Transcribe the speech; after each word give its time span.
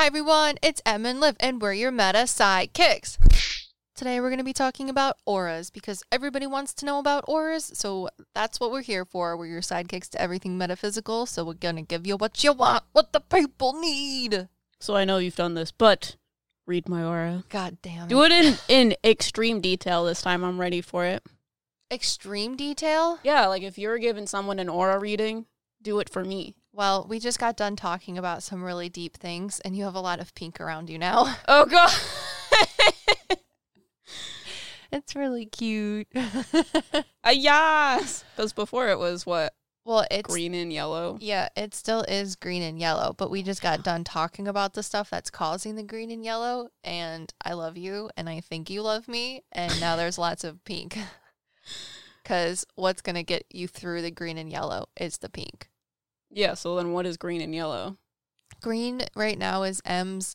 Hi 0.00 0.06
everyone, 0.06 0.54
it's 0.62 0.80
Em 0.86 1.04
and 1.04 1.20
Liv, 1.20 1.36
and 1.40 1.60
we're 1.60 1.74
your 1.74 1.90
Meta 1.90 2.20
PsycKicks. 2.20 3.18
Today 3.94 4.18
we're 4.18 4.30
going 4.30 4.38
to 4.38 4.44
be 4.44 4.54
talking 4.54 4.88
about 4.88 5.18
auras 5.26 5.68
because 5.68 6.02
everybody 6.10 6.46
wants 6.46 6.72
to 6.72 6.86
know 6.86 6.98
about 6.98 7.26
auras, 7.28 7.70
so 7.74 8.08
that's 8.34 8.58
what 8.58 8.70
we're 8.72 8.80
here 8.80 9.04
for. 9.04 9.36
We're 9.36 9.44
your 9.44 9.60
PsycKicks 9.60 10.08
to 10.12 10.22
everything 10.22 10.56
metaphysical, 10.56 11.26
so 11.26 11.44
we're 11.44 11.52
going 11.52 11.76
to 11.76 11.82
give 11.82 12.06
you 12.06 12.16
what 12.16 12.42
you 12.42 12.54
want, 12.54 12.84
what 12.92 13.12
the 13.12 13.20
people 13.20 13.78
need. 13.78 14.48
So 14.80 14.96
I 14.96 15.04
know 15.04 15.18
you've 15.18 15.36
done 15.36 15.52
this, 15.52 15.70
but 15.70 16.16
read 16.66 16.88
my 16.88 17.04
aura. 17.04 17.44
God 17.50 17.76
damn 17.82 18.04
it. 18.04 18.08
Do 18.08 18.22
it 18.22 18.32
in, 18.32 18.56
in 18.68 18.96
extreme 19.04 19.60
detail 19.60 20.06
this 20.06 20.22
time. 20.22 20.44
I'm 20.44 20.58
ready 20.58 20.80
for 20.80 21.04
it. 21.04 21.22
Extreme 21.92 22.56
detail? 22.56 23.18
Yeah, 23.22 23.48
like 23.48 23.62
if 23.62 23.76
you're 23.76 23.98
giving 23.98 24.26
someone 24.26 24.60
an 24.60 24.70
aura 24.70 24.98
reading, 24.98 25.44
do 25.82 26.00
it 26.00 26.08
for 26.08 26.24
me. 26.24 26.54
Well, 26.72 27.06
we 27.08 27.18
just 27.18 27.38
got 27.38 27.56
done 27.56 27.76
talking 27.76 28.16
about 28.16 28.42
some 28.42 28.62
really 28.62 28.88
deep 28.88 29.16
things, 29.16 29.60
and 29.60 29.76
you 29.76 29.84
have 29.84 29.94
a 29.94 30.00
lot 30.00 30.20
of 30.20 30.34
pink 30.34 30.60
around 30.60 30.88
you 30.88 30.98
now. 30.98 31.36
Oh 31.48 31.66
god. 31.66 31.92
it's 34.92 35.16
really 35.16 35.46
cute. 35.46 36.08
uh, 36.14 37.02
yes. 37.32 38.24
Because 38.36 38.52
before 38.52 38.88
it 38.88 38.98
was 38.98 39.26
what? 39.26 39.54
well, 39.84 40.06
it's 40.10 40.28
Green 40.28 40.54
and 40.54 40.72
yellow. 40.72 41.18
Yeah, 41.20 41.48
it 41.56 41.74
still 41.74 42.02
is 42.02 42.36
green 42.36 42.62
and 42.62 42.78
yellow, 42.78 43.14
but 43.16 43.30
we 43.30 43.42
just 43.42 43.62
got 43.62 43.82
done 43.82 44.04
talking 44.04 44.46
about 44.46 44.74
the 44.74 44.82
stuff 44.82 45.10
that's 45.10 45.30
causing 45.30 45.74
the 45.74 45.82
green 45.82 46.10
and 46.10 46.24
yellow. 46.24 46.68
And 46.84 47.32
I 47.44 47.54
love 47.54 47.76
you, 47.76 48.10
and 48.16 48.28
I 48.28 48.40
think 48.40 48.70
you 48.70 48.82
love 48.82 49.08
me. 49.08 49.42
And 49.50 49.80
now 49.80 49.96
there's 49.96 50.18
lots 50.18 50.44
of 50.44 50.64
pink. 50.64 50.96
Because 52.22 52.66
what's 52.76 53.02
going 53.02 53.16
to 53.16 53.22
get 53.22 53.46
you 53.50 53.66
through 53.66 54.02
the 54.02 54.10
green 54.10 54.38
and 54.38 54.50
yellow 54.50 54.88
is 54.96 55.18
the 55.18 55.30
pink. 55.30 55.69
Yeah, 56.30 56.54
so 56.54 56.76
then 56.76 56.92
what 56.92 57.06
is 57.06 57.16
green 57.16 57.40
and 57.40 57.54
yellow? 57.54 57.96
Green 58.60 59.02
right 59.14 59.38
now 59.38 59.62
is 59.62 59.80
Em's 59.84 60.34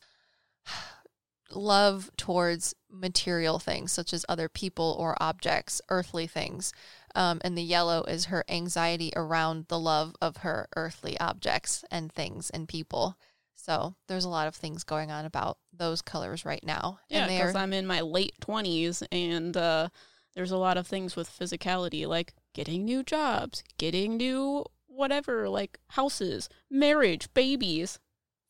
love 1.50 2.10
towards 2.16 2.74
material 2.90 3.58
things, 3.58 3.92
such 3.92 4.12
as 4.12 4.24
other 4.28 4.48
people 4.48 4.96
or 4.98 5.16
objects, 5.20 5.80
earthly 5.88 6.26
things. 6.26 6.72
Um, 7.14 7.40
and 7.42 7.56
the 7.56 7.62
yellow 7.62 8.02
is 8.02 8.26
her 8.26 8.44
anxiety 8.48 9.12
around 9.16 9.66
the 9.68 9.78
love 9.78 10.14
of 10.20 10.38
her 10.38 10.68
earthly 10.76 11.18
objects 11.18 11.84
and 11.90 12.12
things 12.12 12.50
and 12.50 12.68
people. 12.68 13.16
So 13.54 13.94
there's 14.06 14.24
a 14.24 14.30
lot 14.30 14.48
of 14.48 14.54
things 14.54 14.84
going 14.84 15.10
on 15.10 15.24
about 15.24 15.58
those 15.72 16.02
colors 16.02 16.44
right 16.44 16.64
now. 16.64 17.00
Yeah, 17.08 17.26
and 17.26 17.30
because 17.30 17.54
are, 17.54 17.58
I'm 17.58 17.72
in 17.72 17.86
my 17.86 18.00
late 18.02 18.34
20s 18.40 19.02
and 19.10 19.56
uh, 19.56 19.88
there's 20.34 20.52
a 20.52 20.58
lot 20.58 20.76
of 20.76 20.86
things 20.86 21.16
with 21.16 21.28
physicality, 21.28 22.06
like 22.06 22.34
getting 22.54 22.84
new 22.84 23.02
jobs, 23.02 23.64
getting 23.78 24.18
new 24.18 24.64
whatever, 24.96 25.48
like 25.48 25.78
houses, 25.90 26.48
marriage, 26.70 27.32
babies, 27.34 27.98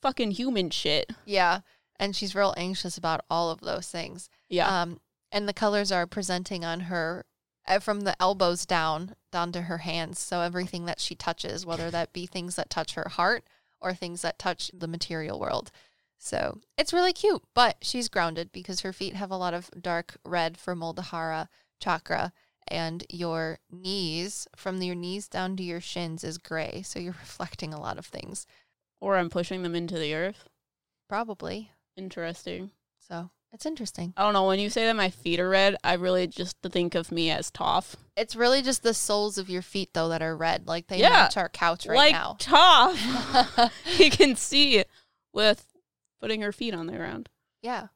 fucking 0.03 0.33
human 0.33 0.71
shit. 0.71 1.13
yeah. 1.25 1.61
And 1.99 2.15
she's 2.15 2.35
real 2.35 2.53
anxious 2.59 2.99
about 2.99 3.23
all 3.31 3.51
of 3.51 3.61
those 3.63 3.89
things. 3.89 4.29
Yeah. 4.51 4.83
Um, 4.83 5.01
and 5.33 5.49
the 5.49 5.55
colors 5.55 5.91
are 5.91 6.07
presenting 6.07 6.63
on 6.63 6.81
her 6.81 7.25
uh, 7.67 7.79
from 7.79 8.03
the 8.03 8.21
elbows 8.21 8.67
down, 8.67 9.15
down 9.33 9.51
to 9.53 9.63
her 9.63 9.79
hands. 9.79 10.19
So 10.19 10.43
everything 10.43 10.85
that 10.85 11.01
she 11.01 11.15
touches, 11.15 11.65
whether 11.65 11.91
that 11.91 12.13
be 12.13 12.27
things 12.27 12.57
that 12.57 12.69
touch 12.69 12.95
her 12.95 13.09
heart 13.09 13.45
or 13.81 13.95
things 13.95 14.23
that 14.23 14.39
touch 14.39 14.71
the 14.75 14.87
material 14.87 15.41
world. 15.41 15.71
So 16.19 16.61
it's 16.79 16.93
really 16.93 17.13
cute, 17.13 17.43
but 17.55 17.77
she's 17.83 18.09
grounded 18.09 18.53
because 18.53 18.81
her 18.81 18.93
feet 18.93 19.15
have 19.15 19.31
a 19.31 19.37
lot 19.37 19.55
of 19.55 19.71
dark 19.81 20.17
red 20.25 20.57
for 20.59 20.75
Muladhara 20.75 21.49
chakra. 21.81 22.33
And 22.69 23.05
your 23.11 23.59
knees, 23.71 24.49
from 24.57 24.83
your 24.83 24.95
knees 24.97 25.29
down 25.29 25.57
to 25.57 25.63
your 25.63 25.81
shins, 25.81 26.25
is 26.25 26.39
gray. 26.39 26.83
So 26.85 26.99
you're 26.99 27.13
reflecting 27.21 27.73
a 27.73 27.81
lot 27.81 27.99
of 27.99 28.07
things, 28.07 28.47
or 29.01 29.17
I'm 29.17 29.31
pushing 29.31 29.63
them 29.63 29.75
into 29.75 29.99
the 29.99 30.15
earth. 30.15 30.49
probably. 31.09 31.71
Interesting. 31.97 32.71
So 32.99 33.31
it's 33.53 33.65
interesting. 33.67 34.13
I 34.17 34.23
don't 34.23 34.33
know. 34.35 34.47
When 34.47 34.59
you 34.59 34.69
say 34.69 34.85
that 34.87 34.97
my 34.97 35.09
feet 35.11 35.41
are 35.41 35.49
red, 35.49 35.77
I 35.85 35.95
really 35.95 36.27
just 36.27 36.57
think 36.63 36.95
of 36.95 37.11
me 37.13 37.31
as 37.31 37.51
Toph. 37.51 37.95
It's 38.17 38.37
really 38.37 38.61
just 38.63 38.83
the 38.83 38.93
soles 38.95 39.39
of 39.39 39.49
your 39.49 39.63
feet, 39.63 39.91
though, 39.95 40.09
that 40.09 40.21
are 40.23 40.37
red. 40.37 40.67
Like 40.67 40.89
they 40.89 40.99
Yeah. 40.99 41.11
match 41.11 41.37
our 41.37 41.49
couch 41.49 41.87
right 41.87 41.97
like 41.97 42.13
now. 42.13 42.37
Toph. 42.39 43.71
you 43.99 44.11
can 44.11 44.37
see 44.37 44.85
with 45.33 45.65
putting 46.21 46.43
her 46.43 46.53
feet 46.53 46.75
on 46.75 46.87
the 46.87 46.97
ground. 46.97 47.29
yeah, 47.63 47.87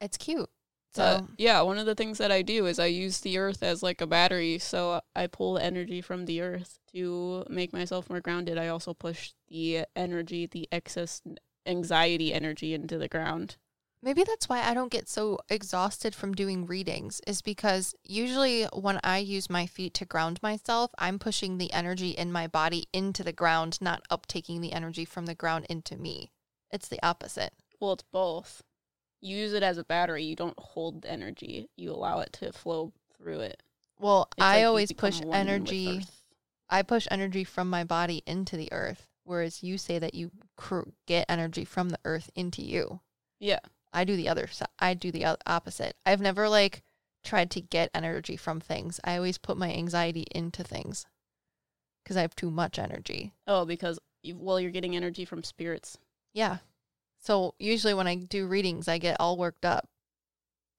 it's 0.00 0.16
cute. 0.16 0.50
So 0.98 1.18
So 1.18 1.28
yeah, 1.38 1.60
one 1.62 1.78
of 1.78 1.86
the 1.86 1.94
things 1.94 2.18
that 2.18 2.32
I 2.32 2.42
do 2.42 2.66
is 2.66 2.78
I 2.78 2.86
use 2.86 3.20
the 3.20 3.38
earth 3.38 3.62
as 3.62 3.82
like 3.82 4.00
a 4.00 4.06
battery. 4.06 4.58
So 4.58 5.00
I 5.14 5.26
pull 5.26 5.58
energy 5.58 6.00
from 6.00 6.26
the 6.26 6.40
earth 6.40 6.78
to 6.92 7.44
make 7.48 7.72
myself 7.72 8.10
more 8.10 8.20
grounded. 8.20 8.58
I 8.58 8.68
also 8.68 8.94
push 8.94 9.32
the 9.48 9.84
energy, 9.94 10.46
the 10.46 10.68
excess 10.72 11.22
anxiety 11.66 12.32
energy 12.32 12.74
into 12.74 12.98
the 12.98 13.08
ground. 13.08 13.56
maybe 14.02 14.22
that's 14.24 14.48
why 14.48 14.62
I 14.62 14.74
don't 14.74 14.92
get 14.92 15.08
so 15.08 15.38
exhausted 15.48 16.14
from 16.14 16.32
doing 16.34 16.66
readings, 16.66 17.20
is 17.26 17.42
because 17.42 17.94
usually 18.04 18.64
when 18.72 19.00
I 19.02 19.18
use 19.18 19.50
my 19.50 19.66
feet 19.66 19.94
to 19.94 20.04
ground 20.04 20.38
myself, 20.42 20.90
I'm 20.98 21.18
pushing 21.18 21.58
the 21.58 21.72
energy 21.72 22.10
in 22.10 22.30
my 22.32 22.46
body 22.46 22.86
into 22.92 23.24
the 23.24 23.32
ground, 23.32 23.78
not 23.80 24.02
uptaking 24.10 24.60
the 24.60 24.72
energy 24.72 25.04
from 25.04 25.26
the 25.26 25.34
ground 25.34 25.66
into 25.68 25.96
me. 25.96 26.30
It's 26.70 26.88
the 26.88 27.02
opposite. 27.02 27.52
Well, 27.80 27.94
it's 27.94 28.04
both. 28.12 28.62
You 29.20 29.36
use 29.36 29.52
it 29.52 29.62
as 29.62 29.78
a 29.78 29.84
battery. 29.84 30.24
You 30.24 30.36
don't 30.36 30.58
hold 30.58 31.02
the 31.02 31.10
energy. 31.10 31.68
You 31.76 31.92
allow 31.92 32.20
it 32.20 32.32
to 32.34 32.52
flow 32.52 32.92
through 33.16 33.40
it. 33.40 33.62
Well, 33.98 34.28
It's 34.36 34.44
I 34.44 34.60
you 34.60 34.66
always 34.66 34.92
push 34.92 35.20
energy. 35.32 36.04
I 36.70 36.82
push 36.82 37.08
energy 37.10 37.44
from 37.44 37.68
my 37.70 37.82
body 37.84 38.22
into 38.26 38.56
the 38.56 38.70
earth, 38.72 39.08
whereas 39.24 39.62
you 39.62 39.78
say 39.78 39.98
that 39.98 40.14
you 40.14 40.30
cr- 40.56 40.90
get 41.06 41.26
energy 41.28 41.64
from 41.64 41.88
the 41.88 41.98
earth 42.04 42.30
into 42.34 42.62
you. 42.62 43.00
Yeah. 43.40 43.60
I 43.92 44.04
do 44.04 44.16
the 44.16 44.28
other 44.28 44.46
side. 44.46 44.68
I 44.78 44.94
do 44.94 45.10
the 45.10 45.38
opposite. 45.46 45.96
I've 46.04 46.20
never 46.20 46.48
like 46.48 46.82
tried 47.24 47.50
to 47.52 47.60
get 47.60 47.90
energy 47.94 48.36
from 48.36 48.60
things. 48.60 49.00
I 49.02 49.16
always 49.16 49.38
put 49.38 49.56
my 49.56 49.72
anxiety 49.72 50.26
into 50.30 50.62
things 50.62 51.06
because 52.04 52.16
I 52.16 52.20
have 52.20 52.36
too 52.36 52.50
much 52.50 52.78
energy. 52.78 53.32
Oh, 53.46 53.64
because 53.64 53.98
you, 54.22 54.36
well, 54.36 54.60
you're 54.60 54.70
getting 54.70 54.94
energy 54.94 55.24
from 55.24 55.42
spirits. 55.42 55.98
Yeah. 56.34 56.58
So 57.20 57.54
usually 57.58 57.94
when 57.94 58.06
I 58.06 58.16
do 58.16 58.46
readings, 58.46 58.88
I 58.88 58.98
get 58.98 59.16
all 59.20 59.36
worked 59.36 59.64
up. 59.64 59.88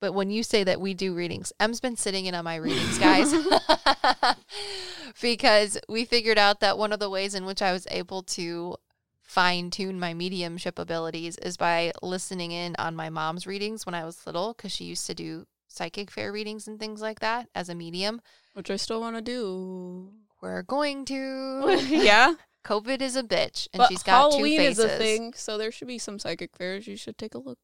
But 0.01 0.13
when 0.13 0.29
you 0.29 0.43
say 0.43 0.63
that 0.63 0.79
we 0.79 0.93
do 0.93 1.13
readings, 1.13 1.51
Em's 1.59 1.81
been 1.81 1.97
sitting 1.97 2.25
in 2.25 2.33
on 2.33 2.45
my 2.45 2.55
readings, 2.55 2.97
guys, 2.97 3.33
because 5.21 5.77
we 5.89 6.05
figured 6.05 6.37
out 6.37 6.61
that 6.61 6.77
one 6.77 6.93
of 6.93 6.99
the 6.99 7.09
ways 7.09 7.35
in 7.35 7.45
which 7.45 7.61
I 7.61 7.73
was 7.73 7.85
able 7.91 8.23
to 8.23 8.77
fine 9.21 9.69
tune 9.69 9.99
my 9.99 10.13
mediumship 10.13 10.79
abilities 10.79 11.37
is 11.37 11.57
by 11.57 11.91
listening 12.01 12.51
in 12.51 12.75
on 12.79 12.95
my 12.95 13.09
mom's 13.09 13.45
readings 13.45 13.85
when 13.85 13.93
I 13.93 14.05
was 14.05 14.25
little, 14.25 14.53
because 14.53 14.71
she 14.71 14.85
used 14.85 15.05
to 15.07 15.13
do 15.13 15.45
psychic 15.67 16.09
fair 16.09 16.31
readings 16.31 16.67
and 16.67 16.79
things 16.79 17.01
like 17.01 17.19
that 17.19 17.49
as 17.53 17.69
a 17.69 17.75
medium. 17.75 18.21
Which 18.53 18.71
I 18.71 18.77
still 18.77 19.01
want 19.01 19.17
to 19.17 19.21
do. 19.21 20.11
We're 20.41 20.63
going 20.63 21.05
to. 21.05 21.77
yeah. 21.89 22.33
COVID 22.65 23.01
is 23.01 23.15
a 23.15 23.23
bitch, 23.23 23.67
and 23.73 23.79
but 23.79 23.87
she's 23.89 24.03
got 24.03 24.31
Halloween 24.31 24.57
two 24.57 24.63
faces. 24.65 24.79
is 24.85 24.91
a 24.91 24.97
thing, 24.97 25.33
so 25.33 25.57
there 25.57 25.71
should 25.71 25.87
be 25.87 25.97
some 25.97 26.19
psychic 26.19 26.55
fairs. 26.55 26.87
You 26.87 26.97
should 26.97 27.17
take 27.17 27.33
a 27.33 27.37
look. 27.39 27.57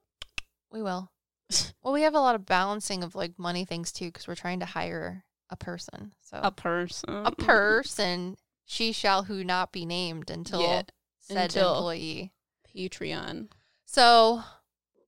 We 0.72 0.82
will. 0.82 1.12
well, 1.84 1.94
we 1.94 2.02
have 2.04 2.16
a 2.16 2.20
lot 2.20 2.36
of 2.36 2.46
balancing 2.46 3.04
of 3.04 3.14
like 3.16 3.38
money 3.38 3.66
things 3.66 3.92
too, 3.92 4.06
because 4.08 4.28
we're 4.28 4.36
trying 4.36 4.60
to 4.62 4.66
hire 4.66 5.26
a 5.50 5.56
person. 5.56 6.14
So 6.22 6.40
A 6.42 6.52
person. 6.52 7.26
a 7.26 7.32
person, 7.32 8.36
she 8.66 8.92
shall 8.92 9.24
who 9.24 9.44
not 9.44 9.72
be 9.72 9.86
named 9.86 10.30
until 10.32 10.62
Yeah, 10.62 10.82
said 11.20 11.44
until- 11.46 11.76
employee. 11.76 12.32
Patreon. 12.76 13.50
So 13.86 14.44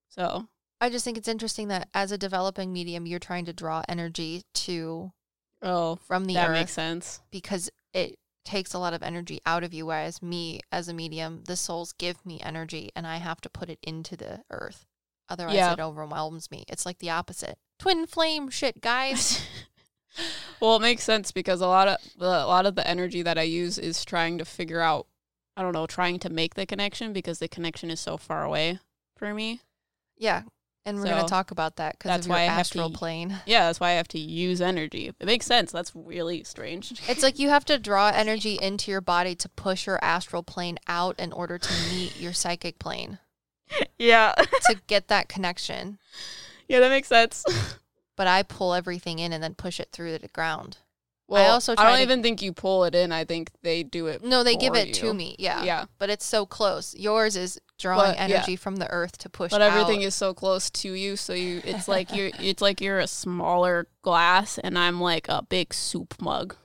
So 0.10 0.48
I 0.80 0.90
just 0.90 1.04
think 1.04 1.18
it's 1.18 1.28
interesting 1.28 1.68
that 1.70 1.90
as 1.94 2.12
a 2.12 2.18
developing 2.18 2.72
medium, 2.72 3.06
you're 3.06 3.20
trying 3.20 3.46
to 3.46 3.54
draw 3.54 3.82
energy 3.90 4.44
to 4.54 5.12
oh, 5.62 5.96
from 5.96 6.26
the 6.26 6.36
that 6.36 6.50
earth 6.50 6.54
makes 6.54 6.72
sense. 6.74 7.20
because 7.32 7.70
it 7.94 8.18
takes 8.48 8.74
a 8.74 8.80
lot 8.80 8.94
of 8.94 9.04
energy 9.04 9.40
out 9.46 9.64
of 9.64 9.74
you. 9.74 9.86
Whereas 9.86 10.22
me 10.22 10.62
as 10.72 10.88
a 10.88 10.94
medium, 10.94 11.44
the 11.46 11.56
souls 11.56 11.94
give 11.94 12.26
me 12.26 12.40
energy, 12.42 12.90
and 12.96 13.06
I 13.06 13.18
have 13.18 13.42
to 13.42 13.50
put 13.50 13.70
it 13.70 13.80
into 13.84 14.16
the 14.18 14.44
earth. 14.50 14.86
Otherwise, 15.30 15.56
Yeah. 15.56 15.74
it 15.74 15.80
overwhelms 15.80 16.50
me. 16.50 16.64
It's 16.68 16.86
like 16.86 17.00
the 17.00 17.10
opposite. 17.10 17.60
Twin 17.78 18.08
flame 18.08 18.50
shit, 18.50 18.82
guys. 18.82 19.46
well, 20.62 20.78
it 20.78 20.82
makes 20.82 21.04
sense 21.04 21.32
because 21.32 21.62
a 21.62 21.68
lot 21.68 21.88
of 21.88 21.98
a 22.20 22.48
lot 22.48 22.66
of 22.66 22.76
the 22.76 22.88
energy 22.88 23.22
that 23.22 23.38
I 23.38 23.44
use 23.44 23.78
is 23.78 24.04
trying 24.06 24.38
to 24.38 24.46
figure 24.46 24.82
out. 24.82 25.08
I 25.56 25.62
don't 25.64 25.74
know, 25.74 25.88
trying 25.88 26.20
to 26.20 26.30
make 26.30 26.54
the 26.54 26.66
connection 26.68 27.14
because 27.14 27.40
the 27.40 27.48
connection 27.48 27.90
is 27.90 28.00
so 28.00 28.16
far 28.18 28.44
away 28.44 28.80
for 29.18 29.34
me. 29.34 29.62
Yeah. 30.16 30.44
And 30.88 31.00
we're 31.00 31.06
going 31.06 31.24
to 31.24 31.30
talk 31.30 31.52
about 31.52 31.76
that 31.76 31.98
because 31.98 32.10
that's 32.10 32.26
of 32.26 32.30
your 32.30 32.38
why 32.38 32.42
I 32.44 32.46
have 32.46 32.56
to 32.56 32.60
astral 32.62 32.90
plane. 32.92 33.36
Yeah, 33.46 33.66
that's 33.66 33.80
why 33.80 33.90
I 33.90 33.94
have 33.94 34.08
to 34.10 34.20
use 34.20 34.62
energy. 34.62 35.12
It 35.20 35.26
makes 35.26 35.46
sense. 35.46 35.72
That's 35.72 35.92
really 35.94 36.44
strange. 36.44 36.94
It's 37.10 37.24
like 37.24 37.40
you 37.40 37.50
have 37.50 37.66
to 37.66 37.78
draw 37.78 38.12
energy 38.14 38.58
into 38.62 38.90
your 38.90 39.02
body 39.02 39.36
to 39.36 39.50
push 39.50 39.86
your 39.86 40.00
astral 40.02 40.44
plane 40.44 40.78
out 40.88 41.20
in 41.20 41.34
order 41.34 41.58
to 41.58 41.74
meet 41.92 42.20
your 42.20 42.32
psychic 42.32 42.80
plane 42.80 43.20
yeah. 43.98 44.34
to 44.38 44.82
get 44.88 45.08
that 45.10 45.28
connection. 45.28 46.00
yeah, 46.68 46.80
that 46.80 46.90
makes 46.90 47.08
sense. 47.08 47.44
But 48.16 48.28
I 48.28 48.44
pull 48.44 48.74
everything 48.74 49.20
in 49.20 49.34
and 49.34 49.44
then 49.44 49.56
push 49.56 49.80
it 49.80 49.90
through 49.92 50.18
the 50.18 50.28
ground. 50.30 50.78
Well, 51.30 51.54
also 51.54 51.74
I 51.78 51.84
don't 51.84 51.98
to- 51.98 52.02
even 52.04 52.24
think 52.24 52.42
you 52.42 52.54
pull 52.54 52.86
it 52.86 52.96
in. 52.96 53.12
I 53.12 53.26
think 53.26 53.52
they 53.62 53.84
do 53.84 54.08
it. 54.08 54.24
No, 54.24 54.44
they 54.44 54.56
give 54.56 54.74
for 54.74 54.80
it 54.80 54.94
to 54.96 55.14
me. 55.14 55.36
Yeah. 55.38 55.64
Yeah. 55.64 55.86
But 55.98 56.10
it's 56.10 56.26
so 56.26 56.46
close. 56.46 56.96
Yours 56.96 57.36
is 57.36 57.60
drawing 57.78 58.12
But, 58.12 58.16
yeah. 58.30 58.36
energy 58.38 58.56
from 58.56 58.78
the 58.78 58.90
earth 58.90 59.18
to 59.20 59.30
push 59.30 59.52
But 59.52 59.62
everything 59.62 60.00
out. 60.04 60.08
is 60.08 60.16
so 60.16 60.34
close 60.34 60.70
to 60.70 60.94
you, 60.94 61.16
so 61.18 61.34
you 61.34 61.62
it's 61.66 61.88
like 61.88 62.14
you 62.14 62.32
it's 62.40 62.62
like 62.62 62.80
you're 62.82 63.00
a 63.00 63.08
smaller 63.08 63.88
glass, 64.02 64.58
and 64.58 64.80
I'm 64.80 65.02
like 65.02 65.28
a 65.28 65.42
big 65.44 65.74
soup 65.74 66.16
mug. 66.22 66.56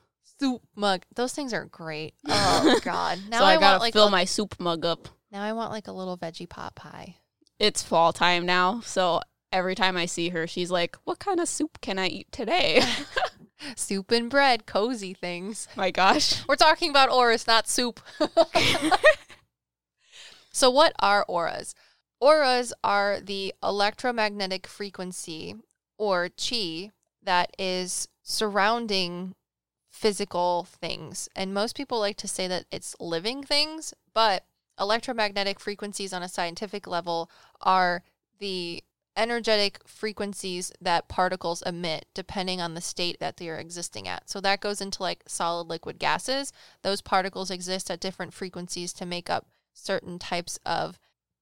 soup 0.40 0.62
mug. 0.76 1.02
Those 1.14 1.32
things 1.32 1.52
are 1.52 1.64
great. 1.66 2.14
Oh 2.28 2.78
god. 2.84 3.18
Now 3.28 3.40
so 3.40 3.44
I, 3.44 3.50
I, 3.50 3.54
gotta 3.56 3.64
want 3.72 3.80
like 3.80 3.92
fill 3.94 4.06
a, 4.08 4.10
my 4.10 4.24
soup 4.24 4.54
mug 4.60 4.84
up. 4.86 5.08
now 5.32 5.42
I 5.42 5.52
want 5.54 5.72
like 5.72 5.88
a 5.88 5.92
little 5.92 6.16
veggie 6.16 6.48
pot 6.48 6.74
pie. 6.76 7.16
It's 7.58 7.82
fall 7.82 8.12
time 8.12 8.46
now, 8.46 8.80
so 8.84 9.20
every 9.52 9.74
time 9.74 9.96
I 9.96 10.06
see 10.06 10.28
her, 10.30 10.46
she's 10.46 10.70
like, 10.70 10.96
"What 11.04 11.18
kind 11.18 11.40
of 11.40 11.48
soup 11.48 11.80
can 11.80 11.98
I 11.98 12.06
eat 12.06 12.30
today?" 12.32 12.82
Soup 13.76 14.10
and 14.10 14.30
bread, 14.30 14.66
cozy 14.66 15.14
things. 15.14 15.68
My 15.76 15.90
gosh. 15.90 16.42
We're 16.48 16.56
talking 16.56 16.90
about 16.90 17.10
auras, 17.10 17.46
not 17.46 17.68
soup. 17.68 18.00
so, 20.52 20.70
what 20.70 20.92
are 20.98 21.24
auras? 21.28 21.74
Auras 22.20 22.72
are 22.84 23.20
the 23.20 23.52
electromagnetic 23.62 24.66
frequency 24.66 25.56
or 25.98 26.28
chi 26.28 26.90
that 27.22 27.54
is 27.58 28.08
surrounding 28.22 29.34
physical 29.90 30.64
things. 30.64 31.28
And 31.36 31.52
most 31.52 31.76
people 31.76 31.98
like 31.98 32.16
to 32.18 32.28
say 32.28 32.48
that 32.48 32.64
it's 32.70 32.96
living 32.98 33.42
things, 33.42 33.94
but 34.14 34.44
electromagnetic 34.80 35.60
frequencies 35.60 36.12
on 36.12 36.22
a 36.22 36.28
scientific 36.28 36.86
level 36.86 37.30
are 37.60 38.02
the 38.38 38.82
energetic 39.16 39.78
frequencies 39.86 40.72
that 40.80 41.08
particles 41.08 41.62
emit 41.62 42.06
depending 42.14 42.60
on 42.60 42.74
the 42.74 42.80
state 42.80 43.18
that 43.20 43.36
they're 43.36 43.58
existing 43.58 44.08
at. 44.08 44.28
So 44.28 44.40
that 44.40 44.60
goes 44.60 44.80
into 44.80 45.02
like 45.02 45.22
solid, 45.26 45.68
liquid, 45.68 45.98
gases. 45.98 46.52
Those 46.82 47.02
particles 47.02 47.50
exist 47.50 47.90
at 47.90 48.00
different 48.00 48.32
frequencies 48.32 48.92
to 48.94 49.06
make 49.06 49.28
up 49.28 49.46
certain 49.74 50.18
types 50.18 50.58
of 50.64 50.98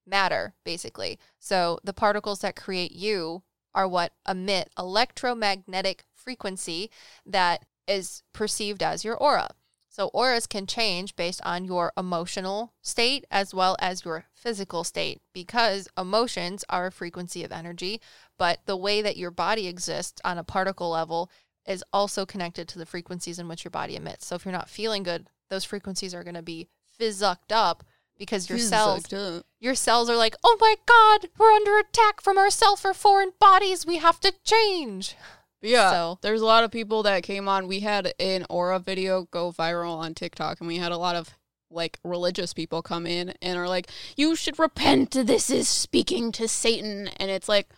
matter, 0.06 0.54
basically. 0.64 1.18
So 1.38 1.78
the 1.84 1.92
particles 1.92 2.40
that 2.40 2.56
create 2.56 2.92
you 2.92 3.42
are 3.74 3.86
what 3.86 4.12
emit 4.28 4.70
electromagnetic 4.78 6.04
frequency 6.12 6.90
that 7.24 7.64
is 7.86 8.22
perceived 8.32 8.82
as 8.82 9.04
your 9.04 9.16
aura. 9.16 9.48
So 9.92 10.06
auras 10.14 10.46
can 10.46 10.68
change 10.68 11.16
based 11.16 11.40
on 11.44 11.64
your 11.64 11.92
emotional 11.96 12.72
state 12.80 13.24
as 13.28 13.52
well 13.52 13.76
as 13.80 14.04
your 14.04 14.26
physical 14.32 14.84
state 14.84 15.20
because 15.32 15.88
emotions 15.98 16.64
are 16.68 16.86
a 16.86 16.92
frequency 16.92 17.42
of 17.42 17.50
energy, 17.50 18.00
but 18.38 18.60
the 18.66 18.76
way 18.76 19.02
that 19.02 19.16
your 19.16 19.32
body 19.32 19.66
exists 19.66 20.20
on 20.24 20.38
a 20.38 20.44
particle 20.44 20.90
level 20.90 21.28
is 21.66 21.82
also 21.92 22.24
connected 22.24 22.68
to 22.68 22.78
the 22.78 22.86
frequencies 22.86 23.40
in 23.40 23.48
which 23.48 23.64
your 23.64 23.72
body 23.72 23.96
emits. 23.96 24.26
So 24.26 24.36
if 24.36 24.44
you're 24.44 24.52
not 24.52 24.70
feeling 24.70 25.02
good, 25.02 25.26
those 25.48 25.64
frequencies 25.64 26.14
are 26.14 26.22
going 26.22 26.34
to 26.34 26.42
be 26.42 26.68
physicked 26.96 27.50
up 27.50 27.82
because 28.16 28.48
your 28.48 28.58
cells 28.58 29.12
your 29.58 29.74
cells 29.74 30.08
are 30.08 30.16
like, 30.16 30.36
"Oh 30.44 30.56
my 30.60 30.76
god, 30.86 31.30
we're 31.36 31.50
under 31.50 31.78
attack 31.78 32.20
from 32.20 32.38
ourself 32.38 32.84
or 32.84 32.94
foreign 32.94 33.32
bodies. 33.40 33.84
We 33.84 33.96
have 33.96 34.20
to 34.20 34.32
change." 34.44 35.16
Yeah. 35.62 35.90
So- 35.90 36.18
There's 36.22 36.40
a 36.40 36.46
lot 36.46 36.64
of 36.64 36.70
people 36.70 37.02
that 37.04 37.22
came 37.22 37.48
on. 37.48 37.68
We 37.68 37.80
had 37.80 38.14
an 38.18 38.46
aura 38.48 38.78
video 38.78 39.24
go 39.30 39.52
viral 39.52 39.96
on 39.96 40.14
TikTok, 40.14 40.60
and 40.60 40.68
we 40.68 40.78
had 40.78 40.92
a 40.92 40.96
lot 40.98 41.16
of 41.16 41.30
like 41.70 41.98
religious 42.02 42.52
people 42.52 42.82
come 42.82 43.06
in 43.06 43.34
and 43.40 43.56
are 43.58 43.68
like, 43.68 43.88
"You 44.16 44.34
should 44.34 44.58
repent. 44.58 45.12
This 45.12 45.50
is 45.50 45.68
speaking 45.68 46.32
to 46.32 46.48
Satan." 46.48 47.08
And 47.18 47.30
it's 47.30 47.48
like 47.48 47.68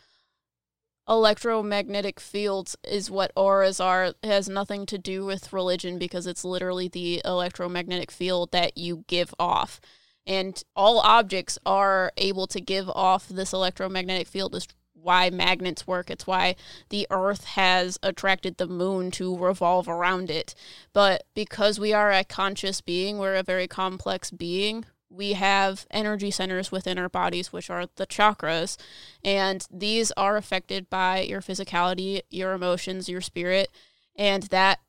electromagnetic 1.09 2.21
fields 2.21 2.77
is 2.85 3.11
what 3.11 3.33
auras 3.37 3.81
are. 3.81 4.05
It 4.05 4.17
has 4.23 4.49
nothing 4.49 4.87
to 4.87 4.99
do 4.99 5.25
with 5.25 5.53
religion 5.53 5.99
because 5.99 6.27
it's 6.27 6.45
literally 6.45 6.89
the 6.89 7.21
electromagnetic 7.25 8.11
field 8.11 8.53
that 8.53 8.79
you 8.79 9.05
give 9.09 9.35
off. 9.39 9.81
And 10.27 10.63
all 10.77 11.01
objects 11.01 11.59
are 11.67 12.13
able 12.17 12.47
to 12.47 12.61
give 12.61 12.89
off 12.89 13.29
this 13.29 13.53
electromagnetic 13.53 14.29
field. 14.29 14.55
Is 14.55 14.69
why 15.03 15.31
magnets 15.31 15.87
work. 15.87 16.11
It's 16.11 16.27
why 16.27 16.57
the 16.89 17.07
earth 17.11 17.45
has 17.45 17.99
attracted 18.03 18.57
the 18.57 18.67
moon 18.67 19.11
to 19.13 19.37
revolve 19.37 19.89
around 19.89 20.31
it. 20.31 20.55
But 20.93 21.25
because 21.35 21.81
we 21.81 21.93
are 21.93 22.13
a 22.13 22.25
conscious 22.25 22.81
being, 22.81 23.19
we're 23.19 23.35
a 23.35 23.43
very 23.43 23.67
complex 23.67 24.31
being. 24.31 24.85
We 25.11 25.35
have 25.35 25.87
energy 25.91 26.31
centers 26.31 26.73
within 26.73 26.99
our 26.99 27.09
bodies, 27.09 27.53
which 27.53 27.69
are 27.69 27.87
the 27.97 28.07
chakras, 28.07 28.79
and 29.23 29.67
these 29.71 30.11
are 30.13 30.39
affected 30.39 30.89
by 30.89 31.21
your 31.21 31.43
physicality, 31.43 32.23
your 32.31 32.55
emotions, 32.55 33.11
your 33.11 33.21
spirit, 33.21 33.69
and 34.17 34.45
that 34.45 34.81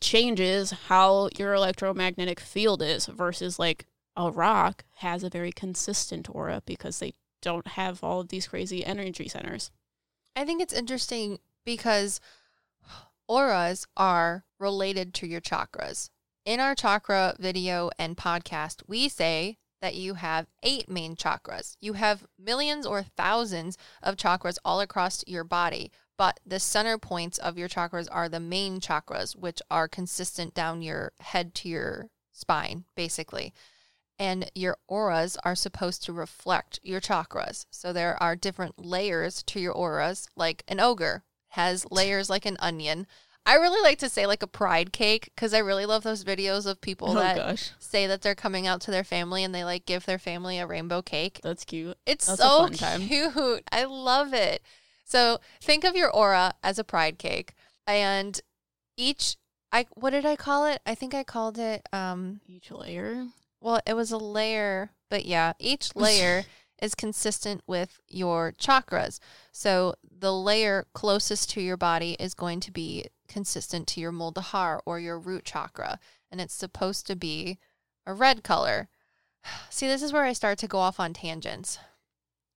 changes 0.00 0.70
how 0.88 1.28
your 1.36 1.54
electromagnetic 1.54 2.40
field 2.40 2.82
is 2.82 3.06
versus 3.06 3.58
like 3.58 3.86
a 4.16 4.30
rock 4.30 4.84
has 4.96 5.22
a 5.22 5.30
very 5.30 5.52
consistent 5.52 6.28
aura 6.28 6.62
because 6.66 6.98
they 6.98 7.14
don't 7.42 7.66
have 7.68 8.02
all 8.02 8.20
of 8.20 8.28
these 8.28 8.48
crazy 8.48 8.84
energy 8.84 9.28
centers. 9.28 9.70
I 10.36 10.44
think 10.44 10.62
it's 10.62 10.72
interesting 10.72 11.38
because 11.64 12.20
auras 13.28 13.86
are 13.96 14.44
related 14.58 15.14
to 15.14 15.26
your 15.26 15.40
chakras. 15.40 16.10
In 16.44 16.60
our 16.60 16.74
chakra 16.74 17.36
video 17.38 17.90
and 17.98 18.16
podcast, 18.16 18.82
we 18.86 19.08
say 19.08 19.58
that 19.80 19.94
you 19.94 20.14
have 20.14 20.46
eight 20.62 20.88
main 20.88 21.14
chakras. 21.14 21.76
You 21.80 21.92
have 21.92 22.26
millions 22.38 22.86
or 22.86 23.02
thousands 23.02 23.76
of 24.02 24.16
chakras 24.16 24.58
all 24.64 24.80
across 24.80 25.22
your 25.26 25.44
body, 25.44 25.92
but 26.16 26.40
the 26.44 26.58
center 26.58 26.98
points 26.98 27.38
of 27.38 27.58
your 27.58 27.68
chakras 27.68 28.08
are 28.10 28.28
the 28.28 28.40
main 28.40 28.80
chakras, 28.80 29.36
which 29.36 29.60
are 29.70 29.86
consistent 29.86 30.54
down 30.54 30.82
your 30.82 31.12
head 31.20 31.54
to 31.56 31.68
your 31.68 32.08
spine, 32.32 32.84
basically. 32.96 33.52
And 34.18 34.50
your 34.54 34.76
auras 34.88 35.36
are 35.44 35.54
supposed 35.54 36.02
to 36.04 36.12
reflect 36.12 36.80
your 36.82 37.00
chakras. 37.00 37.66
So 37.70 37.92
there 37.92 38.20
are 38.22 38.34
different 38.34 38.84
layers 38.84 39.42
to 39.44 39.60
your 39.60 39.72
auras, 39.72 40.28
like 40.36 40.64
an 40.66 40.80
ogre 40.80 41.22
has 41.50 41.86
layers 41.90 42.28
like 42.28 42.46
an 42.46 42.56
onion. 42.60 43.06
I 43.46 43.54
really 43.54 43.80
like 43.80 43.98
to 44.00 44.10
say 44.10 44.26
like 44.26 44.42
a 44.42 44.46
pride 44.46 44.92
cake 44.92 45.30
because 45.34 45.54
I 45.54 45.58
really 45.58 45.86
love 45.86 46.02
those 46.02 46.22
videos 46.22 46.66
of 46.66 46.80
people 46.82 47.14
that 47.14 47.36
gosh, 47.36 47.70
say 47.78 48.06
that 48.06 48.20
they're 48.20 48.34
coming 48.34 48.66
out 48.66 48.82
to 48.82 48.90
their 48.90 49.04
family 49.04 49.42
and 49.42 49.54
they 49.54 49.64
like 49.64 49.86
give 49.86 50.04
their 50.04 50.18
family 50.18 50.58
a 50.58 50.66
rainbow 50.66 51.00
cake. 51.00 51.40
that's 51.42 51.64
cute. 51.64 51.96
It's 52.04 52.26
That's 52.26 52.40
so 52.40 52.68
cute. 52.68 53.64
I 53.72 53.84
love 53.84 54.34
it. 54.34 54.62
So 55.04 55.38
think 55.62 55.84
of 55.84 55.96
your 55.96 56.10
aura 56.10 56.52
as 56.62 56.78
a 56.78 56.84
pride 56.84 57.18
cake, 57.18 57.54
and 57.86 58.38
each 58.98 59.36
I 59.72 59.86
what 59.94 60.10
did 60.10 60.26
I 60.26 60.36
call 60.36 60.66
it? 60.66 60.82
I 60.84 60.94
think 60.94 61.14
I 61.14 61.24
called 61.24 61.58
it 61.58 61.88
um 61.92 62.40
Each 62.46 62.70
layer. 62.70 63.28
Well 63.60 63.80
it 63.86 63.94
was 63.94 64.12
a 64.12 64.18
layer, 64.18 64.90
but 65.10 65.24
yeah, 65.24 65.52
each 65.58 65.90
layer 65.96 66.44
is 66.80 66.94
consistent 66.94 67.62
with 67.66 68.00
your 68.08 68.52
chakras. 68.52 69.18
So 69.52 69.94
the 70.02 70.32
layer 70.32 70.86
closest 70.94 71.50
to 71.50 71.60
your 71.60 71.76
body 71.76 72.16
is 72.20 72.34
going 72.34 72.60
to 72.60 72.70
be 72.70 73.06
consistent 73.28 73.86
to 73.88 74.00
your 74.00 74.12
Muladhar 74.12 74.80
or 74.86 75.00
your 75.00 75.18
root 75.18 75.44
chakra, 75.44 75.98
and 76.30 76.40
it's 76.40 76.54
supposed 76.54 77.06
to 77.06 77.16
be 77.16 77.58
a 78.06 78.14
red 78.14 78.42
color. 78.42 78.88
See, 79.70 79.86
this 79.86 80.02
is 80.02 80.12
where 80.12 80.24
I 80.24 80.32
start 80.32 80.58
to 80.58 80.68
go 80.68 80.78
off 80.78 81.00
on 81.00 81.12
tangents 81.12 81.78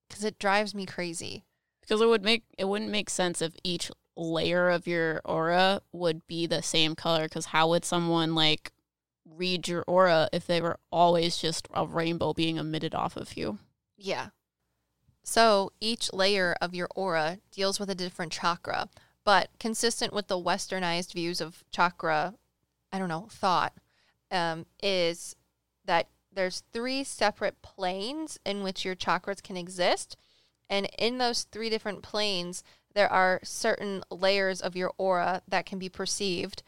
because 0.08 0.24
it 0.24 0.38
drives 0.38 0.74
me 0.74 0.86
crazy. 0.86 1.44
Because 1.80 2.00
it 2.00 2.06
would 2.06 2.22
make 2.22 2.44
it 2.56 2.66
wouldn't 2.66 2.90
make 2.90 3.10
sense 3.10 3.42
if 3.42 3.54
each 3.64 3.90
layer 4.16 4.68
of 4.70 4.86
your 4.86 5.20
aura 5.24 5.80
would 5.92 6.26
be 6.26 6.46
the 6.46 6.62
same 6.62 6.94
color. 6.94 7.24
Because 7.24 7.46
how 7.46 7.68
would 7.70 7.84
someone 7.84 8.34
like 8.34 8.71
read 9.36 9.68
your 9.68 9.84
aura 9.86 10.28
if 10.32 10.46
they 10.46 10.60
were 10.60 10.78
always 10.90 11.36
just 11.36 11.68
a 11.74 11.86
rainbow 11.86 12.32
being 12.32 12.56
emitted 12.56 12.94
off 12.94 13.16
of 13.16 13.36
you? 13.36 13.58
Yeah. 13.96 14.28
So 15.24 15.72
each 15.80 16.12
layer 16.12 16.56
of 16.60 16.74
your 16.74 16.88
aura 16.94 17.38
deals 17.50 17.78
with 17.78 17.88
a 17.90 17.94
different 17.94 18.32
chakra, 18.32 18.88
but 19.24 19.50
consistent 19.60 20.12
with 20.12 20.28
the 20.28 20.40
westernized 20.40 21.12
views 21.12 21.40
of 21.40 21.64
chakra, 21.70 22.34
I 22.92 22.98
don't 22.98 23.08
know, 23.08 23.28
thought, 23.30 23.74
um, 24.30 24.66
is 24.82 25.36
that 25.84 26.08
there's 26.32 26.64
three 26.72 27.04
separate 27.04 27.62
planes 27.62 28.38
in 28.44 28.62
which 28.62 28.84
your 28.84 28.96
chakras 28.96 29.42
can 29.42 29.56
exist. 29.56 30.16
And 30.68 30.88
in 30.98 31.18
those 31.18 31.44
three 31.44 31.70
different 31.70 32.02
planes, 32.02 32.64
there 32.94 33.10
are 33.10 33.40
certain 33.44 34.02
layers 34.10 34.60
of 34.60 34.76
your 34.76 34.92
aura 34.98 35.42
that 35.48 35.66
can 35.66 35.78
be 35.78 35.88
perceived 35.88 36.62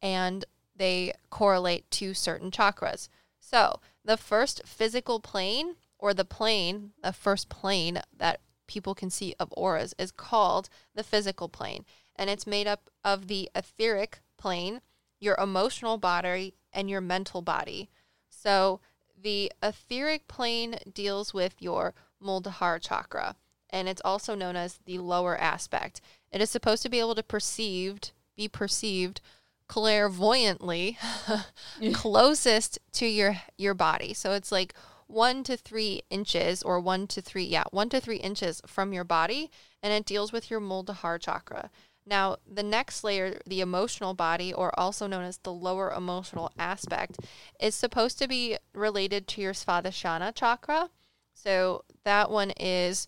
and 0.00 0.44
they 0.78 1.12
correlate 1.30 1.90
to 1.92 2.14
certain 2.14 2.50
chakras. 2.50 3.08
So, 3.38 3.80
the 4.04 4.16
first 4.16 4.62
physical 4.64 5.20
plane 5.20 5.76
or 5.98 6.14
the 6.14 6.24
plane, 6.24 6.92
the 7.02 7.12
first 7.12 7.48
plane 7.48 8.00
that 8.16 8.40
people 8.66 8.94
can 8.94 9.10
see 9.10 9.34
of 9.40 9.52
auras 9.56 9.94
is 9.98 10.10
called 10.10 10.68
the 10.94 11.02
physical 11.02 11.48
plane. 11.48 11.84
And 12.16 12.30
it's 12.30 12.46
made 12.46 12.66
up 12.66 12.90
of 13.04 13.26
the 13.26 13.50
etheric 13.54 14.20
plane, 14.36 14.80
your 15.20 15.36
emotional 15.36 15.98
body, 15.98 16.54
and 16.72 16.88
your 16.88 17.00
mental 17.00 17.42
body. 17.42 17.90
So, 18.28 18.80
the 19.20 19.52
etheric 19.62 20.28
plane 20.28 20.78
deals 20.92 21.34
with 21.34 21.60
your 21.60 21.94
Muladhara 22.22 22.80
chakra, 22.80 23.34
and 23.70 23.88
it's 23.88 24.02
also 24.04 24.34
known 24.34 24.56
as 24.56 24.78
the 24.84 24.98
lower 24.98 25.36
aspect. 25.36 26.00
It 26.30 26.40
is 26.40 26.50
supposed 26.50 26.82
to 26.84 26.88
be 26.88 27.00
able 27.00 27.16
to 27.16 27.22
perceived, 27.22 28.12
be 28.36 28.48
perceived 28.48 29.20
clairvoyantly 29.68 30.98
closest 31.92 32.78
to 32.92 33.06
your 33.06 33.36
your 33.56 33.74
body. 33.74 34.14
So 34.14 34.32
it's 34.32 34.50
like 34.50 34.74
one 35.06 35.42
to 35.44 35.56
three 35.56 36.02
inches 36.10 36.62
or 36.62 36.80
one 36.80 37.06
to 37.08 37.22
three, 37.22 37.44
yeah, 37.44 37.64
one 37.70 37.88
to 37.90 38.00
three 38.00 38.16
inches 38.16 38.60
from 38.66 38.92
your 38.92 39.04
body, 39.04 39.50
and 39.82 39.92
it 39.92 40.04
deals 40.04 40.32
with 40.32 40.50
your 40.50 40.60
Muladhara 40.60 41.20
chakra. 41.20 41.70
Now, 42.06 42.36
the 42.50 42.62
next 42.62 43.04
layer, 43.04 43.38
the 43.46 43.60
emotional 43.60 44.14
body, 44.14 44.52
or 44.52 44.78
also 44.78 45.06
known 45.06 45.24
as 45.24 45.38
the 45.38 45.52
lower 45.52 45.92
emotional 45.92 46.50
aspect, 46.58 47.18
is 47.60 47.74
supposed 47.74 48.18
to 48.18 48.28
be 48.28 48.56
related 48.72 49.28
to 49.28 49.42
your 49.42 49.52
Svadhisthana 49.52 50.34
chakra. 50.34 50.88
So 51.34 51.84
that 52.04 52.30
one 52.30 52.50
is, 52.52 53.06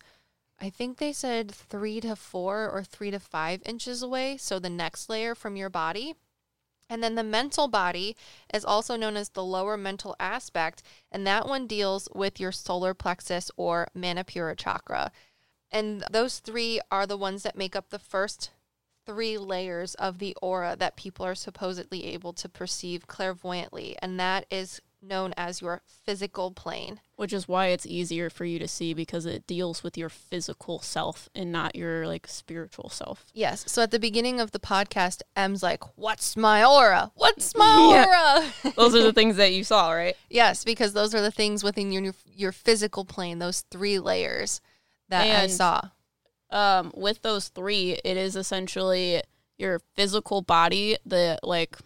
I 0.59 0.69
think 0.69 0.97
they 0.97 1.13
said 1.13 1.51
three 1.51 1.99
to 2.01 2.15
four 2.15 2.69
or 2.69 2.83
three 2.83 3.09
to 3.09 3.19
five 3.19 3.61
inches 3.65 4.03
away. 4.03 4.37
So 4.37 4.59
the 4.59 4.69
next 4.69 5.09
layer 5.09 5.33
from 5.33 5.55
your 5.55 5.69
body. 5.69 6.15
And 6.91 7.01
then 7.01 7.15
the 7.15 7.23
mental 7.23 7.69
body 7.69 8.17
is 8.53 8.65
also 8.65 8.97
known 8.97 9.15
as 9.15 9.29
the 9.29 9.45
lower 9.45 9.77
mental 9.77 10.13
aspect, 10.19 10.83
and 11.09 11.25
that 11.25 11.47
one 11.47 11.65
deals 11.65 12.09
with 12.13 12.37
your 12.37 12.51
solar 12.51 12.93
plexus 12.93 13.49
or 13.55 13.87
Manipura 13.97 14.57
chakra. 14.57 15.13
And 15.71 16.03
those 16.11 16.39
three 16.39 16.81
are 16.91 17.07
the 17.07 17.15
ones 17.15 17.43
that 17.43 17.55
make 17.55 17.77
up 17.77 17.91
the 17.91 17.97
first 17.97 18.51
three 19.05 19.37
layers 19.37 19.95
of 19.95 20.19
the 20.19 20.35
aura 20.41 20.75
that 20.77 20.97
people 20.97 21.25
are 21.25 21.33
supposedly 21.33 22.07
able 22.07 22.33
to 22.33 22.49
perceive 22.49 23.07
clairvoyantly, 23.07 23.95
and 24.01 24.19
that 24.19 24.45
is 24.51 24.81
known 25.01 25.33
as 25.35 25.61
your 25.61 25.81
physical 26.05 26.51
plane. 26.51 26.99
Which 27.15 27.33
is 27.33 27.47
why 27.47 27.67
it's 27.67 27.85
easier 27.85 28.29
for 28.29 28.45
you 28.45 28.59
to 28.59 28.67
see 28.67 28.93
because 28.93 29.25
it 29.25 29.45
deals 29.47 29.83
with 29.83 29.97
your 29.97 30.09
physical 30.09 30.79
self 30.79 31.29
and 31.35 31.51
not 31.51 31.75
your 31.75 32.07
like 32.07 32.27
spiritual 32.27 32.89
self. 32.89 33.25
Yes. 33.33 33.63
So 33.67 33.81
at 33.83 33.91
the 33.91 33.99
beginning 33.99 34.39
of 34.39 34.51
the 34.51 34.59
podcast, 34.59 35.21
Em's 35.35 35.61
like, 35.63 35.83
What's 35.97 36.35
my 36.37 36.63
aura? 36.63 37.11
What's 37.15 37.55
my 37.55 38.43
aura? 38.65 38.73
those 38.75 38.95
are 38.95 39.03
the 39.03 39.13
things 39.19 39.37
that 39.37 39.53
you 39.53 39.63
saw, 39.63 39.91
right? 39.91 40.15
Yes, 40.29 40.63
because 40.63 40.93
those 40.93 41.13
are 41.15 41.21
the 41.21 41.31
things 41.31 41.63
within 41.63 41.91
your 41.91 42.13
your 42.25 42.51
physical 42.51 43.05
plane, 43.05 43.39
those 43.39 43.61
three 43.71 43.99
layers 43.99 44.61
that 45.09 45.27
I 45.43 45.47
saw. 45.47 45.89
um, 46.51 46.91
with 46.95 47.21
those 47.21 47.49
three, 47.49 47.97
it 48.03 48.17
is 48.17 48.35
essentially 48.35 49.21
your 49.57 49.79
physical 49.95 50.41
body, 50.41 50.97
the 51.05 51.37
like 51.43 51.77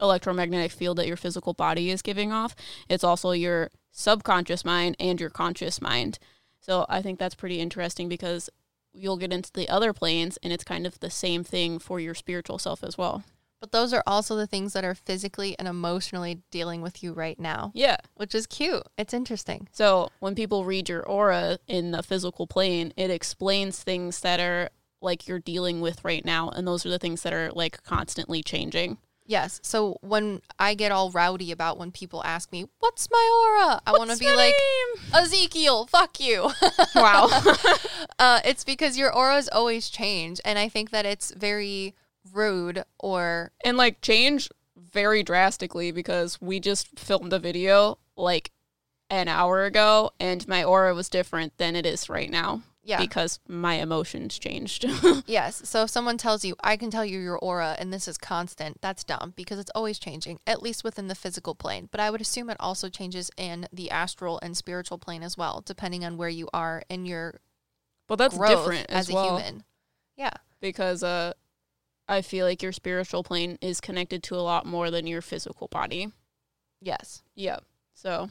electromagnetic 0.00 0.72
field 0.72 0.98
that 0.98 1.06
your 1.06 1.16
physical 1.16 1.54
body 1.54 1.90
is 1.90 2.02
giving 2.02 2.32
off. 2.32 2.54
It's 2.88 3.04
also 3.04 3.30
your 3.32 3.70
subconscious 3.92 4.64
mind 4.64 4.96
and 5.00 5.20
your 5.20 5.30
conscious 5.30 5.80
mind. 5.80 6.18
So 6.60 6.84
I 6.88 7.00
think 7.02 7.18
that's 7.18 7.34
pretty 7.34 7.60
interesting 7.60 8.08
because 8.08 8.50
you'll 8.92 9.16
get 9.16 9.32
into 9.32 9.52
the 9.52 9.68
other 9.68 9.92
planes 9.92 10.38
and 10.42 10.52
it's 10.52 10.64
kind 10.64 10.86
of 10.86 10.98
the 11.00 11.10
same 11.10 11.44
thing 11.44 11.78
for 11.78 12.00
your 12.00 12.14
spiritual 12.14 12.58
self 12.58 12.82
as 12.82 12.96
well. 12.98 13.24
But 13.60 13.72
those 13.72 13.94
are 13.94 14.02
also 14.06 14.36
the 14.36 14.46
things 14.46 14.74
that 14.74 14.84
are 14.84 14.94
physically 14.94 15.58
and 15.58 15.66
emotionally 15.66 16.42
dealing 16.50 16.82
with 16.82 17.02
you 17.02 17.12
right 17.14 17.38
now, 17.40 17.72
Yeah. 17.74 17.96
which 18.14 18.34
is 18.34 18.46
cute. 18.46 18.82
It's 18.98 19.14
interesting. 19.14 19.68
So 19.72 20.10
when 20.20 20.34
people 20.34 20.64
read 20.66 20.90
your 20.90 21.02
aura 21.02 21.58
in 21.66 21.90
the 21.90 22.02
physical 22.02 22.46
plane, 22.46 22.92
it 22.96 23.10
explains 23.10 23.82
things 23.82 24.20
that 24.20 24.40
are 24.40 24.68
like 25.00 25.26
you're 25.26 25.38
dealing 25.38 25.80
with 25.80 26.04
right 26.04 26.24
now. 26.24 26.50
And 26.50 26.66
those 26.66 26.84
are 26.84 26.90
the 26.90 26.98
things 26.98 27.22
that 27.22 27.32
are 27.32 27.50
like 27.52 27.82
constantly 27.82 28.42
changing. 28.42 28.98
Yes. 29.26 29.60
So 29.62 29.98
when 30.00 30.40
I 30.58 30.74
get 30.74 30.92
all 30.92 31.10
rowdy 31.10 31.50
about 31.52 31.78
when 31.78 31.90
people 31.90 32.22
ask 32.24 32.52
me, 32.52 32.66
"What's 32.78 33.10
my 33.10 33.56
aura?" 33.60 33.80
I 33.86 33.92
want 33.92 34.10
to 34.10 34.16
be 34.16 34.26
like, 34.26 34.54
name? 34.54 35.04
"Ezekiel, 35.14 35.86
fuck 35.86 36.20
you." 36.20 36.50
Wow. 36.94 37.28
uh, 38.18 38.40
it's 38.44 38.64
because 38.64 38.96
your 38.96 39.14
auras 39.14 39.48
always 39.48 39.90
change, 39.90 40.40
and 40.44 40.58
I 40.58 40.68
think 40.68 40.90
that 40.90 41.04
it's 41.04 41.32
very 41.32 41.94
rude 42.32 42.84
or 42.98 43.52
and 43.64 43.76
like 43.76 44.00
change 44.00 44.48
very 44.76 45.22
drastically 45.22 45.92
because 45.92 46.40
we 46.40 46.60
just 46.60 46.98
filmed 46.98 47.32
a 47.32 47.38
video 47.38 47.98
like 48.16 48.50
an 49.10 49.28
hour 49.28 49.64
ago 49.64 50.10
and 50.18 50.46
my 50.48 50.64
aura 50.64 50.94
was 50.94 51.08
different 51.08 51.56
than 51.58 51.76
it 51.76 51.86
is 51.86 52.08
right 52.08 52.30
now 52.30 52.62
yeah. 52.86 52.98
because 52.98 53.40
my 53.48 53.74
emotions 53.74 54.38
changed. 54.38 54.84
yes. 55.26 55.68
So 55.68 55.82
if 55.82 55.90
someone 55.90 56.16
tells 56.16 56.44
you, 56.44 56.54
"I 56.62 56.76
can 56.76 56.90
tell 56.90 57.04
you 57.04 57.18
your 57.18 57.38
aura 57.38 57.76
and 57.78 57.92
this 57.92 58.06
is 58.06 58.16
constant," 58.16 58.80
that's 58.80 59.04
dumb 59.04 59.34
because 59.36 59.58
it's 59.58 59.72
always 59.74 59.98
changing, 59.98 60.38
at 60.46 60.62
least 60.62 60.84
within 60.84 61.08
the 61.08 61.14
physical 61.14 61.54
plane. 61.54 61.88
But 61.90 62.00
I 62.00 62.10
would 62.10 62.20
assume 62.20 62.48
it 62.48 62.56
also 62.60 62.88
changes 62.88 63.30
in 63.36 63.66
the 63.72 63.90
astral 63.90 64.38
and 64.42 64.56
spiritual 64.56 64.98
plane 64.98 65.22
as 65.22 65.36
well, 65.36 65.62
depending 65.66 66.04
on 66.04 66.16
where 66.16 66.28
you 66.28 66.48
are 66.54 66.82
in 66.88 67.04
your 67.06 67.40
but 68.06 68.16
that's 68.16 68.38
different 68.38 68.86
as, 68.88 69.08
as, 69.08 69.10
a 69.10 69.14
well 69.14 69.38
human. 69.38 69.64
Yeah. 70.16 70.30
because 70.60 71.02
uh 71.02 71.32
I 72.08 72.22
feel 72.22 72.46
like 72.46 72.62
your 72.62 72.72
spiritual 72.72 73.24
plane 73.24 73.58
is 73.60 73.80
connected 73.80 74.22
to 74.24 74.36
a 74.36 74.42
lot 74.42 74.64
more 74.64 74.92
than 74.92 75.08
your 75.08 75.20
physical 75.22 75.66
body. 75.66 76.12
Yes. 76.80 77.24
Yeah. 77.34 77.58
So, 77.94 78.30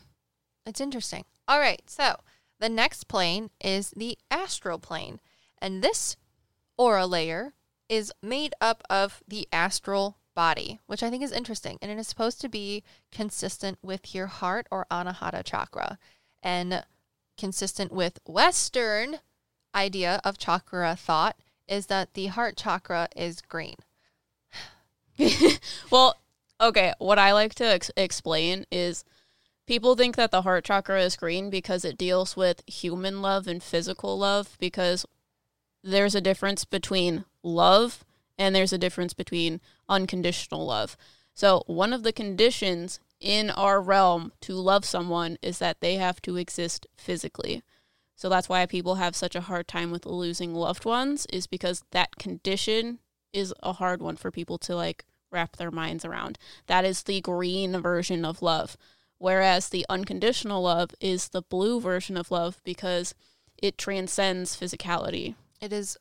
It's 0.65 0.79
interesting. 0.79 1.25
All 1.47 1.59
right. 1.59 1.81
So 1.87 2.15
the 2.59 2.69
next 2.69 3.07
plane 3.07 3.49
is 3.61 3.91
the 3.91 4.17
astral 4.31 4.79
plane. 4.79 5.19
And 5.59 5.83
this 5.83 6.15
aura 6.77 7.05
layer 7.05 7.53
is 7.89 8.11
made 8.21 8.53
up 8.59 8.83
of 8.89 9.23
the 9.27 9.47
astral 9.51 10.17
body, 10.35 10.79
which 10.85 11.03
I 11.03 11.09
think 11.09 11.23
is 11.23 11.31
interesting. 11.31 11.77
And 11.81 11.91
it 11.91 11.97
is 11.97 12.07
supposed 12.07 12.41
to 12.41 12.49
be 12.49 12.83
consistent 13.11 13.77
with 13.81 14.13
your 14.13 14.27
heart 14.27 14.67
or 14.71 14.85
anahata 14.91 15.43
chakra 15.43 15.97
and 16.43 16.83
consistent 17.37 17.91
with 17.91 18.19
Western 18.25 19.19
idea 19.73 20.21
of 20.23 20.37
chakra 20.37 20.95
thought 20.95 21.37
is 21.67 21.87
that 21.87 22.13
the 22.13 22.27
heart 22.27 22.55
chakra 22.55 23.07
is 23.15 23.41
green. 23.41 23.75
well, 25.91 26.15
okay, 26.61 26.93
what 26.99 27.19
I 27.19 27.33
like 27.33 27.55
to 27.55 27.65
ex- 27.65 27.91
explain 27.97 28.65
is 28.71 29.03
people 29.65 29.95
think 29.95 30.15
that 30.15 30.31
the 30.31 30.43
heart 30.43 30.65
chakra 30.65 31.01
is 31.01 31.15
green 31.15 31.49
because 31.49 31.85
it 31.85 31.97
deals 31.97 32.35
with 32.35 32.63
human 32.67 33.21
love 33.21 33.47
and 33.47 33.61
physical 33.61 34.17
love 34.17 34.57
because 34.59 35.05
there's 35.83 36.15
a 36.15 36.21
difference 36.21 36.65
between 36.65 37.25
love 37.43 38.03
and 38.37 38.55
there's 38.55 38.73
a 38.73 38.77
difference 38.77 39.13
between 39.13 39.61
unconditional 39.87 40.65
love. 40.65 40.97
So, 41.33 41.63
one 41.67 41.93
of 41.93 42.03
the 42.03 42.13
conditions 42.13 42.99
in 43.19 43.49
our 43.49 43.81
realm 43.81 44.31
to 44.41 44.53
love 44.53 44.85
someone 44.85 45.37
is 45.41 45.59
that 45.59 45.81
they 45.81 45.95
have 45.95 46.21
to 46.23 46.37
exist 46.37 46.85
physically. 46.95 47.63
So 48.15 48.29
that's 48.29 48.47
why 48.47 48.65
people 48.65 48.95
have 48.95 49.15
such 49.15 49.35
a 49.35 49.41
hard 49.41 49.67
time 49.67 49.91
with 49.91 50.05
losing 50.05 50.53
loved 50.53 50.85
ones 50.85 51.25
is 51.31 51.47
because 51.47 51.83
that 51.91 52.15
condition 52.15 52.99
is 53.33 53.53
a 53.61 53.73
hard 53.73 54.01
one 54.01 54.15
for 54.15 54.31
people 54.31 54.57
to 54.59 54.75
like 54.75 55.05
wrap 55.31 55.57
their 55.57 55.71
minds 55.71 56.05
around. 56.05 56.39
That 56.67 56.85
is 56.85 57.03
the 57.03 57.19
green 57.19 57.81
version 57.81 58.23
of 58.23 58.41
love. 58.41 58.77
Whereas 59.17 59.69
the 59.69 59.85
unconditional 59.89 60.61
love 60.63 60.91
is 60.99 61.29
the 61.29 61.41
blue 61.41 61.79
version 61.79 62.17
of 62.17 62.31
love 62.31 62.61
because 62.63 63.15
it 63.57 63.77
transcends 63.77 64.55
physicality. 64.59 65.35
It 65.61 65.71
is 65.71 65.97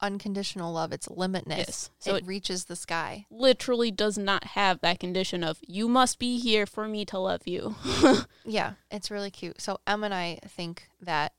unconditional 0.00 0.72
love. 0.72 0.92
It's 0.92 1.08
limitless. 1.08 1.58
Yes. 1.58 1.90
So 1.98 2.14
it 2.14 2.22
it 2.22 2.26
reaches 2.26 2.66
the 2.66 2.76
sky. 2.76 3.26
literally 3.30 3.90
does 3.90 4.16
not 4.18 4.44
have 4.44 4.80
that 4.80 5.00
condition 5.00 5.42
of 5.42 5.58
you 5.66 5.88
must 5.88 6.18
be 6.18 6.38
here 6.38 6.66
for 6.66 6.86
me 6.86 7.04
to 7.06 7.18
love 7.18 7.42
you. 7.46 7.74
Yeah, 8.44 8.74
it's 8.90 9.10
really 9.10 9.30
cute. 9.30 9.60
So 9.60 9.78
Em 9.86 10.04
and 10.04 10.14
I 10.14 10.38
think 10.46 10.88
that 11.02 11.34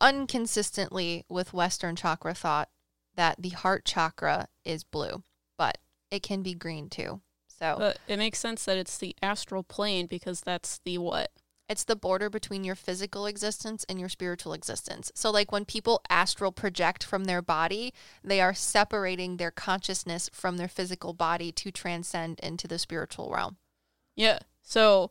unconsistently 0.00 1.24
with 1.28 1.52
Western 1.52 1.96
chakra 1.96 2.32
thought 2.34 2.70
that 3.14 3.36
the 3.38 3.50
heart 3.50 3.84
chakra 3.84 4.48
is 4.64 4.82
blue, 4.84 5.22
but 5.58 5.78
it 6.10 6.22
can 6.22 6.42
be 6.42 6.54
green 6.54 6.88
too. 6.88 7.20
So 7.58 7.76
but 7.78 7.98
it 8.06 8.18
makes 8.18 8.38
sense 8.38 8.64
that 8.64 8.76
it's 8.76 8.98
the 8.98 9.16
astral 9.22 9.62
plane 9.62 10.06
because 10.06 10.40
that's 10.40 10.80
the 10.84 10.98
what? 10.98 11.30
it's 11.68 11.84
the 11.84 11.96
border 11.96 12.30
between 12.30 12.64
your 12.64 12.74
physical 12.74 13.26
existence 13.26 13.84
and 13.88 13.98
your 13.98 14.08
spiritual 14.08 14.52
existence. 14.52 15.10
So 15.14 15.30
like 15.30 15.50
when 15.50 15.64
people 15.64 16.00
astral 16.08 16.52
project 16.52 17.02
from 17.02 17.24
their 17.24 17.42
body, 17.42 17.92
they 18.22 18.40
are 18.40 18.54
separating 18.54 19.36
their 19.36 19.50
consciousness 19.50 20.30
from 20.32 20.56
their 20.56 20.68
physical 20.68 21.12
body 21.12 21.50
to 21.52 21.70
transcend 21.70 22.38
into 22.40 22.68
the 22.68 22.78
spiritual 22.78 23.30
realm. 23.30 23.56
Yeah. 24.14 24.38
So 24.62 25.10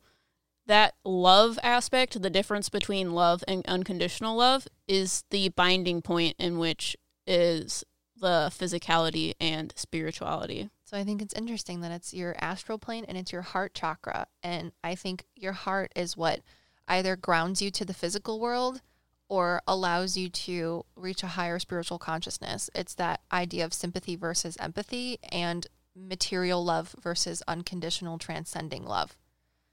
that 0.65 0.95
love 1.03 1.59
aspect, 1.61 2.21
the 2.21 2.29
difference 2.29 2.69
between 2.69 3.13
love 3.13 3.43
and 3.47 3.65
unconditional 3.67 4.37
love, 4.37 4.67
is 4.87 5.23
the 5.29 5.49
binding 5.49 6.01
point 6.01 6.35
in 6.39 6.57
which 6.57 6.95
is 7.27 7.83
the 8.17 8.49
physicality 8.51 9.33
and 9.39 9.73
spirituality. 9.75 10.69
So 10.86 10.96
I 10.96 11.04
think 11.04 11.22
it's 11.22 11.34
interesting 11.34 11.82
that 11.82 11.92
it's 11.92 12.13
your 12.13 12.36
astral 12.39 12.77
plane 12.77 13.06
and 13.08 13.18
it's 13.18 13.32
your 13.32 13.42
heart 13.42 13.74
chakra. 13.74 14.27
And 14.44 14.72
I 14.84 14.94
think 14.94 15.25
your 15.36 15.54
heart 15.54 15.92
is 15.96 16.15
what 16.15 16.42
either 16.88 17.15
grounds 17.15 17.60
you 17.60 17.72
to 17.72 17.86
the 17.86 17.94
physical 17.94 18.39
world 18.39 18.82
or 19.27 19.63
allows 19.68 20.15
you 20.15 20.30
to 20.30 20.86
reach 20.96 21.24
a 21.24 21.27
higher 21.27 21.58
spiritual 21.58 21.98
consciousness. 21.98 22.70
It's 22.75 22.94
that 22.96 23.22
idea 23.32 23.65
of 23.65 23.74
sympathy 23.74 24.15
versus 24.15 24.56
empathy 24.60 25.18
and 25.30 25.65
material 25.96 26.63
love 26.63 26.96
versus 27.01 27.42
unconditional 27.48 28.20
transcending 28.20 28.86
love. 28.86 29.18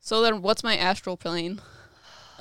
So 0.00 0.22
then, 0.22 0.40
what's 0.40 0.64
my 0.64 0.76
astral 0.76 1.18
plane? 1.18 1.60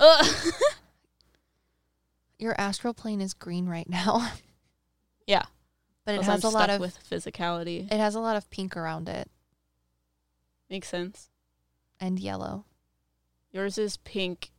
Your 2.38 2.58
astral 2.58 2.94
plane 2.94 3.20
is 3.20 3.34
green 3.34 3.68
right 3.68 3.88
now, 3.88 4.32
yeah, 5.26 5.44
but 6.04 6.14
it 6.14 6.22
has 6.22 6.44
I'm 6.44 6.50
a 6.50 6.54
lot 6.54 6.70
of 6.70 6.80
with 6.80 6.98
physicality. 7.08 7.84
it 7.90 7.98
has 7.98 8.14
a 8.14 8.20
lot 8.20 8.36
of 8.36 8.48
pink 8.50 8.76
around 8.76 9.08
it. 9.08 9.30
Makes 10.70 10.88
sense. 10.88 11.28
and 12.00 12.18
yellow 12.18 12.64
Yours 13.52 13.76
is 13.76 13.98
pink 13.98 14.50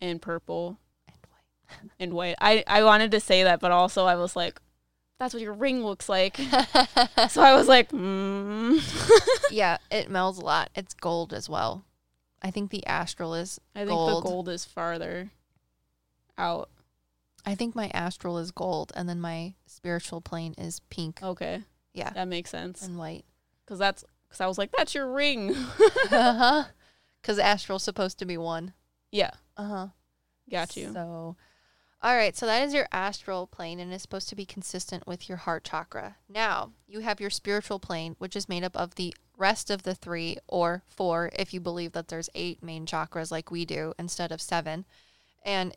and 0.00 0.20
purple 0.20 0.78
and 1.06 1.16
white. 1.28 1.90
and 2.00 2.12
white. 2.12 2.34
I, 2.40 2.64
I 2.66 2.82
wanted 2.82 3.12
to 3.12 3.20
say 3.20 3.44
that, 3.44 3.60
but 3.60 3.70
also 3.70 4.04
I 4.06 4.16
was 4.16 4.34
like, 4.34 4.60
that's 5.20 5.32
what 5.32 5.42
your 5.42 5.52
ring 5.52 5.84
looks 5.84 6.08
like. 6.08 6.36
So 7.28 7.42
I 7.42 7.54
was 7.54 7.68
like, 7.68 7.90
mm. 7.90 8.80
yeah, 9.50 9.78
it 9.90 10.10
melts 10.10 10.38
a 10.38 10.44
lot. 10.44 10.70
It's 10.74 10.94
gold 10.94 11.32
as 11.32 11.48
well. 11.48 11.84
I 12.42 12.50
think 12.50 12.70
the 12.70 12.84
astral 12.86 13.34
is. 13.34 13.60
I 13.74 13.80
think 13.80 13.90
Gold. 13.90 14.24
the 14.24 14.28
gold 14.28 14.48
is 14.48 14.64
farther 14.64 15.30
out. 16.36 16.68
I 17.46 17.54
think 17.54 17.74
my 17.74 17.90
astral 17.92 18.38
is 18.38 18.50
gold, 18.50 18.92
and 18.94 19.08
then 19.08 19.20
my 19.20 19.54
spiritual 19.66 20.20
plane 20.20 20.54
is 20.58 20.80
pink. 20.90 21.22
Okay. 21.22 21.62
Yeah, 21.92 22.10
That 22.10 22.28
makes 22.28 22.50
sense. 22.50 22.82
and 22.82 22.98
white. 22.98 23.24
Because 23.64 23.78
that's, 23.78 24.04
because 24.28 24.40
I 24.40 24.46
was 24.46 24.58
like, 24.58 24.70
that's 24.76 24.94
your 24.94 25.12
ring. 25.12 25.54
uh 26.10 26.34
huh. 26.34 26.64
Because 27.20 27.38
astral's 27.38 27.82
supposed 27.82 28.18
to 28.18 28.24
be 28.26 28.36
one. 28.36 28.72
yeah. 29.10 29.30
Uh 29.56 29.68
huh. 29.68 29.86
Got 30.50 30.76
you. 30.76 30.92
So, 30.92 31.36
all 32.02 32.16
right. 32.16 32.36
So 32.36 32.44
that 32.46 32.62
is 32.66 32.74
your 32.74 32.88
astral 32.92 33.46
plane, 33.46 33.78
and 33.80 33.92
it's 33.92 34.02
supposed 34.02 34.28
to 34.30 34.34
be 34.36 34.44
consistent 34.44 35.06
with 35.06 35.28
your 35.28 35.38
heart 35.38 35.64
chakra. 35.64 36.16
Now 36.28 36.72
you 36.88 37.00
have 37.00 37.20
your 37.20 37.30
spiritual 37.30 37.78
plane, 37.78 38.16
which 38.18 38.34
is 38.36 38.48
made 38.48 38.64
up 38.64 38.76
of 38.76 38.96
the 38.96 39.14
rest 39.38 39.70
of 39.70 39.84
the 39.84 39.94
three 39.94 40.36
or 40.48 40.82
four, 40.86 41.30
if 41.38 41.54
you 41.54 41.60
believe 41.60 41.92
that 41.92 42.08
there's 42.08 42.28
eight 42.34 42.62
main 42.62 42.84
chakras 42.86 43.30
like 43.30 43.50
we 43.50 43.64
do 43.64 43.92
instead 43.98 44.32
of 44.32 44.40
seven, 44.42 44.84
and 45.44 45.76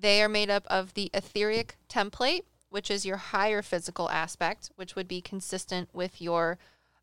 they 0.00 0.22
are 0.22 0.28
made 0.28 0.50
up 0.50 0.66
of 0.68 0.94
the 0.94 1.10
etheric 1.12 1.76
template, 1.88 2.44
which 2.68 2.90
is 2.90 3.04
your 3.04 3.16
higher 3.16 3.62
physical 3.62 4.08
aspect, 4.10 4.70
which 4.76 4.94
would 4.94 5.08
be 5.08 5.20
consistent 5.20 5.88
with 5.92 6.20
your 6.20 6.58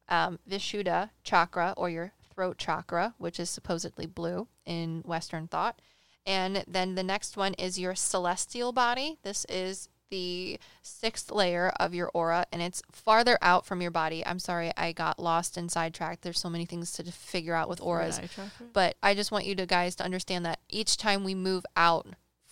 um, 0.10 0.40
Vishuddha 0.50 1.10
chakra 1.24 1.74
or 1.78 1.90
your 1.90 2.14
throat 2.34 2.58
chakra, 2.58 3.14
which 3.18 3.40
is 3.40 3.50
supposedly 3.50 4.06
blue 4.06 4.48
in 4.66 5.02
Western 5.06 5.48
thought. 5.48 5.80
And 6.26 6.64
then 6.68 6.96
the 6.96 7.04
next 7.04 7.38
one 7.38 7.54
is 7.56 7.80
your 7.80 7.96
celestial 7.96 8.72
body. 8.72 9.18
This 9.24 9.46
is 9.46 9.90
the 10.10 10.60
sixth 10.82 11.32
layer 11.32 11.72
of 11.80 11.94
your 11.94 12.10
aura, 12.14 12.46
and 12.52 12.62
it's 12.62 12.82
farther 12.92 13.38
out 13.42 13.66
from 13.66 13.82
your 13.82 13.92
body. 13.92 14.26
I'm 14.26 14.40
sorry, 14.40 14.72
I 14.78 14.94
got 14.94 15.20
lost 15.20 15.58
and 15.58 15.72
sidetracked. 15.72 16.22
There's 16.22 16.40
so 16.40 16.50
many 16.50 16.66
things 16.66 16.94
to 16.94 17.04
figure 17.12 17.54
out 17.54 17.68
with 17.68 17.82
auras. 17.82 18.18
Third 18.18 18.24
eye 18.24 18.28
chakra? 18.28 18.68
But 18.72 18.96
I 19.04 19.14
just 19.16 19.32
want 19.32 19.46
you 19.46 19.56
to 19.56 19.66
guys 19.66 19.96
to 19.96 20.06
understand 20.06 20.46
that 20.46 20.60
each 20.70 20.98
time 20.98 21.24
we 21.24 21.36
move 21.36 21.66
out 21.76 22.08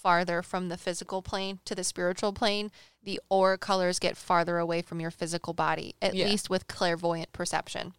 farther 0.06 0.44
from 0.44 0.70
the 0.70 0.78
physical 0.78 1.24
plane 1.24 1.58
to 1.66 1.74
the 1.74 1.84
spiritual 1.84 2.32
plane, 2.32 2.70
the 3.02 3.20
aura 3.28 3.58
colors 3.58 3.98
get 3.98 4.16
farther 4.16 4.60
away 4.60 4.80
from 4.84 5.00
your 5.00 5.10
physical 5.10 5.52
body, 5.52 5.96
at 6.00 6.14
Yeah. 6.14 6.26
least 6.26 6.48
with 6.48 6.68
clairvoyant 6.68 7.34
perception. 7.34 7.96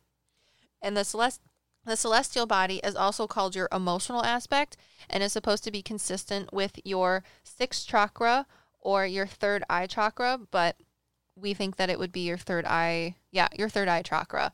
And 0.80 0.96
the 0.96 1.00
celest 1.04 1.40
the 1.84 1.96
celestial 1.96 2.46
body 2.46 2.76
is 2.84 2.94
also 2.94 3.26
called 3.26 3.56
your 3.56 3.68
emotional 3.72 4.24
aspect 4.24 4.76
and 5.10 5.20
is 5.22 5.32
supposed 5.32 5.64
to 5.64 5.72
be 5.72 5.82
consistent 5.82 6.52
with 6.52 6.78
your 6.84 7.24
sixth 7.42 7.86
chakra 7.88 8.46
or 8.80 9.04
your 9.04 9.26
third 9.26 9.64
eye 9.68 9.86
chakra, 9.88 10.38
but 10.52 10.76
we 11.34 11.54
think 11.54 11.74
that 11.76 11.90
it 11.90 11.98
would 11.98 12.12
be 12.12 12.20
your 12.26 12.38
third 12.38 12.64
eye, 12.66 13.16
yeah, 13.32 13.48
your 13.52 13.68
third 13.68 13.88
eye 13.88 14.02
chakra. 14.02 14.52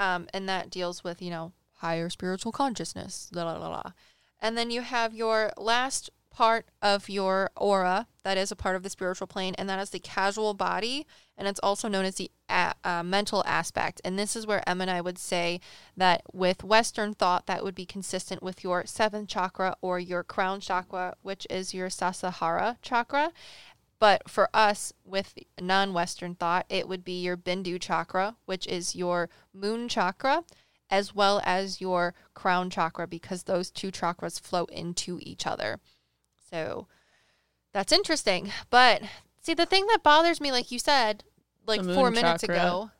Um, 0.00 0.28
and 0.34 0.48
that 0.48 0.70
deals 0.70 1.04
with, 1.04 1.22
you 1.22 1.30
know, 1.30 1.52
higher 1.74 2.08
spiritual 2.10 2.50
consciousness. 2.52 3.28
La, 3.32 3.44
la, 3.44 3.58
la, 3.58 3.68
la. 3.68 3.92
And 4.40 4.56
then 4.58 4.70
you 4.70 4.80
have 4.82 5.14
your 5.14 5.52
last 5.56 6.10
part 6.30 6.66
of 6.80 7.08
your 7.08 7.50
aura 7.56 8.06
that 8.22 8.36
is 8.36 8.52
a 8.52 8.56
part 8.56 8.76
of 8.76 8.82
the 8.82 8.90
spiritual 8.90 9.26
plane, 9.26 9.54
and 9.56 9.68
that 9.68 9.80
is 9.80 9.90
the 9.90 9.98
causal 9.98 10.52
body, 10.54 11.06
and 11.36 11.48
it's 11.48 11.60
also 11.60 11.88
known 11.88 12.04
as 12.04 12.16
the 12.16 12.30
a- 12.48 12.74
uh, 12.84 13.02
mental 13.02 13.42
aspect. 13.46 14.00
And 14.04 14.18
this 14.18 14.36
is 14.36 14.46
where 14.46 14.66
Em 14.68 14.80
and 14.80 14.90
I 14.90 15.00
would 15.00 15.18
say 15.18 15.60
that 15.96 16.22
with 16.32 16.62
Western 16.62 17.14
thought, 17.14 17.46
that 17.46 17.64
would 17.64 17.74
be 17.74 17.86
consistent 17.86 18.42
with 18.42 18.62
your 18.62 18.84
seventh 18.84 19.28
chakra 19.28 19.76
or 19.80 19.98
your 19.98 20.22
crown 20.22 20.60
chakra, 20.60 21.14
which 21.22 21.46
is 21.48 21.72
your 21.72 21.88
Sahasrara 21.88 22.76
chakra. 22.82 23.32
But 23.98 24.28
for 24.28 24.48
us, 24.54 24.92
with 25.04 25.34
non 25.60 25.92
Western 25.92 26.34
thought, 26.34 26.66
it 26.68 26.88
would 26.88 27.04
be 27.04 27.20
your 27.20 27.36
Bindu 27.36 27.80
chakra, 27.80 28.36
which 28.44 28.66
is 28.66 28.94
your 28.96 29.28
moon 29.54 29.88
chakra, 29.88 30.44
as 30.90 31.14
well 31.14 31.40
as 31.44 31.80
your 31.80 32.14
crown 32.34 32.68
chakra, 32.70 33.06
because 33.06 33.44
those 33.44 33.70
two 33.70 33.90
chakras 33.90 34.40
flow 34.40 34.64
into 34.66 35.18
each 35.22 35.46
other. 35.46 35.80
So 36.52 36.86
that's 37.72 37.92
interesting. 37.92 38.52
But 38.70 39.02
see, 39.40 39.54
the 39.54 39.66
thing 39.66 39.86
that 39.88 40.02
bothers 40.02 40.40
me, 40.40 40.52
like 40.52 40.70
you 40.70 40.78
said, 40.78 41.24
like 41.66 41.82
four 41.84 42.04
moon 42.10 42.14
minutes 42.14 42.42
chakra. 42.42 42.56
ago, 42.56 42.90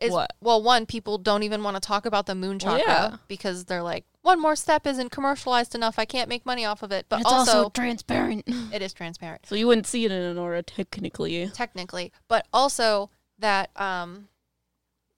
is 0.00 0.12
What? 0.12 0.32
well, 0.40 0.62
one, 0.62 0.86
people 0.86 1.18
don't 1.18 1.42
even 1.42 1.62
want 1.62 1.76
to 1.76 1.80
talk 1.80 2.06
about 2.06 2.26
the 2.26 2.34
moon 2.34 2.58
Well, 2.62 2.78
chakra 2.78 2.84
yeah. 2.86 3.16
because 3.28 3.66
they're 3.66 3.82
like, 3.82 4.04
one 4.22 4.40
more 4.40 4.56
step 4.56 4.86
isn't 4.86 5.10
commercialized 5.10 5.74
enough. 5.74 5.98
I 5.98 6.06
can't 6.06 6.28
make 6.28 6.46
money 6.46 6.64
off 6.64 6.82
of 6.82 6.90
it. 6.92 7.06
But 7.08 7.20
it's 7.20 7.30
also, 7.30 7.58
also 7.58 7.70
transparent. 7.70 8.44
it 8.72 8.80
is 8.80 8.92
transparent 8.94 9.46
so 9.46 9.54
you 9.54 9.66
wouldn't 9.66 9.86
see 9.86 10.04
it 10.04 10.10
in 10.10 10.22
an 10.22 10.38
aura 10.38 10.62
technically. 10.62 11.48
technically, 11.48 12.12
but 12.28 12.46
also 12.52 13.10
that 13.38 13.70
um, 13.78 14.28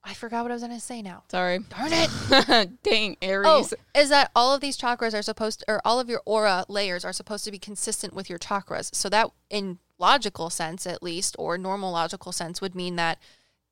I 0.07 0.13
forgot 0.13 0.43
what 0.43 0.51
I 0.51 0.55
was 0.55 0.63
going 0.63 0.73
to 0.73 0.79
say 0.79 1.01
now. 1.01 1.23
Sorry. 1.29 1.59
Darn 1.59 1.89
it! 1.91 2.69
Dang, 2.83 3.17
Aries. 3.21 3.45
Oh, 3.45 3.69
is 3.93 4.07
that 4.09 4.31
all 4.33 4.55
of 4.55 4.61
these 4.61 4.77
chakras 4.77 5.13
are 5.13 5.21
supposed 5.21 5.65
or 5.67 5.81
all 5.83 5.99
of 5.99 6.07
your 6.07 6.21
aura 6.25 6.65
layers 6.69 7.03
are 7.03 7.11
supposed 7.11 7.43
to 7.43 7.51
be 7.51 7.59
consistent 7.59 8.13
with 8.13 8.29
your 8.29 8.39
chakras. 8.39 8.95
So 8.95 9.09
that 9.09 9.29
in 9.49 9.79
logical 9.99 10.49
sense 10.49 10.87
at 10.87 11.03
least 11.03 11.35
or 11.37 11.57
normal 11.57 11.91
logical 11.91 12.31
sense 12.31 12.61
would 12.61 12.73
mean 12.73 12.95
that 12.95 13.19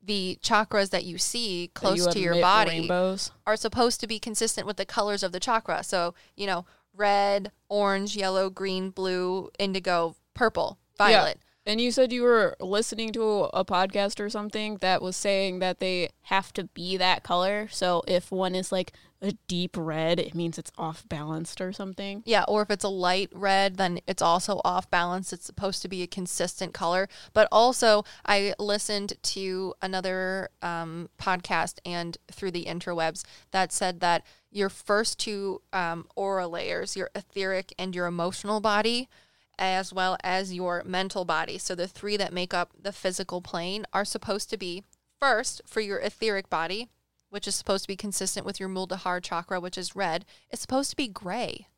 the 0.02 0.38
chakras 0.42 0.90
that 0.90 1.04
you 1.04 1.16
see 1.16 1.70
close 1.72 2.04
you 2.04 2.12
to 2.12 2.20
your 2.20 2.40
body 2.40 2.80
Rainbows. 2.80 3.30
are 3.46 3.56
supposed 3.56 4.00
to 4.00 4.06
be 4.06 4.18
consistent 4.18 4.66
with 4.66 4.76
the 4.76 4.84
colors 4.84 5.22
of 5.22 5.32
the 5.32 5.40
chakra. 5.40 5.82
So, 5.82 6.14
you 6.36 6.46
know, 6.46 6.66
red, 6.94 7.50
orange, 7.68 8.14
yellow, 8.14 8.50
green, 8.50 8.90
blue, 8.90 9.50
indigo, 9.58 10.16
purple, 10.34 10.78
Yeah. 11.00 11.32
And 11.66 11.80
you 11.80 11.90
said 11.90 12.12
you 12.12 12.22
were 12.22 12.56
listening 12.60 13.12
to 13.12 13.22
a 13.52 13.64
podcast 13.64 14.20
or 14.20 14.30
something 14.30 14.76
that 14.76 15.02
was 15.02 15.16
saying 15.16 15.58
that 15.58 15.80
they 15.80 16.10
have 16.22 16.52
to 16.52 16.64
be 16.64 16.96
that 16.96 17.24
color. 17.24 17.66
So 17.72 18.02
if 18.06 18.30
one 18.30 18.54
is 18.54 18.70
like 18.70 18.92
a 19.20 19.32
deep 19.48 19.76
red, 19.76 20.20
it 20.20 20.34
means 20.34 20.58
it's 20.58 20.70
off 20.78 21.04
balanced 21.08 21.60
or 21.60 21.72
something. 21.72 22.22
Yeah, 22.24 22.44
or 22.46 22.62
if 22.62 22.70
it's 22.70 22.84
a 22.84 22.88
light 22.88 23.30
red, 23.32 23.76
then 23.76 23.98
it's 24.06 24.22
also 24.22 24.60
off 24.64 24.88
balance. 24.90 25.32
It's 25.32 25.46
supposed 25.46 25.82
to 25.82 25.88
be 25.88 26.02
a 26.02 26.06
consistent 26.06 26.72
color. 26.72 27.08
But 27.32 27.48
also, 27.50 28.04
I 28.24 28.54
listened 28.60 29.14
to 29.22 29.74
another 29.82 30.50
um, 30.62 31.08
podcast 31.18 31.78
and 31.84 32.16
through 32.30 32.52
the 32.52 32.66
interwebs 32.66 33.24
that 33.50 33.72
said 33.72 34.00
that 34.00 34.24
your 34.52 34.68
first 34.68 35.18
two 35.18 35.62
um, 35.72 36.06
aura 36.14 36.46
layers, 36.46 36.96
your 36.96 37.10
etheric 37.14 37.74
and 37.78 37.94
your 37.94 38.06
emotional 38.06 38.60
body, 38.60 39.08
as 39.58 39.92
well 39.92 40.16
as 40.22 40.54
your 40.54 40.82
mental 40.84 41.24
body, 41.24 41.58
so 41.58 41.74
the 41.74 41.88
three 41.88 42.16
that 42.16 42.32
make 42.32 42.52
up 42.52 42.72
the 42.80 42.92
physical 42.92 43.40
plane, 43.40 43.86
are 43.92 44.04
supposed 44.04 44.50
to 44.50 44.56
be 44.56 44.84
first 45.18 45.62
for 45.66 45.80
your 45.80 45.98
etheric 45.98 46.50
body, 46.50 46.88
which 47.30 47.48
is 47.48 47.54
supposed 47.54 47.84
to 47.84 47.88
be 47.88 47.96
consistent 47.96 48.46
with 48.46 48.60
your 48.60 48.68
Muladhara 48.68 49.22
chakra, 49.22 49.60
which 49.60 49.78
is 49.78 49.96
red, 49.96 50.24
it's 50.50 50.62
supposed 50.62 50.90
to 50.90 50.96
be 50.96 51.08
gray. 51.08 51.68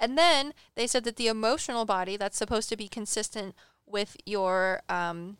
And 0.00 0.18
then 0.18 0.52
they 0.74 0.86
said 0.86 1.04
that 1.04 1.16
the 1.16 1.28
emotional 1.28 1.84
body, 1.84 2.16
that's 2.16 2.36
supposed 2.36 2.68
to 2.68 2.76
be 2.76 2.88
consistent 2.88 3.54
with 3.86 4.16
your 4.26 4.82
um, 4.88 5.36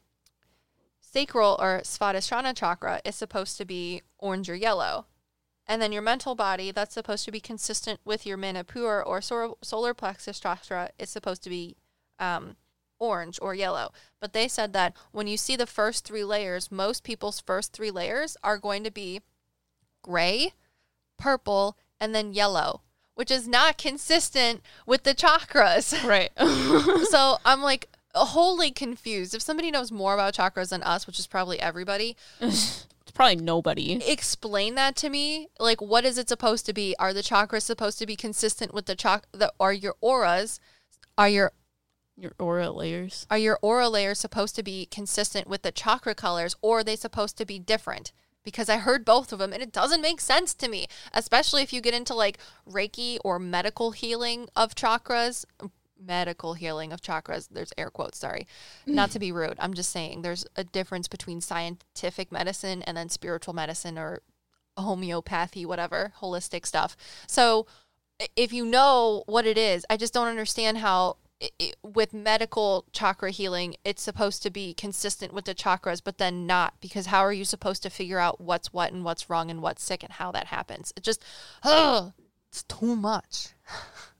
sacral 1.00 1.56
or 1.60 1.80
Svadhisthana 1.82 2.56
chakra, 2.56 3.00
is 3.04 3.16
supposed 3.16 3.56
to 3.58 3.64
be 3.64 4.02
orange 4.18 4.48
or 4.48 4.54
yellow. 4.54 5.06
And 5.66 5.80
then 5.80 5.92
your 5.92 6.02
mental 6.02 6.34
body, 6.34 6.70
that's 6.70 6.94
supposed 6.94 7.24
to 7.24 7.32
be 7.32 7.40
consistent 7.40 8.00
with 8.04 8.26
your 8.26 8.36
Manipur 8.36 9.02
or 9.02 9.20
sor- 9.20 9.56
solar 9.62 9.94
plexus 9.94 10.38
chakra, 10.38 10.90
is 10.98 11.08
supposed 11.08 11.42
to 11.44 11.50
be 11.50 11.76
um, 12.18 12.56
orange 12.98 13.38
or 13.40 13.54
yellow. 13.54 13.92
But 14.20 14.32
they 14.32 14.48
said 14.48 14.72
that 14.74 14.94
when 15.12 15.26
you 15.26 15.36
see 15.36 15.56
the 15.56 15.66
first 15.66 16.04
three 16.04 16.24
layers, 16.24 16.70
most 16.70 17.02
people's 17.02 17.40
first 17.40 17.72
three 17.72 17.90
layers 17.90 18.36
are 18.42 18.58
going 18.58 18.84
to 18.84 18.90
be 18.90 19.20
gray, 20.02 20.52
purple, 21.18 21.76
and 22.00 22.14
then 22.14 22.34
yellow, 22.34 22.82
which 23.14 23.30
is 23.30 23.48
not 23.48 23.78
consistent 23.78 24.62
with 24.86 25.04
the 25.04 25.14
chakras. 25.14 26.04
Right. 26.06 26.30
so 27.08 27.38
I'm 27.44 27.62
like 27.62 27.88
wholly 28.14 28.70
confused. 28.70 29.34
If 29.34 29.42
somebody 29.42 29.70
knows 29.70 29.90
more 29.92 30.14
about 30.14 30.34
chakras 30.34 30.70
than 30.70 30.82
us, 30.82 31.06
which 31.06 31.18
is 31.18 31.26
probably 31.26 31.60
everybody, 31.60 32.16
it's 32.40 32.86
probably 33.12 33.36
nobody. 33.36 34.02
explain 34.06 34.74
that 34.76 34.96
to 34.96 35.08
me. 35.10 35.48
Like, 35.58 35.80
what 35.80 36.04
is 36.04 36.18
it 36.18 36.28
supposed 36.28 36.66
to 36.66 36.72
be? 36.72 36.94
Are 36.98 37.12
the 37.12 37.22
chakras 37.22 37.62
supposed 37.62 37.98
to 37.98 38.06
be 38.06 38.16
consistent 38.16 38.72
with 38.72 38.86
the 38.86 38.94
chak? 38.96 39.24
The 39.32 39.52
are 39.60 39.72
your 39.72 39.94
auras? 40.00 40.60
Are 41.18 41.28
your 41.28 41.52
Your 42.16 42.32
aura 42.38 42.70
layers. 42.70 43.26
are 43.30 43.38
your 43.38 43.58
aura 43.62 43.88
layers 43.88 44.18
supposed 44.20 44.54
to 44.56 44.62
be 44.62 44.86
consistent 44.86 45.48
with 45.48 45.62
the 45.62 45.72
chakra 45.72 46.14
colors, 46.14 46.54
or 46.62 46.78
are 46.80 46.84
they 46.84 46.96
supposed 46.96 47.36
to 47.38 47.44
be 47.44 47.58
different? 47.58 48.12
Because 48.44 48.68
I 48.68 48.76
heard 48.76 49.04
both 49.04 49.32
of 49.32 49.38
them, 49.38 49.52
and 49.52 49.62
it 49.62 49.72
doesn't 49.72 50.02
make 50.02 50.20
sense 50.20 50.52
to 50.54 50.68
me. 50.68 50.86
Especially 51.12 51.62
if 51.62 51.72
you 51.72 51.80
get 51.80 51.94
into 51.94 52.14
like 52.14 52.38
Reiki 52.70 53.18
or 53.24 53.38
medical 53.38 53.92
healing 53.92 54.48
of 54.54 54.74
chakras. 54.74 55.44
Medical 56.02 56.54
healing 56.54 56.92
of 56.92 57.00
chakras. 57.00 57.48
There's 57.50 57.72
air 57.78 57.90
quotes. 57.90 58.18
Sorry, 58.18 58.46
mm. 58.86 58.94
not 58.94 59.10
to 59.12 59.18
be 59.18 59.32
rude. 59.32 59.56
I'm 59.58 59.74
just 59.74 59.90
saying 59.90 60.22
there's 60.22 60.46
a 60.56 60.64
difference 60.64 61.08
between 61.08 61.40
scientific 61.40 62.32
medicine 62.32 62.82
and 62.82 62.96
then 62.96 63.08
spiritual 63.08 63.54
medicine 63.54 63.98
or 63.98 64.22
homeopathy, 64.76 65.64
whatever, 65.64 66.12
holistic 66.20 66.66
stuff. 66.66 66.96
So 67.26 67.66
if 68.36 68.52
you 68.52 68.64
know 68.64 69.24
what 69.26 69.46
it 69.46 69.58
is, 69.58 69.84
I 69.90 69.96
just 69.96 70.14
don't 70.14 70.28
understand 70.28 70.78
how 70.78 71.16
i 71.42 71.50
i 71.60 71.72
with 71.82 72.14
medical 72.14 72.84
chakra 72.92 73.30
healing, 73.30 73.74
it's 73.84 74.02
supposed 74.02 74.42
to 74.42 74.50
be 74.50 74.72
consistent 74.74 75.32
with 75.32 75.44
the 75.44 75.54
chakras, 75.54 76.00
but 76.02 76.18
then 76.18 76.46
not 76.46 76.74
because 76.80 77.06
how 77.06 77.20
are 77.20 77.32
you 77.32 77.44
supposed 77.44 77.82
to 77.82 77.90
figure 77.90 78.18
out 78.18 78.40
what's 78.40 78.72
what 78.72 78.92
and 78.92 79.04
what's 79.04 79.28
wrong 79.28 79.50
and 79.50 79.60
what's 79.62 79.82
sick 79.82 80.02
and 80.02 80.12
how 80.12 80.30
that 80.32 80.46
happens? 80.46 80.92
It 80.96 81.02
just, 81.02 81.22
oh, 81.64 82.12
it's 82.50 82.62
too 82.64 82.96
much. 82.96 83.48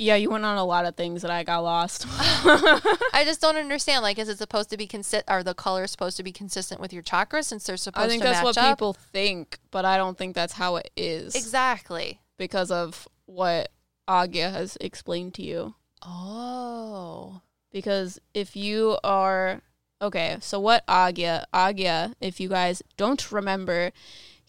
Yeah, 0.00 0.14
you 0.14 0.30
went 0.30 0.44
on 0.44 0.56
a 0.56 0.64
lot 0.64 0.86
of 0.86 0.94
things 0.94 1.22
that 1.22 1.30
I 1.32 1.42
got 1.42 1.58
lost. 1.64 2.06
I 2.08 3.22
just 3.24 3.40
don't 3.40 3.56
understand. 3.56 4.04
Like, 4.04 4.16
is 4.16 4.28
it 4.28 4.38
supposed 4.38 4.70
to 4.70 4.76
be 4.76 4.86
consist? 4.86 5.24
Are 5.26 5.42
the 5.42 5.54
colors 5.54 5.90
supposed 5.90 6.16
to 6.18 6.22
be 6.22 6.30
consistent 6.30 6.80
with 6.80 6.92
your 6.92 7.02
chakras 7.02 7.44
since 7.46 7.64
they're 7.64 7.76
supposed 7.76 8.10
to 8.12 8.18
be 8.18 8.20
a 8.20 8.20
consistent. 8.20 8.22
I 8.22 8.22
think 8.22 8.22
to 8.22 8.28
that's 8.28 8.44
what 8.44 8.58
up? 8.58 8.78
people 8.78 8.92
think, 8.92 9.58
but 9.72 9.84
I 9.84 9.96
don't 9.96 10.16
think 10.16 10.36
that's 10.36 10.52
how 10.52 10.76
it 10.76 10.90
is 10.96 11.34
exactly. 11.34 12.20
because 12.36 12.70
of 12.70 13.08
what 13.26 13.72
Agya 14.08 14.52
has 14.52 14.78
explained 14.80 15.34
to 15.34 15.42
you. 15.42 15.74
Oh, 16.02 17.40
Because 17.72 18.20
if 18.34 18.54
you 18.54 18.98
are 19.02 19.62
okay, 20.00 20.36
so 20.40 20.60
what 20.60 20.86
Agya 20.86 21.44
Agya, 21.52 22.14
if 22.20 22.38
you 22.38 22.48
guys 22.48 22.84
don't 22.96 23.32
remember, 23.32 23.90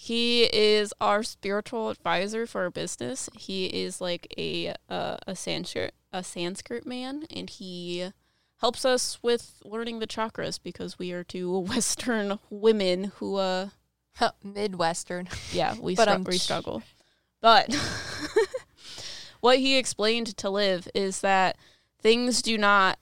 he 0.01 0.43
is 0.43 0.93
our 1.01 1.23
spiritual 1.23 1.89
advisor 1.89 2.47
for 2.47 2.61
our 2.61 2.69
business. 2.69 3.29
He 3.37 3.65
is 3.65 3.99
like 3.99 4.33
a 4.37 4.73
uh, 4.87 5.17
a 5.27 5.35
Sanskrit 5.35 5.93
a 6.13 6.23
Sanskrit 6.23 6.85
man, 6.85 7.25
and 7.29 7.49
he 7.49 8.09
helps 8.61 8.85
us 8.85 9.19
with 9.21 9.61
learning 9.65 9.99
the 9.99 10.07
chakras 10.07 10.57
because 10.63 10.97
we 10.97 11.11
are 11.11 11.25
two 11.25 11.59
Western 11.67 12.39
women 12.49 13.11
who 13.17 13.35
uh 13.35 13.67
Midwestern. 14.41 15.27
yeah 15.51 15.75
we 15.77 15.95
But, 15.95 16.03
str- 16.03 16.15
um, 16.15 16.23
we 16.23 16.37
struggle. 16.37 16.81
But 17.41 17.75
what 19.41 19.59
he 19.59 19.77
explained 19.77 20.37
to 20.37 20.49
Liv 20.49 20.87
is 20.95 21.19
that 21.19 21.57
things 22.01 22.41
do 22.41 22.57
not 22.57 22.99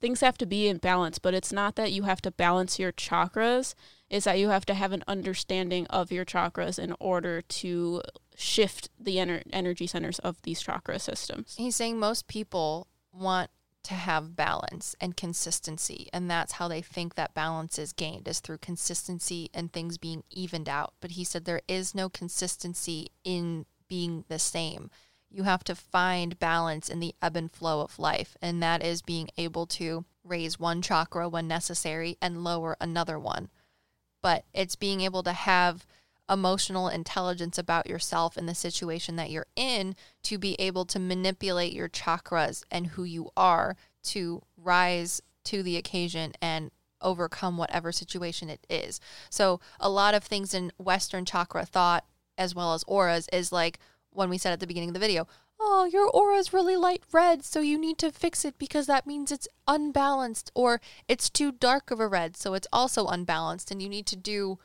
things 0.00 0.20
have 0.20 0.38
to 0.38 0.46
be 0.46 0.68
in 0.68 0.76
balance, 0.76 1.18
but 1.18 1.34
it's 1.34 1.52
not 1.52 1.74
that 1.74 1.90
you 1.90 2.04
have 2.04 2.22
to 2.22 2.30
balance 2.30 2.78
your 2.78 2.92
chakras, 2.92 3.74
it's 4.10 4.24
that 4.24 4.38
you 4.38 4.48
have 4.48 4.66
to 4.66 4.74
have 4.74 4.92
an 4.92 5.04
understanding 5.06 5.86
of 5.88 6.10
your 6.10 6.24
chakras 6.24 6.78
in 6.78 6.94
order 6.98 7.42
to 7.42 8.02
shift 8.36 8.88
the 8.98 9.16
ener- 9.16 9.42
energy 9.52 9.86
centers 9.86 10.18
of 10.20 10.40
these 10.42 10.60
chakra 10.60 10.98
systems. 10.98 11.54
He's 11.58 11.76
saying 11.76 11.98
most 11.98 12.28
people 12.28 12.88
want 13.12 13.50
to 13.84 13.94
have 13.94 14.36
balance 14.36 14.94
and 15.00 15.16
consistency, 15.16 16.08
and 16.12 16.30
that's 16.30 16.52
how 16.52 16.68
they 16.68 16.82
think 16.82 17.14
that 17.14 17.34
balance 17.34 17.78
is 17.78 17.92
gained 17.92 18.28
is 18.28 18.40
through 18.40 18.58
consistency 18.58 19.50
and 19.54 19.72
things 19.72 19.98
being 19.98 20.24
evened 20.30 20.68
out. 20.68 20.94
But 21.00 21.12
he 21.12 21.24
said 21.24 21.44
there 21.44 21.62
is 21.68 21.94
no 21.94 22.08
consistency 22.08 23.08
in 23.24 23.66
being 23.88 24.24
the 24.28 24.38
same. 24.38 24.90
You 25.30 25.42
have 25.44 25.64
to 25.64 25.74
find 25.74 26.38
balance 26.38 26.88
in 26.88 27.00
the 27.00 27.14
ebb 27.20 27.36
and 27.36 27.50
flow 27.50 27.80
of 27.80 27.98
life, 27.98 28.36
and 28.40 28.62
that 28.62 28.82
is 28.82 29.02
being 29.02 29.28
able 29.36 29.66
to 29.66 30.04
raise 30.24 30.58
one 30.58 30.82
chakra 30.82 31.28
when 31.28 31.48
necessary 31.48 32.16
and 32.20 32.44
lower 32.44 32.76
another 32.80 33.18
one. 33.18 33.48
But 34.22 34.44
it's 34.52 34.76
being 34.76 35.00
able 35.00 35.22
to 35.22 35.32
have 35.32 35.86
emotional 36.30 36.88
intelligence 36.88 37.56
about 37.56 37.88
yourself 37.88 38.36
and 38.36 38.48
the 38.48 38.54
situation 38.54 39.16
that 39.16 39.30
you're 39.30 39.46
in 39.56 39.96
to 40.22 40.38
be 40.38 40.54
able 40.60 40.84
to 40.84 40.98
manipulate 40.98 41.72
your 41.72 41.88
chakras 41.88 42.62
and 42.70 42.88
who 42.88 43.04
you 43.04 43.30
are 43.36 43.76
to 44.02 44.42
rise 44.56 45.22
to 45.44 45.62
the 45.62 45.76
occasion 45.76 46.32
and 46.42 46.70
overcome 47.00 47.56
whatever 47.56 47.92
situation 47.92 48.50
it 48.50 48.66
is. 48.68 49.00
So, 49.30 49.60
a 49.80 49.88
lot 49.88 50.14
of 50.14 50.24
things 50.24 50.52
in 50.52 50.72
Western 50.78 51.24
chakra 51.24 51.64
thought, 51.64 52.04
as 52.36 52.54
well 52.54 52.74
as 52.74 52.84
auras, 52.86 53.28
is 53.32 53.52
like 53.52 53.78
when 54.10 54.28
we 54.28 54.38
said 54.38 54.52
at 54.52 54.60
the 54.60 54.66
beginning 54.66 54.90
of 54.90 54.94
the 54.94 55.00
video, 55.00 55.26
oh, 55.60 55.84
your 55.84 56.08
aura 56.08 56.36
is 56.36 56.52
really 56.52 56.76
light 56.76 57.02
red, 57.12 57.44
so 57.44 57.60
you 57.60 57.78
need 57.78 57.98
to 57.98 58.10
fix 58.12 58.44
it 58.44 58.58
because 58.58 58.86
that 58.86 59.06
means 59.06 59.32
it's 59.32 59.48
unbalanced, 59.66 60.50
or 60.54 60.80
it's 61.08 61.28
too 61.28 61.52
dark 61.52 61.90
of 61.90 62.00
a 62.00 62.06
red, 62.08 62.36
so 62.36 62.54
it's 62.54 62.68
also 62.72 63.06
unbalanced, 63.06 63.70
and 63.70 63.82
you 63.82 63.88
need 63.88 64.06
to 64.06 64.16
do 64.16 64.58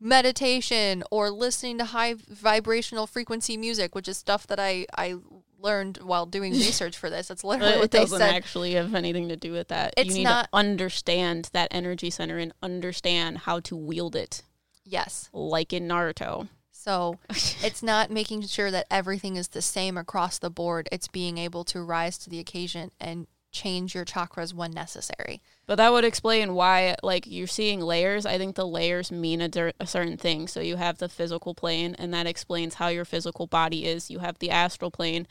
meditation 0.00 1.02
or 1.10 1.30
listening 1.30 1.78
to 1.78 1.84
high 1.86 2.14
vibrational 2.28 3.06
frequency 3.06 3.56
music, 3.56 3.94
which 3.94 4.08
is 4.08 4.18
stuff 4.18 4.46
that 4.46 4.60
I, 4.60 4.86
I 4.96 5.16
learned 5.58 5.98
while 6.02 6.26
doing 6.26 6.52
research 6.68 6.96
for 6.96 7.08
this. 7.08 7.28
That's 7.28 7.42
literally 7.44 7.74
It 7.74 7.78
what 7.80 7.90
they 7.90 8.00
doesn't 8.00 8.18
said. 8.18 8.34
actually 8.34 8.74
have 8.74 8.94
anything 8.94 9.28
to 9.30 9.36
do 9.36 9.52
with 9.52 9.68
that. 9.68 9.94
It's 9.96 10.10
you 10.10 10.14
need 10.16 10.24
not- 10.24 10.44
to 10.44 10.48
understand 10.52 11.48
that 11.52 11.68
energy 11.70 12.10
center 12.10 12.38
and 12.38 12.52
understand 12.62 13.38
how 13.38 13.60
to 13.60 13.76
wield 13.76 14.14
it, 14.14 14.42
yes. 14.84 15.30
like 15.32 15.72
in 15.72 15.88
Naruto. 15.88 16.48
So 16.84 17.18
it's 17.30 17.82
not 17.82 18.10
making 18.10 18.42
sure 18.42 18.70
that 18.70 18.86
everything 18.90 19.36
is 19.36 19.48
the 19.48 19.62
same 19.62 19.96
across 19.96 20.38
the 20.38 20.50
board. 20.50 20.86
It's 20.92 21.08
being 21.08 21.38
able 21.38 21.64
to 21.64 21.82
rise 21.82 22.18
to 22.18 22.28
the 22.28 22.38
occasion 22.38 22.90
and 23.00 23.26
change 23.50 23.94
your 23.94 24.04
chakras 24.04 24.52
when 24.52 24.72
necessary. 24.72 25.40
But 25.64 25.76
that 25.76 25.92
would 25.92 26.04
explain 26.04 26.52
why, 26.52 26.96
like, 27.02 27.24
you're 27.26 27.46
seeing 27.46 27.80
layers. 27.80 28.26
I 28.26 28.36
think 28.36 28.54
the 28.54 28.66
layers 28.66 29.10
mean 29.10 29.40
a, 29.40 29.48
cer- 29.50 29.72
a 29.80 29.86
certain 29.86 30.18
thing. 30.18 30.46
So 30.46 30.60
you 30.60 30.76
have 30.76 30.98
the 30.98 31.08
physical 31.08 31.54
plane, 31.54 31.96
and 31.98 32.12
that 32.12 32.26
explains 32.26 32.74
how 32.74 32.88
your 32.88 33.06
physical 33.06 33.46
body 33.46 33.86
is. 33.86 34.10
You 34.10 34.18
have 34.18 34.38
the 34.38 34.50
astral 34.50 34.90
plane, 34.90 35.26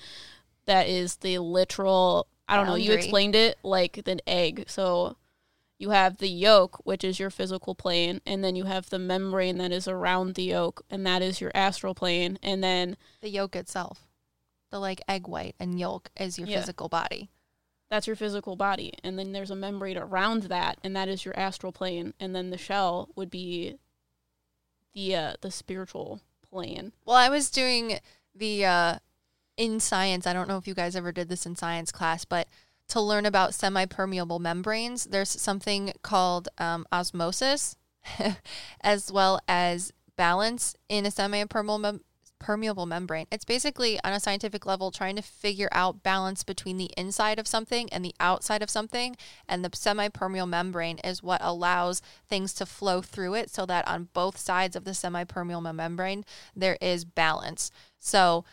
that 0.65 0.87
is 0.87 1.17
the 1.17 1.37
literal. 1.37 2.25
I 2.49 2.55
don't 2.55 2.65
know. 2.65 2.75
You 2.75 2.93
explained 2.93 3.35
it 3.35 3.59
like 3.61 4.01
an 4.07 4.21
egg. 4.25 4.65
So 4.67 5.17
you 5.83 5.89
have 5.91 6.17
the 6.17 6.29
yolk, 6.29 6.79
which 6.85 7.03
is 7.03 7.19
your 7.19 7.29
physical 7.29 7.75
plane, 7.75 8.21
and 8.25 8.43
then 8.43 8.55
you 8.55 8.63
have 8.63 8.89
the 8.89 8.97
membrane 8.99 9.57
that 9.57 9.71
is 9.71 9.87
around 9.87 10.35
the 10.35 10.43
yolk, 10.43 10.83
and 10.89 11.05
that 11.05 11.21
is 11.21 11.41
your 11.41 11.51
astral 11.53 11.93
plane. 11.93 12.39
And 12.41 12.63
then 12.63 12.95
The 13.21 13.29
yolk 13.29 13.55
itself, 13.55 14.07
the 14.71 14.79
like 14.79 15.01
egg 15.07 15.27
white 15.27 15.55
and 15.59 15.77
yolk 15.79 16.09
is 16.17 16.39
your 16.39 16.47
Yeah. 16.47 16.59
physical 16.61 16.89
body. 16.89 17.29
that's 17.89 18.07
your 18.07 18.15
physical 18.15 18.55
body 18.55 18.91
and 19.03 19.19
then 19.19 19.33
there's 19.33 19.51
a 19.51 19.55
membrane 19.55 19.97
around 19.99 20.43
that 20.43 20.79
and 20.83 20.95
that 20.95 21.07
is 21.07 21.25
your 21.25 21.37
astral 21.37 21.71
plane 21.71 22.11
and 22.19 22.35
then 22.35 22.49
the 22.49 22.57
shell 22.57 23.07
would 23.15 23.29
be 23.29 23.77
the 24.93 25.15
uh, 25.15 25.33
the 25.41 25.51
spiritual 25.51 26.19
plane 26.49 26.91
Well, 27.05 27.15
I 27.17 27.29
was 27.29 27.51
doing 27.51 27.99
the 28.33 28.65
uh, 28.65 28.97
in 29.57 29.79
science. 29.79 30.25
I 30.25 30.33
don't 30.33 30.47
know 30.47 30.57
if 30.57 30.67
you 30.67 30.73
guys 30.73 30.95
ever 30.95 31.11
did 31.11 31.29
this 31.29 31.45
in 31.45 31.55
science 31.55 31.91
class, 31.91 32.25
but 32.25 32.47
to 32.93 33.01
learn 33.01 33.25
about 33.25 33.56
semi-permeable 33.56 34.38
membranes, 34.38 35.06
there's 35.06 35.41
something 35.41 35.93
called 36.03 36.47
um, 36.60 36.86
osmosis, 36.91 37.75
as 38.82 39.12
well 39.12 39.39
as 39.47 39.91
balance 40.15 40.75
in 40.89 41.08
a 41.08 41.29
mem- 41.79 42.01
permeable 42.38 42.86
membrane. 42.86 43.25
It's 43.32 43.45
basically 43.45 43.99
on 44.03 44.13
a 44.13 44.19
scientific 44.19 44.67
level 44.67 44.91
trying 44.91 45.15
to 45.15 45.23
figure 45.23 45.69
out 45.71 46.03
balance 46.03 46.43
between 46.43 46.77
the 46.77 46.91
inside 46.95 47.39
of 47.39 47.47
something 47.47 47.91
and 47.91 48.06
the 48.06 48.13
outside 48.19 48.62
of 48.62 48.69
something, 48.69 49.15
and 49.49 49.65
the 49.65 49.71
semi-permeable 49.75 50.45
membrane 50.45 50.99
is 50.99 51.23
what 51.23 51.41
allows 51.43 51.99
things 52.29 52.53
to 52.53 52.65
flow 52.67 53.01
through 53.01 53.34
it 53.34 53.49
so 53.49 53.65
that 53.65 53.88
on 53.88 54.10
both 54.13 54.38
sides 54.38 54.75
of 54.75 54.84
the 54.84 54.93
semi-permeable 54.93 55.73
membrane 55.73 56.23
there 56.56 56.77
is 56.79 57.06
balance. 57.06 57.71
So 57.97 58.45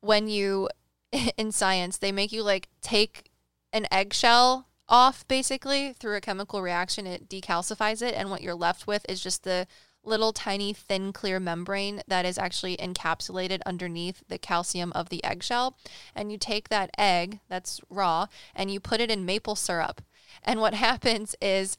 when 0.00 0.28
you 0.28 0.68
in 1.38 1.50
science 1.50 1.96
they 1.96 2.12
make 2.12 2.30
you 2.30 2.42
like 2.42 2.68
take 2.82 3.30
an 3.76 3.86
eggshell 3.90 4.66
off 4.88 5.26
basically 5.28 5.92
through 5.92 6.16
a 6.16 6.20
chemical 6.20 6.62
reaction 6.62 7.06
it 7.06 7.28
decalcifies 7.28 8.00
it 8.00 8.14
and 8.14 8.30
what 8.30 8.40
you're 8.40 8.54
left 8.54 8.86
with 8.86 9.04
is 9.08 9.20
just 9.20 9.42
the 9.42 9.66
little 10.06 10.32
tiny 10.32 10.72
thin 10.72 11.12
clear 11.12 11.40
membrane 11.40 12.00
that 12.06 12.24
is 12.24 12.38
actually 12.38 12.76
encapsulated 12.76 13.60
underneath 13.66 14.22
the 14.28 14.38
calcium 14.38 14.92
of 14.92 15.08
the 15.08 15.22
eggshell. 15.24 15.76
And 16.14 16.30
you 16.30 16.38
take 16.38 16.68
that 16.68 16.90
egg 16.96 17.40
that's 17.48 17.80
raw 17.90 18.26
and 18.54 18.70
you 18.70 18.80
put 18.80 19.00
it 19.00 19.10
in 19.10 19.26
maple 19.26 19.56
syrup. 19.56 20.00
And 20.42 20.60
what 20.60 20.74
happens 20.88 21.34
is 21.42 21.76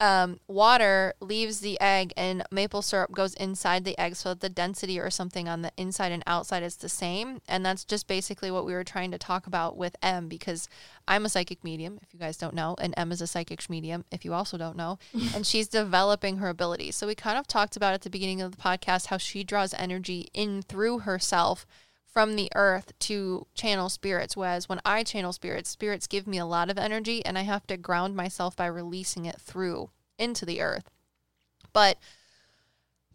um, 0.00 0.40
water 0.48 1.12
leaves 1.20 1.60
the 1.60 1.78
egg 1.78 2.14
and 2.16 2.42
maple 2.50 2.80
syrup 2.80 3.12
goes 3.12 3.34
inside 3.34 3.84
the 3.84 3.98
egg 3.98 4.16
so 4.16 4.30
that 4.30 4.40
the 4.40 4.48
density 4.48 4.98
or 4.98 5.10
something 5.10 5.46
on 5.46 5.60
the 5.60 5.70
inside 5.76 6.10
and 6.10 6.22
outside 6.26 6.62
is 6.62 6.76
the 6.76 6.88
same. 6.88 7.42
And 7.46 7.64
that's 7.64 7.84
just 7.84 8.06
basically 8.06 8.50
what 8.50 8.64
we 8.64 8.72
were 8.72 8.82
trying 8.82 9.10
to 9.10 9.18
talk 9.18 9.46
about 9.46 9.76
with 9.76 9.96
Em 10.02 10.26
because 10.26 10.68
I'm 11.06 11.26
a 11.26 11.28
psychic 11.28 11.62
medium, 11.62 11.98
if 12.02 12.14
you 12.14 12.18
guys 12.18 12.38
don't 12.38 12.54
know, 12.54 12.76
and 12.80 12.94
Em 12.96 13.12
is 13.12 13.20
a 13.20 13.26
psychic 13.26 13.68
medium, 13.68 14.06
if 14.10 14.24
you 14.24 14.32
also 14.32 14.56
don't 14.56 14.76
know. 14.76 14.98
and 15.34 15.46
she's 15.46 15.68
developing 15.68 16.38
her 16.38 16.48
abilities. 16.48 16.96
So 16.96 17.06
we 17.06 17.14
kind 17.14 17.38
of 17.38 17.46
talked 17.46 17.76
about 17.76 17.92
at 17.92 18.00
the 18.00 18.10
beginning 18.10 18.40
of 18.40 18.52
the 18.52 18.62
podcast 18.62 19.06
how 19.06 19.18
she 19.18 19.44
draws 19.44 19.74
energy 19.74 20.28
in 20.32 20.62
through 20.62 21.00
herself 21.00 21.66
from 22.10 22.36
the 22.36 22.50
earth 22.54 22.92
to 23.00 23.46
channel 23.54 23.88
spirits. 23.88 24.36
Whereas 24.36 24.68
when 24.68 24.80
I 24.84 25.04
channel 25.04 25.32
spirits, 25.32 25.70
spirits 25.70 26.06
give 26.06 26.26
me 26.26 26.38
a 26.38 26.46
lot 26.46 26.70
of 26.70 26.78
energy 26.78 27.24
and 27.24 27.38
I 27.38 27.42
have 27.42 27.66
to 27.68 27.76
ground 27.76 28.16
myself 28.16 28.56
by 28.56 28.66
releasing 28.66 29.26
it 29.26 29.40
through 29.40 29.90
into 30.18 30.44
the 30.44 30.60
earth. 30.60 30.90
But 31.72 31.98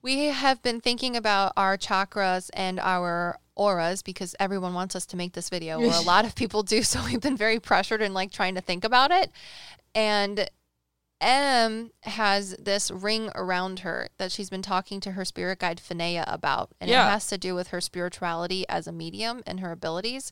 we 0.02 0.28
have 0.28 0.62
been 0.62 0.82
thinking 0.82 1.16
about 1.16 1.54
our 1.58 1.78
chakras 1.78 2.50
and 2.54 2.80
our 2.80 3.40
auras 3.56 4.02
because 4.02 4.36
everyone 4.40 4.74
wants 4.74 4.96
us 4.96 5.06
to 5.08 5.18
make 5.18 5.34
this 5.34 5.50
video, 5.50 5.80
or 5.80 5.92
a 5.92 6.02
lot 6.06 6.26
of 6.26 6.36
people 6.36 6.64
do. 6.64 6.84
So 6.84 7.04
we've 7.04 7.22
been 7.22 7.38
very 7.38 7.60
pressured 7.60 8.02
and 8.02 8.14
like 8.14 8.32
trying 8.32 8.56
to 8.56 8.62
think 8.62 8.84
about 8.84 9.12
it. 9.12 9.32
And 9.94 10.50
Em 11.22 11.92
has 12.04 12.56
this 12.60 12.92
ring 12.92 13.30
around 13.36 13.80
her 13.80 14.10
that 14.18 14.32
she's 14.32 14.50
been 14.50 14.62
talking 14.62 15.00
to 15.00 15.12
her 15.14 15.24
spirit 15.26 15.60
guide 15.60 15.80
Finea 15.80 16.24
about, 16.28 16.72
and 16.80 16.90
Yeah. 16.90 17.08
it 17.08 17.12
has 17.12 17.28
to 17.28 17.38
do 17.38 17.56
with 17.56 17.70
her 17.70 17.80
spirituality 17.82 18.68
as 18.68 18.86
a 18.88 18.92
medium 18.92 19.42
and 19.46 19.60
her 19.62 19.72
abilities. 19.72 20.32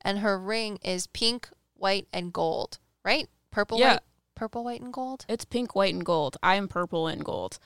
And 0.00 0.18
her 0.18 0.38
ring 0.38 0.78
is 0.82 1.06
pink, 1.06 1.48
white, 1.74 2.08
and 2.12 2.32
gold, 2.32 2.78
right? 3.04 3.28
Purple, 3.50 3.78
Yeah. 3.78 3.92
white, 3.92 4.02
purple, 4.34 4.64
white, 4.64 4.80
and 4.82 4.92
gold. 4.92 5.24
It's 5.28 5.44
pink, 5.44 5.74
white, 5.74 5.94
and 5.94 6.04
gold. 6.04 6.36
I 6.42 6.56
am 6.56 6.68
purple 6.68 7.06
and 7.06 7.24
gold. 7.24 7.58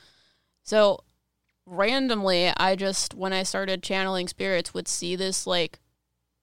So 0.62 1.00
randomly, 1.66 2.48
I 2.56 2.76
just, 2.76 3.14
when 3.14 3.32
I 3.32 3.42
started 3.42 3.82
channeling 3.82 4.28
spirits, 4.28 4.72
would 4.74 4.86
see 4.88 5.16
this 5.16 5.46
like 5.46 5.80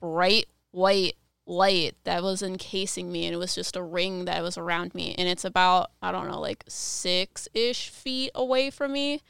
bright 0.01 0.47
white 0.71 1.15
light 1.45 1.95
that 2.03 2.23
was 2.23 2.41
encasing 2.41 3.11
me. 3.11 3.25
And 3.25 3.33
it 3.33 3.37
was 3.37 3.55
just 3.55 3.75
a 3.75 3.83
ring 3.83 4.25
that 4.25 4.41
was 4.43 4.57
around 4.57 4.95
me. 4.95 5.15
And 5.17 5.27
it's 5.27 5.45
about, 5.45 5.91
I 6.01 6.11
don't 6.11 6.27
know, 6.27 6.39
like 6.39 6.63
six 6.67 7.47
ish 7.53 7.89
feet 7.89 8.31
away 8.35 8.69
from 8.69 8.93
me. 8.93 9.21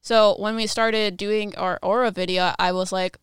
So 0.00 0.34
when 0.38 0.56
we 0.56 0.66
started 0.66 1.16
doing 1.16 1.54
our 1.56 1.78
aura 1.82 2.10
video, 2.10 2.54
I 2.58 2.72
was 2.72 2.92
like, 2.92 3.18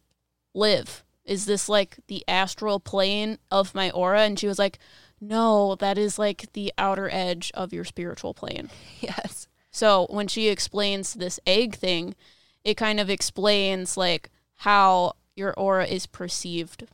Liv 0.53 1.03
is 1.27 1.45
this 1.45 1.69
like 1.69 1.97
the 2.07 2.23
astral 2.27 2.79
plane 2.79 3.37
of 3.51 3.75
my 3.75 3.91
aura? 3.91 4.21
And 4.21 4.39
she 4.39 4.47
was 4.47 4.57
like, 4.57 4.79
no, 5.19 5.75
that 5.75 5.97
is 5.97 6.17
like 6.17 6.51
the 6.53 6.73
outer 6.77 7.09
edge 7.11 7.51
of 7.53 7.73
your 7.73 7.83
spiritual 7.83 8.33
plane. 8.33 8.69
Yes. 8.99 9.47
So 9.69 10.07
when 10.09 10.27
she 10.27 10.47
explains 10.47 11.13
this 11.13 11.39
egg 11.45 11.75
thing, 11.75 12.15
it 12.63 12.77
kind 12.77 12.99
of 12.99 13.11
explains 13.11 13.95
like 13.95 14.31
how 14.55 15.13
your 15.35 15.53
aura 15.53 15.85
is 15.85 16.07
perceived 16.07 16.87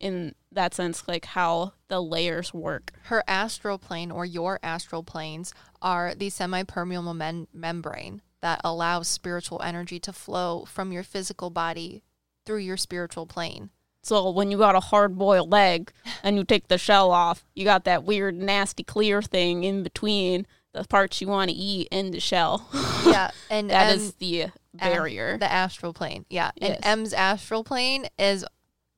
in 0.00 0.34
that 0.56 0.74
sense, 0.74 1.06
like 1.06 1.24
how 1.26 1.72
the 1.88 2.00
layers 2.02 2.52
work. 2.52 2.90
Her 3.04 3.22
astral 3.28 3.78
plane 3.78 4.10
or 4.10 4.24
your 4.26 4.58
astral 4.62 5.02
planes 5.04 5.54
are 5.80 6.14
the 6.14 6.28
semi 6.30 6.64
permeable 6.64 7.14
mem- 7.14 7.46
membrane 7.54 8.20
that 8.42 8.60
allows 8.64 9.08
spiritual 9.08 9.62
energy 9.62 9.98
to 10.00 10.12
flow 10.12 10.64
from 10.66 10.92
your 10.92 11.02
physical 11.02 11.50
body 11.50 12.02
through 12.44 12.58
your 12.58 12.76
spiritual 12.76 13.26
plane. 13.26 13.70
So 14.02 14.30
when 14.30 14.50
you 14.52 14.58
got 14.58 14.76
a 14.76 14.80
hard 14.80 15.16
boiled 15.18 15.52
egg 15.52 15.90
and 16.22 16.36
you 16.36 16.44
take 16.44 16.68
the 16.68 16.78
shell 16.78 17.10
off, 17.10 17.44
you 17.54 17.64
got 17.64 17.84
that 17.84 18.04
weird, 18.04 18.36
nasty, 18.36 18.84
clear 18.84 19.20
thing 19.20 19.64
in 19.64 19.82
between 19.82 20.46
the 20.72 20.84
parts 20.84 21.20
you 21.20 21.26
want 21.26 21.50
to 21.50 21.56
eat 21.56 21.88
and 21.90 22.12
the 22.14 22.20
shell. 22.20 22.68
Yeah. 23.06 23.30
And 23.50 23.70
That 23.70 23.92
Em- 23.92 23.96
is 23.98 24.14
the 24.14 24.46
barrier. 24.74 25.38
the 25.38 25.50
astral 25.50 25.92
plane. 25.92 26.26
Yeah. 26.28 26.50
Yes. 26.56 26.80
And 26.82 27.00
Em's 27.00 27.12
astral 27.12 27.62
plane 27.64 28.06
is 28.18 28.44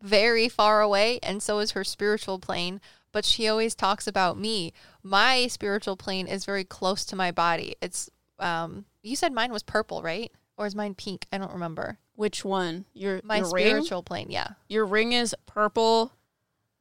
very 0.03 0.49
far 0.49 0.81
away, 0.81 1.19
and 1.23 1.43
so 1.43 1.59
is 1.59 1.73
her 1.73 1.85
spiritual 1.85 2.39
plane. 2.39 2.81
But 3.11 3.25
she 3.25 3.49
always 3.49 3.75
talks 3.75 4.07
about 4.07 4.39
me. 4.39 4.73
My 5.03 5.47
spiritual 5.47 5.97
plane 5.97 6.27
is 6.27 6.45
very 6.45 6.65
close 6.65 7.05
to 7.07 7.17
my 7.17 7.31
body. 7.31 7.75
It's 7.81 8.11
um 8.39 8.85
you 9.03 9.17
said 9.17 9.33
mine 9.33 9.53
was 9.53 9.63
purple, 9.63 10.03
right? 10.03 10.31
Or 10.57 10.67
is 10.67 10.75
mine 10.75 10.95
pink? 10.95 11.27
I 11.33 11.39
don't 11.39 11.53
remember. 11.53 11.99
Which 12.15 12.45
one? 12.45 12.85
Your 12.95 13.21
My 13.25 13.39
your 13.39 13.51
ring? 13.53 13.67
spiritual 13.67 14.03
plane, 14.03 14.27
yeah. 14.29 14.49
Your 14.69 14.85
ring 14.85 15.13
is 15.13 15.35
purple, 15.47 16.13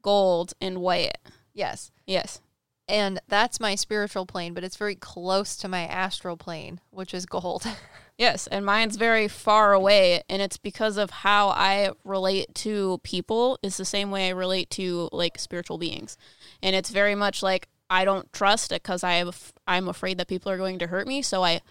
gold, 0.01 0.53
and 0.59 0.79
white. 0.79 1.17
Yes. 1.53 1.91
Yes. 2.05 2.41
And 2.89 3.19
that's 3.27 3.59
my 3.59 3.75
spiritual 3.75 4.25
plane, 4.25 4.53
but 4.53 4.63
it's 4.63 4.77
very 4.77 4.95
close 4.95 5.55
to 5.57 5.67
my 5.67 5.85
astral 5.85 6.37
plane, 6.37 6.79
which 6.89 7.13
is 7.13 7.25
gold. 7.25 7.65
Yes, 8.17 8.47
and 8.47 8.65
mine's 8.65 8.97
very 8.97 9.27
far 9.27 9.73
away, 9.73 10.23
and 10.27 10.41
it's 10.41 10.57
because 10.57 10.97
of 10.97 11.11
how 11.11 11.49
I 11.49 11.91
relate 12.03 12.55
to 12.55 12.99
people 13.03 13.59
is 13.61 13.77
the 13.77 13.85
same 13.85 14.09
way 14.09 14.27
I 14.27 14.31
relate 14.31 14.71
to 14.71 15.07
like 15.11 15.37
spiritual 15.37 15.77
beings, 15.77 16.17
and 16.63 16.75
it's 16.75 16.89
very 16.89 17.13
much 17.13 17.43
like 17.43 17.67
I 17.91 18.05
don't 18.05 18.31
trust 18.33 18.71
it 18.71 18.81
because 18.81 19.03
I 19.03 19.13
have 19.13 19.53
I'm 19.67 19.87
afraid 19.87 20.17
that 20.17 20.27
people 20.27 20.51
are 20.51 20.57
going 20.57 20.79
to 20.79 20.87
hurt 20.87 21.07
me, 21.07 21.21
so 21.21 21.43
I 21.43 21.61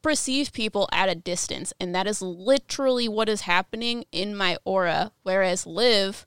perceive 0.00 0.52
people 0.52 0.88
at 0.92 1.08
a 1.08 1.16
distance, 1.16 1.72
and 1.80 1.92
that 1.96 2.06
is 2.06 2.22
literally 2.22 3.08
what 3.08 3.28
is 3.28 3.42
happening 3.42 4.04
in 4.12 4.36
my 4.36 4.56
aura. 4.64 5.10
Whereas 5.24 5.66
Liv 5.66 6.26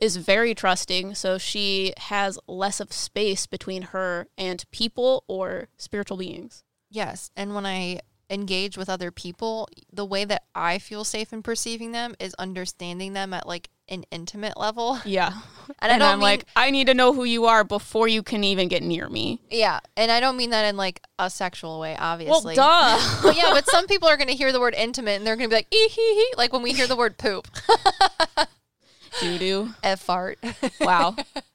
is 0.00 0.16
very 0.16 0.54
trusting, 0.54 1.16
so 1.16 1.36
she 1.36 1.94
has 1.96 2.38
less 2.46 2.78
of 2.78 2.92
space 2.92 3.46
between 3.46 3.82
her 3.82 4.28
and 4.38 4.64
people 4.70 5.24
or 5.26 5.68
spiritual 5.78 6.18
beings. 6.18 6.62
Yes. 6.90 7.32
And 7.36 7.56
when 7.56 7.66
I 7.66 8.00
engage 8.30 8.76
with 8.78 8.88
other 8.88 9.10
people, 9.10 9.68
the 9.92 10.04
way 10.04 10.24
that 10.24 10.42
I 10.54 10.78
feel 10.78 11.04
safe 11.04 11.32
in 11.32 11.42
perceiving 11.42 11.92
them 11.92 12.14
is 12.18 12.34
understanding 12.34 13.12
them 13.12 13.32
at 13.34 13.46
like 13.46 13.68
an 13.88 14.04
intimate 14.10 14.56
level. 14.56 14.98
Yeah. 15.04 15.32
And, 15.80 15.90
I 15.90 15.94
And, 15.94 16.00
don't 16.00 16.10
I'm 16.12 16.18
mean, 16.18 16.22
like, 16.24 16.44
I 16.56 16.70
need 16.70 16.88
to 16.88 16.94
know 16.94 17.14
who 17.14 17.24
you 17.24 17.46
are 17.46 17.64
before 17.64 18.06
you 18.06 18.22
can 18.22 18.44
even 18.44 18.68
get 18.68 18.82
near 18.82 19.08
me. 19.08 19.40
yeah. 19.50 19.80
And 19.96 20.10
I 20.12 20.20
don't 20.20 20.36
mean 20.36 20.50
that 20.50 20.64
in 20.68 20.76
like 20.76 21.00
a 21.18 21.30
sexual 21.30 21.80
way, 21.80 21.96
obviously. 21.98 22.54
Well, 22.56 22.98
duh. 22.98 23.18
But 23.22 23.36
yeah, 23.36 23.48
but 23.50 23.66
some 23.66 23.86
people 23.86 24.08
are 24.08 24.16
going 24.18 24.28
to 24.28 24.34
hear 24.34 24.52
the 24.52 24.60
word 24.60 24.74
intimate 24.74 25.12
and 25.12 25.26
they're 25.26 25.36
going 25.36 25.48
to 25.48 25.52
be 25.54 25.56
like, 25.56 25.68
ee 25.72 25.88
hee 25.88 26.14
hee, 26.14 26.34
like 26.36 26.52
when 26.52 26.62
we 26.62 26.72
hear 26.74 26.86
the 26.86 26.96
word 26.96 27.16
poop, 27.18 27.48
Doo 29.20 29.38
doo. 29.38 29.70
F 29.82 30.00
fart. 30.00 30.38
Wow. 30.80 31.14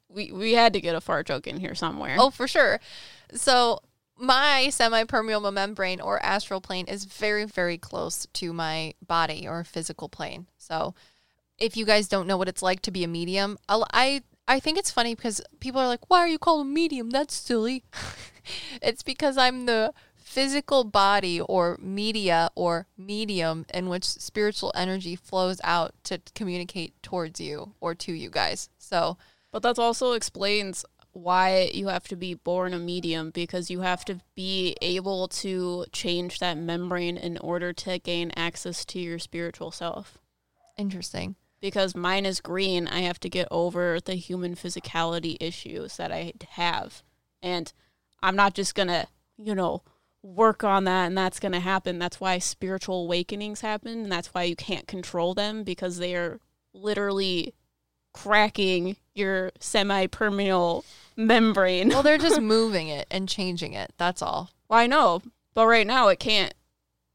we 0.10 0.32
we 0.32 0.53
had 0.53 0.73
to 0.73 0.82
get 0.82 0.95
a 0.95 1.01
fart 1.01 1.27
joke 1.27 1.45
in 1.45 1.60
here 1.60 1.75
somewhere. 1.75 2.15
Oh, 2.17 2.29
for 2.29 2.47
sure. 2.47 2.79
So 3.36 3.79
my 4.19 4.69
semi-permeable 4.69 5.51
membrane 5.51 6.01
or 6.01 6.23
astral 6.23 6.62
plane 6.62 6.86
is 6.88 7.05
very, 7.05 7.45
very 7.45 7.77
close 7.77 8.27
to 8.34 8.53
my 8.53 8.93
body 9.05 9.47
or 9.47 9.63
physical 9.63 10.10
plane. 10.10 10.47
So 10.58 10.93
if 11.58 11.77
you 11.77 11.86
guys 11.86 12.08
don't 12.08 12.27
know 12.27 12.38
what 12.38 12.49
it's 12.49 12.62
like 12.62 12.82
to 12.84 12.91
be 12.91 13.03
a 13.03 13.08
medium, 13.08 13.58
I'll, 13.67 13.86
I 13.93 14.21
I 14.47 14.60
think 14.60 14.79
it's 14.79 14.89
funny 14.89 15.13
because 15.13 15.41
people 15.60 15.79
are 15.79 15.88
like, 15.88 16.10
"Why 16.10 16.19
are 16.19 16.27
you 16.27 16.39
called 16.39 16.65
a 16.65 16.69
medium? 16.69 17.12
That's 17.12 17.36
silly." 17.36 17.84
it's 18.82 19.03
because 19.03 19.38
I'm 19.38 19.67
the 19.67 19.93
physical 20.15 20.84
body 20.84 21.39
or 21.41 21.77
media 21.82 22.49
or 22.55 22.88
medium 22.97 23.65
in 23.73 23.89
which 23.89 24.05
spiritual 24.05 24.71
energy 24.75 25.15
flows 25.15 25.60
out 25.63 25.93
to 26.03 26.21
communicate 26.36 26.93
towards 27.01 27.39
you 27.39 27.73
or 27.79 27.95
to 27.95 28.12
you 28.12 28.29
guys. 28.29 28.69
So 28.77 29.17
But 29.51 29.63
that 29.63 29.79
also 29.79 30.13
explains 30.13 30.86
why 31.12 31.69
you 31.74 31.88
have 31.88 32.08
to 32.08 32.15
be 32.15 32.34
born 32.34 32.74
a 32.74 32.80
medium 32.80 33.32
because 33.32 33.69
you 33.69 33.82
have 33.82 34.06
to 34.06 34.19
be 34.36 34.76
able 34.82 35.28
to 35.28 35.86
change 35.91 36.39
that 36.39 36.58
membrane 36.58 37.17
in 37.17 37.38
order 37.39 37.74
to 37.74 38.00
gain 38.00 38.32
access 38.36 38.86
to 38.86 39.00
your 39.00 39.19
spiritual 39.19 39.72
self. 39.72 40.17
interesting. 40.78 41.36
Because 41.62 41.93
mine 41.93 42.26
is 42.26 42.39
green, 42.39 42.88
I 42.88 43.02
have 43.02 43.19
to 43.19 43.30
get 43.30 43.48
over 43.52 44.00
the 44.00 44.15
human 44.15 44.56
physicality 44.56 45.36
issues 45.41 45.98
that 45.98 46.10
I 46.10 46.32
have. 46.52 47.04
And 47.41 47.74
I'm 48.24 48.38
not 48.38 48.54
just 48.54 48.76
going 48.76 48.88
to, 48.88 49.08
you 49.38 49.54
know, 49.54 49.84
work 50.24 50.63
on 50.63 50.86
that 50.86 51.08
and 51.08 51.17
that's 51.17 51.39
going 51.39 51.52
to 51.52 51.60
happen. 51.60 52.00
That's 52.00 52.22
why 52.22 52.39
spiritual 52.39 53.04
awakenings 53.04 53.60
happen. 53.60 54.04
And 54.04 54.12
that's 54.12 54.34
why 54.34 54.43
you 54.43 54.56
can't 54.56 54.88
control 54.88 55.34
them 55.34 55.63
because 55.63 55.98
they 55.98 56.15
are 56.15 56.39
literally 56.74 57.54
cracking 58.13 58.98
your 59.13 59.52
semi 59.60 60.08
permeable 60.08 60.86
membrane. 61.15 61.89
Well, 61.89 62.04
they're 62.04 62.17
just 62.17 62.41
moving 62.41 62.88
it 62.88 63.08
and 63.12 63.28
changing 63.28 63.74
it. 63.74 63.93
That's 63.98 64.22
all. 64.22 64.52
Well, 64.67 64.80
I 64.80 64.88
know, 64.88 65.22
but 65.54 65.67
right 65.67 65.88
now 65.88 66.08
it 66.08 66.19
can't. 66.19 66.54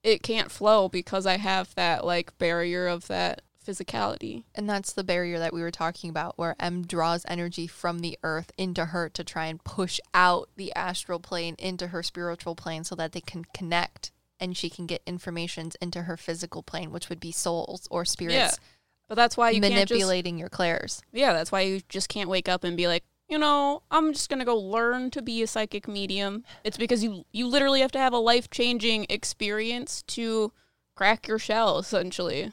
It 0.03 0.23
can't 0.23 0.51
flow 0.51 0.91
because 0.91 1.25
I 1.25 1.39
have 1.39 1.75
that 1.77 2.05
like 2.05 2.37
barrier 2.37 2.87
of 2.87 3.07
that 3.07 3.41
physicality. 3.65 4.45
And 4.55 4.69
that's 4.69 4.93
the 4.93 5.05
barrier 5.05 5.39
that 5.39 5.55
we 5.55 5.63
were 5.63 5.71
talking 5.71 6.11
about, 6.11 6.37
where 6.37 6.55
Em 6.61 6.83
draws 6.83 7.25
energy 7.27 7.67
from 7.67 8.01
the 8.01 8.19
earth 8.23 8.53
into 8.59 8.87
her 8.87 9.09
to 9.09 9.25
try 9.25 9.47
and 9.47 9.65
push 9.65 10.01
out 10.13 10.51
the 10.57 10.75
astral 10.75 11.19
plane 11.19 11.57
into 11.59 11.89
her 11.89 12.03
spiritual 12.03 12.55
plane 12.55 12.85
so 12.85 12.95
that 12.95 13.13
they 13.13 13.23
can 13.23 13.45
connect 13.55 14.11
and 14.41 14.57
she 14.57 14.69
can 14.69 14.87
get 14.87 15.01
informations 15.07 15.77
into 15.81 16.03
her 16.03 16.17
physical 16.17 16.63
plane, 16.63 16.91
which 16.91 17.09
would 17.09 17.21
be 17.21 17.33
souls 17.33 17.89
or 17.91 18.05
spirits 18.05 18.59
But 19.09 19.17
that's 19.17 19.37
why 19.37 19.51
you 19.51 19.61
can't 19.61 19.75
just 19.75 19.91
manipulating 19.91 20.39
your 20.39 20.49
clairs. 20.49 21.03
Yeah, 21.13 21.33
that's 21.33 21.53
why 21.53 21.61
you 21.63 21.81
just 21.89 22.09
can't 22.09 22.29
wake 22.29 22.49
up 22.49 22.65
and 22.65 22.77
be 22.77 22.89
like, 22.89 23.05
you 23.29 23.39
know, 23.39 23.83
I'm 23.91 24.13
just 24.13 24.29
gonna 24.29 24.45
go 24.45 24.57
learn 24.57 25.11
to 25.11 25.23
be 25.23 25.43
a 25.43 25.47
psychic 25.47 25.87
medium. 25.89 26.45
It's 26.63 26.77
because 26.77 27.03
you 27.05 27.25
you 27.33 27.47
literally 27.47 27.81
have 27.81 27.93
to 27.93 27.99
have 27.99 28.13
a 28.13 28.19
life 28.19 28.51
changing 28.51 29.07
experience 29.09 30.03
to 30.09 30.53
crack 30.95 31.29
your 31.29 31.39
shell, 31.39 31.79
essentially. 31.79 32.53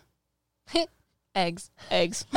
Eggs. 1.35 1.71
Eggs. 1.89 2.25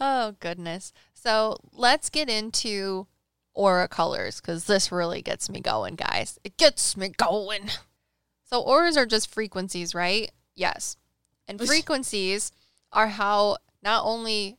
Oh, 0.00 0.34
goodness. 0.40 0.92
So 1.12 1.58
let's 1.72 2.08
get 2.08 2.30
into 2.30 3.06
aura 3.52 3.86
colors 3.86 4.40
because 4.40 4.64
this 4.64 4.90
really 4.90 5.20
gets 5.20 5.50
me 5.50 5.60
going, 5.60 5.94
guys. 5.94 6.38
It 6.42 6.56
gets 6.56 6.96
me 6.96 7.08
going. 7.10 7.68
So, 8.44 8.62
auras 8.62 8.96
are 8.96 9.06
just 9.06 9.32
frequencies, 9.32 9.94
right? 9.94 10.32
Yes. 10.56 10.96
And 11.50 11.60
frequencies 11.66 12.52
are 12.92 13.08
how 13.08 13.56
not 13.82 14.04
only 14.04 14.56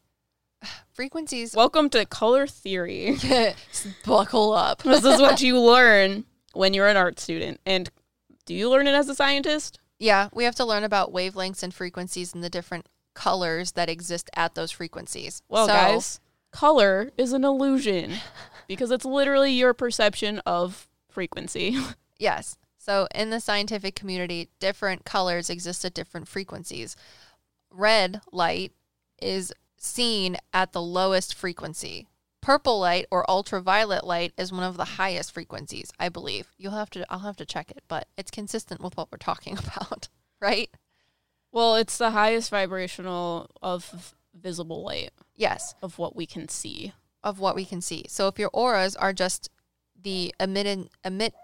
frequencies, 0.93 1.55
Welcome 1.55 1.89
to 1.91 2.05
color 2.05 2.47
theory. 2.47 3.15
buckle 4.05 4.53
up. 4.53 4.79
this 4.83 5.05
is 5.05 5.21
what 5.21 5.41
you 5.41 5.59
learn 5.59 6.25
when 6.53 6.73
you're 6.73 6.89
an 6.89 6.97
art 6.97 7.19
student. 7.19 7.61
And 7.65 7.89
do 8.45 8.53
you 8.53 8.69
learn 8.69 8.87
it 8.87 8.93
as 8.93 9.07
a 9.07 9.15
scientist? 9.15 9.79
Yeah, 9.99 10.27
we 10.33 10.43
have 10.43 10.55
to 10.55 10.65
learn 10.65 10.83
about 10.83 11.13
wavelengths 11.13 11.63
and 11.63 11.73
frequencies 11.73 12.33
and 12.33 12.43
the 12.43 12.49
different 12.49 12.87
colors 13.13 13.73
that 13.73 13.89
exist 13.89 14.29
at 14.35 14.55
those 14.55 14.71
frequencies. 14.71 15.41
Well, 15.47 15.67
So- 15.67 15.73
guys, 15.73 16.19
color 16.51 17.11
is 17.17 17.31
an 17.31 17.45
illusion 17.45 18.15
because 18.67 18.91
it's 18.91 19.05
literally 19.05 19.53
your 19.53 19.73
perception 19.73 20.39
of 20.39 20.89
frequency. 21.09 21.77
Yes. 22.17 22.57
So 22.83 23.07
in 23.13 23.29
the 23.29 23.39
scientific 23.39 23.93
community, 23.95 24.49
different 24.59 25.05
colors 25.05 25.51
exist 25.51 25.85
at 25.85 25.93
different 25.93 26.27
frequencies. 26.27 26.95
Red 27.69 28.21
light 28.31 28.71
is 29.21 29.53
seen 29.77 30.37
at 30.51 30.73
the 30.73 30.81
lowest 30.81 31.35
frequency. 31.35 32.07
Purple 32.41 32.79
light 32.79 33.05
or 33.11 33.29
ultraviolet 33.29 34.03
light 34.03 34.33
is 34.35 34.51
one 34.51 34.63
of 34.63 34.77
the 34.77 34.85
highest 34.97 35.31
frequencies, 35.31 35.91
I 35.99 36.09
believe. 36.09 36.47
You'll 36.57 36.71
have 36.71 36.89
to 36.91 37.05
I'll 37.07 37.19
have 37.19 37.37
to 37.37 37.45
check 37.45 37.69
it, 37.69 37.83
but 37.87 38.07
it's 38.17 38.31
consistent 38.31 38.81
with 38.81 38.97
what 38.97 39.11
we're 39.11 39.19
talking 39.19 39.57
about, 39.59 40.07
right? 40.39 40.71
well, 41.51 41.75
it's 41.75 41.99
the 41.99 42.11
highest 42.11 42.49
vibrational 42.49 43.51
of 43.61 44.15
visible 44.33 44.83
light 44.83 45.11
Yes, 45.35 45.75
of 45.83 45.99
what 45.99 46.15
we 46.15 46.25
can 46.25 46.49
see. 46.49 46.93
of 47.23 47.39
what 47.39 47.53
we 47.55 47.63
can 47.63 47.81
see. 47.81 48.05
So 48.07 48.27
if 48.27 48.39
your 48.39 48.49
auras 48.53 48.95
are 48.95 49.13
just 49.13 49.51
the 50.01 50.33
emitted 50.39 50.89
emit 51.05 51.35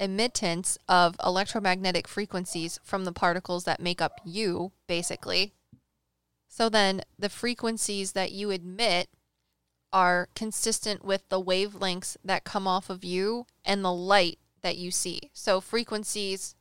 emittance 0.00 0.78
of 0.88 1.14
electromagnetic 1.24 2.08
frequencies 2.08 2.80
from 2.82 3.04
the 3.04 3.12
particles 3.12 3.64
that 3.64 3.80
make 3.80 4.00
up 4.00 4.20
you, 4.24 4.72
basically. 4.88 5.52
So 6.48 6.68
then 6.68 7.02
the 7.18 7.28
frequencies 7.28 8.12
that 8.12 8.32
you 8.32 8.50
emit 8.50 9.08
are 9.92 10.28
consistent 10.34 11.04
with 11.04 11.28
the 11.28 11.40
wavelengths 11.40 12.16
that 12.24 12.44
come 12.44 12.66
off 12.66 12.90
of 12.90 13.04
you 13.04 13.46
and 13.64 13.84
the 13.84 13.92
light 13.92 14.38
that 14.62 14.76
you 14.76 14.90
see. 14.90 15.30
So 15.32 15.60
frequencies 15.60 16.54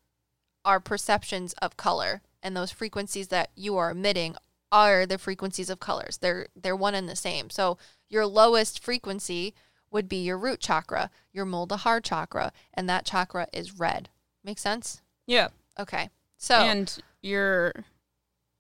are 0.66 0.80
perceptions 0.80 1.54
of 1.54 1.78
color 1.78 2.22
and 2.44 2.56
those 2.56 2.72
frequencies 2.72 3.30
that 3.30 3.50
you 3.56 3.78
are 3.78 3.92
emitting 3.92 4.36
are 4.72 5.06
the 5.06 5.18
frequencies 5.18 5.70
of 5.70 5.80
colors. 5.80 6.18
They're 6.18 6.48
they're 6.56 6.76
one 6.76 6.96
and 6.96 7.10
the 7.10 7.16
same. 7.16 7.50
So 7.50 7.78
your 8.10 8.26
lowest 8.26 8.84
frequency 8.84 9.56
would 9.92 10.08
be 10.10 10.18
your 10.18 10.38
root 10.38 10.60
chakra, 10.60 11.10
your 11.32 11.46
Muladhara 11.46 12.04
chakra, 12.04 12.52
and 12.74 12.90
that 12.90 13.06
chakra 13.06 13.48
is 13.54 13.80
red. 13.80 14.10
Make 14.44 14.60
sense? 14.60 15.02
Yeah. 15.26 15.50
Okay. 15.80 16.10
So 16.38 16.56
And 16.56 16.98
your 17.22 17.74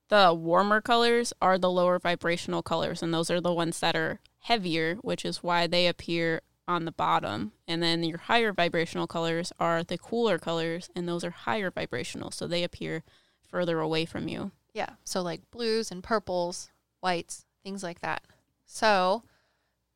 the 0.09 0.33
warmer 0.33 0.81
colors 0.81 1.33
are 1.41 1.57
the 1.57 1.69
lower 1.69 1.99
vibrational 1.99 2.63
colors 2.63 3.03
and 3.03 3.13
those 3.13 3.29
are 3.29 3.39
the 3.39 3.53
ones 3.53 3.79
that 3.79 3.95
are 3.95 4.19
heavier, 4.39 4.95
which 4.95 5.23
is 5.23 5.43
why 5.43 5.67
they 5.67 5.87
appear 5.87 6.41
on 6.67 6.85
the 6.85 6.91
bottom. 6.91 7.51
And 7.67 7.81
then 7.81 8.03
your 8.03 8.17
higher 8.17 8.53
vibrational 8.53 9.07
colors 9.07 9.51
are 9.59 9.83
the 9.83 9.97
cooler 9.97 10.37
colors 10.37 10.89
and 10.95 11.07
those 11.07 11.23
are 11.23 11.31
higher 11.31 11.71
vibrational, 11.71 12.31
so 12.31 12.47
they 12.47 12.63
appear 12.63 13.03
further 13.49 13.79
away 13.79 14.05
from 14.05 14.27
you. 14.27 14.51
Yeah. 14.73 14.91
So 15.03 15.21
like 15.21 15.49
blues 15.51 15.91
and 15.91 16.03
purples, 16.03 16.69
whites, 17.01 17.45
things 17.63 17.83
like 17.83 18.01
that. 18.01 18.23
So 18.65 19.23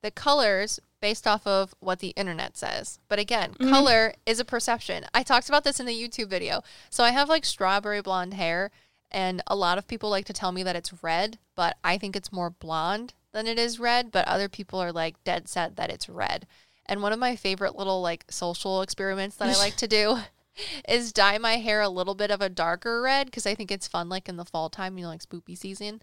the 0.02 0.12
colors 0.12 0.80
based 1.04 1.28
off 1.28 1.46
of 1.46 1.76
what 1.82 2.00
the 2.00 2.14
internet 2.16 2.56
says. 2.56 2.98
But 3.10 3.20
again, 3.20 3.56
Mhm. 3.60 3.70
color 3.70 4.14
is 4.26 4.40
a 4.40 4.46
perception. 4.46 5.06
I 5.14 5.22
talked 5.22 5.50
about 5.50 5.66
this 5.66 5.82
in 5.82 5.86
the 5.86 5.94
YouTube 6.02 6.30
video. 6.30 6.64
So 6.90 7.04
I 7.04 7.12
have 7.12 7.28
like 7.28 7.44
strawberry 7.44 8.02
blonde 8.02 8.36
hair 8.36 8.72
and 9.12 9.42
a 9.48 9.56
lot 9.58 9.78
of 9.78 9.86
people 9.86 10.10
like 10.10 10.24
to 10.28 10.34
tell 10.34 10.54
me 10.54 10.64
that 10.64 10.78
it's 10.78 11.04
red, 11.04 11.40
but 11.56 11.76
I 11.84 11.98
think 11.98 12.16
it's 12.16 12.32
more 12.32 12.50
blonde 12.50 13.14
than 13.34 13.48
it 13.48 13.60
is 13.60 13.82
red, 13.82 14.12
but 14.12 14.26
other 14.30 14.48
people 14.48 14.80
are 14.80 14.94
like 14.94 15.22
dead 15.26 15.50
set 15.50 15.76
that 15.76 15.90
it's 15.90 16.08
red. 16.08 16.48
And 16.86 17.02
one 17.02 17.12
of 17.12 17.20
my 17.20 17.36
favorite 17.36 17.76
little 17.76 18.02
like 18.02 18.24
social 18.30 18.82
experiments 18.82 19.36
that 19.36 19.50
I 19.50 19.58
like 19.58 19.76
to 19.78 19.88
do 19.90 20.20
is 20.88 21.12
dye 21.12 21.38
my 21.38 21.58
hair 21.58 21.82
a 21.82 21.90
little 21.90 22.16
bit 22.16 22.32
of 22.32 22.42
a 22.42 22.48
darker 22.48 23.02
red 23.02 23.28
because 23.28 23.46
I 23.46 23.56
think 23.56 23.72
it's 23.72 23.90
fun, 23.90 24.08
like 24.08 24.30
in 24.30 24.38
the 24.38 24.46
fall 24.46 24.70
time, 24.70 24.98
you 24.98 25.04
know, 25.04 25.10
like 25.10 25.22
spoopy 25.22 25.58
season. 25.58 26.02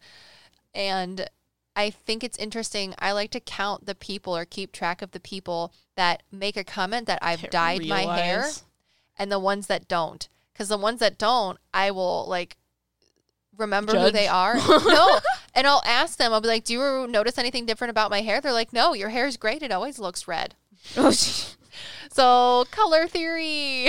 And 0.74 1.26
I 1.76 1.90
think 1.90 2.24
it's 2.24 2.36
interesting. 2.38 2.94
I 2.98 3.12
like 3.12 3.30
to 3.30 3.40
count 3.40 3.86
the 3.86 3.94
people 3.94 4.36
or 4.36 4.44
keep 4.44 4.72
track 4.72 5.02
of 5.02 5.12
the 5.12 5.20
people 5.20 5.72
that 5.96 6.22
make 6.30 6.56
a 6.56 6.64
comment 6.64 7.06
that 7.06 7.20
I've 7.22 7.48
dyed 7.50 7.86
my 7.86 8.02
hair 8.02 8.46
and 9.18 9.30
the 9.30 9.38
ones 9.38 9.66
that 9.68 9.88
don't. 9.88 10.28
Because 10.52 10.68
the 10.68 10.76
ones 10.76 11.00
that 11.00 11.18
don't, 11.18 11.58
I 11.72 11.90
will 11.90 12.26
like 12.28 12.56
remember 13.56 13.98
who 13.98 14.10
they 14.10 14.26
are. 14.26 14.56
no. 14.68 15.20
And 15.54 15.66
I'll 15.66 15.82
ask 15.86 16.18
them, 16.18 16.32
I'll 16.32 16.40
be 16.40 16.48
like, 16.48 16.64
Do 16.64 16.74
you 16.74 17.06
notice 17.08 17.38
anything 17.38 17.66
different 17.66 17.90
about 17.90 18.10
my 18.10 18.22
hair? 18.22 18.40
They're 18.40 18.52
like, 18.52 18.72
No, 18.72 18.92
your 18.92 19.10
hair's 19.10 19.36
great. 19.36 19.62
It 19.62 19.72
always 19.72 19.98
looks 19.98 20.28
red. 20.28 20.54
Oh. 20.96 21.12
So, 22.12 22.66
color 22.72 23.06
theory, 23.06 23.88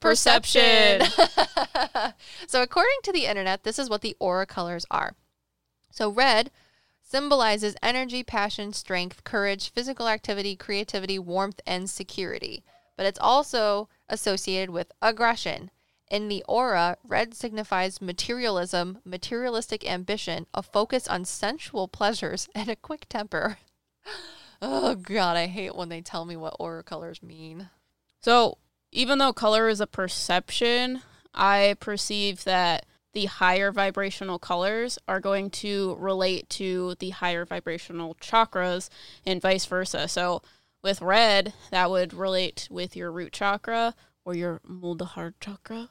perception. 0.00 1.02
so, 2.48 2.62
according 2.62 2.98
to 3.04 3.12
the 3.12 3.26
internet, 3.26 3.62
this 3.62 3.78
is 3.78 3.88
what 3.88 4.00
the 4.00 4.16
aura 4.18 4.44
colors 4.44 4.84
are. 4.90 5.14
So, 5.92 6.10
red 6.10 6.50
symbolizes 7.10 7.74
energy, 7.82 8.22
passion, 8.22 8.72
strength, 8.72 9.24
courage, 9.24 9.70
physical 9.72 10.06
activity, 10.06 10.54
creativity, 10.54 11.18
warmth, 11.18 11.60
and 11.66 11.90
security. 11.90 12.62
But 12.96 13.06
it's 13.06 13.18
also 13.18 13.88
associated 14.08 14.70
with 14.70 14.92
aggression. 15.02 15.70
In 16.08 16.28
the 16.28 16.44
aura, 16.48 16.96
red 17.02 17.34
signifies 17.34 18.00
materialism, 18.00 18.98
materialistic 19.04 19.88
ambition, 19.88 20.46
a 20.54 20.62
focus 20.62 21.08
on 21.08 21.24
sensual 21.24 21.88
pleasures, 21.88 22.48
and 22.54 22.68
a 22.68 22.76
quick 22.76 23.06
temper. 23.08 23.58
Oh 24.62 24.94
god, 24.94 25.38
I 25.38 25.46
hate 25.46 25.74
when 25.74 25.88
they 25.88 26.02
tell 26.02 26.26
me 26.26 26.36
what 26.36 26.54
aura 26.60 26.82
colors 26.82 27.22
mean. 27.22 27.70
So, 28.20 28.58
even 28.92 29.16
though 29.16 29.32
color 29.32 29.70
is 29.70 29.80
a 29.80 29.86
perception, 29.86 31.00
I 31.34 31.76
perceive 31.80 32.44
that 32.44 32.84
the 33.12 33.26
higher 33.26 33.72
vibrational 33.72 34.38
colors 34.38 34.98
are 35.08 35.20
going 35.20 35.50
to 35.50 35.96
relate 35.98 36.48
to 36.50 36.94
the 36.98 37.10
higher 37.10 37.44
vibrational 37.44 38.14
chakras 38.20 38.88
and 39.26 39.42
vice 39.42 39.66
versa. 39.66 40.08
So, 40.08 40.42
with 40.82 41.02
red, 41.02 41.52
that 41.70 41.90
would 41.90 42.14
relate 42.14 42.68
with 42.70 42.96
your 42.96 43.12
root 43.12 43.32
chakra 43.32 43.94
or 44.24 44.34
your 44.34 44.60
Muladhara 44.66 45.34
chakra. 45.40 45.90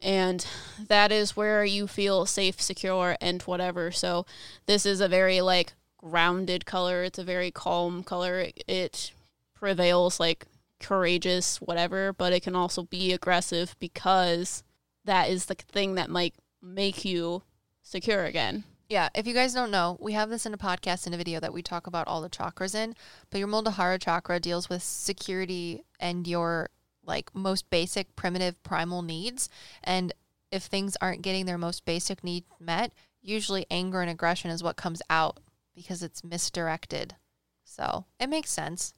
And 0.00 0.46
that 0.78 1.10
is 1.10 1.36
where 1.36 1.64
you 1.64 1.86
feel 1.86 2.26
safe, 2.26 2.60
secure, 2.60 3.16
and 3.20 3.42
whatever. 3.42 3.90
So, 3.90 4.24
this 4.66 4.86
is 4.86 5.00
a 5.00 5.08
very 5.08 5.40
like 5.40 5.72
grounded 5.98 6.66
color. 6.66 7.02
It's 7.02 7.18
a 7.18 7.24
very 7.24 7.50
calm 7.50 8.02
color. 8.02 8.40
It, 8.40 8.64
it 8.68 9.12
prevails 9.54 10.20
like 10.20 10.46
courageous, 10.78 11.60
whatever, 11.60 12.12
but 12.12 12.32
it 12.32 12.42
can 12.42 12.54
also 12.54 12.84
be 12.84 13.12
aggressive 13.12 13.74
because 13.78 14.62
that 15.06 15.30
is 15.30 15.46
the 15.46 15.54
thing 15.54 15.94
that 15.94 16.10
might 16.10 16.34
make 16.62 17.04
you 17.04 17.42
secure 17.82 18.24
again. 18.24 18.64
Yeah, 18.88 19.08
if 19.16 19.26
you 19.26 19.34
guys 19.34 19.52
don't 19.52 19.72
know, 19.72 19.96
we 20.00 20.12
have 20.12 20.30
this 20.30 20.46
in 20.46 20.54
a 20.54 20.58
podcast 20.58 21.06
and 21.06 21.14
a 21.14 21.18
video 21.18 21.40
that 21.40 21.52
we 21.52 21.60
talk 21.62 21.88
about 21.88 22.06
all 22.06 22.20
the 22.20 22.30
chakras 22.30 22.74
in. 22.74 22.94
But 23.30 23.38
your 23.38 23.48
Muladhara 23.48 24.00
chakra 24.00 24.38
deals 24.38 24.68
with 24.68 24.82
security 24.82 25.82
and 25.98 26.26
your 26.26 26.70
like 27.04 27.34
most 27.34 27.68
basic 27.70 28.14
primitive 28.14 28.62
primal 28.62 29.02
needs. 29.02 29.48
And 29.82 30.12
if 30.52 30.64
things 30.64 30.96
aren't 31.00 31.22
getting 31.22 31.46
their 31.46 31.58
most 31.58 31.84
basic 31.84 32.22
need 32.22 32.44
met, 32.60 32.92
usually 33.20 33.66
anger 33.70 34.00
and 34.02 34.10
aggression 34.10 34.50
is 34.50 34.62
what 34.62 34.76
comes 34.76 35.02
out 35.10 35.40
because 35.74 36.02
it's 36.02 36.22
misdirected. 36.22 37.16
So 37.64 38.04
it 38.20 38.28
makes 38.28 38.50
sense. 38.50 38.92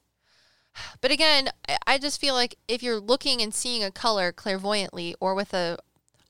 But 1.01 1.11
again, 1.11 1.49
I- 1.67 1.77
I 1.87 1.97
just 1.97 2.21
feel 2.21 2.35
like 2.35 2.55
if 2.67 2.83
you're 2.83 2.99
looking 2.99 3.41
and 3.41 3.53
seeing 3.53 3.83
a 3.83 3.91
color 3.91 4.31
clairvoyantly 4.31 5.15
or 5.19 5.33
with 5.33 5.51
a 5.53 5.79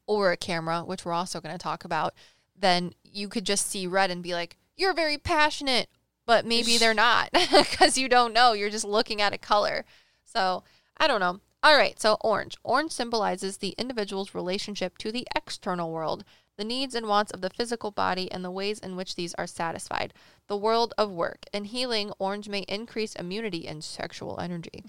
aura 0.10 0.36
camera, 0.36 0.82
which 0.82 1.06
we're 1.06 1.14
also 1.14 1.40
going 1.40 1.54
to 1.54 1.62
talk 1.62 1.86
about, 1.86 2.14
then 2.58 2.92
you 3.04 3.30
could 3.30 3.46
just 3.46 3.68
see 3.68 3.88
red 3.88 4.10
and 4.10 4.24
be 4.24 4.34
like, 4.34 4.58
you're 4.76 4.94
very 4.94 5.18
passionate, 5.18 5.88
but 6.26 6.46
maybe 6.46 6.78
they're 6.78 6.94
not 6.94 7.30
because 7.52 7.98
you 7.98 8.10
don't 8.10 8.34
know. 8.34 8.54
You're 8.54 8.70
just 8.72 8.86
looking 8.86 9.22
at 9.22 9.34
a 9.34 9.38
color. 9.38 9.86
So 10.24 10.64
I 10.98 11.08
don't 11.08 11.20
know. 11.20 11.40
All 11.62 11.78
right. 11.78 12.00
So 12.00 12.18
orange. 12.22 12.58
Orange 12.64 12.92
symbolizes 12.92 13.58
the 13.58 13.76
individual's 13.78 14.34
relationship 14.34 14.98
to 14.98 15.12
the 15.12 15.28
external 15.36 15.92
world, 15.92 16.24
the 16.58 16.64
needs 16.64 16.96
and 16.96 17.08
wants 17.08 17.32
of 17.32 17.42
the 17.42 17.50
physical 17.50 17.92
body, 17.92 18.32
and 18.32 18.44
the 18.44 18.52
ways 18.52 18.80
in 18.80 18.96
which 18.96 19.16
these 19.16 19.34
are 19.36 19.48
satisfied. 19.48 20.14
The 20.48 20.58
world 20.58 20.94
of 20.98 21.12
work. 21.12 21.46
In 21.54 21.66
healing, 21.66 22.12
orange 22.18 22.50
may 22.50 22.62
increase 22.68 23.16
immunity 23.16 23.68
and 23.68 23.84
sexual 23.84 24.40
energy. 24.40 24.84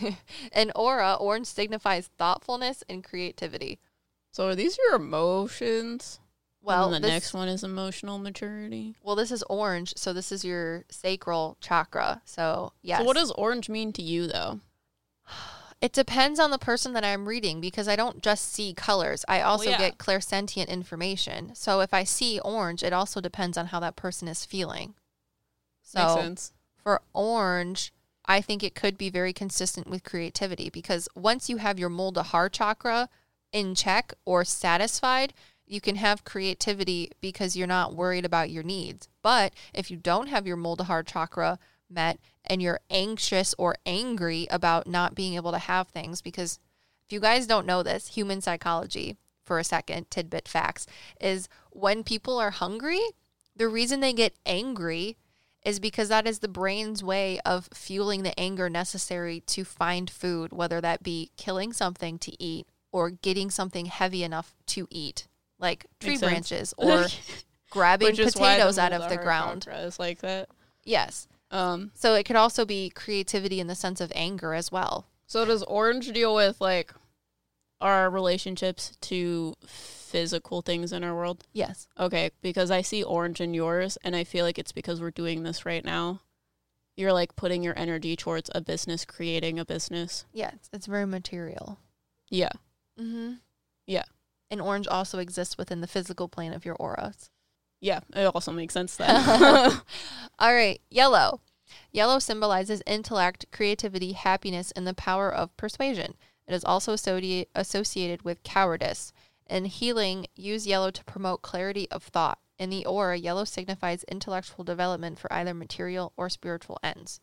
In 0.52 0.72
aura, 0.74 1.14
orange 1.14 1.46
signifies 1.46 2.08
thoughtfulness 2.18 2.82
and 2.88 3.04
creativity. 3.04 3.78
So 4.34 4.48
are 4.48 4.56
these 4.56 4.76
your 4.76 4.96
emotions? 4.96 6.18
Well, 6.60 6.86
and 6.86 6.94
the 6.94 7.06
this- 7.06 7.14
next 7.14 7.34
one 7.34 7.46
is 7.46 7.62
emotional 7.62 8.18
maturity. 8.18 8.96
Well, 9.00 9.14
this 9.14 9.30
is 9.30 9.44
orange, 9.44 9.94
so 9.96 10.12
this 10.12 10.32
is 10.32 10.44
your 10.44 10.84
sacral 10.90 11.56
chakra. 11.60 12.20
So, 12.24 12.72
yes. 12.82 12.98
So 12.98 13.04
what 13.04 13.14
does 13.14 13.30
orange 13.30 13.68
mean 13.68 13.92
to 13.92 14.02
you 14.02 14.26
though? 14.26 14.58
it 15.80 15.92
depends 15.92 16.40
on 16.40 16.50
the 16.50 16.58
person 16.58 16.94
that 16.94 17.04
I'm 17.04 17.28
reading 17.28 17.60
because 17.60 17.86
I 17.86 17.94
don't 17.94 18.24
just 18.24 18.52
see 18.52 18.74
colors. 18.74 19.24
I 19.28 19.40
also 19.40 19.70
yeah. 19.70 19.78
get 19.78 19.98
clairsentient 19.98 20.66
information. 20.66 21.54
So, 21.54 21.78
if 21.78 21.94
I 21.94 22.02
see 22.02 22.40
orange, 22.40 22.82
it 22.82 22.92
also 22.92 23.20
depends 23.20 23.56
on 23.56 23.66
how 23.66 23.78
that 23.78 23.94
person 23.94 24.26
is 24.26 24.44
feeling. 24.44 24.94
So, 25.80 26.00
Makes 26.00 26.20
sense. 26.20 26.52
for 26.82 27.02
orange, 27.12 27.92
I 28.26 28.40
think 28.40 28.64
it 28.64 28.74
could 28.74 28.98
be 28.98 29.10
very 29.10 29.32
consistent 29.32 29.86
with 29.86 30.02
creativity 30.02 30.70
because 30.70 31.08
once 31.14 31.48
you 31.48 31.58
have 31.58 31.78
your 31.78 31.90
Muladhara 31.90 32.50
chakra 32.50 33.08
in 33.54 33.74
check 33.74 34.12
or 34.26 34.44
satisfied, 34.44 35.32
you 35.66 35.80
can 35.80 35.96
have 35.96 36.24
creativity 36.24 37.10
because 37.22 37.56
you're 37.56 37.66
not 37.66 37.94
worried 37.94 38.26
about 38.26 38.50
your 38.50 38.64
needs. 38.64 39.08
But 39.22 39.54
if 39.72 39.90
you 39.90 39.96
don't 39.96 40.26
have 40.26 40.46
your 40.46 40.58
Muladhara 40.58 41.06
chakra 41.06 41.58
met 41.88 42.18
and 42.44 42.60
you're 42.60 42.80
anxious 42.90 43.54
or 43.56 43.76
angry 43.86 44.46
about 44.50 44.86
not 44.86 45.14
being 45.14 45.34
able 45.36 45.52
to 45.52 45.58
have 45.58 45.88
things 45.88 46.20
because 46.20 46.58
if 47.06 47.12
you 47.12 47.20
guys 47.20 47.46
don't 47.46 47.66
know 47.66 47.82
this, 47.82 48.08
human 48.08 48.40
psychology 48.40 49.16
for 49.44 49.58
a 49.58 49.64
second, 49.64 50.10
tidbit 50.10 50.48
facts 50.48 50.86
is 51.20 51.48
when 51.70 52.02
people 52.02 52.38
are 52.38 52.50
hungry, 52.50 53.00
the 53.54 53.68
reason 53.68 54.00
they 54.00 54.12
get 54.12 54.34
angry 54.44 55.16
is 55.64 55.78
because 55.78 56.08
that 56.08 56.26
is 56.26 56.40
the 56.40 56.48
brain's 56.48 57.04
way 57.04 57.40
of 57.46 57.68
fueling 57.72 58.22
the 58.22 58.38
anger 58.38 58.68
necessary 58.68 59.40
to 59.40 59.64
find 59.64 60.10
food, 60.10 60.52
whether 60.52 60.80
that 60.80 61.02
be 61.02 61.30
killing 61.36 61.72
something 61.72 62.18
to 62.18 62.42
eat 62.42 62.66
or 62.94 63.10
getting 63.10 63.50
something 63.50 63.86
heavy 63.86 64.22
enough 64.22 64.54
to 64.66 64.86
eat, 64.88 65.26
like 65.58 65.84
tree 65.98 66.10
Makes 66.12 66.20
branches 66.22 66.74
or 66.78 67.06
grabbing 67.68 68.06
Which 68.06 68.20
is 68.20 68.36
why 68.36 68.54
potatoes 68.54 68.78
out 68.78 68.92
of 68.92 69.10
the 69.10 69.16
ground. 69.16 69.66
like 69.98 70.20
that. 70.20 70.48
Yes. 70.84 71.26
Um, 71.50 71.90
So 71.94 72.14
it 72.14 72.22
could 72.24 72.36
also 72.36 72.64
be 72.64 72.90
creativity 72.90 73.58
in 73.58 73.66
the 73.66 73.74
sense 73.74 74.00
of 74.00 74.12
anger 74.14 74.54
as 74.54 74.70
well. 74.70 75.08
so 75.26 75.44
does 75.44 75.64
orange 75.64 76.12
deal 76.12 76.36
with 76.36 76.60
like 76.60 76.94
our 77.80 78.08
relationships 78.08 78.96
to 79.00 79.54
physical 79.66 80.62
things 80.62 80.92
in 80.92 81.02
our 81.02 81.16
world? 81.16 81.44
Yes. 81.52 81.88
Okay, 81.98 82.30
because 82.42 82.70
I 82.70 82.80
see 82.82 83.02
orange 83.02 83.40
in 83.40 83.54
yours, 83.54 83.98
and 84.04 84.14
I 84.14 84.22
feel 84.22 84.44
like 84.44 84.58
it's 84.60 84.70
because 84.72 85.00
we're 85.00 85.10
doing 85.10 85.42
this 85.42 85.66
right 85.66 85.84
now. 85.84 86.20
You're 86.96 87.12
like 87.12 87.34
putting 87.34 87.64
your 87.64 87.76
energy 87.76 88.14
towards 88.14 88.50
a 88.54 88.60
business, 88.60 89.04
creating 89.04 89.58
a 89.58 89.64
business. 89.64 90.24
Yeah, 90.32 90.52
it's, 90.54 90.70
it's 90.72 90.86
very 90.86 91.06
material. 91.06 91.78
Yeah. 92.30 92.52
Mm-hmm. 92.98 93.34
Yeah. 93.86 94.04
And 94.50 94.60
orange 94.60 94.86
also 94.86 95.18
exists 95.18 95.58
within 95.58 95.80
the 95.80 95.86
physical 95.86 96.28
plane 96.28 96.52
of 96.52 96.64
your 96.64 96.76
auras. 96.76 97.30
Yeah, 97.80 98.00
it 98.14 98.24
also 98.34 98.52
makes 98.52 98.72
sense 98.74 98.96
then. 98.96 99.10
All 100.38 100.54
right, 100.54 100.80
yellow. 100.90 101.40
Yellow 101.92 102.18
symbolizes 102.18 102.82
intellect, 102.86 103.46
creativity, 103.52 104.12
happiness, 104.12 104.70
and 104.72 104.86
the 104.86 104.94
power 104.94 105.32
of 105.32 105.56
persuasion. 105.56 106.14
It 106.46 106.54
is 106.54 106.64
also 106.64 106.92
associate, 106.92 107.48
associated 107.54 108.22
with 108.22 108.42
cowardice. 108.42 109.12
In 109.48 109.66
healing, 109.66 110.26
use 110.36 110.66
yellow 110.66 110.90
to 110.90 111.04
promote 111.04 111.42
clarity 111.42 111.90
of 111.90 112.02
thought. 112.02 112.38
In 112.58 112.70
the 112.70 112.86
aura, 112.86 113.16
yellow 113.16 113.44
signifies 113.44 114.04
intellectual 114.04 114.64
development 114.64 115.18
for 115.18 115.32
either 115.32 115.52
material 115.52 116.12
or 116.16 116.28
spiritual 116.28 116.78
ends. 116.82 117.20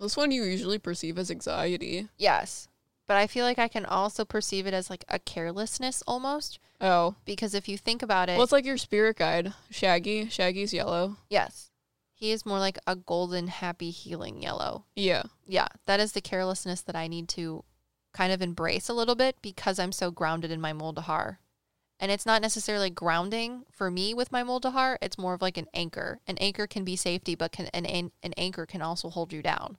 this 0.00 0.16
one 0.16 0.30
you 0.30 0.44
usually 0.44 0.78
perceive 0.78 1.18
as 1.18 1.30
anxiety. 1.30 2.08
Yes, 2.16 2.68
but 3.08 3.16
I 3.16 3.26
feel 3.26 3.44
like 3.44 3.58
I 3.58 3.66
can 3.66 3.84
also 3.84 4.24
perceive 4.24 4.66
it 4.68 4.74
as 4.74 4.88
like 4.88 5.04
a 5.08 5.18
carelessness 5.18 6.02
almost 6.06 6.60
Oh. 6.80 7.16
because 7.24 7.54
if 7.54 7.68
you 7.68 7.76
think 7.76 8.02
about 8.02 8.28
it, 8.28 8.34
Well, 8.34 8.44
it's 8.44 8.52
like 8.52 8.64
your 8.64 8.76
spirit 8.78 9.16
guide, 9.16 9.52
Shaggy. 9.70 10.28
Shaggy's 10.28 10.72
yellow. 10.72 11.16
yes, 11.28 11.70
he 12.14 12.30
is 12.30 12.46
more 12.46 12.58
like 12.60 12.78
a 12.86 12.94
golden, 12.94 13.48
happy, 13.48 13.90
healing 13.90 14.40
yellow. 14.42 14.84
Yeah. 14.94 15.24
yeah, 15.46 15.66
that 15.86 15.98
is 16.00 16.12
the 16.12 16.20
carelessness 16.20 16.82
that 16.82 16.94
I 16.96 17.08
need 17.08 17.28
to 17.30 17.64
kind 18.12 18.32
of 18.32 18.42
embrace 18.42 18.88
a 18.88 18.94
little 18.94 19.14
bit 19.14 19.36
because 19.42 19.78
I'm 19.78 19.92
so 19.92 20.10
grounded 20.10 20.50
in 20.50 20.60
my 20.60 20.72
Muladhar. 20.72 21.38
And 22.00 22.10
it's 22.12 22.26
not 22.26 22.42
necessarily 22.42 22.90
grounding 22.90 23.64
for 23.72 23.90
me 23.90 24.14
with 24.14 24.30
my 24.32 24.42
Muladhar. 24.44 24.98
It's 25.02 25.18
more 25.18 25.34
of 25.34 25.42
like 25.42 25.56
an 25.56 25.66
anchor. 25.74 26.20
An 26.28 26.38
anchor 26.38 26.66
can 26.68 26.84
be 26.84 26.94
safety, 26.96 27.34
but 27.34 27.50
can 27.52 27.66
an, 27.74 27.86
an, 27.86 28.12
an 28.22 28.32
anchor 28.36 28.66
can 28.66 28.82
also 28.82 29.08
hold 29.10 29.32
you 29.32 29.42
down. 29.42 29.78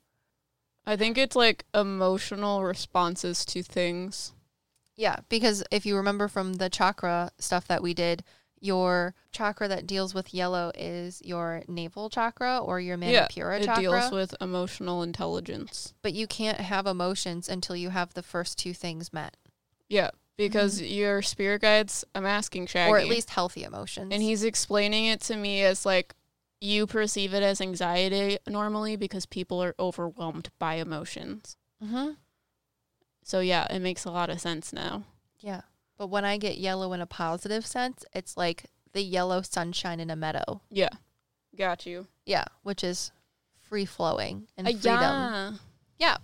I 0.89 0.95
think 0.97 1.17
it's 1.19 1.35
like 1.35 1.65
emotional 1.73 2.63
responses 2.63 3.45
to 3.45 3.61
things. 3.61 4.33
Yeah, 4.95 5.17
because 5.29 5.63
if 5.71 5.85
you 5.85 5.95
remember 5.95 6.27
from 6.27 6.53
the 6.53 6.69
chakra 6.69 7.31
stuff 7.37 7.67
that 7.67 7.83
we 7.83 7.93
did, 7.93 8.23
your 8.59 9.13
chakra 9.31 9.67
that 9.67 9.85
deals 9.85 10.13
with 10.15 10.33
yellow 10.33 10.71
is 10.75 11.21
your 11.23 11.61
navel 11.67 12.09
chakra 12.09 12.57
or 12.57 12.79
your 12.79 12.97
Yeah, 12.97 13.27
Manipura 13.27 13.59
it 13.61 13.65
chakra. 13.65 13.81
deals 13.83 14.11
with 14.11 14.33
emotional 14.41 15.03
intelligence. 15.03 15.93
but 16.01 16.13
you 16.13 16.25
can't 16.25 16.59
have 16.59 16.87
emotions 16.87 17.47
until 17.47 17.75
you 17.75 17.89
have 17.91 18.13
the 18.15 18.23
first 18.23 18.57
two 18.57 18.73
things 18.73 19.13
met, 19.13 19.37
Yeah, 19.87 20.09
because 20.37 20.81
your 20.81 21.21
spirit 21.21 21.61
guides, 21.61 22.03
I'm 22.15 22.25
asking 22.25 22.65
Shaggy. 22.65 22.85
Mm-hmm. 22.91 22.93
or 22.93 22.97
at 22.97 23.07
least 23.07 23.29
healthy 23.29 23.63
emotions. 23.63 24.11
And 24.11 24.23
he's 24.23 24.43
explaining 24.43 25.05
it 25.05 25.21
to 25.21 25.37
me 25.37 25.61
as 25.61 25.85
like 25.85 26.13
you 26.62 26.86
perceive 26.88 27.34
it 27.34 27.43
as 27.43 27.62
anxiety 27.62 28.38
normally 28.47 28.95
because 28.95 29.26
people 29.26 29.62
are 29.64 29.76
overwhelmed 29.80 30.49
by 30.60 30.76
emotions. 30.76 31.55
hmm 31.82 32.12
So 33.24 33.39
yeah, 33.39 33.68
it 33.74 33.80
makes 33.80 34.05
a 34.05 34.12
lot 34.12 34.30
of 34.30 34.41
sense 34.41 34.74
now. 34.74 35.03
Yeah. 35.39 35.62
But 35.97 36.07
when 36.07 36.26
I 36.26 36.38
get 36.38 36.57
yellow 36.57 36.93
in 36.93 37.01
a 37.01 37.05
positive 37.05 37.66
sense, 37.66 38.03
it's 38.14 38.36
like 38.38 38.66
the 38.93 39.01
yellow 39.01 39.41
sunshine 39.41 39.99
in 39.99 40.10
a 40.10 40.16
meadow. 40.16 40.62
Yeah. 40.70 40.89
Got 41.57 41.86
you. 41.86 42.07
Yeah. 42.26 42.45
Which 42.64 42.84
is 42.84 43.12
free 43.62 43.86
flowing 43.86 44.47
and 44.57 44.68
Uh, 44.68 44.72
freedom. 44.72 44.84
yeah. 44.99 45.51
Yeah. 45.97 46.18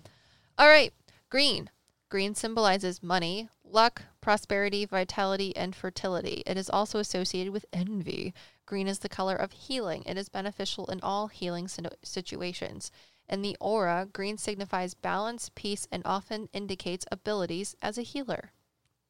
All 0.57 0.67
right. 0.67 0.93
Green. 1.29 1.69
Green 2.09 2.33
symbolizes 2.35 3.03
money, 3.03 3.49
luck, 3.63 4.03
prosperity, 4.21 4.85
vitality, 4.85 5.55
and 5.55 5.75
fertility. 5.75 6.43
It 6.45 6.55
is 6.57 6.69
also 6.69 6.99
associated 6.99 7.51
with 7.51 7.65
envy. 7.73 8.33
Green 8.65 8.87
is 8.87 8.99
the 8.99 9.09
color 9.09 9.35
of 9.35 9.51
healing. 9.51 10.03
It 10.05 10.17
is 10.17 10.29
beneficial 10.29 10.85
in 10.87 10.99
all 11.01 11.27
healing 11.27 11.69
situations. 12.03 12.91
In 13.29 13.41
the 13.41 13.57
aura, 13.59 14.07
green 14.11 14.37
signifies 14.37 14.93
balance, 14.93 15.49
peace, 15.55 15.87
and 15.91 16.03
often 16.05 16.49
indicates 16.53 17.05
abilities 17.11 17.75
as 17.81 17.97
a 17.97 18.03
healer. 18.03 18.51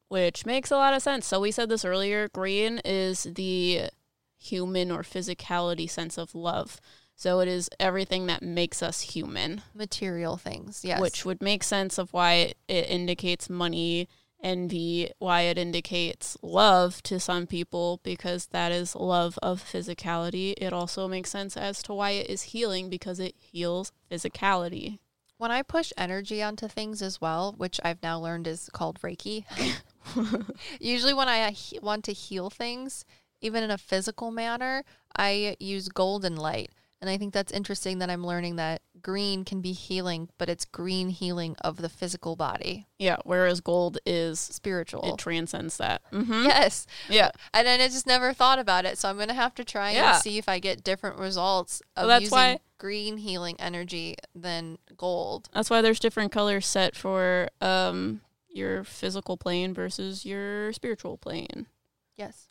Which 0.08 0.46
makes 0.46 0.72
a 0.72 0.78
lot 0.78 0.94
of 0.94 1.02
sense. 1.02 1.26
So 1.26 1.40
we 1.40 1.52
said 1.52 1.70
this 1.70 1.86
earlier. 1.86 2.30
Green 2.30 2.80
is 2.86 3.24
the 3.24 3.90
human 4.38 4.92
or 4.92 5.02
physicality 5.02 5.90
sense 5.90 6.18
of 6.18 6.36
love. 6.36 6.80
So 7.16 7.40
it 7.40 7.48
is 7.48 7.70
everything 7.80 8.28
that 8.28 8.44
makes 8.44 8.84
us 8.84 9.02
human. 9.02 9.62
Material 9.74 10.38
things, 10.38 10.84
yes. 10.84 11.00
which 11.00 11.26
would 11.26 11.42
make 11.42 11.64
sense 11.64 11.98
of 11.98 12.12
why 12.14 12.34
it, 12.34 12.58
it 12.68 12.90
indicates 12.90 13.50
money, 13.50 14.10
envy, 14.42 15.12
why 15.20 15.42
it 15.42 15.58
indicates 15.58 16.38
love 16.42 17.02
to 17.04 17.20
some 17.20 17.48
people 17.48 18.00
because 18.04 18.48
that 18.48 18.72
is 18.72 18.96
love 18.96 19.40
of 19.42 19.64
physicality. 19.64 20.54
It 20.58 20.74
also 20.74 21.08
makes 21.08 21.30
sense 21.30 21.58
as 21.58 21.82
to 21.84 21.94
why 21.94 22.12
it 22.12 22.30
is 22.30 22.44
healing 22.44 22.90
because 22.90 23.20
it 23.20 23.36
heals 23.38 23.92
physicality. 24.12 25.00
When 25.38 25.52
I 25.52 25.64
push 25.64 25.92
energy 25.98 26.42
onto 26.42 26.68
things 26.68 27.02
as 27.02 27.20
well, 27.20 27.54
which 27.58 27.80
I've 27.84 28.02
now 28.02 28.20
learned 28.20 28.48
is 28.48 28.70
called 28.72 29.02
Reiki, 29.02 29.44
usually 30.80 31.14
when 31.14 31.28
I 31.28 31.50
uh, 31.50 31.52
want 31.82 32.06
to 32.06 32.14
heal 32.14 32.50
things, 32.50 33.04
even 33.42 33.64
in 33.64 33.72
a 33.72 33.78
physical 33.78 34.32
manner, 34.32 34.84
I 35.16 35.58
use 35.60 35.90
golden 35.90 36.38
light. 36.38 36.72
And 37.02 37.10
I 37.10 37.18
think 37.18 37.34
that's 37.34 37.52
interesting 37.52 38.00
that 38.00 38.10
I'm 38.10 38.26
learning 38.26 38.56
that 38.56 38.82
green 39.02 39.44
can 39.46 39.62
be 39.62 39.74
healing, 39.74 40.30
but 40.38 40.50
it's 40.50 40.66
green 40.66 41.10
healing 41.10 41.56
of 41.62 41.78
the 41.78 41.90
physical 41.90 42.36
body, 42.36 42.88
Yeah, 42.98 43.18
whereas 43.26 43.60
gold 43.62 44.00
is 44.06 44.40
spiritual. 44.40 45.04
it 45.14 45.18
transcends 45.20 45.78
that. 45.78 46.02
Mm-hmm. 46.12 46.46
yes. 46.46 46.88
Yeah. 47.10 47.30
And 47.54 47.68
then 47.68 47.82
I 47.82 47.88
just 47.90 48.08
never 48.08 48.34
thought 48.34 48.58
about 48.60 48.86
it. 48.86 48.98
So 48.98 49.10
I'm 49.10 49.18
going 49.18 49.28
to 49.28 49.34
have 49.36 49.54
to 49.56 49.64
try 49.66 49.92
Yeah. 49.92 50.14
and 50.16 50.24
see 50.24 50.38
if 50.38 50.48
I 50.50 50.58
get 50.60 50.84
different 50.84 51.20
results 51.20 51.82
of 51.96 52.08
Well, 52.08 52.20
using 52.22 52.36
why- 52.36 52.60
green 52.80 53.18
healing 53.18 53.56
energy 53.60 54.16
than 54.34 54.78
gold. 54.98 55.50
That's 55.54 55.70
why 55.70 55.82
there's 55.82 56.00
different 56.00 56.32
colors 56.32 56.66
set 56.66 56.96
for 56.96 57.50
um 57.62 58.22
your 58.50 58.84
physical 58.86 59.36
plane 59.38 59.74
versus 59.74 60.26
your 60.26 60.72
spiritual 60.74 61.18
plane. 61.18 61.68
Yes. 62.16 62.48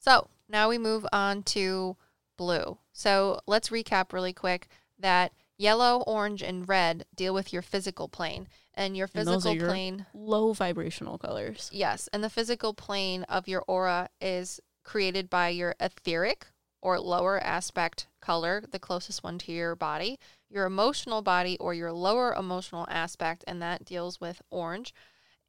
So 0.00 0.28
now 0.48 0.68
we 0.70 0.78
move 0.78 1.06
on 1.12 1.42
to 1.44 1.96
blue. 2.36 2.78
So 2.92 3.40
let's 3.46 3.68
recap 3.70 4.12
really 4.12 4.32
quick 4.32 4.68
that 4.98 5.32
yellow, 5.56 6.02
orange, 6.06 6.42
and 6.42 6.68
red 6.68 7.06
deal 7.14 7.34
with 7.34 7.52
your 7.52 7.62
physical 7.62 8.08
plane. 8.08 8.48
And 8.74 8.96
your 8.96 9.08
And 9.14 9.26
physical 9.26 9.52
are 9.52 9.54
your- 9.54 9.68
plane, 9.68 10.06
Low 10.12 10.52
vibrational 10.52 11.16
colors. 11.18 11.70
yes, 11.72 12.08
and 12.12 12.24
the 12.24 12.30
physical 12.30 12.74
plane 12.74 13.22
of 13.24 13.46
your 13.46 13.62
aura 13.68 14.08
is 14.20 14.60
created 14.82 15.30
by 15.30 15.48
your 15.50 15.76
etheric 15.78 16.46
or 16.82 16.98
lower 17.00 17.38
aspect 17.42 18.08
color, 18.20 18.62
the 18.68 18.78
closest 18.80 19.22
one 19.22 19.38
to 19.38 19.52
your 19.52 19.76
body, 19.76 20.18
your 20.50 20.66
emotional 20.66 21.22
body 21.22 21.56
or 21.58 21.72
your 21.72 21.92
lower 21.92 22.34
emotional 22.34 22.86
aspect, 22.90 23.44
and 23.46 23.62
that 23.62 23.84
deals 23.84 24.20
with 24.20 24.42
orange 24.50 24.92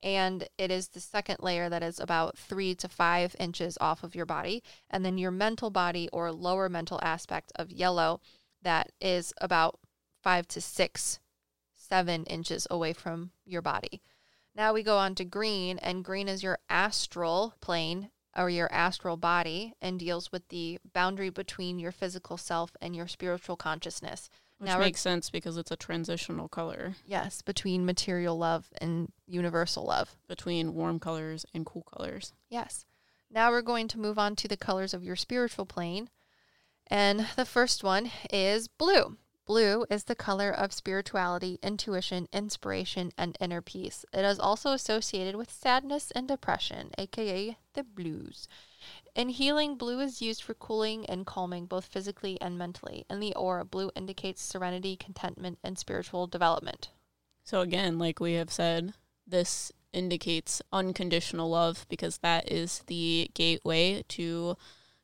and 0.05 0.47
it 0.59 0.69
is 0.69 0.89
the 0.89 0.99
second 0.99 1.37
layer 1.39 1.67
that 1.67 1.81
is 1.81 1.99
about 1.99 2.37
three 2.37 2.75
to 2.75 2.87
five 2.87 3.35
inches 3.39 3.75
off 3.81 4.03
of 4.03 4.13
your 4.13 4.27
body. 4.27 4.61
And 4.87 5.03
then 5.03 5.17
your 5.17 5.31
mental 5.31 5.71
body 5.71 6.07
or 6.13 6.31
lower 6.31 6.69
mental 6.69 6.99
aspect 7.01 7.51
of 7.55 7.71
yellow 7.71 8.21
that 8.61 8.91
is 9.01 9.33
about 9.41 9.79
five 10.21 10.47
to 10.49 10.61
six, 10.61 11.19
seven 11.73 12.23
inches 12.25 12.67
away 12.69 12.93
from 12.93 13.31
your 13.45 13.63
body. 13.63 14.03
Now 14.55 14.73
we 14.73 14.83
go 14.83 14.97
on 14.97 15.15
to 15.15 15.25
green, 15.25 15.79
and 15.79 16.05
green 16.05 16.29
is 16.29 16.43
your 16.43 16.59
astral 16.69 17.55
plane 17.59 18.11
or 18.37 18.49
your 18.49 18.71
astral 18.71 19.17
body 19.17 19.73
and 19.81 19.99
deals 19.99 20.31
with 20.31 20.47
the 20.49 20.77
boundary 20.93 21.29
between 21.29 21.79
your 21.79 21.91
physical 21.91 22.37
self 22.37 22.71
and 22.79 22.95
your 22.95 23.07
spiritual 23.07 23.55
consciousness. 23.55 24.29
Which 24.57 24.69
Now 24.69 24.79
makes 24.79 25.01
sense 25.01 25.29
because 25.29 25.57
it's 25.57 25.71
a 25.71 25.75
transitional 25.75 26.47
color 26.47 26.95
Yes, 27.05 27.41
between 27.41 27.85
material 27.85 28.37
love 28.37 28.69
and 28.79 29.11
universal 29.27 29.83
love. 29.85 30.15
between 30.27 30.73
warm 30.73 30.99
colors 30.99 31.45
and 31.53 31.65
cool 31.65 31.83
colors. 31.83 32.33
Yes. 32.49 32.85
Now 33.29 33.51
we're 33.51 33.61
going 33.61 33.87
to 33.89 33.99
move 33.99 34.17
on 34.17 34.35
to 34.37 34.47
the 34.47 34.55
colors 34.57 34.93
of 34.93 35.03
your 35.03 35.15
spiritual 35.17 35.65
plane. 35.65 36.09
And 36.87 37.27
the 37.35 37.45
first 37.45 37.83
one 37.83 38.11
is 38.31 38.67
blue. 38.67 39.17
Blue 39.45 39.85
is 39.91 40.05
the 40.05 40.15
color 40.15 40.49
of 40.49 40.73
spirituality, 40.73 41.59
intuition, 41.61 42.27
inspiration, 42.33 43.11
and 43.17 43.37
inner 43.39 43.61
peace. 43.61 44.03
It 44.13 44.25
is 44.25 44.39
also 44.39 44.71
associated 44.71 45.35
with 45.35 45.51
sadness 45.51 46.11
and 46.11 46.27
depression, 46.27 46.91
aka 46.97 47.57
the 47.73 47.83
blues. 47.83 48.47
In 49.15 49.29
healing, 49.29 49.77
blue 49.77 50.01
is 50.01 50.21
used 50.21 50.43
for 50.43 50.53
cooling 50.53 51.05
and 51.05 51.25
calming 51.25 51.67
both 51.67 51.85
physically 51.85 52.39
and 52.41 52.57
mentally. 52.57 53.05
In 53.09 53.21
the 53.21 53.33
aura, 53.33 53.63
blue 53.63 53.89
indicates 53.95 54.41
serenity, 54.41 54.97
contentment, 54.97 55.57
and 55.63 55.79
spiritual 55.79 56.27
development. 56.27 56.89
So 57.43 57.61
again, 57.61 57.97
like 57.97 58.19
we 58.19 58.33
have 58.33 58.51
said, 58.51 58.93
this 59.25 59.71
indicates 59.93 60.61
unconditional 60.73 61.49
love 61.49 61.85
because 61.87 62.17
that 62.17 62.51
is 62.51 62.83
the 62.87 63.31
gateway 63.33 64.03
to 64.09 64.57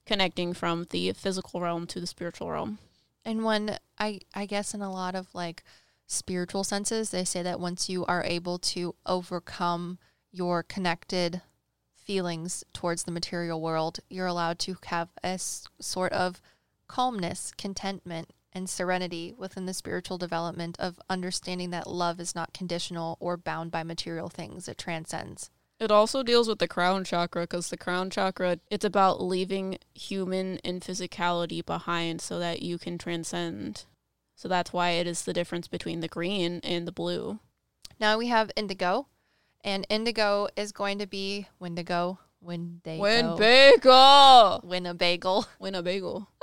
connecting 0.06 0.54
from 0.54 0.88
the 0.90 1.14
physical 1.14 1.62
realm 1.62 1.88
to 1.88 2.02
the 2.02 2.08
spiritual 2.08 2.52
realm. 2.52 2.80
And 3.24 3.46
when 3.46 3.78
I 3.98 4.20
I 4.34 4.46
guess 4.46 4.74
in 4.74 4.82
a 4.82 4.92
lot 4.92 5.16
of 5.16 5.34
like 5.34 5.64
spiritual 6.06 6.66
senses, 6.66 7.12
they 7.12 7.24
say 7.24 7.42
that 7.44 7.62
once 7.62 7.88
you 7.88 8.06
are 8.06 8.24
able 8.26 8.60
to 8.60 8.96
overcome 9.06 10.00
your 10.32 10.64
connected 10.64 11.42
feelings 12.02 12.64
towards 12.74 13.04
the 13.04 13.12
material 13.12 13.62
world, 13.62 14.00
you're 14.10 14.28
allowed 14.28 14.60
to 14.60 14.78
have 14.86 15.10
a 15.24 15.38
sort 15.38 16.12
of 16.14 16.42
calmness, 16.88 17.54
contentment, 17.58 18.32
and 18.54 18.70
serenity 18.70 19.34
within 19.38 19.66
the 19.66 19.74
spiritual 19.74 20.18
development 20.18 20.78
of 20.80 21.00
understanding 21.10 21.70
that 21.70 21.88
love 21.88 22.20
is 22.20 22.36
not 22.36 22.54
conditional 22.54 23.18
or 23.20 23.38
bound 23.38 23.72
by 23.72 23.84
material 23.84 24.28
things. 24.28 24.68
It 24.68 24.78
transcends. 24.78 25.50
It 25.80 25.90
also 25.90 26.22
deals 26.22 26.48
with 26.48 26.60
the 26.60 26.68
crown 26.68 27.04
chakra 27.04 27.44
because 27.44 27.70
the 27.70 27.78
crown 27.78 28.10
chakra, 28.10 28.60
it's 28.70 28.86
about 28.86 29.24
leaving 29.24 29.80
human 29.96 30.60
and 30.64 30.82
physicality 30.82 31.66
behind 31.66 32.22
so 32.22 32.38
that 32.40 32.62
you 32.62 32.78
can 32.78 32.98
transcend. 32.98 33.86
So 34.36 34.48
that's 34.48 34.74
why 34.74 34.92
it 34.92 35.08
is 35.08 35.24
the 35.24 35.34
difference 35.34 35.68
between 35.68 36.02
the 36.02 36.08
green 36.08 36.60
and 36.64 36.88
the 36.88 36.92
blue. 36.92 37.40
Now 38.00 38.18
we 38.18 38.28
have 38.28 38.52
indigo, 38.56 39.08
and 39.64 39.86
indigo 39.90 40.48
is 40.56 40.72
going 40.72 41.00
to 41.00 41.08
be 41.08 41.48
Windigo, 41.60 42.20
Windigo, 42.42 43.02
Winnebago! 43.02 44.62
Winnebago. 44.64 45.46
Winnebago. 45.60 46.28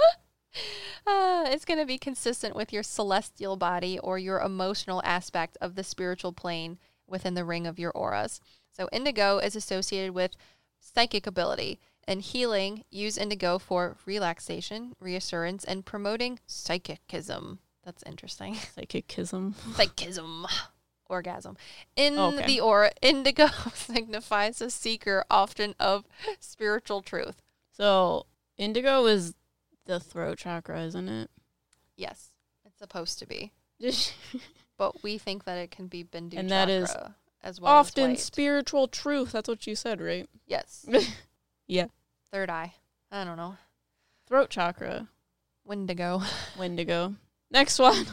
Uh, 1.07 1.45
it's 1.47 1.65
going 1.65 1.79
to 1.79 1.87
be 1.87 1.97
consistent 1.97 2.55
with 2.55 2.71
your 2.71 2.83
celestial 2.83 3.57
body 3.57 3.99
or 4.01 4.19
your 4.19 4.41
emotional 4.41 5.01
aspect 5.05 5.57
of 5.61 5.75
the 5.75 5.85
spiritual 5.85 6.33
plane 6.33 6.79
within 7.07 7.33
the 7.33 7.45
ring 7.45 7.67
of 7.67 7.79
your 7.79 7.93
auras. 7.93 8.41
So, 8.73 8.89
indigo 8.93 9.39
is 9.39 9.57
associated 9.57 10.13
with 10.13 10.37
psychic 10.81 11.27
ability 11.27 11.81
and 12.07 12.21
healing. 12.21 12.85
Use 12.91 13.17
indigo 13.17 13.59
for 13.59 13.97
relaxation, 14.05 14.95
reassurance, 15.01 15.65
and 15.65 15.87
promoting 15.87 16.41
psychicism. 16.47 17.61
That's 17.85 18.03
interesting. 18.05 18.55
Psychicism. 18.75 19.55
Psychism. 19.75 20.47
Orgasm. 21.09 21.57
In 21.97 22.19
oh, 22.19 22.29
Okay. 22.35 22.47
the 22.47 22.61
aura, 22.61 22.93
indigo 23.01 23.47
signifies 23.75 24.61
a 24.61 24.71
seeker, 24.71 25.25
often 25.31 25.75
of 25.81 26.05
spiritual 26.39 27.03
truth. 27.03 27.43
So 27.73 28.27
indigo 28.57 29.07
is 29.07 29.35
the 29.87 29.99
throat 30.01 30.39
chakra, 30.39 30.83
isn't 30.83 31.09
it? 31.09 31.31
Yes, 31.97 32.33
it's 32.65 32.79
supposed 32.79 33.19
to 33.21 33.27
be. 33.27 33.53
but 34.77 35.03
we 35.03 35.19
think 35.19 35.45
that 35.45 35.57
it 35.59 35.71
can 35.71 35.87
be 35.87 36.05
Bindu 36.05 36.35
And 36.37 36.51
that 36.51 36.69
is 36.69 36.91
chakra 36.91 37.15
as 37.43 37.61
well 37.61 37.73
Often 37.73 38.13
as 38.13 38.23
spiritual 38.23 38.89
truth. 38.89 39.33
That's 39.33 39.49
what 39.49 39.67
you 39.67 39.75
said, 39.75 40.01
right? 40.01 40.29
yes. 40.47 40.87
Yeah. 41.71 41.89
Third 42.33 42.49
eye. 42.49 42.73
I 43.13 43.25
don't 43.25 43.37
know. 43.37 43.59
Throat 44.27 44.49
chakra. 44.49 45.07
Wendigo. 45.67 46.23
Wendigo. 46.59 47.15
Next 47.51 47.79
one. 47.79 48.07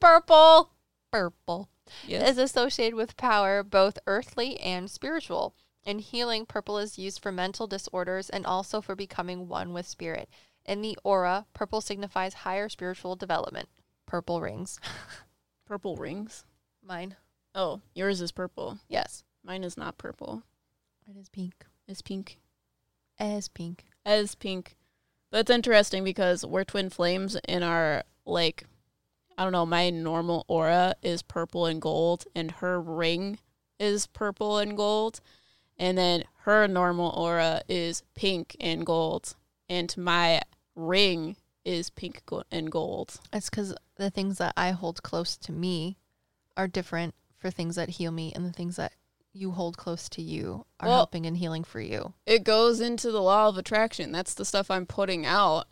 Purple. 0.00 0.70
Purple 1.12 1.68
Yes. 2.06 2.30
is 2.30 2.38
associated 2.38 2.94
with 2.94 3.16
power, 3.16 3.62
both 3.62 3.98
earthly 4.06 4.58
and 4.60 4.90
spiritual. 4.90 5.54
In 5.84 5.98
healing, 5.98 6.46
purple 6.46 6.78
is 6.78 6.98
used 6.98 7.20
for 7.20 7.30
mental 7.30 7.66
disorders 7.66 8.30
and 8.30 8.46
also 8.46 8.80
for 8.80 8.94
becoming 8.94 9.48
one 9.48 9.72
with 9.72 9.86
spirit. 9.86 10.28
In 10.64 10.80
the 10.80 10.98
aura, 11.04 11.46
purple 11.52 11.80
signifies 11.80 12.34
higher 12.34 12.68
spiritual 12.68 13.16
development. 13.16 13.68
Purple 14.06 14.40
rings. 14.40 14.80
Purple 15.66 15.96
rings. 15.96 16.44
Mine. 16.82 17.16
Oh, 17.54 17.80
yours 17.94 18.20
is 18.20 18.32
purple. 18.32 18.78
Yes. 18.88 19.24
Mine 19.42 19.64
is 19.64 19.76
not 19.76 19.98
purple. 19.98 20.42
It 21.08 21.18
is 21.18 21.28
pink. 21.28 21.66
It's 21.86 22.02
pink. 22.02 22.38
As 23.18 23.48
pink. 23.48 23.84
As 24.04 24.34
pink. 24.34 24.76
But 25.30 25.40
it's 25.40 25.50
interesting 25.50 26.04
because 26.04 26.44
we're 26.44 26.64
twin 26.64 26.90
flames 26.90 27.36
and 27.46 27.64
our 27.64 28.04
like 28.24 28.64
I 29.36 29.42
don't 29.44 29.52
know, 29.52 29.66
my 29.66 29.90
normal 29.90 30.44
aura 30.48 30.94
is 31.02 31.22
purple 31.22 31.66
and 31.66 31.80
gold 31.80 32.24
and 32.34 32.50
her 32.52 32.80
ring 32.80 33.38
is 33.78 34.06
purple 34.06 34.58
and 34.58 34.76
gold. 34.76 35.20
And 35.76 35.98
then 35.98 36.24
her 36.42 36.68
normal 36.68 37.10
aura 37.10 37.62
is 37.68 38.02
pink 38.14 38.56
and 38.60 38.86
gold. 38.86 39.34
And 39.68 39.94
my 39.96 40.40
ring 40.76 41.36
is 41.64 41.90
pink 41.90 42.22
and 42.52 42.70
gold. 42.70 43.20
It's 43.32 43.50
because 43.50 43.74
the 43.96 44.10
things 44.10 44.38
that 44.38 44.52
I 44.56 44.70
hold 44.70 45.02
close 45.02 45.36
to 45.38 45.52
me 45.52 45.96
are 46.56 46.68
different 46.68 47.14
for 47.38 47.50
things 47.50 47.76
that 47.76 47.90
heal 47.90 48.12
me, 48.12 48.32
and 48.34 48.46
the 48.46 48.52
things 48.52 48.76
that 48.76 48.92
you 49.32 49.50
hold 49.50 49.76
close 49.76 50.08
to 50.10 50.22
you 50.22 50.64
are 50.78 50.88
Well- 50.88 50.98
helping 50.98 51.26
and 51.26 51.36
healing 51.36 51.64
for 51.64 51.80
you. 51.80 52.14
It 52.24 52.44
goes 52.44 52.80
into 52.80 53.10
the 53.10 53.20
law 53.20 53.48
of 53.48 53.58
attraction. 53.58 54.12
That's 54.12 54.34
the 54.34 54.44
stuff 54.44 54.70
I'm 54.70 54.86
putting 54.86 55.26
out. 55.26 55.66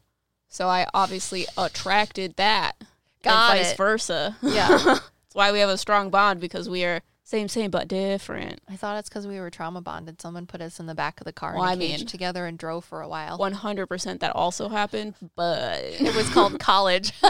So 0.49 0.69
I 0.69 0.87
obviously 0.93 1.47
attracted 1.57 2.37
that. 2.37 2.77
Got 3.23 3.51
and 3.51 3.59
vice 3.61 3.73
it. 3.73 3.77
versa. 3.77 4.37
Yeah. 4.43 4.69
That's 4.79 5.01
why 5.35 5.53
we 5.53 5.61
have 5.61 5.71
a 5.71 5.79
strong 5.79 6.11
bond 6.11 6.41
because 6.41 6.69
we 6.69 6.85
are 6.85 7.01
same, 7.25 7.49
same, 7.49 7.71
but 7.71 7.89
different. 7.89 8.61
I 8.69 8.77
thought 8.77 8.99
it's 8.99 9.09
because 9.09 9.27
we 9.27 9.41
were 9.41 9.49
trauma 9.49 9.81
bonded. 9.81 10.21
Someone 10.21 10.45
put 10.47 10.61
us 10.61 10.79
in 10.79 10.87
the 10.87 10.95
back 10.95 11.21
of 11.21 11.25
the 11.25 11.33
car 11.33 11.55
Well, 11.55 11.63
in 11.65 11.69
a 11.69 11.73
I 11.73 11.77
cage 11.77 11.99
mean- 12.01 12.07
together 12.07 12.45
and 12.47 12.59
drove 12.59 12.85
for 12.85 13.01
a 13.01 13.09
while. 13.09 13.39
100% 13.39 14.21
that 14.21 14.35
also 14.37 14.69
happened, 14.69 15.15
but. 15.37 15.79
It 16.01 16.15
was 16.15 16.29
called 16.29 16.59
college. 16.59 17.13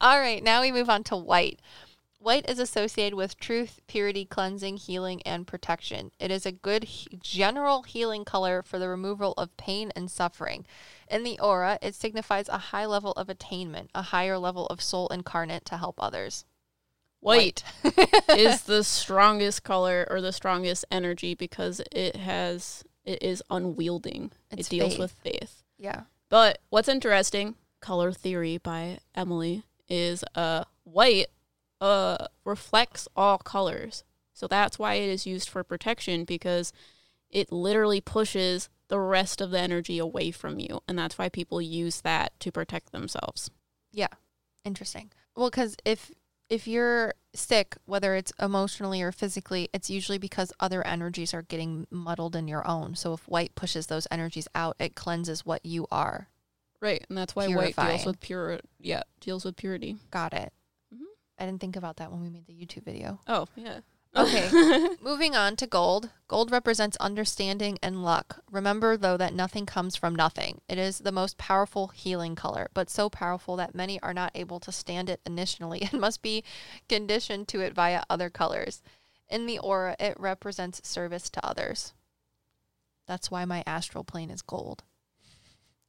All 0.00 0.18
right, 0.20 0.42
now 0.42 0.60
we 0.60 0.72
move 0.72 0.90
on 0.90 1.04
to 1.04 1.16
white. 1.16 1.60
White 2.26 2.50
is 2.50 2.58
associated 2.58 3.14
with 3.14 3.38
truth, 3.38 3.80
purity, 3.86 4.24
cleansing, 4.24 4.78
healing, 4.78 5.22
and 5.22 5.46
protection. 5.46 6.10
It 6.18 6.32
is 6.32 6.44
a 6.44 6.50
good 6.50 6.82
he- 6.82 7.20
general 7.22 7.84
healing 7.84 8.24
color 8.24 8.64
for 8.64 8.80
the 8.80 8.88
removal 8.88 9.32
of 9.38 9.56
pain 9.56 9.92
and 9.94 10.10
suffering. 10.10 10.66
In 11.08 11.22
the 11.22 11.38
aura, 11.38 11.78
it 11.80 11.94
signifies 11.94 12.48
a 12.48 12.58
high 12.58 12.84
level 12.84 13.12
of 13.12 13.28
attainment, 13.28 13.92
a 13.94 14.02
higher 14.02 14.38
level 14.38 14.66
of 14.66 14.82
soul 14.82 15.06
incarnate 15.06 15.64
to 15.66 15.76
help 15.76 16.02
others. 16.02 16.44
White 17.20 17.62
is 18.30 18.62
the 18.62 18.82
strongest 18.82 19.62
color 19.62 20.04
or 20.10 20.20
the 20.20 20.32
strongest 20.32 20.84
energy 20.90 21.36
because 21.36 21.80
it 21.92 22.16
has 22.16 22.82
it 23.04 23.22
is 23.22 23.40
unwielding. 23.50 24.32
It's 24.50 24.66
it 24.66 24.70
deals 24.70 24.94
faith. 24.94 24.98
with 24.98 25.12
faith. 25.12 25.62
yeah. 25.78 26.00
But 26.28 26.58
what's 26.70 26.88
interesting, 26.88 27.54
color 27.78 28.10
theory 28.10 28.58
by 28.58 28.98
Emily, 29.14 29.62
is 29.88 30.24
uh 30.34 30.64
white 30.82 31.26
uh 31.80 32.26
reflects 32.44 33.08
all 33.16 33.38
colors. 33.38 34.04
So 34.32 34.46
that's 34.46 34.78
why 34.78 34.94
it 34.94 35.08
is 35.08 35.26
used 35.26 35.48
for 35.48 35.64
protection 35.64 36.24
because 36.24 36.72
it 37.30 37.50
literally 37.50 38.00
pushes 38.00 38.68
the 38.88 39.00
rest 39.00 39.40
of 39.40 39.50
the 39.50 39.58
energy 39.58 39.98
away 39.98 40.30
from 40.30 40.60
you 40.60 40.80
and 40.86 40.98
that's 40.98 41.18
why 41.18 41.28
people 41.28 41.60
use 41.60 42.02
that 42.02 42.38
to 42.40 42.52
protect 42.52 42.92
themselves. 42.92 43.50
Yeah. 43.92 44.08
Interesting. 44.64 45.10
Well, 45.36 45.50
because 45.50 45.76
if 45.84 46.10
if 46.48 46.66
you're 46.66 47.14
sick, 47.34 47.76
whether 47.86 48.14
it's 48.14 48.32
emotionally 48.40 49.02
or 49.02 49.12
physically, 49.12 49.68
it's 49.72 49.90
usually 49.90 50.18
because 50.18 50.52
other 50.60 50.86
energies 50.86 51.34
are 51.34 51.42
getting 51.42 51.86
muddled 51.90 52.36
in 52.36 52.46
your 52.48 52.66
own. 52.66 52.94
So 52.94 53.12
if 53.14 53.28
white 53.28 53.54
pushes 53.54 53.86
those 53.86 54.06
energies 54.10 54.48
out, 54.54 54.76
it 54.78 54.94
cleanses 54.94 55.44
what 55.44 55.64
you 55.66 55.86
are. 55.90 56.28
Right, 56.80 57.04
and 57.08 57.16
that's 57.16 57.34
why 57.34 57.48
white 57.48 57.74
deals 57.74 58.06
with 58.06 58.20
pure 58.20 58.60
yeah, 58.78 59.02
deals 59.20 59.44
with 59.44 59.56
purity. 59.56 59.96
Got 60.10 60.34
it. 60.34 60.52
I 61.38 61.46
didn't 61.46 61.60
think 61.60 61.76
about 61.76 61.96
that 61.96 62.10
when 62.10 62.22
we 62.22 62.30
made 62.30 62.46
the 62.46 62.54
YouTube 62.54 62.84
video. 62.84 63.20
Oh, 63.26 63.46
yeah. 63.56 63.80
Okay. 64.16 64.88
Moving 65.02 65.36
on 65.36 65.56
to 65.56 65.66
gold. 65.66 66.10
Gold 66.26 66.50
represents 66.50 66.96
understanding 66.96 67.78
and 67.82 68.02
luck. 68.02 68.42
Remember, 68.50 68.96
though, 68.96 69.18
that 69.18 69.34
nothing 69.34 69.66
comes 69.66 69.94
from 69.94 70.14
nothing. 70.14 70.62
It 70.68 70.78
is 70.78 71.00
the 71.00 71.12
most 71.12 71.36
powerful 71.36 71.88
healing 71.88 72.34
color, 72.34 72.70
but 72.72 72.88
so 72.88 73.10
powerful 73.10 73.56
that 73.56 73.74
many 73.74 74.00
are 74.00 74.14
not 74.14 74.32
able 74.34 74.58
to 74.60 74.72
stand 74.72 75.10
it 75.10 75.20
initially 75.26 75.86
and 75.92 76.00
must 76.00 76.22
be 76.22 76.44
conditioned 76.88 77.48
to 77.48 77.60
it 77.60 77.74
via 77.74 78.04
other 78.08 78.30
colors. 78.30 78.82
In 79.28 79.44
the 79.44 79.58
aura, 79.58 79.96
it 80.00 80.18
represents 80.18 80.88
service 80.88 81.28
to 81.30 81.46
others. 81.46 81.92
That's 83.06 83.30
why 83.30 83.44
my 83.44 83.62
astral 83.66 84.04
plane 84.04 84.30
is 84.30 84.42
gold. 84.42 84.82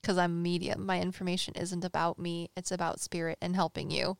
Because 0.01 0.17
I'm 0.17 0.41
medium. 0.41 0.85
My 0.85 1.01
information 1.01 1.53
isn't 1.55 1.85
about 1.85 2.19
me, 2.19 2.49
it's 2.57 2.71
about 2.71 2.99
spirit 2.99 3.37
and 3.41 3.55
helping 3.55 3.89
you. 3.89 4.17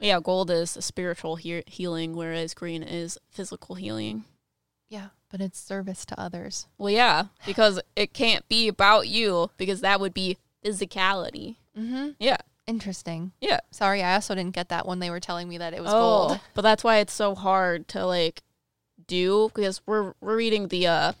Yeah, 0.00 0.18
gold 0.20 0.50
is 0.50 0.70
spiritual 0.70 1.36
he- 1.36 1.62
healing, 1.66 2.16
whereas 2.16 2.54
green 2.54 2.82
is 2.82 3.18
physical 3.30 3.74
healing. 3.74 4.24
Yeah, 4.88 5.08
but 5.30 5.40
it's 5.40 5.60
service 5.60 6.04
to 6.06 6.20
others. 6.20 6.66
Well, 6.78 6.90
yeah, 6.90 7.26
because 7.46 7.80
it 7.94 8.12
can't 8.12 8.48
be 8.48 8.66
about 8.66 9.08
you, 9.08 9.50
because 9.56 9.82
that 9.82 10.00
would 10.00 10.14
be 10.14 10.38
physicality. 10.64 11.56
Mm-hmm. 11.78 12.10
Yeah. 12.18 12.38
Interesting. 12.66 13.32
Yeah. 13.40 13.60
Sorry, 13.70 14.02
I 14.02 14.14
also 14.14 14.34
didn't 14.34 14.54
get 14.54 14.68
that 14.68 14.86
when 14.86 15.00
they 15.00 15.10
were 15.10 15.20
telling 15.20 15.48
me 15.48 15.58
that 15.58 15.74
it 15.74 15.82
was 15.82 15.92
oh, 15.92 16.28
gold. 16.28 16.40
but 16.54 16.62
that's 16.62 16.84
why 16.84 16.98
it's 16.98 17.12
so 17.12 17.34
hard 17.34 17.88
to 17.88 18.06
like 18.06 18.42
do 19.06 19.50
because 19.54 19.80
we're 19.86 20.12
we're 20.20 20.36
reading 20.36 20.68
the 20.68 20.86
uh 20.86 21.12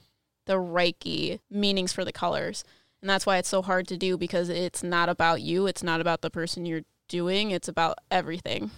the 0.46 0.54
Reiki 0.54 1.40
meanings 1.50 1.92
for 1.92 2.04
the 2.04 2.12
colors. 2.12 2.64
And 3.00 3.08
that's 3.08 3.26
why 3.26 3.38
it's 3.38 3.48
so 3.48 3.62
hard 3.62 3.88
to 3.88 3.96
do 3.96 4.16
because 4.16 4.48
it's 4.48 4.82
not 4.82 5.08
about 5.08 5.40
you, 5.40 5.66
it's 5.66 5.82
not 5.82 6.00
about 6.00 6.20
the 6.20 6.30
person 6.30 6.66
you're 6.66 6.82
doing, 7.10 7.50
it's 7.50 7.68
about 7.68 7.98
everything. 8.10 8.70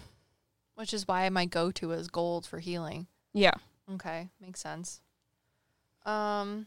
Which 0.74 0.92
is 0.92 1.06
why 1.06 1.28
my 1.28 1.44
go-to 1.44 1.92
is 1.92 2.08
gold 2.08 2.44
for 2.46 2.58
healing. 2.58 3.06
Yeah. 3.32 3.54
Okay, 3.92 4.30
makes 4.40 4.60
sense. 4.60 5.00
Um, 6.04 6.66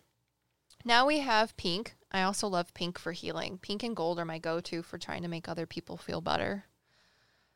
now 0.85 1.05
we 1.05 1.19
have 1.19 1.57
pink. 1.57 1.95
I 2.11 2.21
also 2.21 2.47
love 2.47 2.73
pink 2.73 2.97
for 2.97 3.11
healing. 3.11 3.57
Pink 3.57 3.83
and 3.83 3.95
gold 3.95 4.19
are 4.19 4.25
my 4.25 4.39
go-to 4.39 4.83
for 4.83 4.97
trying 4.97 5.23
to 5.23 5.27
make 5.27 5.49
other 5.49 5.65
people 5.65 5.97
feel 5.97 6.21
better. 6.21 6.65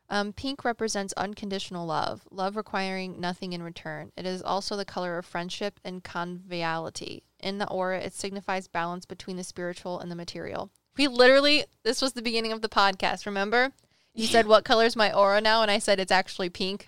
Um, 0.09 0.33
pink 0.33 0.65
represents 0.65 1.13
unconditional 1.13 1.85
love, 1.85 2.23
love 2.31 2.55
requiring 2.55 3.21
nothing 3.21 3.53
in 3.53 3.61
return. 3.61 4.11
It 4.17 4.25
is 4.25 4.41
also 4.41 4.75
the 4.75 4.83
color 4.83 5.19
of 5.19 5.25
friendship 5.25 5.79
and 5.85 6.03
conviviality. 6.03 7.21
In 7.39 7.59
the 7.59 7.69
aura, 7.69 7.99
it 7.99 8.13
signifies 8.13 8.67
balance 8.67 9.05
between 9.05 9.37
the 9.37 9.43
spiritual 9.43 9.99
and 9.99 10.09
the 10.09 10.15
material. 10.15 10.71
We 10.97 11.07
literally, 11.07 11.65
this 11.83 12.01
was 12.01 12.13
the 12.13 12.23
beginning 12.23 12.51
of 12.51 12.63
the 12.63 12.69
podcast, 12.69 13.27
remember? 13.27 13.71
You 14.19 14.27
said, 14.27 14.47
What 14.47 14.65
color's 14.65 14.95
my 14.95 15.13
aura 15.13 15.39
now? 15.41 15.61
And 15.61 15.71
I 15.71 15.79
said, 15.79 15.99
It's 15.99 16.11
actually 16.11 16.49
pink. 16.49 16.87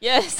Yes. 0.00 0.36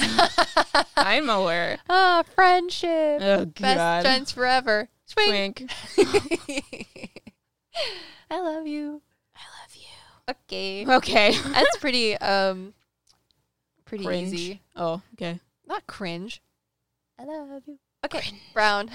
I'm 0.97 1.29
aware. 1.29 1.77
ah, 1.89 2.23
friendship. 2.35 3.21
Oh 3.21 3.45
Best 3.45 4.05
friends 4.05 4.31
forever. 4.31 4.89
Swing. 5.05 5.53
Twink. 5.53 5.71
I 8.31 8.39
love 8.41 8.67
you. 8.67 9.01
I 9.35 9.41
love 9.61 9.75
you. 9.75 9.87
Okay. 10.29 10.85
Okay. 10.87 11.37
That's 11.51 11.77
pretty 11.77 12.17
um 12.17 12.73
pretty 13.85 14.03
Cringe. 14.03 14.33
easy. 14.33 14.61
Oh, 14.75 15.01
okay. 15.13 15.39
Not 15.67 15.85
cringe. 15.87 16.41
I 17.19 17.23
love 17.25 17.63
you. 17.67 17.77
Okay. 18.03 18.31
Brown. 18.53 18.89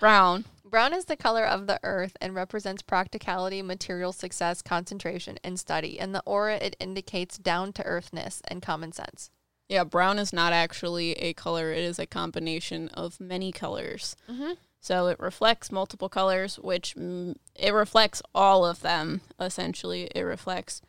Brown. 0.00 0.44
Brown 0.68 0.92
is 0.92 1.04
the 1.04 1.16
color 1.16 1.44
of 1.44 1.68
the 1.68 1.78
earth 1.84 2.16
and 2.20 2.34
represents 2.34 2.82
practicality, 2.82 3.62
material 3.62 4.12
success, 4.12 4.62
concentration, 4.62 5.38
and 5.44 5.60
study. 5.60 6.00
And 6.00 6.12
the 6.14 6.22
aura, 6.26 6.56
it 6.56 6.76
indicates 6.80 7.38
down 7.38 7.72
to 7.74 7.84
earthness 7.84 8.42
and 8.48 8.60
common 8.60 8.90
sense. 8.90 9.30
Yeah, 9.68 9.84
brown 9.84 10.18
is 10.18 10.32
not 10.32 10.52
actually 10.52 11.12
a 11.12 11.34
color. 11.34 11.72
It 11.72 11.84
is 11.84 11.98
a 11.98 12.06
combination 12.06 12.88
of 12.90 13.20
many 13.20 13.52
colors. 13.52 14.16
Mm-hmm. 14.28 14.52
So 14.80 15.06
it 15.08 15.18
reflects 15.20 15.72
multiple 15.72 16.08
colors, 16.08 16.56
which 16.56 16.94
it 16.96 17.72
reflects 17.72 18.22
all 18.34 18.64
of 18.64 18.82
them, 18.82 19.20
essentially. 19.40 20.08
It 20.14 20.22
reflects 20.22 20.82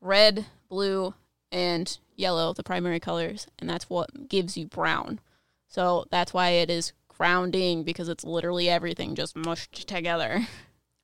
red, 0.00 0.46
blue, 0.68 1.14
and 1.52 1.98
yellow, 2.16 2.52
the 2.52 2.62
primary 2.62 3.00
colors, 3.00 3.46
and 3.58 3.68
that's 3.68 3.88
what 3.88 4.28
gives 4.28 4.56
you 4.56 4.66
brown. 4.66 5.20
So 5.68 6.04
that's 6.10 6.34
why 6.34 6.50
it 6.50 6.68
is 6.68 6.92
grounding 7.20 7.82
because 7.82 8.08
it's 8.08 8.24
literally 8.24 8.70
everything 8.70 9.14
just 9.14 9.36
mushed 9.36 9.86
together. 9.86 10.46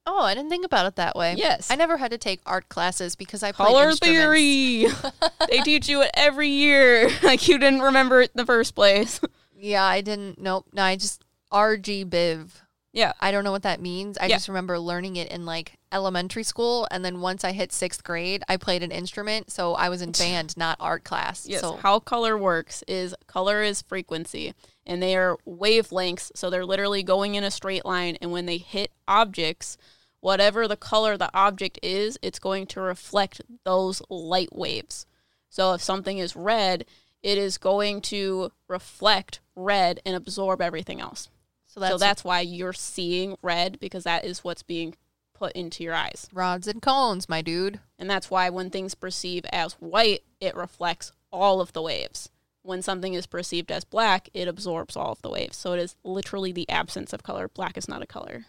Oh, 0.09 0.23
I 0.23 0.35
didn't 0.35 0.51
think 0.51 0.65
about 0.65 0.87
it 0.87 0.95
that 0.95 1.17
way. 1.17 1.35
Yes. 1.37 1.69
I 1.69 1.75
never 1.75 1.97
had 1.97 2.13
to 2.13 2.17
take 2.17 2.39
art 2.47 2.69
classes 2.69 3.17
because 3.17 3.43
I 3.43 3.51
played 3.51 3.67
Color 3.67 3.93
theory. 3.95 4.87
they 5.51 5.59
teach 5.65 5.89
you 5.89 6.01
it 6.03 6.13
every 6.15 6.47
year. 6.47 7.11
like 7.25 7.49
you 7.49 7.59
didn't 7.59 7.81
remember 7.81 8.21
it 8.21 8.31
in 8.33 8.39
the 8.39 8.47
first 8.47 8.77
place. 8.77 9.21
Yeah, 9.59 9.83
I 9.83 10.03
didn't. 10.03 10.39
Nope. 10.41 10.67
No, 10.73 10.85
I 10.85 10.95
just 10.95 11.25
RG 11.53 12.05
Biv. 12.09 12.51
yeah. 12.93 13.15
I 13.21 13.33
don't 13.33 13.43
know 13.43 13.51
what 13.51 13.65
that 13.65 13.81
means. 13.81 14.17
I 14.17 14.27
Yeah. 14.27 14.37
just 14.37 14.47
remember 14.47 14.79
learning 14.79 15.17
it 15.17 15.29
in 15.33 15.45
like 15.45 15.73
elementary 15.91 16.45
school, 16.45 16.87
and 16.93 17.05
then 17.05 17.21
once 17.21 17.43
I 17.43 17.51
hit 17.51 17.73
sixth 17.73 18.05
grade, 18.05 18.45
I 18.49 18.59
played 18.59 18.85
an 18.85 18.93
instrument. 18.93 19.51
So 19.51 19.75
I 19.75 19.89
was 19.89 20.03
in 20.03 20.13
band, 20.13 20.57
not 20.57 20.77
art 20.79 21.03
class. 21.03 21.49
Yes. 21.49 21.63
So 21.63 21.79
How 21.83 21.99
color 21.99 22.39
works 22.39 22.85
is 22.87 23.13
color 23.27 23.61
is 23.61 23.83
frequency 23.83 24.55
and 24.87 25.03
they 25.03 25.17
are 25.17 25.37
wavelengths. 25.47 26.31
So 26.35 26.49
they're 26.49 26.65
literally 26.65 27.03
going 27.03 27.35
in 27.35 27.45
a 27.45 27.51
straight 27.51 27.85
line. 27.85 28.17
And 28.21 28.31
when 28.31 28.47
they 28.47 28.59
hit 28.59 28.93
objects, 29.07 29.77
whatever 30.21 30.67
the 30.67 30.77
color 30.77 31.17
the 31.17 31.31
object 31.35 31.79
is, 31.83 32.19
it's 32.23 32.39
going 32.39 32.67
to 32.69 32.81
reflect 32.81 33.41
those 33.65 34.03
light 34.09 34.55
waves. 34.55 35.07
So 35.49 35.73
if 35.75 35.83
something 35.83 36.19
is 36.19 36.37
red, 36.37 36.85
it 37.23 37.39
is 37.39 37.59
going 37.59 38.01
to 38.03 38.53
reflect 38.69 39.41
red 39.55 40.01
and 40.05 40.15
absorb 40.15 40.61
everything 40.61 41.01
else. 41.01 41.29
so 41.67 41.81
that's, 41.81 41.93
so 41.93 41.99
that's 41.99 42.25
why 42.25 42.41
you're 42.41 42.73
seeing 42.73 43.37
red 43.43 43.79
because 43.81 44.05
that 44.05 44.25
is 44.25 44.45
what's 44.45 44.63
being 44.63 44.95
put 45.35 45.53
into 45.53 45.85
your 45.85 45.95
eyes. 45.95 46.29
rods 46.33 46.67
and 46.67 46.81
cones, 46.81 47.29
my 47.29 47.43
dude. 47.43 47.81
And 47.99 48.09
that's 48.09 48.31
why 48.31 48.49
when 48.51 48.71
things 48.71 48.95
perceive 48.95 49.45
as 49.53 49.75
white, 49.75 50.23
it 50.41 50.55
reflects 50.55 51.13
all 51.31 51.61
of 51.61 51.73
the 51.73 51.83
waves. 51.83 52.31
When 52.67 52.83
something 52.83 53.15
is 53.15 53.27
perceived 53.27 53.71
as 53.71 53.85
black, 53.85 54.29
it 54.35 54.49
absorbs 54.49 54.97
all 54.97 55.13
of 55.13 55.23
the 55.23 55.31
waves. 55.31 55.57
So 55.57 55.73
it 55.73 55.79
is 55.79 55.95
literally 56.03 56.51
the 56.51 56.69
absence 56.69 57.13
of 57.13 57.23
color. 57.23 57.49
Black 57.49 57.79
is 57.79 57.89
not 57.89 58.03
a 58.03 58.07
color. 58.07 58.47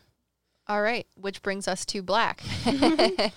All 0.67 0.81
right, 0.81 1.05
which 1.15 1.43
brings 1.43 1.67
us 1.67 1.85
to 1.85 2.01
black. 2.01 2.41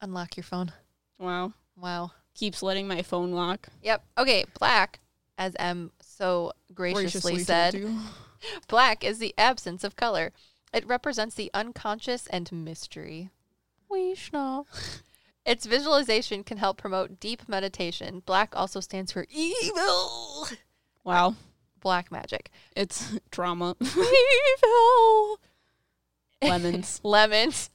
Unlock 0.00 0.36
your 0.38 0.44
phone. 0.44 0.72
Wow. 1.18 1.52
Wow. 1.76 2.12
Keeps 2.34 2.62
letting 2.62 2.88
my 2.88 3.02
phone 3.02 3.32
lock. 3.32 3.68
Yep. 3.82 4.04
Okay, 4.16 4.46
black, 4.58 5.00
as 5.36 5.54
Em 5.58 5.90
so 6.00 6.52
graciously, 6.74 7.38
said, 7.38 7.78
black 8.68 9.04
is 9.04 9.18
the 9.18 9.34
absence 9.36 9.84
of 9.84 9.96
color. 9.96 10.32
It 10.72 10.86
represents 10.86 11.34
the 11.34 11.50
unconscious 11.52 12.26
and 12.28 12.50
mystery. 12.52 13.30
We 13.90 14.10
Vishnu. 14.10 14.64
Its 15.46 15.64
visualization 15.64 16.42
can 16.42 16.58
help 16.58 16.76
promote 16.76 17.20
deep 17.20 17.48
meditation. 17.48 18.20
Black 18.26 18.54
also 18.56 18.80
stands 18.80 19.12
for 19.12 19.26
evil. 19.30 20.48
Wow. 21.04 21.36
Black 21.80 22.10
magic. 22.10 22.50
It's 22.74 23.16
drama. 23.30 23.76
Evil. 23.80 25.40
Lemons. 26.42 27.00
Lemons. 27.04 27.70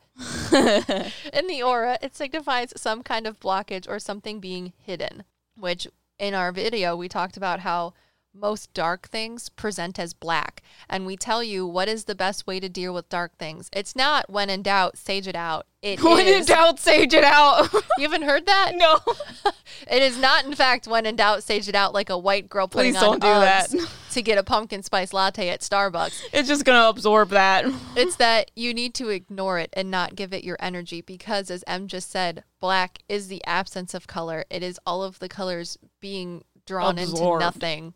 In 0.52 1.48
the 1.48 1.64
aura, 1.66 1.98
it 2.02 2.16
signifies 2.16 2.74
some 2.76 3.04
kind 3.04 3.26
of 3.26 3.40
blockage 3.40 3.88
or 3.88 4.00
something 4.00 4.42
being 4.42 4.74
hidden, 4.78 5.24
which 5.58 5.88
in 6.20 6.34
our 6.34 6.52
video, 6.52 6.96
we 6.98 7.08
talked 7.08 7.38
about 7.38 7.62
how 7.62 7.94
most 8.34 8.74
dark 8.74 9.08
things 9.10 9.50
present 9.50 10.00
as 10.00 10.14
black. 10.14 10.62
And 10.90 11.06
we 11.06 11.18
tell 11.18 11.44
you 11.44 11.66
what 11.66 11.88
is 11.88 12.06
the 12.06 12.16
best 12.16 12.48
way 12.48 12.60
to 12.60 12.70
deal 12.70 12.94
with 12.94 13.10
dark 13.10 13.38
things. 13.38 13.70
It's 13.74 13.96
not 13.96 14.30
when 14.30 14.50
in 14.50 14.62
doubt, 14.64 14.98
sage 14.98 15.28
it 15.28 15.36
out. 15.36 15.68
It 15.82 16.02
when 16.04 16.28
in 16.28 16.46
doubt, 16.46 16.80
sage 16.80 17.14
it 17.14 17.24
out. 17.24 17.70
You 17.98 18.04
haven't 18.10 18.24
heard 18.24 18.46
that? 18.48 18.74
no. 18.76 19.00
It 19.90 20.02
is 20.04 20.18
not, 20.18 20.46
in 20.46 20.54
fact, 20.54 20.88
when 20.88 21.06
in 21.06 21.16
doubt, 21.16 21.44
sage 21.44 21.68
it 21.68 21.76
out 21.76 21.94
like 21.94 22.10
a 22.10 22.18
white 22.18 22.48
girl 22.50 22.68
putting 22.68 22.94
Please 22.94 23.04
on 23.04 23.20
do 23.20 23.28
that. 23.28 23.74
To 24.12 24.22
get 24.22 24.38
a 24.38 24.44
pumpkin 24.44 24.84
spice 24.84 25.12
latte 25.14 25.50
at 25.50 25.62
Starbucks. 25.62 26.22
It's 26.34 26.48
just 26.48 26.66
going 26.66 26.80
to 26.80 26.90
absorb 26.90 27.30
that. 27.30 27.66
It's 27.96 28.16
that 28.18 28.52
you 28.56 28.74
need 28.74 28.94
to 28.96 29.10
ignore 29.10 29.60
it 29.60 29.70
and 29.74 29.90
not 29.90 30.16
give 30.16 30.34
it 30.34 30.44
your 30.44 30.58
energy 30.60 31.02
because, 31.02 31.50
as 31.50 31.64
Em 31.68 31.88
just 31.88 32.12
said, 32.12 32.44
black 32.60 33.00
is 33.10 33.28
the 33.28 33.44
absence 33.46 33.94
of 33.94 34.08
color. 34.08 34.46
It 34.50 34.62
is 34.64 34.80
all 34.86 35.04
of 35.04 35.20
the 35.20 35.30
colors 35.30 35.78
being 36.00 36.44
drawn 36.66 36.98
into 36.98 37.38
nothing. 37.40 37.94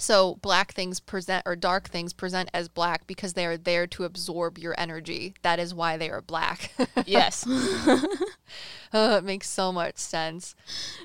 So, 0.00 0.36
black 0.36 0.72
things 0.72 0.98
present 0.98 1.42
or 1.44 1.54
dark 1.54 1.90
things 1.90 2.14
present 2.14 2.48
as 2.54 2.68
black 2.68 3.06
because 3.06 3.34
they 3.34 3.44
are 3.44 3.58
there 3.58 3.86
to 3.88 4.04
absorb 4.04 4.56
your 4.56 4.74
energy. 4.78 5.34
That 5.42 5.58
is 5.58 5.74
why 5.74 5.98
they 5.98 6.08
are 6.08 6.22
black. 6.22 6.72
yes. 7.06 7.44
oh, 8.94 9.16
it 9.16 9.24
makes 9.24 9.48
so 9.48 9.70
much 9.70 9.98
sense. 9.98 10.54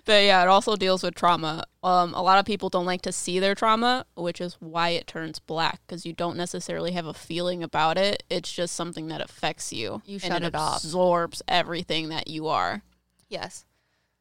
But 0.05 0.23
yeah, 0.23 0.41
it 0.41 0.47
also 0.47 0.77
deals 0.77 1.03
with 1.03 1.13
trauma. 1.13 1.65
Um, 1.83 2.13
a 2.13 2.21
lot 2.21 2.39
of 2.39 2.45
people 2.45 2.69
don't 2.69 2.85
like 2.85 3.01
to 3.01 3.11
see 3.11 3.37
their 3.39 3.53
trauma, 3.53 4.05
which 4.15 4.39
is 4.39 4.55
why 4.61 4.89
it 4.89 5.07
turns 5.07 5.39
black 5.39 5.81
because 5.85 6.05
you 6.05 6.13
don't 6.13 6.37
necessarily 6.37 6.93
have 6.93 7.05
a 7.05 7.13
feeling 7.13 7.63
about 7.63 7.97
it. 7.97 8.23
It's 8.29 8.51
just 8.51 8.75
something 8.75 9.07
that 9.07 9.19
affects 9.19 9.73
you. 9.73 10.03
You 10.05 10.15
and 10.15 10.23
shut 10.23 10.43
it 10.43 10.55
off. 10.55 10.83
Absorbs 10.83 11.41
everything 11.49 12.09
that 12.09 12.29
you 12.29 12.47
are. 12.47 12.81
Yes. 13.27 13.65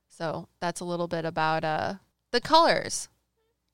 So, 0.09 0.49
that's 0.61 0.81
a 0.81 0.85
little 0.85 1.09
bit 1.09 1.25
about 1.25 1.65
uh, 1.65 1.95
the 2.33 2.41
colors. 2.41 3.09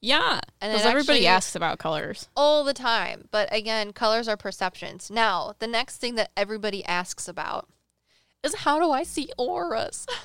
Yeah, 0.03 0.41
And 0.61 0.73
because 0.73 0.87
everybody 0.87 1.27
asks 1.27 1.55
about 1.55 1.79
colors. 1.79 2.29
all 2.35 2.65
the 2.65 2.73
time. 2.73 3.29
But 3.31 3.55
again, 3.55 3.93
colors 3.93 4.29
are 4.29 4.37
perceptions. 4.37 5.11
Now, 5.11 5.53
the 5.59 5.67
next 5.67 5.99
thing 5.99 6.15
that 6.15 6.31
everybody 6.37 6.85
asks 6.87 7.29
about 7.29 7.69
is 8.43 8.55
how 8.55 8.79
do 8.81 8.91
I 8.91 9.03
see 9.03 9.31
auras? 9.37 10.07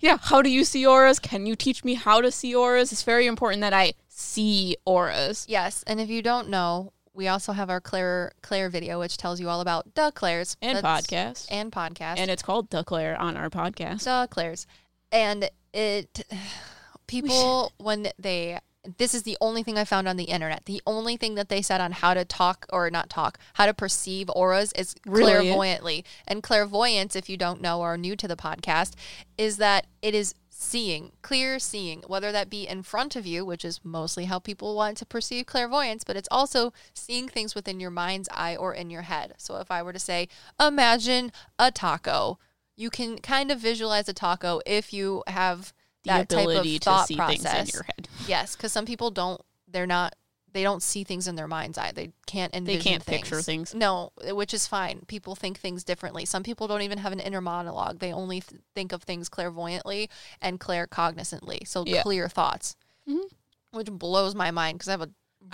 Yeah, 0.00 0.18
how 0.20 0.42
do 0.42 0.50
you 0.50 0.64
see 0.64 0.86
auras? 0.86 1.18
Can 1.18 1.46
you 1.46 1.56
teach 1.56 1.82
me 1.82 1.94
how 1.94 2.20
to 2.20 2.30
see 2.30 2.54
auras? 2.54 2.92
It's 2.92 3.04
very 3.04 3.26
important 3.26 3.62
that 3.62 3.72
I 3.72 3.94
see 4.06 4.76
auras. 4.84 5.46
yes, 5.48 5.82
and 5.86 5.98
if 5.98 6.10
you 6.10 6.20
don't 6.20 6.50
know, 6.50 6.92
we 7.14 7.26
also 7.28 7.52
have 7.52 7.70
our 7.70 7.80
Claire 7.80 8.32
Claire 8.42 8.68
video, 8.68 8.98
which 8.98 9.16
tells 9.16 9.40
you 9.40 9.48
all 9.48 9.62
about 9.62 9.94
duh 9.94 10.10
Clairs 10.10 10.56
And 10.60 10.76
That's- 10.76 11.06
podcast. 11.06 11.46
and 11.50 11.72
podcast 11.72 12.18
And 12.18 12.30
it's 12.30 12.42
called 12.42 12.68
Declare 12.68 13.18
on 13.18 13.36
our 13.38 13.48
podcast. 13.48 14.04
duh 14.04 14.26
Clairs, 14.26 14.66
and 15.10 15.48
it 15.72 16.22
people 17.06 17.72
when 17.78 18.08
they 18.18 18.58
this 18.98 19.14
is 19.14 19.22
the 19.22 19.38
only 19.40 19.62
thing 19.62 19.78
I 19.78 19.84
found 19.84 20.08
on 20.08 20.16
the 20.16 20.24
internet. 20.24 20.64
The 20.64 20.82
only 20.86 21.16
thing 21.16 21.36
that 21.36 21.48
they 21.48 21.62
said 21.62 21.80
on 21.80 21.92
how 21.92 22.14
to 22.14 22.24
talk 22.24 22.66
or 22.70 22.90
not 22.90 23.08
talk, 23.08 23.38
how 23.54 23.66
to 23.66 23.74
perceive 23.74 24.28
auras 24.30 24.72
is 24.72 24.94
clairvoyantly. 25.06 26.04
And 26.26 26.42
clairvoyance, 26.42 27.14
if 27.14 27.28
you 27.28 27.36
don't 27.36 27.60
know 27.60 27.80
or 27.80 27.94
are 27.94 27.98
new 27.98 28.16
to 28.16 28.26
the 28.26 28.36
podcast, 28.36 28.94
is 29.38 29.56
that 29.58 29.86
it 30.00 30.14
is 30.14 30.34
seeing, 30.50 31.12
clear 31.22 31.58
seeing, 31.58 32.02
whether 32.06 32.32
that 32.32 32.50
be 32.50 32.66
in 32.66 32.82
front 32.82 33.16
of 33.16 33.26
you, 33.26 33.44
which 33.44 33.64
is 33.64 33.80
mostly 33.84 34.24
how 34.26 34.38
people 34.38 34.74
want 34.74 34.96
to 34.96 35.06
perceive 35.06 35.46
clairvoyance, 35.46 36.04
but 36.04 36.16
it's 36.16 36.28
also 36.30 36.72
seeing 36.94 37.28
things 37.28 37.54
within 37.54 37.80
your 37.80 37.90
mind's 37.90 38.28
eye 38.32 38.56
or 38.56 38.74
in 38.74 38.90
your 38.90 39.02
head. 39.02 39.34
So 39.38 39.56
if 39.56 39.70
I 39.70 39.82
were 39.82 39.92
to 39.92 39.98
say, 39.98 40.28
imagine 40.60 41.32
a 41.58 41.70
taco, 41.70 42.38
you 42.76 42.90
can 42.90 43.18
kind 43.18 43.50
of 43.50 43.60
visualize 43.60 44.08
a 44.08 44.12
taco 44.12 44.60
if 44.66 44.92
you 44.92 45.22
have 45.26 45.72
that 46.04 46.28
type 46.28 46.38
of 46.38 46.44
ability 46.50 46.78
to 46.80 46.84
thought 46.84 47.06
see 47.08 47.16
process. 47.16 47.42
things 47.42 47.68
in 47.70 47.74
your 47.74 47.82
head. 47.84 48.08
Yes, 48.26 48.56
because 48.56 48.72
some 48.72 48.86
people 48.86 49.10
don't. 49.10 49.40
They're 49.68 49.86
not. 49.86 50.14
They 50.52 50.62
don't 50.62 50.82
see 50.82 51.02
things 51.02 51.26
in 51.28 51.34
their 51.34 51.48
mind's 51.48 51.78
eye. 51.78 51.92
They 51.94 52.12
can't 52.26 52.54
envision. 52.54 52.78
They 52.78 52.84
can't 52.90 53.06
picture 53.06 53.40
things. 53.40 53.74
No, 53.74 54.12
which 54.32 54.52
is 54.52 54.66
fine. 54.66 55.00
People 55.06 55.34
think 55.34 55.58
things 55.58 55.82
differently. 55.82 56.26
Some 56.26 56.42
people 56.42 56.66
don't 56.68 56.82
even 56.82 56.98
have 56.98 57.12
an 57.12 57.20
inner 57.20 57.40
monologue. 57.40 58.00
They 58.00 58.12
only 58.12 58.40
th- 58.42 58.60
think 58.74 58.92
of 58.92 59.02
things 59.02 59.30
clairvoyantly 59.30 60.10
and 60.42 60.60
claircognizantly. 60.60 61.66
So 61.66 61.84
Yeah. 61.86 62.02
clear 62.02 62.28
thoughts, 62.28 62.76
Mhm. 63.08 63.30
which 63.70 63.90
blows 63.90 64.34
my 64.34 64.50
mind 64.50 64.76
because 64.78 64.88
I 64.88 64.92
have 64.92 65.00
a 65.02 65.10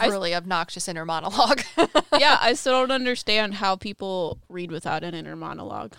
really 0.09 0.35
obnoxious 0.35 0.89
inner 0.89 1.05
monologue. 1.05 1.63
yeah, 2.19 2.37
I 2.41 2.55
still 2.55 2.73
don't 2.81 2.91
understand 2.91 3.55
how 3.55 3.77
people 3.77 4.39
read 4.49 4.73
without 4.73 5.05
an 5.05 5.15
inner 5.15 5.37
monologue. 5.37 5.95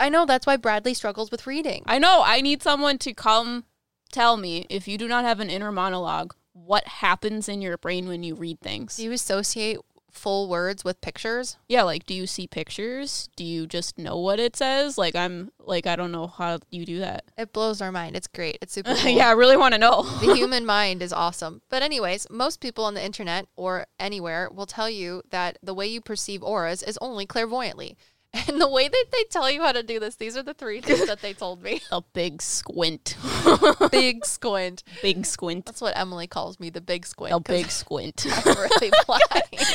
I 0.00 0.08
know 0.08 0.26
that's 0.26 0.46
why 0.46 0.56
Bradley 0.56 0.94
struggles 0.94 1.30
with 1.30 1.46
reading. 1.46 1.82
I 1.86 1.98
know. 1.98 2.22
I 2.24 2.40
need 2.40 2.62
someone 2.62 2.98
to 2.98 3.14
come 3.14 3.64
tell 4.10 4.36
me 4.36 4.66
if 4.68 4.88
you 4.88 4.98
do 4.98 5.06
not 5.06 5.24
have 5.24 5.40
an 5.40 5.50
inner 5.50 5.70
monologue, 5.70 6.34
what 6.52 6.86
happens 6.86 7.48
in 7.48 7.62
your 7.62 7.76
brain 7.78 8.08
when 8.08 8.22
you 8.22 8.34
read 8.34 8.60
things. 8.60 8.96
Do 8.96 9.04
you 9.04 9.12
associate 9.12 9.78
full 10.10 10.48
words 10.48 10.82
with 10.84 11.00
pictures? 11.00 11.56
yeah, 11.68 11.82
like 11.84 12.04
do 12.04 12.14
you 12.14 12.26
see 12.26 12.48
pictures? 12.48 13.28
Do 13.36 13.44
you 13.44 13.66
just 13.68 13.96
know 13.96 14.18
what 14.18 14.40
it 14.40 14.56
says? 14.56 14.98
Like 14.98 15.14
I'm 15.14 15.52
like 15.60 15.86
I 15.86 15.94
don't 15.94 16.10
know 16.10 16.26
how 16.26 16.58
you 16.70 16.84
do 16.84 16.98
that. 16.98 17.24
It 17.38 17.52
blows 17.52 17.80
our 17.80 17.92
mind. 17.92 18.16
It's 18.16 18.26
great. 18.26 18.58
It's 18.60 18.72
super 18.72 18.94
cool. 18.98 19.10
yeah, 19.10 19.28
I 19.28 19.32
really 19.32 19.56
want 19.56 19.74
to 19.74 19.78
know. 19.78 20.02
the 20.20 20.34
human 20.34 20.66
mind 20.66 21.00
is 21.00 21.12
awesome. 21.12 21.62
But 21.68 21.84
anyways, 21.84 22.26
most 22.28 22.60
people 22.60 22.84
on 22.84 22.94
the 22.94 23.04
internet 23.04 23.46
or 23.54 23.86
anywhere 24.00 24.50
will 24.52 24.66
tell 24.66 24.90
you 24.90 25.22
that 25.30 25.58
the 25.62 25.74
way 25.74 25.86
you 25.86 26.00
perceive 26.00 26.42
auras 26.42 26.82
is 26.82 26.98
only 27.00 27.24
clairvoyantly. 27.24 27.96
And 28.48 28.60
the 28.60 28.68
way 28.68 28.88
that 28.88 29.04
they 29.12 29.24
tell 29.24 29.50
you 29.50 29.62
how 29.62 29.72
to 29.72 29.82
do 29.82 29.98
this, 29.98 30.16
these 30.16 30.36
are 30.36 30.42
the 30.42 30.54
three 30.54 30.80
things 30.80 31.06
that 31.06 31.20
they 31.20 31.32
told 31.32 31.62
me. 31.62 31.82
A 31.92 32.00
big 32.00 32.42
squint. 32.42 33.16
big 33.90 34.24
squint. 34.24 34.82
big 35.02 35.26
squint. 35.26 35.66
That's 35.66 35.80
what 35.80 35.96
Emily 35.96 36.26
calls 36.26 36.60
me, 36.60 36.70
the 36.70 36.80
big 36.80 37.06
squint. 37.06 37.34
A 37.34 37.40
big 37.40 37.70
squint. 37.70 38.26
I'm 38.28 38.56
really 38.56 38.92
blind. 39.06 39.22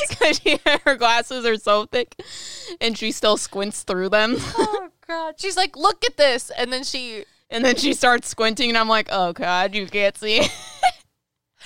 Because 0.08 0.40
her 0.84 0.96
glasses 0.96 1.44
are 1.44 1.56
so 1.56 1.86
thick 1.86 2.16
and 2.80 2.96
she 2.96 3.12
still 3.12 3.36
squints 3.36 3.82
through 3.82 4.10
them. 4.10 4.36
oh 4.38 4.88
god. 5.06 5.34
She's 5.38 5.56
like, 5.56 5.76
look 5.76 6.04
at 6.04 6.16
this. 6.16 6.50
And 6.50 6.72
then 6.72 6.84
she 6.84 7.24
And 7.50 7.64
then 7.64 7.76
she 7.76 7.92
starts 7.92 8.28
squinting 8.28 8.70
and 8.70 8.78
I'm 8.78 8.88
like, 8.88 9.08
oh 9.10 9.32
god, 9.32 9.74
you 9.74 9.86
can't 9.86 10.16
see. 10.16 10.42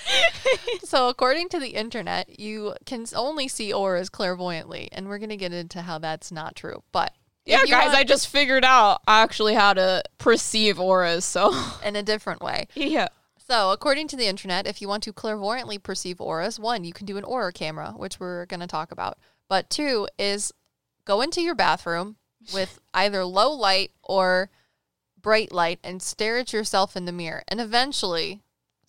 so 0.83 1.09
according 1.09 1.49
to 1.49 1.59
the 1.59 1.69
internet, 1.69 2.39
you 2.39 2.75
can 2.85 3.05
only 3.15 3.47
see 3.47 3.73
auras 3.73 4.09
clairvoyantly, 4.09 4.89
and 4.91 5.07
we're 5.07 5.19
gonna 5.19 5.37
get 5.37 5.53
into 5.53 5.81
how 5.81 5.97
that's 5.97 6.31
not 6.31 6.55
true. 6.55 6.83
But 6.91 7.13
yeah, 7.45 7.65
guys, 7.65 7.87
want- 7.87 7.97
I 7.97 8.03
just 8.03 8.27
figured 8.27 8.65
out 8.65 9.01
actually 9.07 9.55
how 9.55 9.73
to 9.73 10.03
perceive 10.17 10.79
auras. 10.79 11.25
So, 11.25 11.53
in 11.83 11.95
a 11.95 12.03
different 12.03 12.41
way. 12.41 12.67
yeah. 12.75 13.07
So, 13.47 13.71
according 13.71 14.07
to 14.09 14.15
the 14.15 14.27
internet, 14.27 14.65
if 14.65 14.81
you 14.81 14.87
want 14.87 15.03
to 15.03 15.11
clairvoyantly 15.11 15.77
perceive 15.77 16.21
auras, 16.21 16.57
one, 16.57 16.85
you 16.85 16.93
can 16.93 17.05
do 17.05 17.17
an 17.17 17.25
aura 17.25 17.51
camera, 17.51 17.93
which 17.97 18.17
we're 18.19 18.45
going 18.45 18.61
to 18.61 18.67
talk 18.67 18.91
about. 18.93 19.17
But 19.49 19.69
two 19.69 20.07
is 20.17 20.53
go 21.03 21.19
into 21.19 21.41
your 21.41 21.55
bathroom 21.55 22.15
with 22.53 22.79
either 22.93 23.25
low 23.25 23.51
light 23.51 23.91
or 24.03 24.51
bright 25.21 25.51
light 25.51 25.79
and 25.83 26.01
stare 26.01 26.37
at 26.37 26.53
yourself 26.53 26.95
in 26.95 27.03
the 27.03 27.11
mirror. 27.11 27.43
And 27.49 27.59
eventually, 27.59 28.41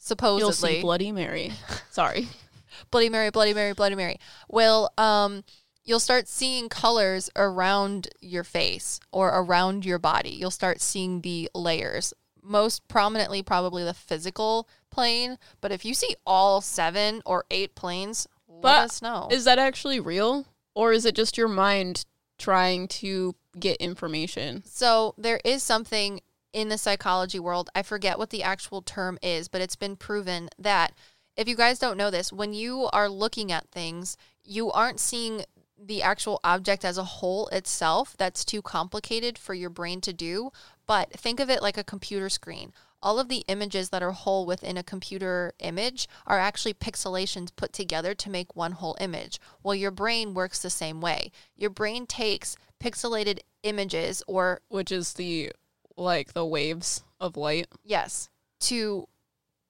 You'll 0.03 0.53
supposedly, 0.53 0.77
see 0.77 0.81
Bloody 0.83 1.13
Mary. 1.13 1.53
Sorry. 1.91 2.29
Bloody 2.91 3.09
Mary, 3.09 3.31
Bloody 3.31 3.55
Mary, 3.55 3.73
Bloody 3.73 3.95
Mary, 3.95 4.19
Well, 4.49 4.93
um 4.99 5.45
you'll 5.85 6.01
start 6.01 6.29
seeing 6.29 6.69
colors 6.69 7.31
around 7.37 8.09
your 8.21 8.45
face 8.45 9.01
or 9.11 9.29
around 9.29 9.85
your 9.85 9.99
body. 9.99 10.31
You'll 10.31 10.51
start 10.51 10.81
seeing 10.81 11.21
the 11.21 11.51
layers. 11.55 12.15
Most 12.43 12.87
prominently 12.89 13.43
probably 13.43 13.85
the 13.85 13.95
physical 13.95 14.69
plane, 14.91 15.39
but 15.61 15.73
if 15.73 15.85
you 15.85 15.95
see 15.95 16.15
all 16.27 16.61
7 16.61 17.23
or 17.25 17.45
8 17.51 17.75
planes, 17.75 18.29
let 18.49 18.63
But 18.63 18.85
us 18.85 19.03
know. 19.03 19.29
Is 19.31 19.45
that 19.45 19.59
actually 19.59 20.01
real? 20.01 20.47
Or 20.75 20.93
is 20.93 21.05
it 21.05 21.15
just 21.15 21.37
your 21.37 21.49
mind 21.49 22.05
trying 22.39 22.89
to 22.89 23.35
get 23.59 23.77
information? 23.77 24.63
So 24.67 25.15
there 25.19 25.41
is 25.45 25.63
something 25.63 26.21
in 26.53 26.69
the 26.69 26.79
psychology 26.79 27.39
world. 27.39 27.71
I 27.75 27.83
forget 27.83 28.19
what 28.19 28.31
the 28.31 28.43
actual 28.43 28.83
term 28.83 29.19
is, 29.23 29.49
but 29.49 29.61
it's 29.61 29.77
been 29.77 29.97
proven 29.97 30.49
that 30.59 30.93
if 31.37 31.49
you 31.49 31.57
guys 31.57 31.79
don't 31.79 31.97
know 31.97 32.11
this, 32.11 32.33
when 32.33 32.53
you 32.53 32.89
are 32.93 33.09
looking 33.09 33.51
at 33.51 33.71
things, 33.71 34.17
you 34.45 34.71
aren't 34.71 35.01
seeing 35.01 35.45
the 35.85 36.03
actual 36.03 36.41
object 36.45 36.85
as 36.85 36.99
a 36.99 37.05
whole 37.05 37.49
itself. 37.49 38.15
That's 38.17 38.45
too 38.45 38.63
complicated 38.63 39.39
for 39.39 39.55
your 39.55 39.71
brain 39.71 40.01
to 40.03 40.13
do. 40.13 40.53
But 40.87 41.13
think 41.13 41.41
of 41.41 41.51
it 41.51 41.63
like 41.63 41.77
a 41.77 41.85
computer 41.85 42.29
screen. 42.29 42.73
All 43.03 43.19
of 43.19 43.29
the 43.29 43.45
images 43.49 43.89
that 43.89 44.03
are 44.03 44.13
whole 44.13 44.47
within 44.47 44.77
a 44.77 44.85
computer 44.85 45.55
image 45.59 46.09
are 46.25 46.39
actually 46.39 46.75
pixelations 46.75 47.55
put 47.55 47.73
together 47.73 48.15
to 48.15 48.31
make 48.31 48.55
one 48.55 48.73
whole 48.73 48.97
image. 49.01 49.41
Well, 49.63 49.75
your 49.75 49.91
brain 49.91 50.35
works 50.35 50.61
the 50.61 50.71
same 50.71 51.01
way. 51.01 51.33
Your 51.57 51.71
brain 51.71 52.07
takes 52.07 52.57
pixelated 52.79 53.41
images 53.65 54.23
or 54.29 54.61
Which 54.69 54.93
is 54.93 55.15
the 55.15 55.53
like 55.97 56.33
the 56.33 56.47
waves 56.47 57.03
of 57.21 57.37
light. 57.37 57.67
yes. 57.85 58.29
To 58.61 59.09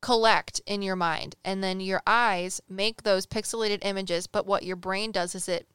collect 0.01 0.61
in 0.67 0.83
your 0.83 0.97
mind. 0.97 1.37
And 1.45 1.63
then 1.63 1.81
your 1.81 2.03
eyes 2.07 2.61
make 2.69 3.03
those 3.03 3.27
pixelated 3.27 3.79
images 3.83 4.27
but 4.27 4.47
what 4.47 4.65
your 4.65 4.77
brain 4.77 5.13
does 5.13 5.35
is 5.35 5.49
it 5.49 5.67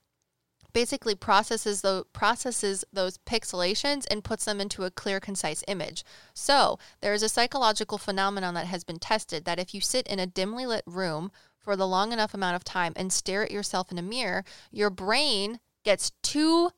basically 0.74 1.16
processes 1.16 1.82
the 1.82 2.04
processes 2.14 2.86
those 2.94 3.18
pixelations 3.20 4.06
and 4.12 4.24
puts 4.24 4.46
them 4.46 4.62
into 4.62 4.84
a 4.84 4.92
clear 4.92 5.20
concise 5.20 5.64
image. 5.68 6.04
So 6.34 6.78
there 7.02 7.14
is 7.14 7.24
a 7.24 7.30
psychological 7.30 7.98
phenomenon 7.98 8.54
that 8.54 8.68
has 8.68 8.84
been 8.84 9.00
tested 9.00 9.46
that 9.46 9.60
if 9.60 9.74
you 9.74 9.82
sit 9.82 10.06
in 10.08 10.20
a 10.20 10.28
dimly 10.28 10.66
lit 10.66 10.84
room 10.86 11.32
for 11.58 11.76
the 11.76 11.88
long 11.88 12.12
enough 12.12 12.34
amount 12.34 12.56
of 12.56 12.64
time 12.64 12.94
and 12.96 13.12
stare 13.12 13.44
at 13.44 13.52
yourself 13.52 13.92
in 13.92 13.98
a 13.98 14.04
mirror 14.04 14.44
your 14.72 14.90
brain 14.90 15.60
gets 15.84 16.12
too 16.22 16.70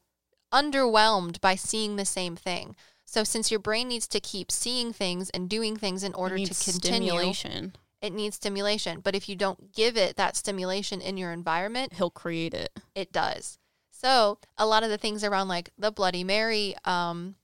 underwhelmed 0.53 1.41
by 1.41 1.55
seeing 1.55 1.95
the 1.95 2.05
same 2.05 2.35
thing 2.35 2.75
so 3.09 3.23
since 3.23 3.49
your 3.51 3.59
brain 3.59 3.87
needs 3.87 4.07
to 4.09 4.19
keep 4.19 4.51
seeing 4.51 4.93
things 4.93 5.29
and 5.31 5.49
doing 5.49 5.75
things 5.75 6.03
in 6.03 6.13
order 6.13 6.35
to 6.35 6.41
needs 6.41 6.63
continue 6.63 7.09
stimulation. 7.09 7.75
it 8.01 8.13
needs 8.13 8.35
stimulation. 8.35 8.99
But 9.01 9.15
if 9.15 9.27
you 9.27 9.35
don't 9.35 9.73
give 9.73 9.97
it 9.97 10.15
that 10.17 10.35
stimulation 10.35 11.01
in 11.01 11.17
your 11.17 11.31
environment, 11.31 11.93
He'll 11.93 12.11
create 12.11 12.53
it. 12.53 12.71
it 12.95 13.11
does. 13.11 13.57
So 13.91 14.37
a 14.57 14.65
lot 14.65 14.83
of 14.83 14.89
the 14.89 14.97
things 14.97 15.23
around 15.23 15.47
like 15.49 15.71
the 15.77 15.91
Bloody 15.91 16.23
Mary, 16.23 16.75
um, 16.85 17.35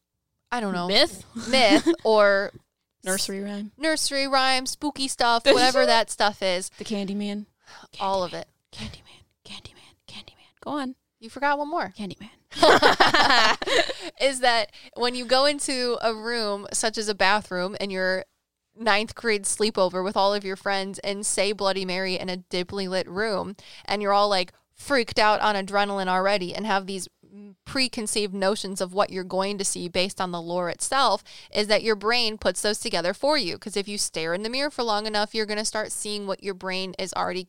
I 0.51 0.59
don't 0.61 0.74
know, 0.74 0.88
Myth? 0.88 1.24
myth 1.49 1.88
or 2.05 2.51
Nursery 3.03 3.41
rhyme. 3.41 3.72
nursery 3.78 4.28
rhyme, 4.28 4.66
spooky 4.66 5.07
stuff, 5.07 5.45
whatever 5.47 5.86
that 5.86 6.09
stuff 6.09 6.41
is, 6.41 6.70
The 6.78 6.86
Candyman. 6.86 7.45
all 7.99 8.24
of 8.24 8.34
it. 8.34 8.47
Candyman. 8.72 9.24
Candyman. 9.45 9.93
Candyman. 10.07 10.49
Go 10.63 10.72
on. 10.72 10.95
You 11.20 11.30
forgot 11.30 11.57
one 11.57 11.70
more. 11.70 11.93
Candyman. 11.97 12.30
is 14.22 14.39
that 14.39 14.72
when 14.95 15.16
you 15.16 15.26
go 15.26 15.45
into 15.45 15.97
a 16.01 16.14
room 16.14 16.68
such 16.72 16.97
as 16.97 17.08
a 17.08 17.16
bathroom 17.16 17.76
and 17.80 17.91
you're 17.91 18.26
ninth 18.78 19.16
grade 19.16 19.43
sleepover 19.43 20.03
with 20.03 20.18
all 20.18 20.34
of 20.34 20.43
your 20.43 20.56
friends 20.56 20.99
and 20.99 21.26
say 21.26 21.51
Bloody 21.51 21.86
Mary 21.86 22.18
in 22.18 22.30
a 22.30 22.38
dimly 22.38 22.88
lit 22.88 23.08
room 23.08 23.56
and 23.86 24.01
you're 24.01 24.14
all 24.14 24.30
like 24.30 24.51
freaked 24.74 25.20
out 25.20 25.39
on 25.39 25.56
adrenaline 25.56 26.08
already 26.08 26.53
and 26.53 26.66
have 26.66 26.86
these 26.86 27.08
preconceived 27.66 28.34
notions 28.34 28.80
of 28.82 28.94
what 28.94 29.10
you're 29.10 29.24
going 29.24 29.58
to 29.58 29.66
see 29.66 29.88
based 29.90 30.22
on 30.22 30.32
the 30.32 30.42
lore 30.42 30.70
itself 30.70 31.24
is 31.54 31.68
that 31.68 31.84
your 31.84 31.96
brain 31.96 32.38
puts 32.38 32.62
those 32.62 32.80
together 32.80 33.14
for 33.14 33.38
you 33.38 33.56
because 33.56 33.76
if 33.76 33.88
you 33.88 33.98
stare 33.98 34.34
in 34.34 34.44
the 34.44 34.50
mirror 34.50 34.70
for 34.70 34.84
long 34.84 35.06
enough 35.06 35.34
you're 35.34 35.46
going 35.46 35.58
to 35.58 35.66
start 35.66 35.92
seeing 35.92 36.28
what 36.28 36.44
your 36.44 36.54
brain 36.54 36.94
is 36.98 37.14
already 37.14 37.46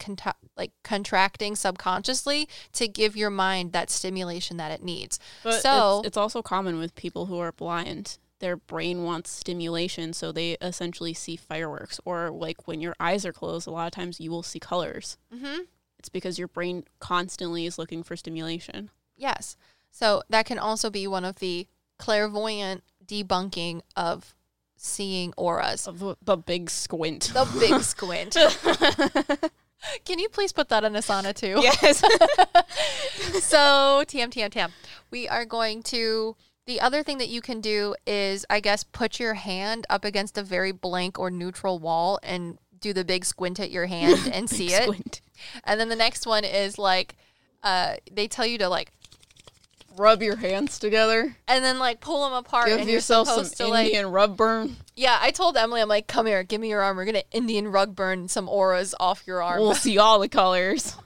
like 0.56 0.72
contracting 0.82 1.54
subconsciously 1.56 2.48
to 2.72 2.88
give 2.88 3.16
your 3.16 3.30
mind 3.30 3.72
that 3.72 3.90
stimulation 3.90 4.56
that 4.56 4.72
it 4.72 4.82
needs 4.82 5.18
But 5.42 5.62
so 5.62 5.98
it's, 6.00 6.08
it's 6.08 6.16
also 6.16 6.42
common 6.42 6.78
with 6.78 6.94
people 6.94 7.26
who 7.26 7.38
are 7.38 7.52
blind. 7.52 8.18
Their 8.38 8.56
brain 8.56 9.02
wants 9.02 9.30
stimulation, 9.30 10.12
so 10.12 10.30
they 10.30 10.58
essentially 10.60 11.14
see 11.14 11.36
fireworks. 11.36 11.98
Or 12.04 12.30
like 12.30 12.68
when 12.68 12.82
your 12.82 12.94
eyes 13.00 13.24
are 13.24 13.32
closed, 13.32 13.66
a 13.66 13.70
lot 13.70 13.86
of 13.86 13.92
times 13.92 14.20
you 14.20 14.30
will 14.30 14.42
see 14.42 14.58
colors. 14.58 15.16
Mhm. 15.34 15.60
It's 15.98 16.10
because 16.10 16.38
your 16.38 16.48
brain 16.48 16.84
constantly 17.00 17.64
is 17.64 17.78
looking 17.78 18.02
for 18.02 18.14
stimulation. 18.14 18.90
Yes. 19.16 19.56
So 19.96 20.22
that 20.28 20.44
can 20.44 20.58
also 20.58 20.90
be 20.90 21.06
one 21.06 21.24
of 21.24 21.36
the 21.36 21.66
clairvoyant 21.98 22.82
debunking 23.06 23.80
of 23.96 24.34
seeing 24.76 25.32
auras. 25.38 25.88
The, 25.90 26.18
the 26.22 26.36
big 26.36 26.68
squint. 26.68 27.30
The 27.32 27.48
big 27.58 27.80
squint. 27.94 28.36
Can 30.04 30.18
you 30.18 30.28
please 30.28 30.52
put 30.52 30.68
that 30.68 30.84
in 30.84 30.92
Asana 30.92 31.34
too? 31.34 31.60
yes. 31.62 32.00
so 33.42 34.04
TM 34.04 34.28
TM 34.28 34.50
TM. 34.50 34.70
We 35.10 35.28
are 35.28 35.46
going 35.46 35.82
to 35.84 36.36
the 36.66 36.78
other 36.78 37.02
thing 37.02 37.16
that 37.16 37.30
you 37.30 37.40
can 37.40 37.62
do 37.62 37.94
is 38.06 38.44
I 38.50 38.60
guess 38.60 38.84
put 38.84 39.18
your 39.18 39.32
hand 39.32 39.86
up 39.88 40.04
against 40.04 40.36
a 40.36 40.42
very 40.42 40.72
blank 40.72 41.18
or 41.18 41.30
neutral 41.30 41.78
wall 41.78 42.18
and 42.22 42.58
do 42.80 42.92
the 42.92 43.04
big 43.04 43.24
squint 43.24 43.60
at 43.60 43.70
your 43.70 43.86
hand 43.86 44.30
and 44.30 44.50
see 44.50 44.74
it. 44.74 44.82
Squint. 44.82 45.22
And 45.64 45.80
then 45.80 45.88
the 45.88 45.96
next 45.96 46.26
one 46.26 46.44
is 46.44 46.78
like 46.78 47.16
uh 47.62 47.94
they 48.12 48.28
tell 48.28 48.44
you 48.44 48.58
to 48.58 48.68
like 48.68 48.92
Rub 49.96 50.22
your 50.22 50.36
hands 50.36 50.78
together. 50.78 51.36
and 51.48 51.64
then 51.64 51.78
like 51.78 52.00
pull 52.00 52.24
them 52.24 52.32
apart 52.34 52.66
Give 52.66 52.80
and 52.80 52.88
yourself 52.88 53.28
you're 53.28 53.44
some 53.44 53.66
to 53.66 53.72
like 53.72 53.86
Indian 53.86 54.06
rub 54.06 54.36
burn. 54.36 54.76
Yeah, 54.94 55.18
I 55.20 55.30
told 55.30 55.56
Emily 55.56 55.80
I'm 55.80 55.88
like 55.88 56.06
come 56.06 56.26
here, 56.26 56.42
give 56.42 56.60
me 56.60 56.68
your 56.68 56.82
arm. 56.82 56.96
We're 56.96 57.06
to 57.12 57.30
Indian 57.30 57.68
rug 57.68 57.94
burn 57.94 58.28
some 58.28 58.48
auras 58.48 58.94
off 59.00 59.24
your 59.26 59.42
arm. 59.42 59.60
We'll 59.60 59.74
see 59.74 59.98
all 59.98 60.18
the 60.18 60.28
colors. 60.28 60.96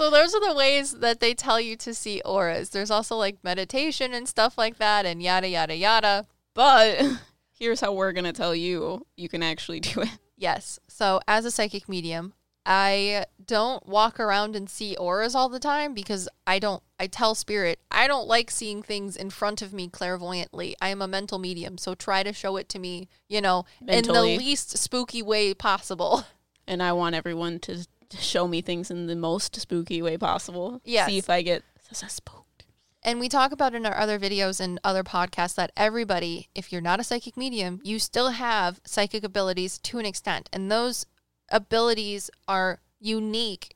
So 0.00 0.08
those 0.10 0.34
are 0.34 0.40
the 0.40 0.54
ways 0.54 0.92
that 0.92 1.20
they 1.20 1.34
tell 1.34 1.60
you 1.60 1.76
to 1.76 1.92
see 1.92 2.22
auras. 2.24 2.70
There's 2.70 2.90
also 2.90 3.16
like 3.16 3.44
meditation 3.44 4.14
and 4.14 4.26
stuff 4.26 4.56
like 4.56 4.78
that 4.78 5.04
and 5.04 5.22
yada 5.22 5.46
yada 5.46 5.76
yada. 5.76 6.26
But 6.54 7.02
here's 7.52 7.82
how 7.82 7.92
we're 7.92 8.12
gonna 8.12 8.32
tell 8.32 8.54
you 8.54 9.06
you 9.18 9.28
can 9.28 9.42
actually 9.42 9.80
do 9.80 10.00
it. 10.00 10.08
Yes. 10.38 10.78
So 10.88 11.20
as 11.28 11.44
a 11.44 11.50
psychic 11.50 11.86
medium, 11.86 12.32
I 12.64 13.26
don't 13.50 13.84
walk 13.84 14.20
around 14.20 14.54
and 14.54 14.70
see 14.70 14.96
auras 14.96 15.34
all 15.34 15.48
the 15.48 15.58
time 15.58 15.92
because 15.92 16.28
I 16.46 16.60
don't 16.60 16.84
I 17.00 17.08
tell 17.08 17.34
spirit, 17.34 17.80
I 17.90 18.06
don't 18.06 18.28
like 18.28 18.48
seeing 18.48 18.80
things 18.80 19.16
in 19.16 19.30
front 19.30 19.60
of 19.60 19.72
me 19.72 19.88
clairvoyantly. 19.88 20.76
I 20.80 20.90
am 20.90 21.02
a 21.02 21.08
mental 21.08 21.40
medium, 21.40 21.76
so 21.76 21.96
try 21.96 22.22
to 22.22 22.32
show 22.32 22.56
it 22.56 22.68
to 22.68 22.78
me, 22.78 23.08
you 23.28 23.40
know, 23.40 23.64
Mentally. 23.80 24.34
in 24.34 24.38
the 24.38 24.44
least 24.44 24.78
spooky 24.78 25.20
way 25.20 25.52
possible. 25.52 26.24
And 26.68 26.84
I 26.84 26.92
want 26.92 27.16
everyone 27.16 27.58
to, 27.60 27.84
show 28.16 28.46
me 28.46 28.60
things 28.60 28.92
in 28.92 29.08
the 29.08 29.16
most 29.16 29.56
spooky 29.56 30.00
way 30.02 30.16
possible. 30.16 30.80
Yes. 30.84 31.08
See 31.08 31.18
if 31.18 31.28
I 31.28 31.42
get 31.42 31.64
spooked. 31.90 32.64
And 33.02 33.18
we 33.18 33.28
talk 33.28 33.50
about 33.50 33.74
in 33.74 33.84
our 33.84 33.96
other 33.96 34.20
videos 34.20 34.60
and 34.60 34.78
other 34.84 35.02
podcasts 35.02 35.56
that 35.56 35.72
everybody, 35.76 36.48
if 36.54 36.70
you're 36.70 36.80
not 36.80 37.00
a 37.00 37.04
psychic 37.04 37.36
medium, 37.36 37.80
you 37.82 37.98
still 37.98 38.30
have 38.30 38.80
psychic 38.84 39.24
abilities 39.24 39.78
to 39.78 39.98
an 39.98 40.06
extent. 40.06 40.48
And 40.52 40.70
those 40.70 41.06
abilities 41.50 42.30
are 42.46 42.78
unique 43.00 43.74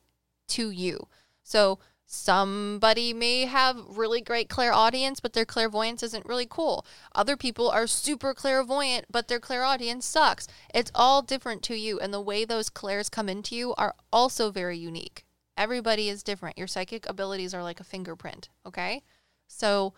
to 0.48 0.70
you. 0.70 1.08
So 1.42 1.78
somebody 2.06 3.12
may 3.12 3.46
have 3.46 3.96
really 3.96 4.20
great 4.20 4.48
clairaudience, 4.48 5.20
but 5.20 5.32
their 5.32 5.44
clairvoyance 5.44 6.02
isn't 6.02 6.26
really 6.26 6.46
cool. 6.48 6.86
Other 7.14 7.36
people 7.36 7.70
are 7.70 7.86
super 7.86 8.34
clairvoyant, 8.34 9.06
but 9.10 9.28
their 9.28 9.40
clairaudience 9.40 10.06
sucks. 10.06 10.46
It's 10.72 10.92
all 10.94 11.22
different 11.22 11.62
to 11.64 11.74
you. 11.74 11.98
And 11.98 12.12
the 12.12 12.20
way 12.20 12.44
those 12.44 12.70
clairs 12.70 13.08
come 13.08 13.28
into 13.28 13.56
you 13.56 13.74
are 13.76 13.94
also 14.12 14.50
very 14.50 14.78
unique. 14.78 15.24
Everybody 15.56 16.08
is 16.08 16.22
different. 16.22 16.58
Your 16.58 16.66
psychic 16.66 17.08
abilities 17.08 17.54
are 17.54 17.62
like 17.62 17.80
a 17.80 17.84
fingerprint, 17.84 18.48
okay? 18.66 19.02
So 19.46 19.94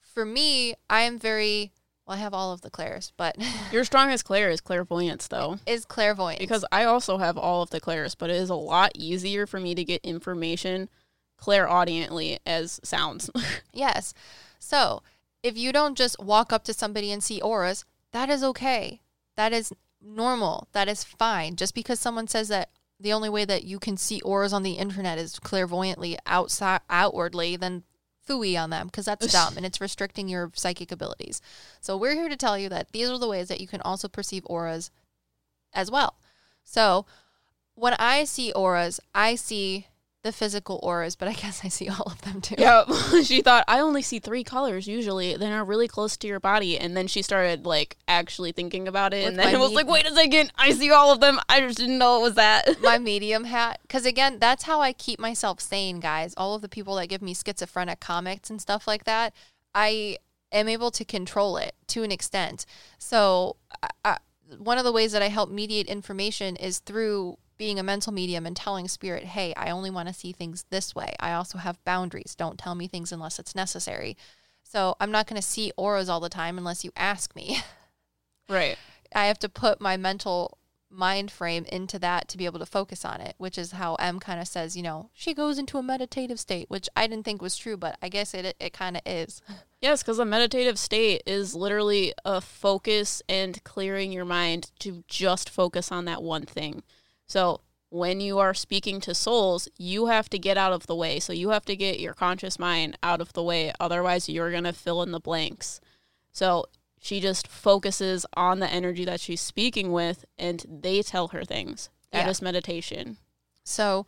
for 0.00 0.24
me, 0.24 0.74
I 0.88 1.02
am 1.02 1.18
very 1.18 1.72
well, 2.06 2.16
I 2.16 2.20
have 2.20 2.34
all 2.34 2.52
of 2.52 2.60
the 2.60 2.70
clairs, 2.70 3.12
but 3.16 3.36
Your 3.72 3.84
strongest 3.84 4.24
clair 4.24 4.50
is 4.50 4.60
clairvoyance, 4.60 5.26
though. 5.28 5.58
is 5.66 5.84
clairvoyance. 5.84 6.38
Because 6.38 6.64
I 6.70 6.84
also 6.84 7.18
have 7.18 7.36
all 7.36 7.62
of 7.62 7.70
the 7.70 7.80
clairs, 7.80 8.14
but 8.14 8.30
it 8.30 8.36
is 8.36 8.50
a 8.50 8.54
lot 8.54 8.92
easier 8.94 9.46
for 9.46 9.58
me 9.60 9.74
to 9.74 9.84
get 9.84 10.04
information 10.04 10.88
clairaudiently 11.36 12.38
as 12.46 12.80
sounds. 12.82 13.30
Yes. 13.72 14.14
So 14.58 15.02
if 15.42 15.56
you 15.58 15.70
don't 15.70 15.98
just 15.98 16.18
walk 16.18 16.50
up 16.52 16.64
to 16.64 16.72
somebody 16.72 17.12
and 17.12 17.22
see 17.22 17.42
auras, 17.42 17.84
that 18.12 18.30
is 18.30 18.42
okay. 18.42 19.00
That 19.36 19.52
is 19.52 19.70
normal. 20.00 20.68
That 20.72 20.88
is 20.88 21.04
fine. 21.04 21.56
Just 21.56 21.74
because 21.74 22.00
someone 22.00 22.26
says 22.26 22.48
that 22.48 22.70
the 22.98 23.12
only 23.12 23.28
way 23.28 23.44
that 23.44 23.64
you 23.64 23.78
can 23.78 23.98
see 23.98 24.22
auras 24.22 24.54
on 24.54 24.62
the 24.62 24.72
internet 24.78 25.18
is 25.18 25.38
clairvoyantly 25.38 26.16
outside 26.24 26.80
outwardly, 26.88 27.56
then 27.56 27.82
fooey 28.26 28.60
on 28.60 28.70
them 28.70 28.86
because 28.86 29.04
that's 29.04 29.32
dumb 29.32 29.56
and 29.56 29.64
it's 29.64 29.80
restricting 29.80 30.28
your 30.28 30.50
psychic 30.54 30.90
abilities. 30.92 31.40
So 31.80 31.96
we're 31.96 32.14
here 32.14 32.28
to 32.28 32.36
tell 32.36 32.58
you 32.58 32.68
that 32.68 32.92
these 32.92 33.08
are 33.08 33.18
the 33.18 33.28
ways 33.28 33.48
that 33.48 33.60
you 33.60 33.68
can 33.68 33.80
also 33.82 34.08
perceive 34.08 34.44
auras 34.46 34.90
as 35.72 35.90
well. 35.90 36.16
So 36.64 37.06
when 37.74 37.94
I 37.98 38.24
see 38.24 38.52
auras, 38.52 39.00
I 39.14 39.34
see 39.34 39.86
the 40.26 40.32
physical 40.32 40.80
auras, 40.82 41.14
but 41.16 41.28
I 41.28 41.32
guess 41.32 41.62
I 41.64 41.68
see 41.68 41.88
all 41.88 42.06
of 42.06 42.20
them 42.22 42.40
too. 42.40 42.56
yeah, 42.58 42.84
she 43.22 43.40
thought 43.40 43.64
I 43.68 43.78
only 43.78 44.02
see 44.02 44.18
three 44.18 44.44
colors 44.44 44.86
usually. 44.86 45.36
Then 45.36 45.52
are 45.52 45.64
really 45.64 45.88
close 45.88 46.16
to 46.18 46.26
your 46.26 46.40
body, 46.40 46.78
and 46.78 46.96
then 46.96 47.06
she 47.06 47.22
started 47.22 47.64
like 47.64 47.96
actually 48.08 48.52
thinking 48.52 48.88
about 48.88 49.14
it, 49.14 49.18
With 49.24 49.28
and 49.28 49.38
then 49.38 49.54
it 49.54 49.58
was 49.58 49.70
me- 49.70 49.76
like, 49.76 49.88
wait 49.88 50.06
a 50.06 50.12
second, 50.12 50.52
I 50.56 50.72
see 50.72 50.90
all 50.90 51.12
of 51.12 51.20
them. 51.20 51.38
I 51.48 51.60
just 51.60 51.78
didn't 51.78 51.98
know 51.98 52.18
it 52.18 52.22
was 52.22 52.34
that. 52.34 52.66
my 52.82 52.98
medium 52.98 53.44
hat 53.44 53.78
because 53.82 54.04
again 54.04 54.38
that's 54.38 54.64
how 54.64 54.80
i 54.80 54.92
keep 54.92 55.18
myself 55.20 55.60
sane 55.60 56.00
guys 56.00 56.34
all 56.36 56.54
of 56.54 56.62
the 56.62 56.68
people 56.68 56.96
that 56.96 57.06
give 57.08 57.22
me 57.22 57.34
schizophrenic 57.34 58.00
comics 58.00 58.50
and 58.50 58.60
stuff 58.60 58.86
like 58.86 59.04
that 59.04 59.32
i 59.74 60.16
am 60.52 60.68
able 60.68 60.90
to 60.90 61.04
control 61.04 61.56
it 61.56 61.74
to 61.86 62.02
an 62.02 62.10
extent 62.10 62.66
so 62.98 63.56
I, 63.82 63.88
I, 64.04 64.16
one 64.58 64.78
of 64.78 64.84
the 64.84 64.92
ways 64.92 65.12
that 65.12 65.22
i 65.22 65.28
help 65.28 65.50
mediate 65.50 65.86
information 65.86 66.56
is 66.56 66.80
through 66.80 67.38
being 67.58 67.78
a 67.78 67.82
mental 67.82 68.12
medium 68.12 68.46
and 68.46 68.56
telling 68.56 68.88
spirit 68.88 69.24
hey 69.24 69.52
i 69.56 69.70
only 69.70 69.90
want 69.90 70.08
to 70.08 70.14
see 70.14 70.32
things 70.32 70.64
this 70.70 70.94
way 70.94 71.14
i 71.20 71.32
also 71.32 71.58
have 71.58 71.82
boundaries 71.84 72.34
don't 72.34 72.58
tell 72.58 72.74
me 72.74 72.86
things 72.86 73.12
unless 73.12 73.38
it's 73.38 73.54
necessary 73.54 74.16
so 74.62 74.96
i'm 75.00 75.10
not 75.10 75.26
going 75.26 75.40
to 75.40 75.46
see 75.46 75.72
auras 75.76 76.08
all 76.08 76.20
the 76.20 76.28
time 76.28 76.58
unless 76.58 76.84
you 76.84 76.92
ask 76.96 77.34
me 77.34 77.60
Right. 78.48 78.76
I 79.14 79.26
have 79.26 79.38
to 79.40 79.48
put 79.48 79.80
my 79.80 79.96
mental 79.96 80.58
mind 80.88 81.30
frame 81.30 81.64
into 81.70 81.98
that 81.98 82.28
to 82.28 82.38
be 82.38 82.44
able 82.46 82.58
to 82.58 82.66
focus 82.66 83.04
on 83.04 83.20
it, 83.20 83.34
which 83.38 83.58
is 83.58 83.72
how 83.72 83.96
Em 83.96 84.20
kind 84.20 84.40
of 84.40 84.48
says, 84.48 84.76
you 84.76 84.82
know, 84.82 85.10
she 85.12 85.34
goes 85.34 85.58
into 85.58 85.78
a 85.78 85.82
meditative 85.82 86.38
state, 86.40 86.70
which 86.70 86.88
I 86.96 87.06
didn't 87.06 87.24
think 87.24 87.42
was 87.42 87.56
true, 87.56 87.76
but 87.76 87.98
I 88.00 88.08
guess 88.08 88.34
it 88.34 88.56
it 88.58 88.72
kind 88.72 88.96
of 88.96 89.02
is. 89.06 89.42
Yes, 89.82 90.02
because 90.02 90.18
a 90.18 90.24
meditative 90.24 90.78
state 90.78 91.22
is 91.26 91.54
literally 91.54 92.14
a 92.24 92.40
focus 92.40 93.20
and 93.28 93.62
clearing 93.62 94.10
your 94.10 94.24
mind 94.24 94.70
to 94.78 95.04
just 95.06 95.50
focus 95.50 95.92
on 95.92 96.06
that 96.06 96.22
one 96.22 96.46
thing. 96.46 96.82
So 97.26 97.60
when 97.90 98.20
you 98.20 98.38
are 98.38 98.54
speaking 98.54 99.00
to 99.00 99.14
souls, 99.14 99.68
you 99.78 100.06
have 100.06 100.28
to 100.30 100.38
get 100.38 100.56
out 100.58 100.72
of 100.72 100.86
the 100.86 100.94
way. 100.96 101.20
So 101.20 101.32
you 101.32 101.50
have 101.50 101.64
to 101.66 101.76
get 101.76 102.00
your 102.00 102.14
conscious 102.14 102.58
mind 102.58 102.98
out 103.02 103.20
of 103.20 103.32
the 103.32 103.42
way. 103.42 103.72
Otherwise, 103.78 104.28
you're 104.28 104.50
going 104.50 104.64
to 104.64 104.72
fill 104.72 105.02
in 105.02 105.12
the 105.12 105.20
blanks. 105.20 105.80
So 106.32 106.66
she 107.00 107.20
just 107.20 107.46
focuses 107.46 108.26
on 108.36 108.58
the 108.58 108.70
energy 108.70 109.04
that 109.04 109.20
she's 109.20 109.40
speaking 109.40 109.92
with 109.92 110.24
and 110.38 110.64
they 110.68 111.02
tell 111.02 111.28
her 111.28 111.44
things. 111.44 111.88
That 112.10 112.28
is 112.28 112.40
Yeah. 112.40 112.44
meditation. 112.44 113.16
So 113.64 114.06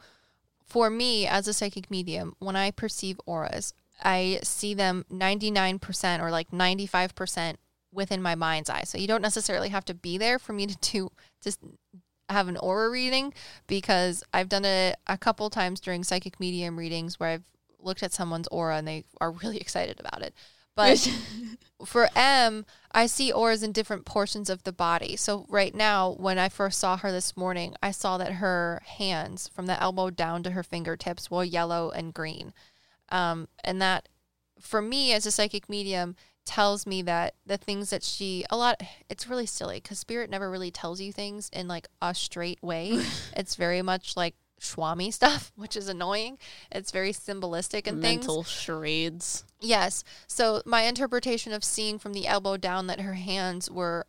for 0.64 0.90
me 0.90 1.26
as 1.26 1.48
a 1.48 1.52
psychic 1.54 1.90
medium, 1.90 2.34
when 2.38 2.56
I 2.56 2.70
perceive 2.70 3.20
auras, 3.26 3.72
I 4.02 4.40
see 4.42 4.74
them 4.74 5.04
99% 5.10 6.20
or 6.20 6.30
like 6.30 6.50
95% 6.50 7.56
within 7.92 8.20
my 8.22 8.34
mind's 8.34 8.68
eye. 8.68 8.84
So 8.84 8.98
you 8.98 9.06
don't 9.08 9.22
necessarily 9.22 9.70
have 9.70 9.84
to 9.86 9.94
be 9.94 10.18
there 10.18 10.38
for 10.38 10.52
me 10.52 10.66
to 10.66 10.76
do 10.92 11.10
just 11.42 11.58
have 12.28 12.48
an 12.48 12.56
aura 12.56 12.90
reading 12.90 13.32
because 13.66 14.22
I've 14.32 14.48
done 14.48 14.64
it 14.64 14.96
a 15.06 15.18
couple 15.18 15.48
times 15.50 15.80
during 15.80 16.04
psychic 16.04 16.38
medium 16.38 16.78
readings 16.78 17.18
where 17.18 17.30
I've 17.30 17.44
looked 17.80 18.02
at 18.02 18.12
someone's 18.12 18.48
aura 18.48 18.76
and 18.76 18.86
they 18.86 19.04
are 19.20 19.30
really 19.30 19.58
excited 19.60 20.00
about 20.00 20.22
it. 20.22 20.34
But 20.74 21.12
for 21.84 22.08
Em, 22.14 22.64
I 22.92 23.06
see 23.06 23.32
auras 23.32 23.64
in 23.64 23.72
different 23.72 24.04
portions 24.04 24.48
of 24.48 24.62
the 24.62 24.72
body. 24.72 25.16
So 25.16 25.44
right 25.48 25.74
now, 25.74 26.12
when 26.12 26.38
I 26.38 26.48
first 26.48 26.78
saw 26.78 26.96
her 26.96 27.10
this 27.10 27.36
morning, 27.36 27.74
I 27.82 27.90
saw 27.90 28.16
that 28.18 28.34
her 28.34 28.80
hands, 28.86 29.48
from 29.48 29.66
the 29.66 29.80
elbow 29.82 30.10
down 30.10 30.44
to 30.44 30.52
her 30.52 30.62
fingertips, 30.62 31.32
were 31.32 31.42
yellow 31.42 31.90
and 31.90 32.14
green, 32.14 32.54
um, 33.08 33.48
and 33.64 33.82
that, 33.82 34.08
for 34.60 34.80
me 34.80 35.12
as 35.12 35.26
a 35.26 35.32
psychic 35.32 35.68
medium, 35.68 36.14
tells 36.48 36.86
me 36.86 37.02
that 37.02 37.34
the 37.44 37.58
things 37.58 37.90
that 37.90 38.02
she 38.02 38.42
a 38.50 38.56
lot. 38.56 38.82
It's 39.10 39.28
really 39.28 39.44
silly 39.44 39.80
because 39.80 39.98
spirit 39.98 40.30
never 40.30 40.50
really 40.50 40.70
tells 40.70 40.98
you 40.98 41.12
things 41.12 41.50
in 41.52 41.68
like 41.68 41.86
a 42.00 42.14
straight 42.14 42.58
way. 42.62 43.04
it's 43.36 43.54
very 43.54 43.82
much 43.82 44.16
like 44.16 44.34
schwammy 44.58 45.12
stuff, 45.12 45.52
which 45.56 45.76
is 45.76 45.88
annoying. 45.88 46.38
It's 46.72 46.90
very 46.90 47.12
symbolistic 47.12 47.86
and 47.86 48.00
things. 48.00 48.20
Mental 48.20 48.44
charades. 48.44 49.44
Yes. 49.60 50.04
So 50.26 50.62
my 50.64 50.82
interpretation 50.82 51.52
of 51.52 51.62
seeing 51.62 51.98
from 51.98 52.14
the 52.14 52.26
elbow 52.26 52.56
down 52.56 52.86
that 52.86 53.00
her 53.00 53.14
hands 53.14 53.70
were 53.70 54.06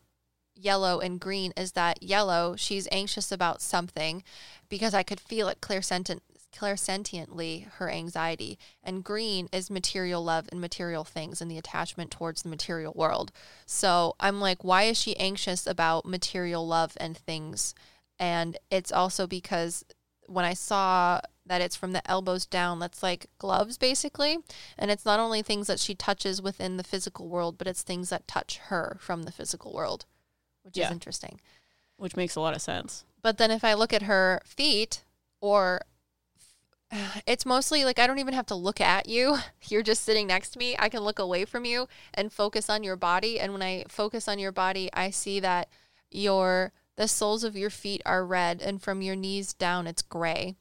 yellow 0.56 1.00
and 1.00 1.20
green 1.20 1.52
is 1.58 1.74
that 1.74 2.02
yellow, 2.02 2.56
she's 2.56 2.88
anxious 2.90 3.34
about 3.34 3.62
something 3.62 4.24
because 4.70 4.94
I 4.94 5.04
could 5.04 5.20
feel 5.20 5.50
it 5.50 5.60
clairsentient, 5.60 6.22
clairsentiently, 6.54 7.68
her 7.74 7.90
anxiety. 7.90 8.58
And 8.84 9.04
green 9.04 9.50
is 9.52 9.70
material 9.70 10.24
love 10.24 10.48
and 10.52 10.60
material 10.60 11.04
things 11.04 11.42
and 11.42 11.50
the 11.50 11.58
attachment 11.58 12.12
towards 12.12 12.42
the 12.42 12.50
material 12.50 12.94
world. 12.96 13.32
So 13.66 14.16
I'm 14.20 14.40
like, 14.40 14.64
why 14.64 14.84
is 14.84 14.98
she 14.98 15.16
anxious 15.18 15.68
about 15.68 16.06
material 16.06 16.68
love 16.68 16.98
and 17.00 17.18
things? 17.18 17.74
And 18.18 18.58
it's 18.70 18.92
also 18.92 19.28
because 19.28 19.84
when 20.26 20.46
I 20.46 20.54
saw 20.54 21.22
that 21.50 21.62
it's 21.62 21.76
from 21.76 21.92
the 21.92 22.10
elbows 22.10 22.46
down. 22.46 22.80
That's 22.80 23.04
like 23.04 23.26
gloves, 23.38 23.78
basically. 23.78 24.38
And 24.78 24.90
it's 24.90 25.04
not 25.04 25.20
only 25.20 25.42
things 25.42 25.68
that 25.68 25.80
she 25.80 25.96
touches 25.96 26.42
within 26.42 26.78
the 26.78 26.84
physical 26.84 27.28
world, 27.28 27.58
but 27.58 27.68
it's 27.68 27.82
things 27.82 28.10
that 28.10 28.28
touch 28.28 28.58
her 28.70 28.98
from 29.02 29.24
the 29.24 29.32
physical 29.32 29.74
world, 29.74 30.06
which 30.64 30.78
Yeah. 30.78 30.86
is 30.86 30.92
interesting. 30.92 31.42
Which 31.98 32.16
makes 32.16 32.36
a 32.36 32.40
lot 32.40 32.56
of 32.56 32.62
sense. 32.62 33.04
But 33.22 33.38
then 33.38 33.52
if 33.52 33.64
I 33.64 33.74
look 33.74 33.92
at 33.92 34.04
her 34.04 34.42
feet, 34.46 35.04
or 35.42 35.82
it's 37.28 37.46
mostly 37.46 37.86
like 37.86 38.00
I 38.00 38.08
don't 38.08 38.20
even 38.20 38.34
have 38.34 38.48
to 38.48 38.56
look 38.56 38.82
at 38.82 39.08
you. 39.08 39.38
You're 39.68 39.84
just 39.84 40.04
sitting 40.04 40.28
next 40.28 40.52
to 40.52 40.60
me. 40.60 40.76
I 40.80 40.90
can 40.90 41.02
look 41.02 41.20
away 41.20 41.46
from 41.46 41.66
you 41.66 41.88
and 42.14 42.32
focus 42.32 42.70
on 42.70 42.84
your 42.84 42.96
body. 42.96 43.40
And 43.40 43.54
when 43.54 43.62
I 43.62 43.86
focus 43.88 44.28
on 44.28 44.40
your 44.40 44.52
body, 44.52 44.90
I 44.94 45.10
see 45.10 45.40
that 45.40 45.70
your 46.12 46.74
the 46.96 47.08
soles 47.08 47.46
of 47.46 47.56
your 47.56 47.70
feet 47.70 48.02
are 48.06 48.26
red, 48.26 48.62
and 48.62 48.82
from 48.82 49.02
your 49.02 49.16
knees 49.16 49.54
down, 49.54 49.88
it's 49.88 50.02
gray. 50.02 50.58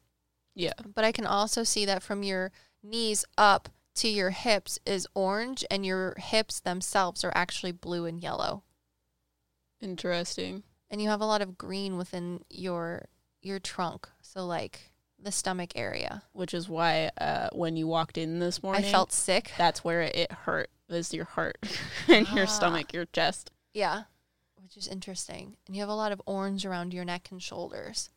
Yeah. 0.54 0.74
But 0.94 1.04
I 1.04 1.10
can 1.10 1.26
also 1.26 1.64
see 1.64 1.84
that 1.84 2.00
from 2.00 2.22
your 2.22 2.52
knees 2.80 3.24
up 3.36 3.68
to 3.96 4.08
your 4.08 4.30
hips 4.30 4.78
is 4.86 5.08
orange, 5.14 5.64
and 5.68 5.84
your 5.84 6.14
hips 6.16 6.60
themselves 6.60 7.24
are 7.24 7.32
actually 7.34 7.72
blue 7.72 8.04
and 8.04 8.20
yellow. 8.20 8.62
Interesting. 9.80 10.62
And 10.88 11.02
you 11.02 11.08
have 11.08 11.20
a 11.20 11.26
lot 11.26 11.42
of 11.42 11.58
green 11.58 11.96
within 11.96 12.44
your 12.48 13.06
your 13.42 13.58
trunk. 13.58 14.08
So 14.22 14.46
like 14.46 14.92
the 15.22 15.32
stomach 15.32 15.72
area. 15.74 16.22
Which 16.32 16.54
is 16.54 16.68
why 16.68 17.10
uh, 17.20 17.48
when 17.52 17.76
you 17.76 17.86
walked 17.86 18.16
in 18.18 18.38
this 18.38 18.62
morning, 18.62 18.84
I 18.84 18.90
felt 18.90 19.12
sick. 19.12 19.52
that's 19.58 19.82
where 19.84 20.02
it 20.02 20.30
hurt. 20.32 20.70
Was 20.88 21.12
your 21.12 21.26
heart 21.26 21.58
and 22.08 22.26
your 22.30 22.44
Ah. 22.44 22.48
stomach, 22.48 22.92
your 22.94 23.04
chest. 23.06 23.50
Yeah. 23.74 24.04
Which 24.62 24.76
is 24.76 24.86
interesting. 24.88 25.56
And 25.66 25.76
you 25.76 25.80
have 25.82 25.88
a 25.90 25.94
lot 25.94 26.12
of 26.12 26.22
orange 26.26 26.64
around 26.64 26.94
your 26.94 27.04
neck 27.04 27.28
and 27.30 27.42
shoulders. 27.42 28.10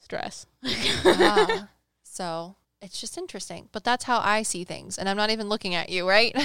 Stress. 0.00 0.46
Ah. 1.04 1.68
so 2.02 2.56
it's 2.82 3.00
just 3.00 3.16
interesting. 3.18 3.68
But 3.72 3.84
that's 3.84 4.04
how 4.04 4.18
I 4.18 4.42
see 4.42 4.64
things. 4.64 4.98
And 4.98 5.08
I'm 5.08 5.16
not 5.16 5.30
even 5.30 5.48
looking 5.48 5.74
at 5.74 5.88
you, 5.88 6.08
right? 6.08 6.36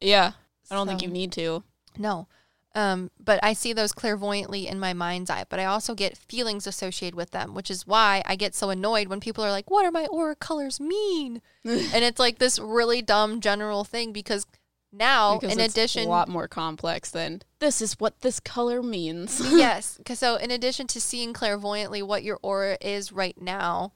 yeah. 0.00 0.32
I 0.70 0.74
don't 0.74 0.86
think 0.88 1.02
you 1.02 1.08
need 1.08 1.32
to. 1.32 1.62
No. 1.96 2.26
Um, 2.74 3.10
but 3.18 3.40
I 3.42 3.54
see 3.54 3.72
those 3.72 3.92
clairvoyantly 3.92 4.68
in 4.68 4.78
my 4.78 4.92
mind's 4.92 5.30
eye, 5.30 5.44
but 5.48 5.58
I 5.58 5.64
also 5.64 5.94
get 5.94 6.16
feelings 6.16 6.66
associated 6.66 7.16
with 7.16 7.30
them, 7.30 7.54
which 7.54 7.70
is 7.70 7.86
why 7.86 8.22
I 8.26 8.36
get 8.36 8.54
so 8.54 8.70
annoyed 8.70 9.08
when 9.08 9.20
people 9.20 9.42
are 9.42 9.50
like, 9.50 9.70
What 9.70 9.84
are 9.86 9.90
my 9.90 10.06
aura 10.06 10.36
colors 10.36 10.78
mean? 10.78 11.40
and 11.64 12.04
it's 12.04 12.20
like 12.20 12.38
this 12.38 12.58
really 12.58 13.02
dumb 13.02 13.40
general 13.40 13.84
thing 13.84 14.12
because 14.12 14.46
now, 14.92 15.38
Because 15.38 15.54
in 15.54 15.60
it's 15.60 15.74
addition, 15.74 16.04
a 16.04 16.08
lot 16.08 16.28
more 16.28 16.48
complex 16.48 17.10
than 17.10 17.42
this 17.58 17.82
is 17.82 17.94
what 17.94 18.20
this 18.20 18.40
color 18.40 18.82
means. 18.82 19.40
yes 19.52 19.96
because 19.98 20.18
so, 20.18 20.36
in 20.36 20.50
addition 20.50 20.86
to 20.88 21.00
seeing 21.00 21.32
clairvoyantly 21.32 22.02
what 22.02 22.22
your 22.22 22.38
aura 22.42 22.78
is 22.80 23.12
right 23.12 23.40
now, 23.40 23.92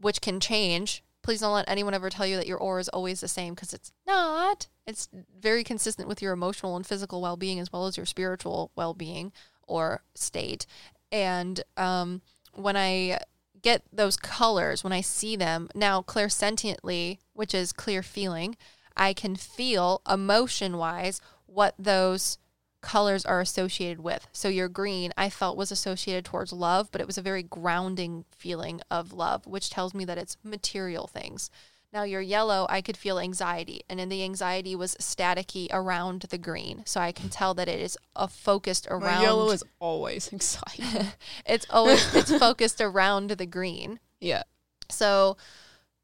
which 0.00 0.20
can 0.20 0.40
change, 0.40 1.02
please 1.22 1.40
don't 1.40 1.54
let 1.54 1.68
anyone 1.68 1.94
ever 1.94 2.10
tell 2.10 2.26
you 2.26 2.36
that 2.36 2.46
your 2.46 2.58
aura 2.58 2.80
is 2.80 2.88
always 2.88 3.20
the 3.20 3.28
same 3.28 3.54
because 3.54 3.72
it's 3.72 3.92
not. 4.06 4.66
It's 4.86 5.08
very 5.40 5.64
consistent 5.64 6.08
with 6.08 6.20
your 6.20 6.32
emotional 6.32 6.76
and 6.76 6.86
physical 6.86 7.22
well 7.22 7.36
being 7.36 7.58
as 7.58 7.72
well 7.72 7.86
as 7.86 7.96
your 7.96 8.06
spiritual 8.06 8.70
well 8.74 8.94
being 8.94 9.32
or 9.66 10.02
state. 10.14 10.66
And 11.10 11.62
um, 11.76 12.22
when 12.54 12.76
I 12.76 13.20
get 13.62 13.82
those 13.92 14.16
colors, 14.16 14.82
when 14.82 14.92
I 14.92 15.00
see 15.00 15.36
them 15.36 15.68
now 15.74 16.02
clairsentiently, 16.02 17.18
which 17.32 17.54
is 17.54 17.72
clear 17.72 18.02
feeling, 18.02 18.56
I 18.96 19.12
can 19.12 19.36
feel 19.36 20.02
emotion 20.10 20.76
wise 20.76 21.20
what 21.46 21.74
those 21.78 22.38
colors 22.82 23.24
are 23.24 23.40
associated 23.40 24.00
with. 24.00 24.28
So 24.32 24.48
your 24.48 24.68
green 24.68 25.12
I 25.16 25.30
felt 25.30 25.56
was 25.56 25.72
associated 25.72 26.24
towards 26.24 26.52
love, 26.52 26.90
but 26.92 27.00
it 27.00 27.06
was 27.06 27.16
a 27.16 27.22
very 27.22 27.42
grounding 27.42 28.24
feeling 28.36 28.82
of 28.90 29.12
love, 29.12 29.46
which 29.46 29.70
tells 29.70 29.94
me 29.94 30.04
that 30.04 30.18
it's 30.18 30.36
material 30.44 31.06
things. 31.06 31.48
Now 31.92 32.02
your 32.02 32.20
yellow 32.20 32.66
I 32.68 32.80
could 32.80 32.96
feel 32.96 33.18
anxiety 33.18 33.82
and 33.88 34.00
then 34.00 34.08
the 34.08 34.24
anxiety 34.24 34.74
was 34.74 34.96
staticky 34.96 35.68
around 35.72 36.22
the 36.22 36.38
green. 36.38 36.82
So 36.84 37.00
I 37.00 37.12
can 37.12 37.28
tell 37.28 37.54
that 37.54 37.68
it 37.68 37.80
is 37.80 37.96
a 38.16 38.28
focused 38.28 38.86
around 38.88 39.16
My 39.16 39.22
yellow 39.22 39.50
is 39.50 39.64
always 39.78 40.30
anxiety. 40.32 41.08
it's 41.46 41.66
always 41.70 42.14
it's 42.14 42.36
focused 42.36 42.80
around 42.80 43.30
the 43.30 43.46
green. 43.46 44.00
yeah. 44.20 44.42
So 44.90 45.38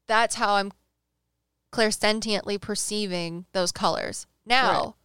that's 0.07 0.35
how 0.35 0.55
I'm 0.55 0.71
clairsentiently 1.71 2.59
perceiving 2.59 3.45
those 3.51 3.71
colors. 3.71 4.25
Now, 4.45 4.95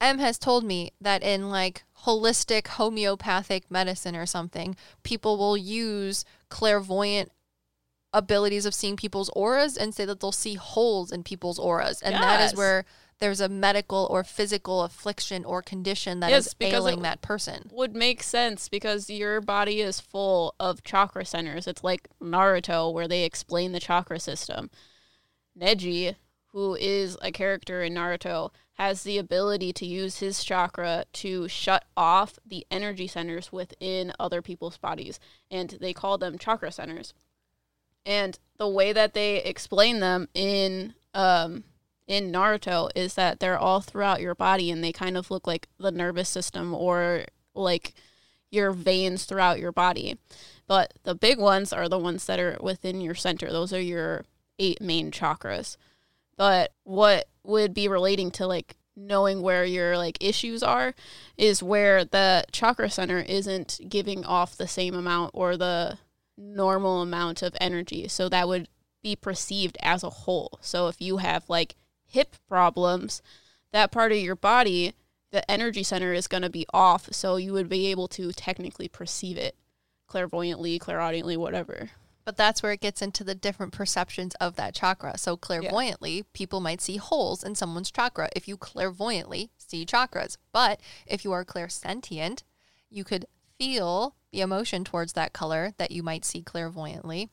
Em 0.00 0.18
has 0.18 0.38
told 0.38 0.64
me 0.64 0.92
that 1.00 1.22
in 1.22 1.50
like 1.50 1.84
holistic 2.04 2.66
homeopathic 2.68 3.70
medicine 3.70 4.14
or 4.16 4.26
something, 4.26 4.76
people 5.02 5.38
will 5.38 5.56
use 5.56 6.24
clairvoyant 6.48 7.30
abilities 8.12 8.64
of 8.64 8.74
seeing 8.74 8.96
people's 8.96 9.30
auras 9.30 9.76
and 9.76 9.94
say 9.94 10.04
that 10.04 10.20
they'll 10.20 10.32
see 10.32 10.54
holes 10.54 11.10
in 11.10 11.22
people's 11.22 11.58
auras. 11.58 12.00
And 12.00 12.14
that 12.14 12.40
is 12.40 12.56
where 12.56 12.84
there's 13.20 13.40
a 13.40 13.48
medical 13.48 14.06
or 14.10 14.22
physical 14.22 14.82
affliction 14.82 15.44
or 15.44 15.62
condition 15.62 16.20
that 16.20 16.30
is 16.30 16.46
Yes, 16.46 16.54
because 16.54 16.74
ailing 16.74 17.02
that 17.02 17.22
person. 17.22 17.70
Would 17.72 17.94
make 17.94 18.22
sense 18.22 18.68
because 18.68 19.08
your 19.08 19.40
body 19.40 19.80
is 19.80 20.00
full 20.00 20.54
of 20.60 20.82
chakra 20.82 21.24
centers. 21.24 21.66
It's 21.66 21.82
like 21.82 22.08
Naruto 22.22 22.92
where 22.92 23.08
they 23.08 23.24
explain 23.24 23.72
the 23.72 23.80
chakra 23.80 24.20
system. 24.20 24.70
Neji, 25.58 26.16
who 26.52 26.74
is 26.74 27.16
a 27.22 27.32
character 27.32 27.82
in 27.82 27.94
Naruto, 27.94 28.50
has 28.74 29.02
the 29.02 29.18
ability 29.18 29.72
to 29.72 29.86
use 29.86 30.18
his 30.18 30.42
chakra 30.42 31.04
to 31.12 31.46
shut 31.48 31.84
off 31.96 32.38
the 32.44 32.66
energy 32.70 33.06
centers 33.06 33.52
within 33.52 34.12
other 34.18 34.42
people's 34.42 34.76
bodies, 34.76 35.20
and 35.50 35.76
they 35.80 35.92
call 35.92 36.18
them 36.18 36.38
chakra 36.38 36.72
centers. 36.72 37.14
And 38.04 38.38
the 38.58 38.68
way 38.68 38.92
that 38.92 39.14
they 39.14 39.36
explain 39.42 40.00
them 40.00 40.28
in 40.34 40.94
um, 41.14 41.64
in 42.06 42.30
Naruto 42.30 42.90
is 42.94 43.14
that 43.14 43.40
they're 43.40 43.58
all 43.58 43.80
throughout 43.80 44.20
your 44.20 44.34
body, 44.34 44.70
and 44.70 44.82
they 44.82 44.92
kind 44.92 45.16
of 45.16 45.30
look 45.30 45.46
like 45.46 45.68
the 45.78 45.92
nervous 45.92 46.28
system 46.28 46.74
or 46.74 47.24
like 47.54 47.94
your 48.50 48.72
veins 48.72 49.24
throughout 49.24 49.60
your 49.60 49.72
body. 49.72 50.18
But 50.66 50.94
the 51.04 51.14
big 51.14 51.38
ones 51.38 51.72
are 51.72 51.88
the 51.88 51.98
ones 51.98 52.26
that 52.26 52.40
are 52.40 52.56
within 52.60 53.00
your 53.00 53.14
center. 53.14 53.50
Those 53.50 53.72
are 53.72 53.80
your 53.80 54.24
eight 54.58 54.80
main 54.80 55.10
chakras. 55.10 55.76
But 56.36 56.72
what 56.84 57.28
would 57.44 57.74
be 57.74 57.88
relating 57.88 58.30
to 58.32 58.46
like 58.46 58.76
knowing 58.96 59.42
where 59.42 59.64
your 59.64 59.96
like 59.98 60.16
issues 60.20 60.62
are 60.62 60.94
is 61.36 61.62
where 61.62 62.04
the 62.04 62.44
chakra 62.52 62.90
center 62.90 63.18
isn't 63.20 63.80
giving 63.88 64.24
off 64.24 64.56
the 64.56 64.68
same 64.68 64.94
amount 64.94 65.30
or 65.34 65.56
the 65.56 65.98
normal 66.36 67.02
amount 67.02 67.42
of 67.42 67.56
energy. 67.60 68.08
So 68.08 68.28
that 68.28 68.48
would 68.48 68.68
be 69.02 69.16
perceived 69.16 69.76
as 69.82 70.02
a 70.02 70.10
whole. 70.10 70.58
So 70.60 70.88
if 70.88 71.00
you 71.00 71.18
have 71.18 71.44
like 71.48 71.76
hip 72.06 72.36
problems, 72.48 73.22
that 73.72 73.92
part 73.92 74.12
of 74.12 74.18
your 74.18 74.36
body, 74.36 74.94
the 75.30 75.48
energy 75.50 75.82
center 75.82 76.12
is 76.12 76.28
going 76.28 76.42
to 76.42 76.50
be 76.50 76.66
off. 76.72 77.08
So 77.12 77.36
you 77.36 77.52
would 77.52 77.68
be 77.68 77.88
able 77.88 78.08
to 78.08 78.32
technically 78.32 78.88
perceive 78.88 79.36
it 79.36 79.56
clairvoyantly, 80.06 80.78
clairaudiently, 80.78 81.36
whatever. 81.36 81.90
But 82.24 82.36
that's 82.36 82.62
where 82.62 82.72
it 82.72 82.80
gets 82.80 83.02
into 83.02 83.22
the 83.22 83.34
different 83.34 83.72
perceptions 83.72 84.34
of 84.36 84.56
that 84.56 84.74
chakra. 84.74 85.18
So 85.18 85.36
clairvoyantly, 85.36 86.24
people 86.32 86.60
might 86.60 86.80
see 86.80 86.96
holes 86.96 87.44
in 87.44 87.54
someone's 87.54 87.90
chakra 87.90 88.30
if 88.34 88.48
you 88.48 88.56
clairvoyantly 88.56 89.50
see 89.58 89.84
chakras. 89.84 90.38
But 90.52 90.80
if 91.06 91.24
you 91.24 91.32
are 91.32 91.44
clairsentient, 91.44 92.42
you 92.88 93.04
could 93.04 93.26
feel 93.58 94.14
the 94.32 94.40
emotion 94.40 94.84
towards 94.84 95.12
that 95.12 95.32
color 95.32 95.72
that 95.76 95.90
you 95.90 96.02
might 96.02 96.24
see 96.24 96.42
clairvoyantly. 96.42 97.28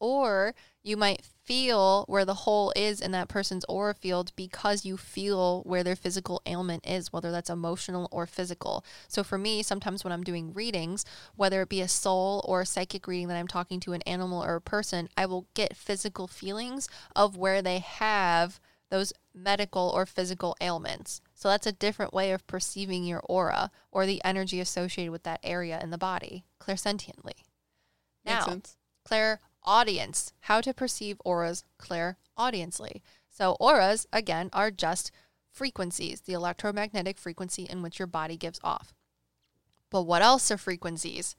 Or 0.00 0.54
you 0.82 0.96
might 0.96 1.22
feel 1.44 2.04
where 2.08 2.24
the 2.24 2.34
hole 2.34 2.72
is 2.76 3.00
in 3.00 3.10
that 3.12 3.28
person's 3.28 3.64
aura 3.68 3.94
field 3.94 4.32
because 4.36 4.84
you 4.84 4.96
feel 4.96 5.62
where 5.62 5.82
their 5.82 5.96
physical 5.96 6.40
ailment 6.46 6.86
is, 6.86 7.12
whether 7.12 7.30
that's 7.30 7.50
emotional 7.50 8.08
or 8.10 8.26
physical. 8.26 8.84
So 9.08 9.24
for 9.24 9.38
me, 9.38 9.62
sometimes 9.62 10.04
when 10.04 10.12
I'm 10.12 10.24
doing 10.24 10.52
readings, 10.52 11.04
whether 11.34 11.62
it 11.62 11.68
be 11.68 11.80
a 11.80 11.88
soul 11.88 12.44
or 12.46 12.62
a 12.62 12.66
psychic 12.66 13.06
reading 13.06 13.28
that 13.28 13.36
I'm 13.36 13.48
talking 13.48 13.80
to 13.80 13.92
an 13.92 14.02
animal 14.02 14.42
or 14.42 14.56
a 14.56 14.60
person, 14.60 15.08
I 15.16 15.26
will 15.26 15.46
get 15.54 15.76
physical 15.76 16.26
feelings 16.26 16.88
of 17.16 17.36
where 17.36 17.62
they 17.62 17.78
have 17.78 18.60
those 18.90 19.12
medical 19.34 19.90
or 19.94 20.04
physical 20.04 20.54
ailments. 20.60 21.22
So 21.34 21.48
that's 21.48 21.66
a 21.66 21.72
different 21.72 22.12
way 22.12 22.30
of 22.32 22.46
perceiving 22.46 23.04
your 23.04 23.20
aura 23.20 23.70
or 23.90 24.04
the 24.04 24.22
energy 24.22 24.60
associated 24.60 25.10
with 25.10 25.22
that 25.22 25.40
area 25.42 25.80
in 25.82 25.90
the 25.90 25.98
body, 25.98 26.44
clairsentiently. 26.60 27.32
Now, 28.24 28.34
Makes 28.34 28.44
sense. 28.44 28.76
clair 29.04 29.40
audience, 29.64 30.32
how 30.40 30.60
to 30.60 30.74
perceive 30.74 31.20
auras 31.24 31.64
clear 31.78 32.16
clairaudiently. 32.36 33.02
So 33.30 33.56
auras 33.60 34.06
again 34.12 34.50
are 34.52 34.70
just 34.70 35.10
frequencies, 35.50 36.22
the 36.22 36.32
electromagnetic 36.32 37.18
frequency 37.18 37.64
in 37.64 37.82
which 37.82 37.98
your 37.98 38.06
body 38.06 38.36
gives 38.36 38.60
off. 38.62 38.94
But 39.90 40.02
what 40.02 40.22
else 40.22 40.50
are 40.50 40.58
frequencies? 40.58 41.36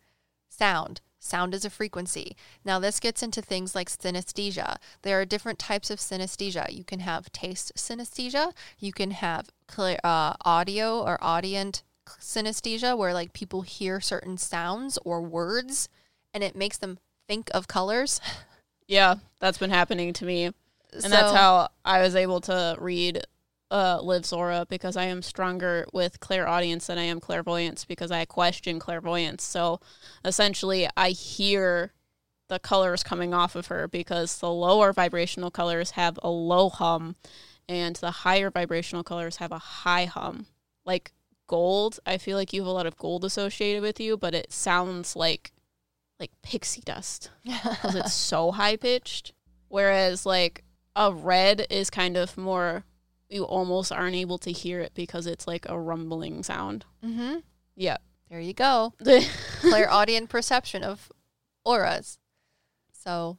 Sound. 0.50 1.02
Sound 1.20 1.54
is 1.54 1.64
a 1.64 1.70
frequency. 1.70 2.36
Now, 2.66 2.80
this 2.80 3.00
gets 3.00 3.24
into 3.24 3.42
things 3.42 3.74
like 3.74 3.90
synesthesia. 3.90 4.76
There 5.04 5.20
are 5.22 5.26
different 5.26 5.58
types 5.58 5.90
of 5.90 6.00
synesthesia. 6.00 6.72
You 6.72 6.84
can 6.84 7.00
have 7.00 7.32
taste 7.32 7.72
synesthesia. 7.76 8.52
You 8.78 8.92
can 8.92 9.12
have 9.12 9.50
clear, 9.68 9.98
uh, 10.04 10.34
audio 10.44 11.00
or 11.00 11.18
audient 11.22 11.82
synesthesia, 12.20 12.98
where 12.98 13.14
like 13.14 13.32
people 13.32 13.62
hear 13.62 14.02
certain 14.02 14.38
sounds 14.38 15.00
or 15.06 15.22
words 15.22 15.88
and 16.34 16.44
it 16.44 16.56
makes 16.56 16.78
them 16.78 17.00
think 17.28 17.50
of 17.54 17.68
colors. 17.68 18.22
Yeah, 18.86 19.16
that's 19.40 19.58
been 19.58 19.70
happening 19.70 20.12
to 20.14 20.26
me. 20.26 20.46
And 20.46 21.12
that's 21.12 21.32
how 21.32 21.70
I 21.86 22.02
was 22.02 22.16
able 22.16 22.42
to 22.42 22.76
read 22.80 23.24
uh, 23.72 24.00
Liv's 24.02 24.34
aura 24.34 24.66
because 24.70 24.96
I 24.98 25.06
am 25.06 25.22
stronger 25.22 25.86
with 25.94 26.20
clairaudience 26.20 26.88
than 26.88 26.98
I 26.98 27.04
am 27.04 27.20
clairvoyance 27.20 27.86
because 27.86 28.12
I 28.12 28.26
question 28.26 28.80
clairvoyance. 28.80 29.44
So 29.44 29.80
essentially, 30.24 30.88
I 30.96 31.10
hear 31.10 31.94
the 32.50 32.60
colors 32.60 33.04
coming 33.04 33.34
off 33.34 33.56
of 33.56 33.68
her 33.68 33.88
because 33.88 34.38
the 34.40 34.52
lower 34.52 34.94
vibrational 34.94 35.50
colors 35.50 35.92
have 35.92 36.20
a 36.22 36.30
low 36.30 36.70
hum 36.70 37.16
and 37.68 37.96
the 37.96 38.12
higher 38.12 38.52
vibrational 38.52 39.04
colors 39.04 39.38
have 39.38 39.52
a 39.52 39.58
high 39.60 40.06
hum. 40.06 40.46
Like 40.86 41.14
gold, 41.48 42.00
I 42.06 42.18
feel 42.18 42.38
like 42.38 42.52
you 42.52 42.62
have 42.62 42.68
a 42.68 42.74
lot 42.74 42.86
of 42.86 42.98
gold 42.98 43.24
associated 43.24 43.82
with 43.82 44.00
you, 44.00 44.18
but 44.18 44.36
it 44.36 44.52
sounds 44.52 45.16
like 45.16 45.53
like 46.24 46.32
pixie 46.42 46.82
dust 46.82 47.30
because 47.44 47.96
it's 47.96 48.14
so 48.14 48.52
high 48.52 48.78
pitched. 48.78 49.34
Whereas 49.68 50.26
like 50.26 50.64
a 50.96 51.14
red 51.14 51.68
is 51.70 51.90
kind 51.90 52.16
of 52.16 52.38
more 52.38 52.86
you 53.30 53.44
almost 53.44 53.92
aren't 53.92 54.16
able 54.16 54.38
to 54.38 54.52
hear 54.52 54.80
it 54.80 54.94
because 54.94 55.28
it's 55.28 55.48
like 55.48 55.68
a 55.68 55.80
rumbling 55.80 56.44
sound. 56.44 56.86
mm-hmm. 57.04 57.38
Yeah. 57.76 57.98
There 58.30 58.40
you 58.40 58.54
go. 58.54 58.94
clairaudient 59.60 60.30
perception 60.30 60.84
of 60.84 61.12
auras. 61.66 62.18
So, 62.92 63.38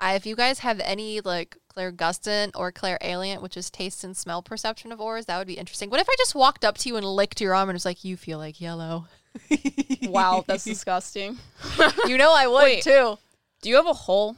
I, 0.00 0.14
if 0.14 0.26
you 0.26 0.36
guys 0.36 0.58
have 0.58 0.80
any 0.80 1.20
like 1.20 1.56
clairgustant 1.74 2.50
or 2.54 2.72
clairalient, 2.72 3.40
which 3.40 3.56
is 3.56 3.70
taste 3.70 4.04
and 4.04 4.16
smell 4.16 4.42
perception 4.42 4.92
of 4.92 5.00
auras, 5.00 5.26
that 5.26 5.38
would 5.38 5.46
be 5.46 5.54
interesting. 5.54 5.88
What 5.88 6.00
if 6.00 6.08
I 6.10 6.14
just 6.18 6.34
walked 6.34 6.64
up 6.64 6.76
to 6.78 6.88
you 6.88 6.96
and 6.96 7.06
licked 7.06 7.40
your 7.40 7.54
arm 7.54 7.70
and 7.70 7.76
was 7.76 7.86
like, 7.86 8.04
"You 8.04 8.16
feel 8.16 8.38
like 8.38 8.60
yellow"? 8.60 9.06
wow, 10.02 10.44
that's 10.46 10.64
disgusting. 10.64 11.38
you 12.06 12.16
know 12.18 12.32
I 12.34 12.46
would 12.46 12.62
Wait. 12.62 12.82
too. 12.82 13.18
Do 13.62 13.68
you 13.70 13.76
have 13.76 13.86
a 13.86 13.92
hole 13.92 14.36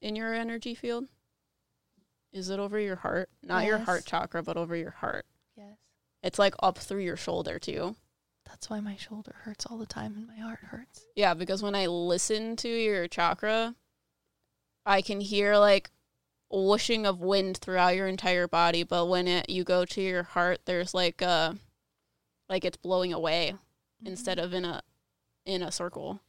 in 0.00 0.16
your 0.16 0.32
energy 0.34 0.74
field? 0.74 1.06
Is 2.32 2.48
it 2.50 2.60
over 2.60 2.78
your 2.78 2.96
heart? 2.96 3.28
Not 3.42 3.64
your 3.66 3.78
heart 3.78 4.04
chakra, 4.04 4.42
but 4.42 4.56
over 4.56 4.76
your 4.76 4.92
heart. 4.92 5.26
Yes, 5.56 5.78
It's 6.22 6.38
like 6.38 6.54
up 6.62 6.78
through 6.78 7.00
your 7.02 7.16
shoulder 7.16 7.58
too. 7.58 7.96
that's 8.46 8.70
why 8.70 8.78
my 8.80 8.96
shoulder 8.96 9.34
hurts 9.42 9.66
all 9.66 9.78
the 9.78 9.86
time 9.86 10.14
and 10.16 10.26
my 10.28 10.36
heart 10.36 10.60
hurts. 10.60 11.04
Yeah, 11.16 11.34
because 11.34 11.62
when 11.62 11.74
I 11.74 11.86
listen 11.86 12.54
to 12.56 12.68
your 12.68 13.08
chakra, 13.08 13.74
I 14.86 15.02
can 15.02 15.20
hear 15.20 15.56
like 15.56 15.90
whooshing 16.50 17.04
of 17.06 17.20
wind 17.20 17.58
throughout 17.58 17.96
your 17.96 18.06
entire 18.08 18.46
body, 18.48 18.82
but 18.84 19.06
when 19.06 19.26
it 19.26 19.48
you 19.50 19.64
go 19.64 19.84
to 19.84 20.00
your 20.00 20.22
heart, 20.22 20.60
there's 20.66 20.94
like 20.94 21.22
uh 21.22 21.54
like 22.48 22.64
it's 22.64 22.76
blowing 22.76 23.12
away 23.12 23.54
instead 24.04 24.38
of 24.38 24.52
in 24.52 24.64
a 24.64 24.82
in 25.46 25.62
a 25.62 25.72
circle. 25.72 26.20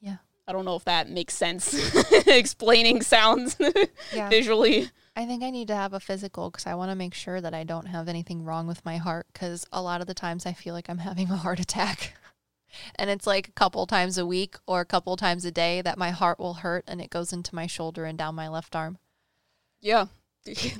Yeah. 0.00 0.16
I 0.48 0.52
don't 0.52 0.64
know 0.64 0.76
if 0.76 0.84
that 0.84 1.10
makes 1.10 1.34
sense 1.34 1.74
explaining 2.26 3.02
sounds 3.02 3.56
Yeah, 4.14 4.28
visually. 4.28 4.90
I 5.16 5.24
think 5.24 5.42
I 5.42 5.50
need 5.50 5.68
to 5.68 5.74
have 5.74 5.92
a 5.92 6.00
physical 6.00 6.50
because 6.50 6.66
I 6.66 6.74
want 6.74 6.90
to 6.90 6.96
make 6.96 7.14
sure 7.14 7.40
that 7.40 7.54
I 7.54 7.64
don't 7.64 7.86
have 7.86 8.08
anything 8.08 8.44
wrong 8.44 8.66
with 8.66 8.84
my 8.84 8.98
heart. 8.98 9.26
Because 9.32 9.66
a 9.72 9.82
lot 9.82 10.00
of 10.00 10.06
the 10.06 10.14
times 10.14 10.46
I 10.46 10.52
feel 10.52 10.74
like 10.74 10.88
I'm 10.88 10.98
having 11.08 11.30
a 11.30 11.36
heart 11.36 11.58
attack. 11.58 12.14
And 12.96 13.08
it's 13.08 13.26
like 13.26 13.48
a 13.48 13.52
couple 13.52 13.86
times 13.86 14.18
a 14.18 14.26
week 14.26 14.56
or 14.66 14.80
a 14.80 14.86
couple 14.86 15.16
times 15.16 15.44
a 15.46 15.50
day 15.50 15.80
that 15.80 15.96
my 15.96 16.10
heart 16.10 16.38
will 16.38 16.54
hurt 16.54 16.84
and 16.86 17.00
it 17.00 17.10
goes 17.10 17.32
into 17.32 17.54
my 17.54 17.66
shoulder 17.66 18.04
and 18.04 18.18
down 18.18 18.34
my 18.34 18.48
left 18.48 18.76
arm. 18.76 18.98
Yeah. 19.80 20.06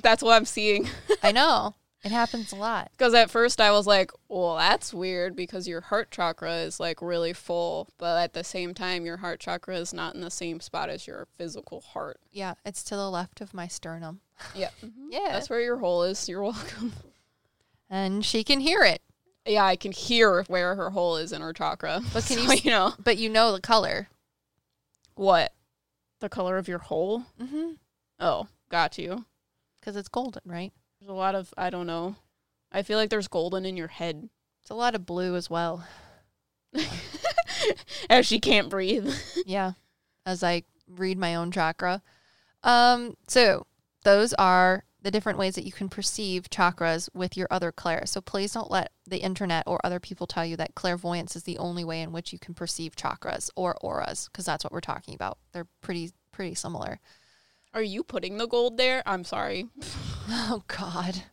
That's 0.01 0.21
what 0.21 0.35
I'm 0.35 0.45
seeing. 0.45 0.87
I 1.23 1.31
know. 1.31 1.75
It 2.07 2.11
happens 2.13 2.53
a 2.53 2.55
lot. 2.55 2.89
Because 2.97 3.13
at 3.13 3.29
first 3.29 3.59
I 3.59 3.71
was 3.71 3.85
like, 3.85 4.11
well, 4.29 4.55
that's 4.55 4.93
weird 4.93 5.35
because 5.35 5.67
your 5.67 5.81
heart 5.81 6.09
chakra 6.09 6.55
is 6.59 6.79
like 6.79 7.01
really 7.01 7.33
full, 7.33 7.89
but 7.97 8.17
at 8.17 8.31
the 8.33 8.43
same 8.45 8.73
time, 8.73 9.05
your 9.05 9.17
heart 9.17 9.41
chakra 9.41 9.75
is 9.77 9.93
not 9.93 10.15
in 10.15 10.21
the 10.21 10.31
same 10.31 10.61
spot 10.61 10.89
as 10.89 11.05
your 11.05 11.27
physical 11.37 11.81
heart. 11.81 12.19
Yeah, 12.31 12.53
it's 12.65 12.81
to 12.85 12.95
the 12.95 13.09
left 13.11 13.41
of 13.41 13.53
my 13.53 13.67
sternum. 13.67 14.21
Yeah. 14.55 14.69
Yeah. 15.09 15.33
That's 15.33 15.49
where 15.49 15.59
your 15.61 15.77
hole 15.79 16.03
is. 16.03 16.29
You're 16.29 16.43
welcome. 16.53 16.93
and 17.89 18.23
she 18.25 18.43
can 18.43 18.59
hear 18.61 18.83
it. 18.83 19.01
Yeah, 19.45 19.65
I 19.65 19.75
can 19.75 19.91
hear 19.91 20.43
where 20.47 20.75
her 20.75 20.89
hole 20.91 21.17
is 21.17 21.31
in 21.33 21.41
her 21.41 21.53
chakra. 21.53 22.01
But 22.13 22.25
can 22.25 22.37
So, 22.47 22.53
you 22.53 22.59
you 22.63 22.71
know, 22.71 22.93
But 23.03 23.17
you 23.17 23.29
know 23.29 23.51
the 23.51 23.61
color. 23.61 24.07
what? 25.15 25.53
The 26.19 26.29
color 26.29 26.57
of 26.57 26.67
your 26.67 26.79
hole? 26.79 27.23
Mm-hmm. 27.41 27.71
Oh, 28.19 28.47
got 28.69 28.97
you. 28.97 29.25
Because 29.79 29.95
it's 29.95 30.09
golden, 30.09 30.41
right? 30.45 30.71
There's 30.99 31.09
a 31.09 31.13
lot 31.13 31.35
of, 31.35 31.53
I 31.57 31.69
don't 31.69 31.87
know. 31.87 32.15
I 32.71 32.83
feel 32.83 32.97
like 32.97 33.09
there's 33.09 33.27
golden 33.27 33.65
in 33.65 33.77
your 33.77 33.87
head. 33.87 34.29
It's 34.61 34.69
a 34.69 34.75
lot 34.75 34.95
of 34.95 35.05
blue 35.05 35.35
as 35.35 35.49
well. 35.49 35.87
As 38.09 38.25
she 38.25 38.39
can't 38.39 38.69
breathe. 38.69 39.13
yeah, 39.45 39.73
as 40.25 40.43
I 40.43 40.63
read 40.87 41.17
my 41.17 41.35
own 41.35 41.51
chakra. 41.51 42.01
Um, 42.63 43.15
so 43.27 43.65
those 44.03 44.33
are 44.33 44.83
the 45.01 45.11
different 45.11 45.39
ways 45.39 45.55
that 45.55 45.65
you 45.65 45.71
can 45.71 45.89
perceive 45.89 46.49
chakras 46.49 47.09
with 47.13 47.37
your 47.37 47.47
other 47.49 47.71
clair. 47.71 48.03
So 48.05 48.19
please 48.21 48.53
don't 48.53 48.71
let 48.71 48.91
the 49.07 49.19
internet 49.19 49.63
or 49.67 49.79
other 49.83 49.99
people 49.99 50.27
tell 50.27 50.45
you 50.45 50.57
that 50.57 50.75
clairvoyance 50.75 51.35
is 51.35 51.43
the 51.43 51.57
only 51.57 51.83
way 51.83 52.01
in 52.01 52.11
which 52.11 52.33
you 52.33 52.39
can 52.39 52.53
perceive 52.53 52.95
chakras 52.95 53.49
or 53.55 53.77
auras, 53.81 54.29
because 54.31 54.45
that's 54.45 54.63
what 54.63 54.73
we're 54.73 54.81
talking 54.81 55.13
about. 55.13 55.37
They're 55.53 55.67
pretty 55.81 56.11
pretty 56.31 56.55
similar. 56.55 56.99
Are 57.73 57.81
you 57.81 58.03
putting 58.03 58.37
the 58.37 58.47
gold 58.47 58.77
there? 58.77 59.03
I'm 59.05 59.23
sorry. 59.23 59.67
Oh 60.29 60.63
God. 60.67 61.23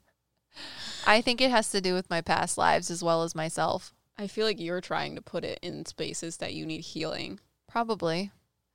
I 1.06 1.20
think 1.20 1.40
it 1.40 1.50
has 1.50 1.70
to 1.70 1.80
do 1.80 1.94
with 1.94 2.08
my 2.08 2.20
past 2.20 2.56
lives 2.56 2.90
as 2.90 3.02
well 3.02 3.22
as 3.24 3.34
myself. 3.34 3.92
I 4.16 4.26
feel 4.28 4.46
like 4.46 4.60
you're 4.60 4.80
trying 4.80 5.16
to 5.16 5.22
put 5.22 5.44
it 5.44 5.58
in 5.62 5.84
spaces 5.84 6.36
that 6.38 6.54
you 6.54 6.64
need 6.64 6.80
healing. 6.82 7.40
Probably. 7.68 8.30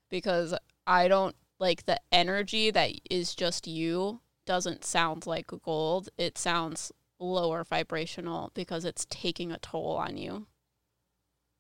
because 0.10 0.54
I 0.86 1.08
don't 1.08 1.36
like 1.60 1.86
the 1.86 2.00
energy 2.12 2.70
that 2.72 2.92
is 3.10 3.34
just 3.36 3.66
you 3.68 4.20
doesn't 4.46 4.84
sound 4.84 5.26
like 5.26 5.52
gold. 5.64 6.10
It 6.18 6.38
sounds 6.38 6.92
lower 7.20 7.64
vibrational 7.64 8.52
because 8.54 8.84
it's 8.86 9.06
taking 9.10 9.52
a 9.52 9.60
toll 9.60 9.96
on 9.96 10.18
you. 10.18 10.48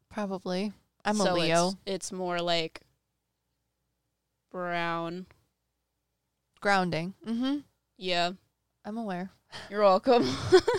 Probably. 0.09 0.73
I'm 1.05 1.15
So 1.15 1.33
a 1.33 1.35
Leo. 1.35 1.67
It's, 1.67 1.77
it's 1.85 2.11
more 2.11 2.41
like 2.41 2.81
brown. 4.51 5.27
Grounding. 6.61 7.13
Mm-hmm. 7.25 7.57
Yeah, 7.97 8.31
I'm 8.89 8.97
aware. 8.97 9.29
you're 9.69 9.83
welcome. 9.83 10.23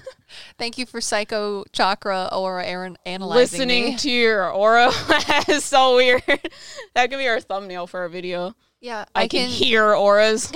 Thank 0.58 0.78
you 0.78 0.84
for 0.84 1.00
Psycho 1.00 1.62
Chakra 1.72 2.28
aura 2.32 2.66
Aaron 2.66 2.98
analyzing 3.06 3.60
Listening 3.60 3.84
me. 3.84 3.96
to 3.98 4.10
your 4.10 4.52
aura 4.52 4.90
is 5.48 5.64
so 5.64 5.94
weird. 5.94 6.20
that 6.26 7.08
could 7.08 7.18
be 7.18 7.28
our 7.28 7.38
thumbnail 7.38 7.86
for 7.86 8.00
our 8.00 8.08
video. 8.08 8.56
yeah, 8.80 9.04
I, 9.14 9.28
can, 9.28 9.48
hear 9.48 9.94
auras. 9.94 10.52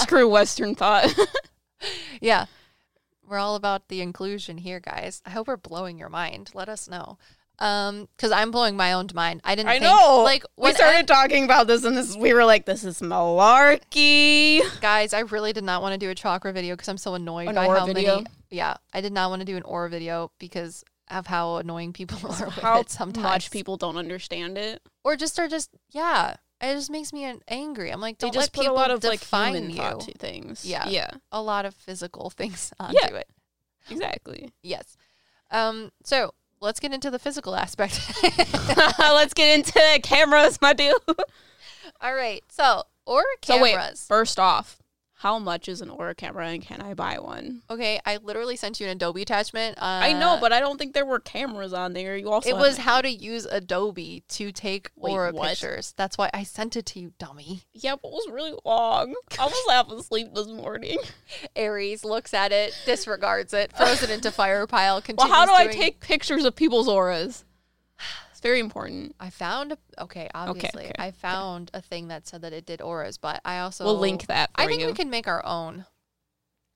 Screw 0.00 0.28
Western 0.28 0.74
thought. 0.74 1.06
yeah, 2.20 2.46
we're 3.24 3.38
all 3.38 3.54
about 3.54 3.86
the 3.86 4.00
inclusion 4.00 4.58
here, 4.58 4.80
guys. 4.80 5.22
I 5.24 5.30
hope 5.30 5.46
we're 5.46 5.56
blowing 5.56 6.00
your 6.00 6.08
mind. 6.08 6.50
Let 6.52 6.68
us 6.68 6.88
know. 6.88 7.16
Um, 7.58 8.06
because 8.16 8.32
I'm 8.32 8.50
blowing 8.50 8.76
my 8.76 8.92
own 8.92 9.06
mind. 9.14 9.40
I 9.42 9.54
didn't. 9.54 9.70
I 9.70 9.78
think, 9.78 9.84
know. 9.84 10.22
Like 10.22 10.44
we 10.58 10.72
started 10.74 11.08
talking 11.08 11.44
about 11.44 11.66
this, 11.66 11.84
and 11.84 11.96
this 11.96 12.14
we 12.16 12.34
were 12.34 12.44
like, 12.44 12.66
"This 12.66 12.84
is 12.84 13.00
malarkey." 13.00 14.60
guys, 14.80 15.12
I 15.14 15.20
really 15.20 15.52
did 15.52 15.64
not 15.64 15.82
want 15.82 15.92
to 15.92 15.98
do 15.98 16.10
a 16.10 16.14
chakra 16.14 16.52
video 16.52 16.74
because 16.74 16.88
I'm 16.88 16.98
so 16.98 17.14
annoyed 17.14 17.48
An 17.48 17.54
by 17.54 17.66
how 17.66 17.86
video? 17.86 18.16
many. 18.16 18.26
Yeah, 18.50 18.76
I 18.92 19.00
did 19.00 19.12
not 19.12 19.30
want 19.30 19.40
to 19.40 19.46
do 19.46 19.56
an 19.56 19.62
aura 19.62 19.88
video 19.88 20.30
because 20.38 20.84
of 21.10 21.26
how 21.26 21.56
annoying 21.56 21.92
people 21.92 22.18
are 22.30 22.46
with 22.46 22.54
How 22.56 22.80
it 22.80 22.90
sometimes. 22.90 23.22
much 23.24 23.50
people 23.50 23.76
don't 23.76 23.96
understand 23.96 24.58
it. 24.58 24.82
or 25.04 25.16
just 25.16 25.38
are 25.38 25.48
just 25.48 25.70
yeah. 25.90 26.34
It 26.60 26.72
just 26.72 26.90
makes 26.90 27.12
me 27.12 27.30
angry. 27.48 27.90
I'm 27.92 28.00
like, 28.00 28.18
They 28.18 28.28
don't 28.28 28.32
just 28.34 28.46
let 28.46 28.52
put 28.54 28.60
a 28.60 28.62
people 28.64 28.76
lot 28.76 28.90
of 28.90 29.04
like 29.04 29.22
human 29.22 29.68
you. 29.68 29.76
thought 29.76 30.00
to 30.00 30.12
things. 30.12 30.64
Yeah. 30.64 30.88
yeah, 30.88 31.10
A 31.30 31.42
lot 31.42 31.66
of 31.66 31.74
physical 31.74 32.30
things 32.36 32.72
onto 32.80 32.96
Yeah. 33.00 33.16
it. 33.18 33.28
exactly. 33.90 34.50
Yes. 34.62 34.96
Um. 35.50 35.90
So 36.04 36.32
let's 36.60 36.80
get 36.80 36.92
into 36.92 37.10
the 37.10 37.18
physical 37.18 37.54
aspect. 37.54 38.00
Let's 38.98 39.34
get 39.34 39.54
into 39.58 40.00
cameras, 40.02 40.58
my 40.60 40.72
dude. 40.72 40.94
All 42.00 42.14
right. 42.14 42.42
So 42.48 42.84
aura 43.04 43.24
So 43.44 43.60
wait, 43.62 43.72
cameras. 43.72 44.06
first 44.06 44.38
off, 44.38 44.78
how 45.26 45.40
much 45.40 45.68
is 45.68 45.80
an 45.80 45.90
Aura 45.90 46.14
camera, 46.14 46.46
and 46.46 46.62
can 46.62 46.80
I 46.80 46.94
buy 46.94 47.18
one? 47.18 47.60
okay, 47.68 47.98
I 48.06 48.18
literally 48.18 48.54
sent 48.54 48.78
you 48.78 48.86
an 48.86 48.92
Adobe 48.92 49.22
attachment. 49.22 49.76
Uh, 49.76 49.80
I 50.04 50.12
know, 50.12 50.38
but 50.40 50.52
I 50.52 50.60
don't 50.60 50.78
think 50.78 50.94
there 50.94 51.04
were 51.04 51.18
cameras 51.18 51.72
on 51.72 51.94
there. 51.94 52.16
You 52.16 52.30
also 52.30 52.48
it 52.48 52.56
was 52.56 52.76
how 52.76 53.00
to 53.00 53.10
use 53.10 53.44
Adobe 53.44 54.22
to 54.28 54.52
take 54.52 54.92
Wait, 54.94 55.10
aura 55.10 55.32
what? 55.32 55.48
pictures. 55.48 55.94
That's 55.96 56.16
why 56.16 56.30
I 56.32 56.44
sent 56.44 56.76
it 56.76 56.86
to 56.86 57.00
you, 57.00 57.12
dummy. 57.18 57.62
yeah, 57.72 57.96
but 58.00 58.06
it 58.06 58.12
was 58.12 58.28
really 58.30 58.54
long. 58.64 59.16
I 59.36 59.46
was 59.46 59.54
half 59.68 59.90
asleep 59.90 60.28
this 60.32 60.46
morning. 60.46 60.98
Aries 61.56 62.04
looks 62.04 62.32
at 62.32 62.52
it, 62.52 62.72
disregards 62.86 63.52
it, 63.52 63.72
throws 63.72 64.04
it 64.04 64.10
into 64.10 64.30
fire 64.30 64.64
pile. 64.68 65.02
Well, 65.18 65.26
how 65.26 65.44
do 65.44 65.50
I 65.50 65.64
doing- 65.64 65.76
take 65.76 65.98
pictures 65.98 66.44
of 66.44 66.54
people's 66.54 66.86
auras? 66.86 67.44
Very 68.46 68.60
important. 68.60 69.16
I 69.18 69.30
found 69.30 69.76
okay, 69.98 70.28
obviously, 70.32 70.84
okay, 70.84 70.92
I 71.00 71.10
found 71.10 71.68
a 71.74 71.80
thing 71.82 72.06
that 72.08 72.28
said 72.28 72.42
that 72.42 72.52
it 72.52 72.64
did 72.64 72.80
auras, 72.80 73.18
but 73.18 73.40
I 73.44 73.58
also 73.58 73.84
we'll 73.84 73.98
link 73.98 74.26
that 74.28 74.50
I 74.54 74.66
think 74.66 74.82
you. 74.82 74.86
we 74.86 74.92
can 74.92 75.10
make 75.10 75.26
our 75.26 75.44
own 75.44 75.84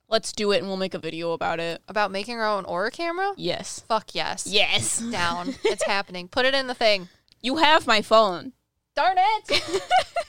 Let's 0.09 0.33
do 0.33 0.51
it, 0.51 0.59
and 0.59 0.67
we'll 0.67 0.77
make 0.77 0.95
a 0.95 0.99
video 0.99 1.31
about 1.31 1.61
it. 1.61 1.81
about 1.87 2.11
making 2.11 2.41
our 2.41 2.49
own 2.49 2.65
aura 2.65 2.91
camera. 2.91 3.33
Yes. 3.37 3.85
Fuck 3.87 4.17
yes, 4.17 4.49
Yes. 4.49 4.99
down. 5.13 5.55
it's 5.63 5.85
happening. 5.85 6.27
Put 6.27 6.45
it 6.45 6.55
in 6.57 6.67
the 6.67 6.75
thing. 6.75 7.09
You 7.41 7.59
have 7.59 7.87
my 7.87 8.03
phone. 8.03 8.53
Darn 8.97 9.17
it! 9.19 9.83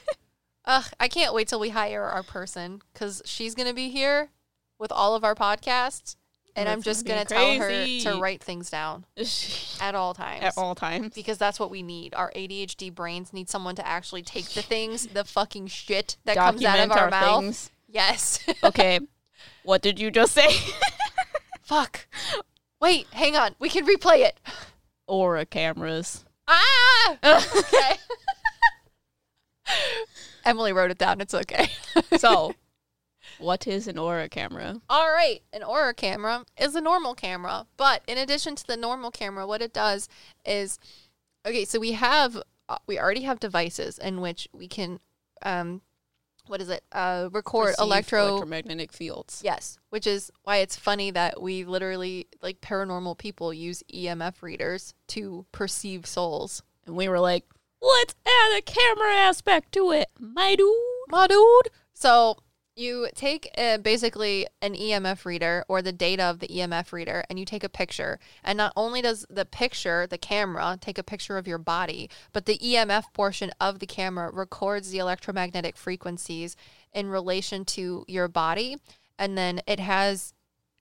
Ugh, 0.65 0.85
I 0.99 1.07
can't 1.07 1.33
wait 1.33 1.47
till 1.47 1.59
we 1.59 1.69
hire 1.69 2.03
our 2.03 2.21
person 2.21 2.83
because 2.93 3.23
she's 3.25 3.55
gonna 3.55 3.73
be 3.73 3.89
here 3.89 4.29
with 4.77 4.91
all 4.91 5.15
of 5.15 5.23
our 5.23 5.33
podcasts, 5.33 6.15
and 6.55 6.67
I'm 6.69 6.81
just 6.81 7.05
gonna 7.05 7.25
gonna 7.25 7.57
tell 7.57 7.67
her 7.67 7.85
to 8.01 8.19
write 8.21 8.43
things 8.43 8.69
down 8.69 9.05
at 9.81 9.95
all 9.95 10.13
times. 10.13 10.43
At 10.43 10.57
all 10.57 10.75
times. 10.75 11.13
because 11.13 11.37
that's 11.37 11.59
what 11.59 11.71
we 11.71 11.81
need. 11.83 12.13
Our 12.13 12.31
ADHD 12.35 12.93
brains 12.93 13.33
need 13.33 13.49
someone 13.49 13.75
to 13.75 13.87
actually 13.87 14.21
take 14.23 14.49
the 14.49 14.61
things, 14.61 15.07
the 15.07 15.23
fucking 15.23 15.67
shit 15.67 16.17
that 16.25 16.35
comes 16.37 16.63
out 16.63 16.79
of 16.79 16.89
Document 16.89 17.01
our, 17.01 17.09
mouth. 17.09 17.43
things. 17.43 17.71
Yes. 17.87 18.39
Okay. 18.63 18.99
what 19.63 19.81
did 19.81 19.99
you 19.99 20.11
just 20.11 20.33
say? 20.33 20.47
Fuck. 21.61 22.07
Wait, 22.79 23.07
hang 23.11 23.35
on. 23.35 23.55
We 23.59 23.69
can 23.69 23.85
replay 23.85 24.19
it. 24.19 24.39
Aura 25.07 25.45
cameras. 25.45 26.25
Ah. 26.47 27.17
Okay. 27.23 27.95
Emily 30.45 30.73
wrote 30.73 30.91
it 30.91 30.97
down. 30.97 31.21
It's 31.21 31.33
okay. 31.33 31.69
So, 32.17 32.53
what 33.41 33.67
is 33.67 33.87
an 33.87 33.97
aura 33.97 34.29
camera? 34.29 34.81
All 34.89 35.11
right, 35.11 35.41
an 35.51 35.63
Aura 35.63 35.93
camera 35.93 36.45
is 36.59 36.75
a 36.75 36.81
normal 36.81 37.15
camera, 37.15 37.65
but 37.77 38.03
in 38.07 38.17
addition 38.17 38.55
to 38.55 38.65
the 38.65 38.77
normal 38.77 39.11
camera, 39.11 39.45
what 39.47 39.61
it 39.61 39.73
does 39.73 40.07
is 40.45 40.79
okay. 41.45 41.65
So 41.65 41.79
we 41.79 41.93
have 41.93 42.41
uh, 42.69 42.77
we 42.87 42.99
already 42.99 43.21
have 43.21 43.39
devices 43.39 43.97
in 43.97 44.21
which 44.21 44.47
we 44.53 44.67
can, 44.67 44.99
um, 45.41 45.81
what 46.47 46.61
is 46.61 46.69
it? 46.69 46.83
Uh, 46.91 47.29
record 47.31 47.75
electro. 47.79 48.27
electromagnetic 48.27 48.93
fields. 48.93 49.41
Yes, 49.43 49.77
which 49.89 50.07
is 50.07 50.31
why 50.43 50.57
it's 50.57 50.77
funny 50.77 51.11
that 51.11 51.41
we 51.41 51.65
literally 51.65 52.27
like 52.41 52.61
paranormal 52.61 53.17
people 53.17 53.53
use 53.53 53.83
EMF 53.93 54.41
readers 54.41 54.93
to 55.07 55.45
perceive 55.51 56.05
souls. 56.05 56.63
And 56.85 56.95
we 56.95 57.09
were 57.09 57.19
like, 57.19 57.45
let's 57.81 58.15
add 58.25 58.57
a 58.57 58.61
camera 58.61 59.13
aspect 59.15 59.71
to 59.73 59.91
it, 59.91 60.07
my 60.17 60.55
dude. 60.55 60.73
My 61.09 61.27
dude. 61.27 61.69
So 61.93 62.37
you 62.81 63.07
take 63.15 63.49
uh, 63.57 63.77
basically 63.77 64.47
an 64.61 64.73
EMF 64.73 65.23
reader 65.25 65.63
or 65.67 65.81
the 65.81 65.91
data 65.91 66.23
of 66.23 66.39
the 66.39 66.47
EMF 66.47 66.91
reader 66.91 67.23
and 67.29 67.39
you 67.39 67.45
take 67.45 67.63
a 67.63 67.69
picture. 67.69 68.19
And 68.43 68.57
not 68.57 68.73
only 68.75 69.01
does 69.01 69.25
the 69.29 69.45
picture, 69.45 70.07
the 70.07 70.17
camera, 70.17 70.77
take 70.81 70.97
a 70.97 71.03
picture 71.03 71.37
of 71.37 71.47
your 71.47 71.59
body, 71.59 72.09
but 72.33 72.45
the 72.45 72.57
EMF 72.57 73.13
portion 73.13 73.51
of 73.61 73.79
the 73.79 73.85
camera 73.85 74.31
records 74.33 74.89
the 74.89 74.97
electromagnetic 74.97 75.77
frequencies 75.77 76.55
in 76.93 77.07
relation 77.07 77.63
to 77.65 78.03
your 78.07 78.27
body. 78.27 78.77
And 79.17 79.37
then 79.37 79.61
it 79.67 79.79
has 79.79 80.33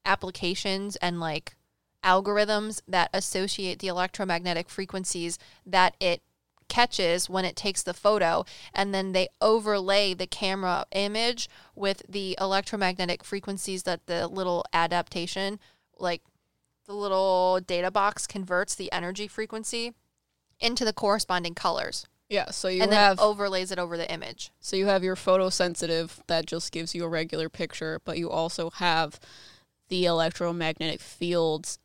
applications 0.04 0.96
and 0.96 1.20
like 1.20 1.56
algorithms 2.02 2.80
that 2.88 3.10
associate 3.12 3.78
the 3.78 3.88
electromagnetic 3.88 4.70
frequencies 4.70 5.38
that 5.66 5.94
it 6.00 6.22
catches 6.70 7.28
when 7.28 7.44
it 7.44 7.56
takes 7.56 7.82
the 7.82 7.92
photo 7.92 8.44
and 8.72 8.94
then 8.94 9.12
they 9.12 9.28
overlay 9.42 10.14
the 10.14 10.26
camera 10.26 10.86
image 10.92 11.50
with 11.74 12.02
the 12.08 12.34
electromagnetic 12.40 13.22
frequencies 13.22 13.82
that 13.82 14.06
the 14.06 14.26
little 14.26 14.64
adaptation 14.72 15.58
like 15.98 16.22
the 16.86 16.94
little 16.94 17.60
data 17.60 17.90
box 17.90 18.26
converts 18.26 18.74
the 18.74 18.90
energy 18.90 19.28
frequency 19.28 19.92
into 20.58 20.84
the 20.84 20.92
corresponding 20.92 21.54
colors. 21.54 22.06
Yeah, 22.28 22.50
so 22.50 22.68
you 22.68 22.82
and 22.82 22.92
then 22.92 22.98
have 22.98 23.20
overlays 23.20 23.72
it 23.72 23.78
over 23.78 23.96
the 23.96 24.10
image. 24.10 24.50
So 24.60 24.76
you 24.76 24.86
have 24.86 25.02
your 25.02 25.16
photosensitive 25.16 26.20
that 26.28 26.46
just 26.46 26.70
gives 26.70 26.94
you 26.94 27.04
a 27.04 27.08
regular 27.08 27.48
picture, 27.48 28.00
but 28.04 28.18
you 28.18 28.30
also 28.30 28.70
have 28.70 29.18
the 29.88 30.04
electromagnetic 30.04 31.00
fields 31.00 31.78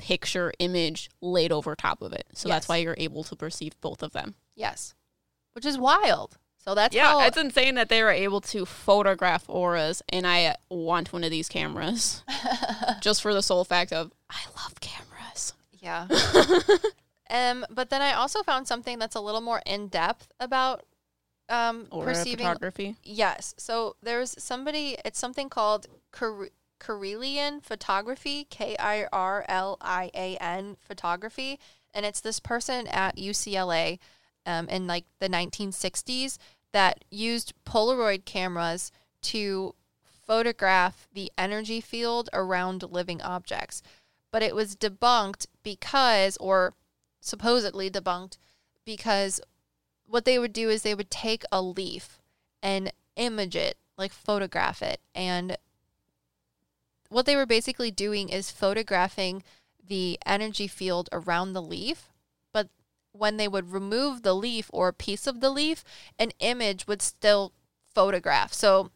picture 0.00 0.52
image 0.58 1.10
laid 1.20 1.52
over 1.52 1.74
top 1.76 2.02
of 2.02 2.12
it. 2.12 2.24
So 2.34 2.48
Yes. 2.48 2.56
that's 2.56 2.68
why 2.68 2.78
you're 2.78 2.94
able 2.98 3.22
to 3.24 3.36
perceive 3.36 3.78
both 3.80 4.02
of 4.02 4.12
them. 4.12 4.34
yes 4.56 4.94
which 5.52 5.66
is 5.66 5.76
wild 5.78 6.36
so 6.58 6.74
that's 6.74 6.94
yeah, 6.94 7.08
how 7.08 7.20
it's 7.26 7.36
insane 7.38 7.74
that 7.76 7.88
they 7.88 8.02
were 8.02 8.10
able 8.10 8.40
to 8.42 8.66
photograph 8.66 9.44
auras, 9.48 10.02
and 10.10 10.26
I 10.26 10.56
want 10.68 11.10
one 11.10 11.24
of 11.24 11.30
these 11.30 11.48
cameras 11.48 12.22
just 13.00 13.22
for 13.22 13.32
the 13.32 13.42
sole 13.42 13.64
fact 13.64 13.92
of 13.94 14.12
I 14.28 14.40
love 14.56 14.78
cameras. 14.78 15.54
Yeah. 15.72 16.06
um, 17.30 17.64
but 17.70 17.88
then 17.88 18.02
I 18.02 18.12
also 18.12 18.42
found 18.42 18.68
something 18.68 18.98
that's 18.98 19.14
a 19.16 19.20
little 19.20 19.40
more 19.40 19.62
in 19.64 19.88
depth 19.88 20.28
about 20.38 20.84
um, 21.48 21.86
Aura 21.90 22.12
perceiving. 22.12 22.44
photography. 22.46 22.96
Yes. 23.02 23.54
So 23.56 23.96
there's 24.02 24.34
somebody. 24.42 24.96
It's 25.04 25.18
something 25.18 25.48
called 25.48 25.86
Car- 26.12 26.50
Kirlian 26.80 27.62
photography. 27.62 28.46
K 28.50 28.76
I 28.78 29.06
R 29.12 29.44
L 29.48 29.76
I 29.80 30.10
A 30.14 30.36
N 30.38 30.76
photography, 30.80 31.60
and 31.94 32.04
it's 32.04 32.20
this 32.20 32.40
person 32.40 32.86
at 32.88 33.16
UCLA 33.16 33.98
um, 34.46 34.68
in 34.68 34.86
like 34.86 35.04
the 35.20 35.28
1960s 35.28 36.38
that 36.72 37.04
used 37.10 37.52
Polaroid 37.64 38.24
cameras 38.24 38.90
to 39.22 39.74
photograph 40.02 41.08
the 41.12 41.30
energy 41.36 41.80
field 41.80 42.28
around 42.32 42.84
living 42.90 43.20
objects. 43.20 43.82
But 44.32 44.42
it 44.42 44.54
was 44.54 44.76
debunked 44.76 45.46
because, 45.62 46.36
or 46.38 46.74
supposedly 47.20 47.90
debunked, 47.90 48.36
because 48.84 49.40
what 50.06 50.24
they 50.24 50.38
would 50.38 50.52
do 50.52 50.68
is 50.68 50.82
they 50.82 50.94
would 50.94 51.10
take 51.10 51.42
a 51.50 51.60
leaf 51.60 52.20
and 52.62 52.92
image 53.16 53.56
it, 53.56 53.76
like 53.98 54.12
photograph 54.12 54.82
it. 54.82 55.00
And 55.14 55.56
what 57.10 57.26
they 57.26 57.36
were 57.36 57.44
basically 57.46 57.90
doing 57.90 58.28
is 58.30 58.50
photographing 58.50 59.42
the 59.86 60.18
energy 60.24 60.66
field 60.66 61.08
around 61.12 61.52
the 61.52 61.60
leaf. 61.62 62.08
But 62.52 62.68
when 63.12 63.36
they 63.36 63.48
would 63.48 63.72
remove 63.72 64.22
the 64.22 64.34
leaf 64.34 64.70
or 64.72 64.88
a 64.88 64.92
piece 64.92 65.26
of 65.26 65.40
the 65.40 65.50
leaf, 65.50 65.84
an 66.18 66.30
image 66.40 66.86
would 66.86 67.02
still 67.02 67.52
photograph. 67.94 68.52
So 68.52 68.90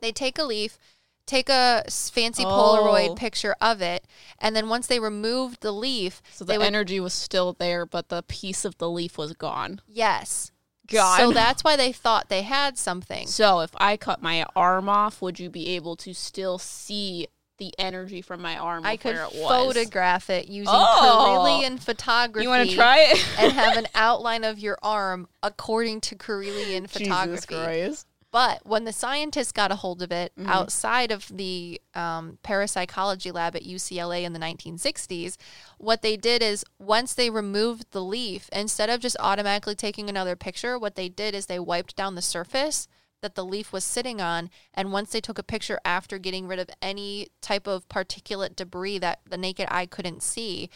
they 0.00 0.12
take 0.12 0.38
a 0.38 0.44
leaf, 0.44 0.78
take 1.26 1.48
a 1.48 1.82
fancy 1.88 2.44
Oh. 2.44 2.48
Polaroid 2.48 3.16
picture 3.16 3.56
of 3.60 3.80
it, 3.80 4.04
and 4.38 4.54
then 4.54 4.68
once 4.68 4.86
they 4.86 5.00
removed 5.00 5.60
the 5.62 5.72
leaf, 5.72 6.22
So 6.32 6.44
the 6.44 6.58
would 6.58 6.66
energy 6.66 7.00
was 7.00 7.14
still 7.14 7.54
there, 7.54 7.84
but 7.86 8.08
the 8.10 8.22
piece 8.22 8.64
of 8.66 8.76
the 8.78 8.88
leaf 8.90 9.16
was 9.18 9.32
gone. 9.32 9.80
yes. 9.88 10.52
God. 10.86 11.18
So 11.18 11.32
that's 11.32 11.62
why 11.62 11.76
they 11.76 11.92
thought 11.92 12.30
they 12.30 12.40
had 12.40 12.78
something. 12.78 13.26
So 13.26 13.60
if 13.60 13.72
I 13.76 13.98
cut 13.98 14.22
my 14.22 14.46
arm 14.56 14.88
off, 14.88 15.20
would 15.20 15.38
you 15.38 15.50
be 15.50 15.68
able 15.76 15.96
to 15.96 16.14
still 16.14 16.56
see 16.58 17.28
the 17.58 17.72
energy 17.78 18.22
from 18.22 18.40
my 18.40 18.56
arm? 18.56 18.84
I 18.86 18.96
could 18.96 19.14
where 19.14 19.24
it 19.24 19.34
was? 19.34 19.74
photograph 19.74 20.30
it 20.30 20.48
using 20.48 20.72
Oh. 20.74 21.60
Kirlian 21.60 21.78
photography. 21.78 22.44
You 22.44 22.48
want 22.48 22.68
to 22.68 22.74
try 22.74 22.98
it? 23.10 23.24
and 23.38 23.52
have 23.52 23.76
an 23.76 23.86
outline 23.94 24.44
of 24.44 24.58
your 24.58 24.78
arm 24.82 25.28
according 25.42 26.00
to 26.02 26.14
Jesus 26.16 26.90
photography. 26.90 27.94
But 28.30 28.66
when 28.66 28.84
the 28.84 28.92
scientists 28.92 29.52
got 29.52 29.72
a 29.72 29.76
hold 29.76 30.02
of 30.02 30.12
it 30.12 30.32
Mhm. 30.38 30.48
outside 30.48 31.10
of 31.10 31.26
the 31.34 31.80
um, 31.94 32.38
parapsychology 32.42 33.30
lab 33.30 33.56
at 33.56 33.62
UCLA 33.64 34.22
in 34.24 34.34
the 34.34 34.38
1960s, 34.38 35.36
what 35.78 36.02
they 36.02 36.16
did 36.16 36.42
is 36.42 36.62
once 36.78 37.14
they 37.14 37.30
removed 37.30 37.86
the 37.92 38.02
leaf, 38.04 38.48
instead 38.52 38.90
of 38.90 39.00
just 39.00 39.16
automatically 39.18 39.74
taking 39.74 40.10
another 40.10 40.36
picture, 40.36 40.78
what 40.78 40.94
they 40.94 41.08
did 41.08 41.34
is 41.34 41.46
they 41.46 41.58
wiped 41.58 41.96
down 41.96 42.14
the 42.16 42.22
surface 42.22 42.86
that 43.22 43.34
the 43.34 43.44
leaf 43.44 43.72
was 43.72 43.84
sitting 43.84 44.20
on. 44.20 44.50
And 44.74 44.92
once 44.92 45.10
they 45.10 45.20
took 45.20 45.38
a 45.38 45.42
picture 45.42 45.80
after 45.84 46.18
getting 46.18 46.46
rid 46.46 46.58
of 46.58 46.70
any 46.80 47.28
type 47.40 47.66
of 47.66 47.88
particulate 47.88 48.56
debris 48.56 48.98
that 48.98 49.20
the 49.28 49.38
naked 49.38 49.68
eye 49.70 49.86
couldn't 49.86 50.22
see, 50.22 50.70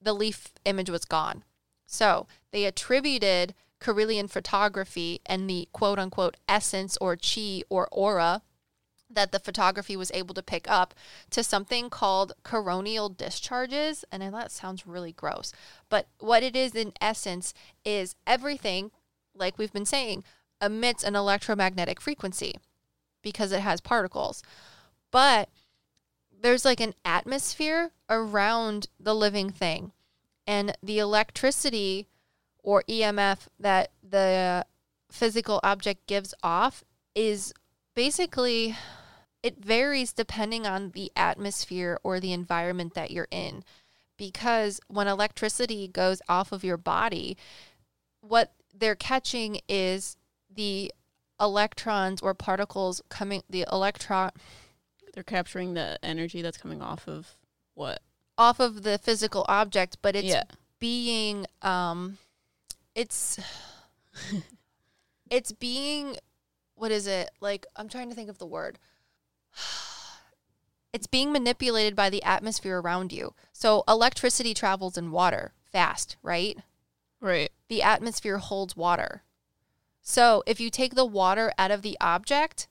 the 0.00 0.14
leaf 0.14 0.52
image 0.64 0.90
was 0.90 1.04
gone. 1.04 1.44
So 1.86 2.26
they 2.52 2.64
attributed 2.64 3.54
Kirlian 3.80 4.30
photography 4.30 5.20
and 5.26 5.48
the 5.48 5.68
quote 5.72 5.98
unquote 5.98 6.36
essence 6.48 6.96
or 7.00 7.16
chi 7.16 7.62
or 7.68 7.88
aura 7.90 8.42
that 9.10 9.32
the 9.32 9.38
photography 9.38 9.96
was 9.96 10.10
able 10.12 10.34
to 10.34 10.42
pick 10.42 10.68
up 10.68 10.94
to 11.30 11.44
something 11.44 11.90
called 11.90 12.32
coronal 12.42 13.08
discharges. 13.08 14.04
And 14.10 14.22
I 14.22 14.30
know 14.30 14.38
that 14.38 14.52
sounds 14.52 14.86
really 14.86 15.12
gross. 15.12 15.52
But 15.88 16.08
what 16.18 16.42
it 16.42 16.56
is 16.56 16.74
in 16.74 16.92
essence 17.00 17.54
is 17.84 18.16
everything, 18.26 18.90
like 19.34 19.58
we've 19.58 19.72
been 19.72 19.86
saying, 19.86 20.24
emits 20.64 21.04
an 21.04 21.16
electromagnetic 21.16 22.00
frequency 22.00 22.54
because 23.22 23.52
it 23.52 23.60
has 23.60 23.80
particles. 23.80 24.42
But 25.10 25.48
there's 26.40 26.64
like 26.64 26.80
an 26.80 26.94
atmosphere 27.04 27.92
around 28.08 28.88
the 29.00 29.14
living 29.14 29.50
thing. 29.50 29.92
And 30.46 30.76
the 30.82 30.98
electricity 30.98 32.08
or 32.62 32.82
EMF 32.88 33.46
that 33.58 33.90
the 34.02 34.66
physical 35.10 35.60
object 35.62 36.06
gives 36.06 36.34
off 36.42 36.82
is 37.14 37.52
basically 37.94 38.76
it 39.42 39.62
varies 39.62 40.12
depending 40.12 40.66
on 40.66 40.90
the 40.90 41.12
atmosphere 41.14 41.98
or 42.02 42.18
the 42.18 42.32
environment 42.32 42.94
that 42.94 43.10
you're 43.10 43.28
in 43.30 43.62
because 44.16 44.80
when 44.88 45.06
electricity 45.06 45.86
goes 45.86 46.20
off 46.28 46.50
of 46.50 46.64
your 46.64 46.76
body 46.76 47.36
what 48.20 48.52
they're 48.76 48.96
catching 48.96 49.60
is 49.68 50.16
the 50.54 50.92
electrons 51.40 52.20
or 52.22 52.34
particles 52.34 53.02
coming 53.08 53.42
the 53.50 53.66
electron 53.70 54.30
They're 55.12 55.22
capturing 55.22 55.74
the 55.74 55.98
energy 56.04 56.42
that's 56.42 56.58
coming 56.58 56.80
off 56.80 57.08
of 57.08 57.36
what? 57.74 58.00
off 58.36 58.58
of 58.60 58.82
the 58.82 58.98
physical 58.98 59.44
object 59.48 59.98
but 60.02 60.16
it's 60.16 60.28
yeah. 60.28 60.42
being 60.80 61.46
um 61.62 62.18
it's 62.94 63.38
it's 65.30 65.52
being 65.52 66.16
what 66.76 66.90
is 66.90 67.06
it? 67.06 67.30
Like 67.40 67.66
I'm 67.76 67.88
trying 67.88 68.08
to 68.08 68.14
think 68.14 68.28
of 68.28 68.38
the 68.38 68.46
word. 68.46 68.78
It's 70.92 71.08
being 71.08 71.32
manipulated 71.32 71.96
by 71.96 72.08
the 72.08 72.22
atmosphere 72.22 72.80
around 72.80 73.12
you. 73.12 73.34
So 73.52 73.82
electricity 73.88 74.54
travels 74.54 74.96
in 74.96 75.10
water 75.10 75.52
fast, 75.72 76.16
right? 76.22 76.56
Right. 77.20 77.50
The 77.66 77.82
atmosphere 77.82 78.38
holds 78.38 78.76
water. 78.76 79.23
So 80.04 80.44
if 80.46 80.60
you 80.60 80.70
take 80.70 80.94
the 80.94 81.04
water 81.04 81.52
out 81.58 81.70
of 81.72 81.82
the 81.82 81.96
object, 82.00 82.68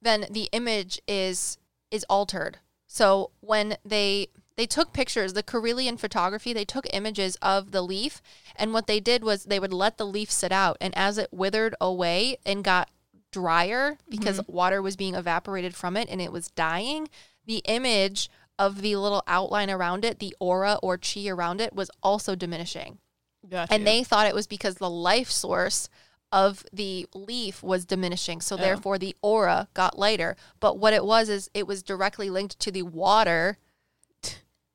then 0.00 0.26
the 0.28 0.48
image 0.52 1.00
is 1.06 1.58
is 1.90 2.04
altered. 2.08 2.58
So 2.88 3.30
when 3.40 3.76
they 3.84 4.28
they 4.56 4.66
took 4.66 4.92
pictures, 4.92 5.34
the 5.34 5.42
Kirlian 5.42 5.98
photography, 5.98 6.52
they 6.52 6.64
took 6.64 6.86
images 6.92 7.36
of 7.40 7.70
the 7.70 7.82
leaf, 7.82 8.20
and 8.56 8.72
what 8.72 8.86
they 8.86 9.00
did 9.00 9.22
was 9.22 9.44
they 9.44 9.60
would 9.60 9.72
let 9.72 9.98
the 9.98 10.06
leaf 10.06 10.30
sit 10.30 10.50
out, 10.50 10.78
and 10.80 10.96
as 10.96 11.18
it 11.18 11.28
withered 11.30 11.74
away 11.80 12.38
and 12.44 12.64
got 12.64 12.90
drier 13.30 13.98
because 14.08 14.40
mm-hmm. 14.40 14.52
water 14.52 14.82
was 14.82 14.96
being 14.96 15.14
evaporated 15.14 15.74
from 15.74 15.96
it 15.96 16.08
and 16.10 16.20
it 16.20 16.30
was 16.30 16.50
dying, 16.50 17.08
the 17.46 17.62
image 17.64 18.30
of 18.58 18.82
the 18.82 18.94
little 18.96 19.22
outline 19.26 19.70
around 19.70 20.04
it, 20.04 20.18
the 20.18 20.36
aura 20.38 20.78
or 20.82 20.98
chi 20.98 21.26
around 21.26 21.60
it, 21.60 21.74
was 21.74 21.90
also 22.02 22.34
diminishing. 22.34 22.98
Gotcha. 23.48 23.72
And 23.72 23.86
they 23.86 24.04
thought 24.04 24.26
it 24.26 24.34
was 24.34 24.46
because 24.46 24.76
the 24.76 24.90
life 24.90 25.30
source 25.30 25.88
of 26.32 26.64
the 26.72 27.06
leaf 27.14 27.62
was 27.62 27.84
diminishing. 27.84 28.40
So 28.40 28.56
Yeah. 28.56 28.62
therefore 28.62 28.98
the 28.98 29.14
aura 29.22 29.68
got 29.74 29.98
lighter. 29.98 30.36
But 30.58 30.78
what 30.78 30.94
it 30.94 31.04
was 31.04 31.28
is 31.28 31.50
it 31.54 31.66
was 31.66 31.82
directly 31.82 32.30
linked 32.30 32.58
to 32.60 32.72
the 32.72 32.82
water 32.82 33.58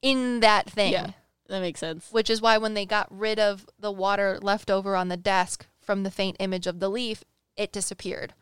in 0.01 0.39
that 0.41 0.69
thing. 0.69 0.93
Yeah. 0.93 1.11
that 1.49 1.61
makes 1.61 1.79
sense. 1.79 2.07
Which 2.11 2.29
is 2.29 2.41
why 2.41 2.57
when 2.57 2.73
they 2.73 2.85
got 2.85 3.07
rid 3.09 3.39
of 3.39 3.65
the 3.79 3.91
water 3.91 4.38
left 4.41 4.69
over 4.69 4.95
on 4.95 5.07
the 5.07 5.15
desk 5.17 5.65
from 5.79 6.03
the 6.03 6.11
faint 6.11 6.35
image 6.39 6.67
of 6.67 6.79
the 6.79 6.89
leaf, 6.89 7.23
it 7.55 7.71
disappeared. 7.71 8.34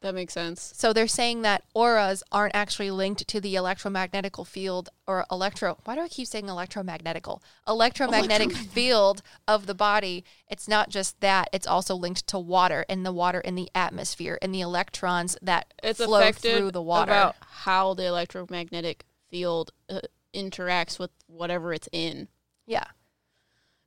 That 0.00 0.14
makes 0.14 0.32
sense. 0.32 0.72
So 0.76 0.92
they're 0.92 1.08
saying 1.08 1.42
that 1.42 1.64
auras 1.74 2.22
aren't 2.30 2.54
actually 2.54 2.92
linked 2.92 3.26
to 3.26 3.40
the 3.40 3.56
electromagnetical 3.56 4.46
field 4.46 4.90
or 5.08 5.24
electro. 5.28 5.76
Why 5.84 5.96
do 5.96 6.02
I 6.02 6.08
keep 6.08 6.28
saying 6.28 6.46
electromagnetical? 6.46 7.42
Electromagnetic 7.66 8.52
field 8.72 9.22
of 9.48 9.66
the 9.66 9.74
body. 9.74 10.24
It's 10.48 10.68
not 10.68 10.88
just 10.88 11.20
that; 11.20 11.48
it's 11.52 11.66
also 11.66 11.96
linked 11.96 12.28
to 12.28 12.38
water 12.38 12.84
and 12.88 13.04
the 13.04 13.10
water 13.12 13.40
in 13.40 13.56
the 13.56 13.68
atmosphere 13.74 14.38
and 14.40 14.54
the 14.54 14.60
electrons 14.60 15.36
that 15.42 15.74
It's 15.82 16.02
flow 16.04 16.30
through 16.30 16.70
the 16.70 16.82
water. 16.82 17.10
about 17.10 17.34
how 17.40 17.92
the 17.94 18.04
electromagnetic 18.06 19.04
field 19.28 19.72
uh, 19.90 20.02
interacts 20.32 21.00
with 21.00 21.10
whatever 21.26 21.72
it's 21.72 21.88
in. 21.90 22.28
yeah, 22.66 22.84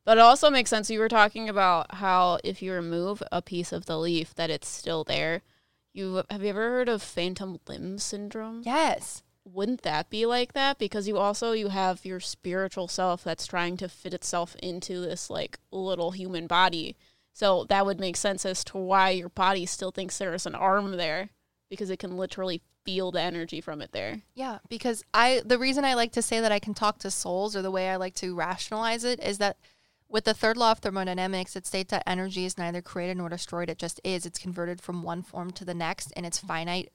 But 0.04 0.18
it 0.18 0.22
also 0.22 0.50
makes 0.50 0.70
sense. 0.70 0.90
You 0.90 1.00
were 1.00 1.08
talking 1.08 1.48
about 1.48 1.96
how 1.96 2.40
if 2.44 2.62
you 2.62 2.74
remove 2.74 3.24
a 3.32 3.42
piece 3.42 3.72
of 3.72 3.86
the 3.86 3.98
leaf, 3.98 4.36
that 4.36 4.50
it's 4.50 4.68
still 4.68 5.06
there. 5.06 5.42
You 5.94 6.24
have 6.30 6.42
you 6.44 6.50
ever 6.50 6.70
heard 6.70 6.90
of 6.90 7.02
phantom 7.02 7.60
limb 7.68 7.98
syndrome? 7.98 8.62
yes, 8.66 9.24
Wouldn't 9.44 9.82
that 9.82 10.10
be 10.10 10.26
like 10.26 10.54
that? 10.54 10.78
Because 10.78 11.08
you 11.08 11.18
also 11.18 11.52
you 11.52 11.70
have 11.70 12.06
your 12.06 12.20
spiritual 12.20 12.88
self 12.88 13.24
that's 13.24 13.48
trying 13.48 13.76
to 13.78 13.90
fit 13.90 14.14
itself 14.14 14.56
into 14.62 15.02
this 15.02 15.30
like 15.30 15.60
little 15.72 16.12
human 16.12 16.48
body. 16.48 16.96
So 17.34 17.66
that 17.70 17.86
would 17.86 18.00
make 18.00 18.18
sense 18.18 18.46
as 18.46 18.64
to 18.66 18.78
why 18.78 19.10
your 19.12 19.30
body 19.30 19.66
still 19.66 19.92
thinks 19.92 20.18
there 20.18 20.34
is 20.34 20.46
an 20.46 20.56
arm 20.56 20.98
there 20.98 21.30
because 21.70 21.90
it 21.90 22.00
can 22.00 22.18
literally 22.18 22.62
feel 22.84 23.12
the 23.12 23.22
energy 23.22 23.62
from 23.62 23.82
it 23.82 23.92
there. 23.92 24.22
yeah. 24.36 24.58
Because 24.68 25.04
I, 25.14 25.42
the 25.46 25.58
reason 25.60 25.86
I 25.86 25.94
like 25.94 26.12
to 26.14 26.22
say 26.22 26.40
that 26.42 26.52
I 26.52 26.60
can 26.60 26.74
talk 26.74 26.98
to 27.00 27.12
souls, 27.12 27.56
or 27.56 27.62
the 27.62 27.72
way 27.72 27.90
I 27.90 27.96
like 27.96 28.16
to 28.16 28.36
rationalize 28.36 29.04
it, 29.04 29.24
is 29.24 29.38
that 29.38 29.58
with 30.12 30.26
the 30.26 30.34
third 30.34 30.58
law 30.58 30.72
of 30.72 30.80
thermodynamics, 30.80 31.56
it 31.56 31.66
states 31.66 31.92
that 31.92 32.04
energy 32.08 32.46
is 32.46 32.58
neither 32.58 32.82
created 32.82 33.18
nor 33.18 33.30
destroyed. 33.30 33.70
It 33.70 33.78
just 33.78 34.02
is. 34.04 34.26
It's 34.26 34.40
converted 34.40 34.82
from 34.82 35.04
one 35.04 35.24
form 35.24 35.52
to 35.52 35.66
the 35.66 35.74
next, 35.74 36.12
and 36.16 36.26
it's 36.26 36.38
finite. 36.38 36.92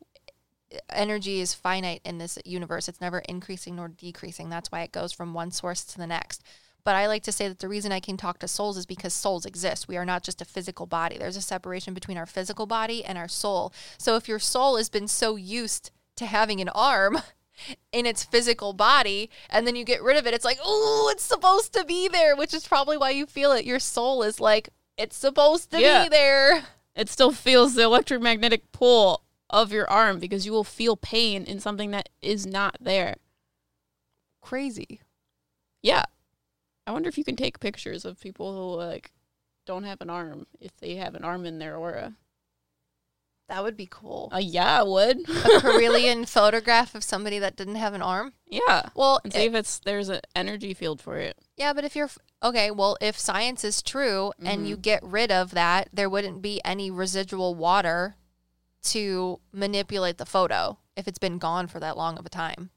Energy 0.91 1.41
is 1.41 1.55
finite 1.55 2.03
in 2.05 2.19
this 2.19 2.39
universe. 2.45 2.89
It's 2.89 3.01
never 3.01 3.21
increasing 3.21 3.77
nor 3.77 3.89
decreasing. 3.89 4.51
That's 4.51 4.71
why 4.71 4.83
it 4.83 4.93
goes 4.93 5.13
from 5.13 5.33
one 5.33 5.51
source 5.51 5.85
to 5.85 5.99
the 5.99 6.07
next. 6.07 6.43
But 6.85 6.95
I 6.95 7.07
like 7.09 7.23
to 7.25 7.33
say 7.33 7.49
that 7.49 7.59
the 7.59 7.69
reason 7.69 7.91
I 7.91 8.01
can 8.01 8.17
talk 8.17 8.39
to 8.39 8.49
souls 8.49 8.77
is 8.77 8.87
because 8.87 9.13
souls 9.13 9.45
exist. 9.45 9.89
We 9.89 9.97
are 9.97 10.05
not 10.05 10.23
just 10.23 10.41
a 10.41 10.45
physical 10.45 10.87
body. 10.87 11.19
There's 11.19 11.37
a 11.37 11.43
separation 11.43 11.95
between 11.95 12.17
our 12.17 12.27
physical 12.27 12.67
body 12.67 13.05
and 13.05 13.19
our 13.19 13.27
soul. 13.27 13.73
So 13.99 14.15
if 14.15 14.29
your 14.29 14.39
soul 14.39 14.77
has 14.77 14.89
been 14.89 15.09
so 15.09 15.35
used 15.35 15.91
to 16.17 16.27
having 16.27 16.61
an 16.61 16.69
arm 16.69 17.19
in 17.93 18.07
its 18.07 18.25
physical 18.25 18.73
body 18.73 19.31
and 19.51 19.67
then 19.67 19.77
you 19.77 19.85
get 19.85 20.03
rid 20.03 20.17
of 20.17 20.27
it, 20.27 20.35
it's 20.35 20.45
like, 20.45 20.59
oh, 20.63 21.09
it's 21.13 21.23
supposed 21.23 21.73
to 21.75 21.85
be 21.85 22.09
there, 22.09 22.37
which 22.37 22.53
is 22.55 22.67
probably 22.67 22.97
why 22.97 23.11
you 23.11 23.27
feel 23.27 23.53
it. 23.53 23.65
Your 23.65 23.79
soul 23.79 24.23
is 24.23 24.41
like, 24.41 24.69
it's 24.97 25.17
supposed 25.17 25.71
to 25.73 25.81
Yeah. 25.81 26.05
be 26.05 26.09
there. 26.09 26.65
It 26.95 27.09
still 27.09 27.33
feels 27.33 27.75
the 27.75 27.83
electromagnetic 27.83 28.73
pull 28.73 29.23
of 29.51 29.71
your 29.73 29.89
arm 29.91 30.19
because 30.19 30.47
you 30.47 30.53
will 30.53 30.65
feel 30.65 30.97
pain 30.97 31.45
in 31.45 31.61
something 31.61 31.91
that 31.93 32.09
is 32.23 32.47
not 32.47 32.77
there. 32.81 33.17
Crazy. 34.41 35.01
Yeah. 35.83 36.05
I 36.87 36.93
wonder 36.93 37.09
if 37.09 37.19
you 37.19 37.25
can 37.25 37.37
take 37.37 37.61
pictures 37.61 38.05
of 38.05 38.21
people 38.21 38.55
who 38.55 38.77
like 38.77 39.13
don't 39.67 39.85
have 39.85 40.01
an 40.01 40.09
arm 40.11 40.47
if 40.61 40.77
they 40.77 40.95
have 40.97 41.15
an 41.15 41.25
arm 41.25 41.45
in 41.45 41.59
their 41.59 41.77
aura. 41.77 42.15
That 43.49 43.63
would 43.63 43.77
be 43.77 43.87
cool. 43.89 44.29
Uh, 44.35 44.39
yeah, 44.39 44.81
I 44.81 44.83
would. 44.83 45.19
A 45.21 45.23
Kirlian 45.63 46.29
photograph 46.29 46.95
of 46.97 47.05
somebody 47.05 47.39
that 47.39 47.55
didn't 47.55 47.77
have 47.77 47.95
an 47.95 48.03
arm. 48.03 48.33
yeah. 48.51 48.89
Well, 48.97 49.21
And 49.23 49.33
see 49.33 49.45
if 49.45 49.55
it's 49.55 49.79
there's 49.79 50.09
an 50.09 50.21
energy 50.35 50.75
field 50.75 51.01
for 51.01 51.17
it. 51.19 51.37
Yeah, 51.57 51.73
but 51.73 51.85
if 51.85 51.95
you're 51.95 52.11
okay, 52.43 52.71
well, 52.73 52.97
if 53.01 53.17
science 53.19 53.63
is 53.63 53.83
true 53.83 54.33
and 54.45 54.67
you 54.69 54.77
get 54.77 55.01
rid 55.05 55.31
of 55.31 55.53
that, 55.53 55.89
there 55.93 56.11
wouldn't 56.11 56.43
be 56.43 56.61
any 56.65 56.91
residual 56.91 57.55
water 57.55 58.17
to 58.85 59.39
manipulate 59.53 60.19
the 60.19 60.27
photo 60.27 60.79
if 60.97 61.07
it's 61.07 61.19
been 61.19 61.39
gone 61.39 61.69
for 61.69 61.79
that 61.79 61.97
long 61.97 62.19
of 62.19 62.27
a 62.27 62.31
time. 62.31 62.71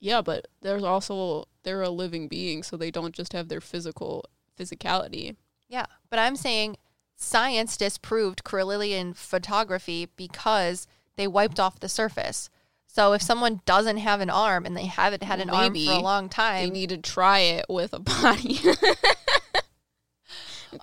Yeah, 0.00 0.20
but 0.20 0.48
there's 0.60 0.84
also 0.84 1.46
they're 1.62 1.82
a 1.82 1.88
living 1.88 2.28
being, 2.28 2.62
so 2.62 2.76
they 2.76 2.90
don't 2.90 3.14
just 3.14 3.32
have 3.32 3.48
their 3.48 3.62
physical 3.62 4.26
physicality. 4.58 5.36
Yeah, 5.68 5.86
but 6.10 6.18
I'm 6.18 6.36
saying 6.36 6.76
science 7.24 7.76
disproved 7.76 8.44
Kirlian 8.44 9.16
photography 9.16 10.08
because 10.16 10.86
they 11.16 11.26
wiped 11.26 11.58
off 11.58 11.80
the 11.80 11.88
surface. 11.88 12.50
So 12.86 13.12
if 13.12 13.22
someone 13.22 13.60
doesn't 13.66 13.96
have 13.96 14.20
an 14.20 14.30
arm 14.30 14.64
and 14.64 14.76
they 14.76 14.86
haven't 14.86 15.24
had 15.24 15.40
an 15.40 15.50
arm 15.50 15.74
for 15.74 15.92
a 15.92 15.98
long 15.98 16.28
time, 16.28 16.66
They 16.66 16.70
need 16.70 16.90
to 16.90 16.98
try 16.98 17.40
it 17.40 17.66
with 17.68 17.92
a 17.92 17.98
body. 17.98 18.60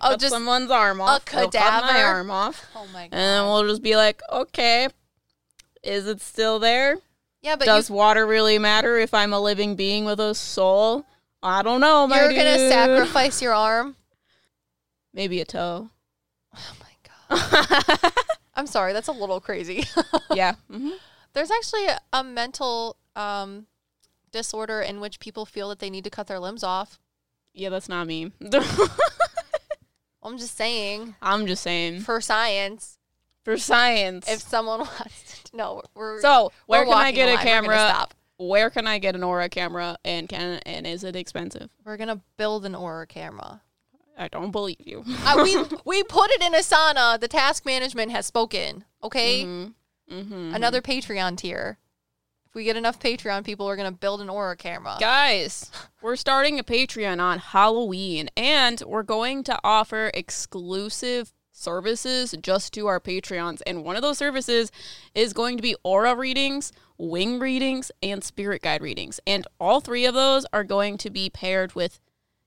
Oh, 0.00 0.16
just 0.16 0.32
someone's 0.32 0.70
arm 0.70 1.00
off. 1.00 1.24
They'll 1.26 1.50
cut 1.50 1.82
my 1.84 2.02
arm 2.02 2.30
off, 2.30 2.66
oh 2.74 2.86
my 2.92 3.08
god, 3.08 3.10
and 3.12 3.20
then 3.20 3.44
we'll 3.44 3.66
just 3.68 3.82
be 3.82 3.94
like, 3.96 4.22
okay, 4.30 4.88
is 5.82 6.06
it 6.06 6.20
still 6.20 6.58
there? 6.58 6.96
yeah, 7.42 7.56
but 7.56 7.66
Does 7.66 7.90
water 7.90 8.26
really 8.26 8.58
matter 8.58 8.98
if 8.98 9.12
I'm 9.12 9.32
a 9.32 9.40
living 9.40 9.74
being 9.74 10.04
with 10.04 10.20
a 10.20 10.34
soul? 10.34 11.04
I 11.42 11.62
don't 11.62 11.80
know, 11.80 12.04
you, 12.04 12.08
my 12.08 12.22
you're 12.22 12.32
gonna 12.32 12.70
sacrifice 12.70 13.42
your 13.42 13.52
arm. 13.52 13.96
Maybe 15.12 15.40
a 15.40 15.44
toe. 15.44 15.90
Oh 16.54 16.72
my 16.80 17.38
god. 17.98 18.12
I'm 18.54 18.66
sorry, 18.66 18.92
that's 18.92 19.08
a 19.08 19.12
little 19.12 19.40
crazy. 19.40 19.84
yeah. 20.34 20.54
hmm 20.70 20.90
There's 21.32 21.50
actually 21.50 21.86
a, 22.12 22.22
mental 22.22 22.96
um, 23.16 23.66
disorder 24.30 24.80
in 24.80 25.00
which 25.00 25.20
people 25.20 25.46
feel 25.46 25.68
that 25.70 25.78
they 25.78 25.90
need 25.90 26.04
to 26.04 26.10
cut 26.10 26.26
their 26.26 26.38
limbs 26.38 26.62
off. 26.62 27.00
Yeah, 27.54 27.70
that's 27.70 27.88
not 27.88 28.06
me. 28.06 28.32
I'm 30.22 30.38
just 30.38 30.56
saying, 30.56 31.14
I'm 31.20 31.46
just 31.46 31.62
saying. 31.62 32.00
for 32.00 32.20
science, 32.20 32.98
For 33.44 33.56
science. 33.58 34.30
if 34.30 34.40
someone 34.40 34.78
wants 34.80 35.42
to 35.44 35.56
know, 35.56 35.82
we're 35.94 36.20
so, 36.20 36.52
we're 36.68 36.78
where 36.78 36.84
can 36.84 36.94
I 36.94 37.12
get 37.12 37.28
a 37.28 37.34
line. 37.34 37.44
Camera? 37.44 37.74
stop. 37.74 38.14
Where 38.36 38.70
can 38.70 38.86
I 38.86 38.98
get 38.98 39.14
an 39.14 39.22
Aura 39.22 39.48
camera 39.48 39.96
and 40.04 40.28
can 40.28 40.60
and 40.64 40.86
is 40.86 41.04
it 41.04 41.16
expensive? 41.16 41.70
We're 41.84 41.96
gonna 41.96 42.20
build 42.36 42.64
an 42.66 42.74
aura 42.74 43.06
camera. 43.06 43.62
I 44.18 44.28
don't 44.28 44.50
believe 44.50 44.76
you. 44.84 45.04
Uh, 45.24 45.40
we 45.42 45.56
we 45.84 46.02
put 46.04 46.30
it 46.32 46.42
in 46.42 46.52
Asana. 46.52 47.18
The 47.20 47.28
task 47.28 47.64
management 47.66 48.10
has 48.12 48.26
spoken. 48.26 48.84
Okay, 49.02 49.44
Mm-hmm. 49.44 50.54
another 50.54 50.80
Patreon 50.82 51.36
tier. 51.38 51.78
If 52.46 52.54
we 52.54 52.64
get 52.64 52.76
enough 52.76 53.00
Patreon 53.00 53.44
people, 53.44 53.64
we're 53.66 53.76
gonna 53.76 53.92
build 53.92 54.20
an 54.20 54.28
aura 54.28 54.56
camera. 54.56 54.96
Guys, 55.00 55.70
we're 56.02 56.16
starting 56.16 56.58
a 56.58 56.64
Patreon 56.64 57.18
on 57.20 57.38
Halloween 57.38 58.28
and 58.36 58.82
we're 58.86 59.04
going 59.04 59.42
to 59.44 59.58
offer 59.64 60.10
exclusive 60.12 61.32
services 61.50 62.34
just 62.42 62.74
to 62.74 62.86
our 62.88 63.00
Patreons. 63.00 63.62
And 63.66 63.84
one 63.84 63.96
of 63.96 64.02
those 64.02 64.18
services 64.18 64.70
is 65.14 65.32
going 65.32 65.56
to 65.56 65.62
be 65.62 65.76
aura 65.82 66.14
readings, 66.14 66.72
wing 66.98 67.38
readings, 67.38 67.90
and 68.02 68.22
spirit 68.22 68.60
guide 68.62 68.82
readings. 68.82 69.18
And 69.26 69.46
all 69.58 69.80
three 69.80 70.04
of 70.04 70.14
those 70.14 70.44
are 70.52 70.64
going 70.64 70.98
to 70.98 71.10
be 71.10 71.30
paired 71.30 71.74
with 71.74 72.00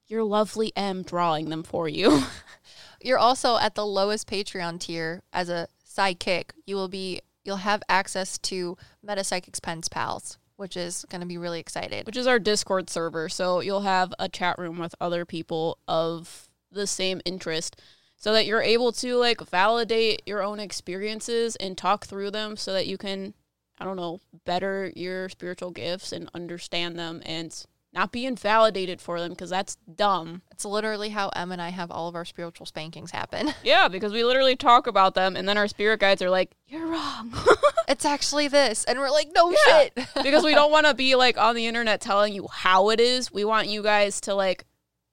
your 0.08 0.24
lovely 0.24 0.72
Em 0.76 1.04
drawing 1.04 1.50
them 1.50 1.64
for 1.64 1.88
you. 1.88 2.24
You're 3.02 3.20
also 3.20 3.58
at 3.58 3.76
the 3.76 3.86
lowest 3.86 4.28
Patreon 4.28 4.80
tier 4.80 5.22
as 5.34 5.50
a 5.50 5.68
sidekick. 5.88 6.52
You 6.66 6.76
will 6.76 6.88
be 6.88 7.22
you'll 7.44 7.58
have 7.58 7.84
access 7.88 8.38
to 8.40 8.78
Meta 9.04 9.22
PsycKicks 9.22 9.62
Pens 9.62 9.88
Pals, 9.88 10.40
which 10.56 10.76
is 10.76 11.06
going 11.10 11.22
to 11.22 11.28
be 11.28 11.38
really 11.38 11.60
excited. 11.60 12.08
which 12.08 12.18
is 12.18 12.28
our 12.28 12.40
Discord 12.40 12.90
server. 12.90 13.30
So 13.30 13.60
you'll 13.60 13.82
have 13.82 14.14
a 14.18 14.28
chat 14.28 14.58
room 14.58 14.80
with 14.80 14.96
other 15.00 15.26
people 15.26 15.78
of 15.88 16.50
the 16.72 16.88
same 16.88 17.22
interest. 17.26 17.80
so 18.18 18.34
that 18.34 18.46
you're 18.46 18.62
able 18.62 18.92
to 18.94 19.18
like 19.18 19.42
validate 19.42 20.22
your 20.26 20.42
own 20.42 20.60
experiences 20.60 21.56
and 21.58 21.78
talk 21.78 22.06
through 22.06 22.32
them 22.32 22.58
so 22.58 22.74
that 22.74 22.88
you 22.88 22.98
can 22.98 23.34
I 23.78 23.84
don't 23.84 23.98
know, 23.98 24.22
better 24.46 24.92
your 24.96 25.28
spiritual 25.28 25.72
gifts 25.72 26.14
and 26.14 26.30
understand 26.34 26.98
them 26.98 27.22
and 27.26 27.54
not 27.96 28.12
be 28.12 28.26
invalidated 28.26 29.00
for 29.02 29.20
them 29.20 29.30
because 29.32 29.50
that's 29.50 29.78
dumb. 29.96 30.42
It's 30.52 30.66
literally 30.66 31.10
how 31.10 31.30
Em 31.30 31.52
and 31.52 31.62
I 31.62 31.70
have 31.70 31.90
all 31.90 32.08
of 32.08 32.16
our 32.16 32.26
spiritual 32.26 32.66
spankings 32.66 33.12
happen. 33.12 33.54
Yeah, 33.64 33.88
because 33.88 34.12
we 34.14 34.24
literally 34.24 34.56
talk 34.56 34.86
about 34.86 35.16
them 35.16 35.36
and 35.36 35.48
then 35.50 35.58
our 35.58 35.68
spirit 35.68 36.00
guides 36.02 36.22
are 36.22 36.30
like, 36.30 36.52
"You're 36.68 36.86
wrong." 36.88 37.34
it's 37.88 38.06
actually 38.06 38.48
this, 38.50 38.84
and 38.84 39.00
we're 39.00 39.10
like, 39.10 39.30
"No 39.34 39.50
Yeah. 39.52 39.58
shit," 39.66 39.94
because 40.24 40.44
we 40.44 40.54
don't 40.54 40.72
want 40.72 40.86
to 40.86 40.94
be 40.94 41.16
like 41.16 41.38
on 41.38 41.56
the 41.56 41.66
internet 41.66 42.02
telling 42.02 42.34
you 42.34 42.48
how 42.52 42.90
it 42.90 43.00
is. 43.00 43.32
We 43.32 43.46
want 43.46 43.68
you 43.70 43.82
guys 43.82 44.22
to 44.22 44.36
like 44.36 44.66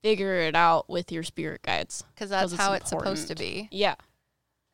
figure 0.02 0.34
it 0.40 0.56
out 0.56 0.90
with 0.90 1.12
your 1.12 1.22
spirit 1.22 1.62
guides. 1.62 2.02
because 2.14 2.28
that's 2.30 2.42
'Cause 2.42 2.52
it's 2.54 2.60
how 2.60 2.72
it's 2.72 2.90
supposed 2.90 3.28
to 3.28 3.36
be. 3.36 3.68
Yeah. 3.70 3.94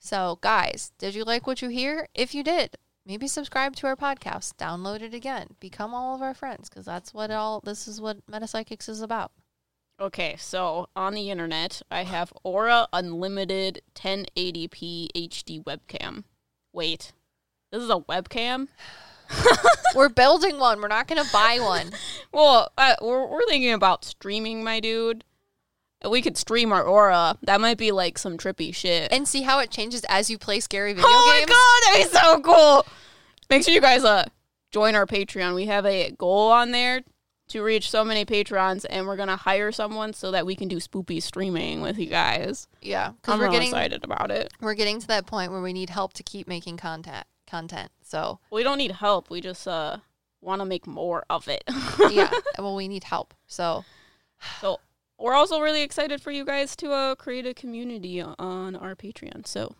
So, 0.00 0.38
guys, 0.40 0.92
did 0.98 1.14
you 1.14 1.24
like 1.24 1.46
what 1.46 1.60
you 1.60 1.68
hear? 1.68 2.08
If 2.14 2.34
you 2.34 2.42
did, 2.42 2.76
maybe 3.08 3.26
subscribe 3.26 3.74
to 3.74 3.86
our 3.86 3.96
podcast, 3.96 4.54
download 4.56 5.00
it 5.00 5.14
again, 5.14 5.48
become 5.58 5.94
all 5.94 6.14
of 6.14 6.20
our 6.20 6.34
friends, 6.34 6.68
because 6.68 6.84
that's 6.84 7.14
what 7.14 7.30
all 7.30 7.60
this 7.64 7.88
is 7.88 8.00
what 8.00 8.18
Meta 8.30 8.44
PsycKicks 8.44 8.88
is 8.88 9.00
about. 9.00 9.32
Okay, 10.00 10.36
so 10.38 10.88
on 10.94 11.14
the 11.14 11.30
internet, 11.30 11.82
I 11.90 12.04
have 12.04 12.32
Aura 12.44 12.86
Unlimited 12.92 13.82
1080p 13.96 15.08
HD 15.16 15.64
webcam. 15.64 16.22
Wait, 16.72 17.12
this 17.72 17.82
is 17.82 17.90
a 17.90 17.96
webcam? 17.96 18.68
we're 19.96 20.08
building 20.08 20.60
one. 20.60 20.80
We're 20.80 20.88
not 20.88 21.08
going 21.08 21.22
to 21.22 21.32
buy 21.32 21.58
one. 21.60 21.90
Well, 22.32 22.70
uh, 22.78 22.94
we're, 23.02 23.26
we're 23.26 23.46
thinking 23.48 23.72
about 23.72 24.04
streaming, 24.04 24.62
my 24.62 24.78
dude. 24.80 25.24
We 26.08 26.22
could 26.22 26.36
stream 26.36 26.72
our 26.72 26.82
Aura. 26.82 27.36
That 27.42 27.60
might 27.60 27.78
be 27.78 27.90
like 27.90 28.18
some 28.18 28.36
trippy 28.38 28.74
shit. 28.74 29.10
and 29.12 29.26
see 29.26 29.42
how 29.42 29.58
it 29.58 29.70
changes 29.70 30.04
as 30.08 30.30
you 30.30 30.38
play 30.38 30.60
scary 30.60 30.92
video 30.92 31.08
oh 31.08 31.38
games. 31.40 31.50
Oh 31.50 31.90
my 31.92 32.02
god, 32.02 32.02
that'd 32.04 32.12
be 32.12 32.18
so 32.18 32.40
cool! 32.40 32.86
Make 33.50 33.64
sure 33.64 33.74
you 33.74 33.80
guys 33.80 34.04
uh 34.04 34.24
join 34.70 34.94
our 34.94 35.06
Patreon. 35.06 35.54
We 35.54 35.66
have 35.66 35.84
a 35.86 36.10
goal 36.12 36.50
on 36.52 36.70
there 36.70 37.02
to 37.48 37.62
reach 37.62 37.90
so 37.90 38.04
many 38.04 38.24
patrons, 38.26 38.84
and 38.84 39.06
we're 39.06 39.16
gonna 39.16 39.36
hire 39.36 39.72
someone 39.72 40.12
so 40.12 40.30
that 40.30 40.44
we 40.46 40.54
can 40.54 40.68
do 40.68 40.76
spoopy 40.76 41.22
streaming 41.22 41.80
with 41.80 41.98
you 41.98 42.06
guys. 42.06 42.68
Yeah, 42.82 43.10
because 43.12 43.32
I'm 43.34 43.38
we're 43.40 43.46
real 43.46 43.52
getting 43.52 43.68
excited 43.68 44.04
about 44.04 44.30
it. 44.30 44.52
we're 44.60 44.74
getting 44.74 45.00
to 45.00 45.06
that 45.08 45.26
point 45.26 45.50
where 45.50 45.62
we 45.62 45.72
need 45.72 45.90
help 45.90 46.12
to 46.14 46.22
keep 46.22 46.46
making 46.46 46.76
content. 46.76 47.26
Content. 47.46 47.90
So 48.02 48.38
We 48.52 48.62
don't 48.62 48.76
need 48.78 48.92
help. 48.92 49.30
We 49.30 49.40
just 49.40 49.66
uh 49.66 49.96
want 50.42 50.60
to 50.60 50.66
make 50.66 50.86
more 50.86 51.24
of 51.30 51.48
it. 51.48 51.64
yeah, 52.10 52.30
well, 52.58 52.76
we 52.76 52.86
need 52.86 53.04
help. 53.04 53.32
So 53.46 53.84
So 54.60 54.78
we're 55.18 55.34
also 55.34 55.60
really 55.60 55.82
excited 55.82 56.20
for 56.22 56.30
you 56.30 56.44
guys 56.44 56.76
to 56.76 56.90
uh 56.92 57.14
create 57.14 57.46
a 57.46 57.54
community 57.54 58.20
on 58.20 58.76
our 58.76 58.94
Patreon. 58.94 59.46
So 59.46 59.74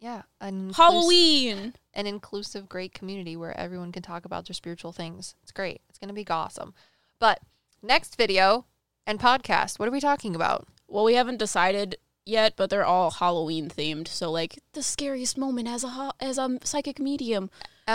yeah, 0.00 0.22
an 0.40 0.72
Halloween. 0.74 1.74
an 1.94 2.06
inclusive, 2.06 2.68
great 2.68 2.92
community 2.92 3.36
where 3.36 3.58
everyone 3.58 3.92
can 3.92 4.02
talk 4.02 4.24
about 4.24 4.46
their 4.46 4.54
spiritual 4.54 4.92
things. 4.92 5.34
It's 5.42 5.52
great. 5.52 5.80
It's 5.88 5.98
gonna 5.98 6.12
be 6.12 6.26
awesome. 6.28 6.74
But 7.18 7.40
next 7.82 8.16
video 8.16 8.66
and 9.06 9.18
podcast, 9.18 9.78
what 9.78 9.88
are 9.88 9.92
we 9.92 10.00
talking 10.00 10.34
about? 10.34 10.66
Well, 10.88 11.04
we 11.04 11.14
haven't 11.14 11.38
decided 11.38 11.96
yet, 12.26 12.54
but 12.56 12.70
they're 12.70 12.84
all 12.84 13.10
Halloween 13.12 13.68
themed. 13.68 14.08
So 14.08 14.30
like 14.30 14.58
the 14.72 14.82
scariest 14.82 15.38
moment 15.38 15.68
as 15.68 15.84
a 15.84 15.88
ho- 15.88 16.12
as 16.20 16.36
a 16.38 16.58
psychic 16.64 16.98
medium, 16.98 17.50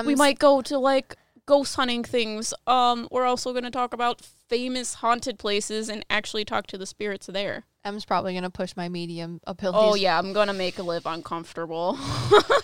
we 0.05 0.15
might 0.15 0.39
go 0.39 0.61
to 0.61 0.77
like 0.79 1.15
ghost 1.49 1.75
hunting 1.75 2.03
things. 2.03 2.53
Um, 2.67 3.07
we're 3.11 3.25
also 3.25 3.51
going 3.53 3.63
to 3.63 3.71
talk 3.71 3.91
about 3.93 4.21
famous 4.47 4.93
haunted 4.95 5.39
places 5.39 5.89
and 5.89 6.05
actually 6.09 6.45
talk 6.45 6.67
to 6.67 6.77
the 6.77 6.85
spirits 6.85 7.25
there. 7.27 7.65
Em's 7.83 8.05
probably 8.05 8.33
gonna 8.35 8.49
push 8.49 8.75
my 8.75 8.87
medium 8.89 9.39
abilities. 9.47 9.81
Oh 9.91 9.95
yeah, 9.95 10.19
I'm 10.19 10.33
gonna 10.33 10.53
make 10.53 10.77
Liv 10.77 11.05
uncomfortable 11.05 11.97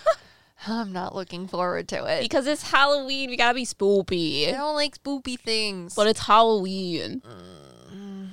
I'm 0.68 0.92
not 0.92 1.14
looking 1.14 1.48
forward 1.48 1.88
to 1.88 2.04
it. 2.04 2.20
because 2.22 2.46
it's 2.46 2.70
Halloween. 2.70 3.30
We 3.30 3.36
gotta 3.36 3.54
be 3.54 3.64
spoopy. 3.64 4.48
I 4.48 4.52
don't 4.52 4.74
like 4.74 5.02
spoopy 5.02 5.38
things. 5.40 5.94
but 5.94 6.06
it's 6.06 6.20
Halloween. 6.26 7.22
Mm, 7.92 8.28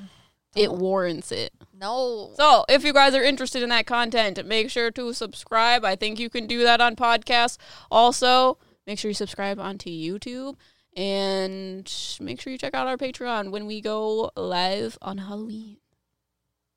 It 0.55 0.71
warrants 0.73 1.31
it. 1.31 1.53
no. 1.79 2.31
So, 2.35 2.65
if 2.69 2.83
you 2.83 2.91
guys 2.93 3.15
are 3.15 3.23
interested 3.23 3.63
in 3.63 3.69
that 3.69 3.85
content, 3.85 4.45
make 4.45 4.69
sure 4.69 4.91
to 4.91 5.13
subscribe. 5.13 5.83
I 5.85 5.95
think 5.95 6.19
you 6.19 6.29
can 6.29 6.47
do 6.47 6.63
that 6.63 6.81
on 6.81 6.95
podcasts. 6.95 7.57
Also, 7.89 8.57
make 8.87 8.99
sure 8.99 9.09
you 9.09 9.15
subscribe 9.15 9.59
onto 9.59 9.89
YouTube 9.89 10.55
and 10.95 11.91
make 12.19 12.39
sure 12.39 12.51
you 12.51 12.57
check 12.57 12.73
out 12.73 12.87
our 12.87 12.97
Patreon 12.97 13.51
when 13.51 13.65
we 13.65 13.81
go 13.81 14.31
live 14.35 14.97
on 15.01 15.17
Halloween. 15.17 15.77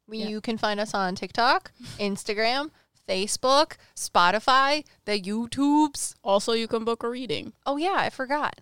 Yeah. 0.09 0.29
You 0.29 0.41
can 0.41 0.57
find 0.57 0.79
us 0.79 0.95
on 0.95 1.15
TikTok, 1.15 1.73
Instagram, 1.99 2.71
Facebook, 3.09 3.73
Spotify, 3.97 4.85
the 5.05 5.21
YouTubes. 5.21 6.15
Also, 6.23 6.53
you 6.53 6.69
can 6.69 6.85
book 6.85 7.03
a 7.03 7.11
reading. 7.11 7.53
Oh 7.65 7.77
yeah, 7.77 7.97
I 7.97 8.11
forgot. 8.11 8.61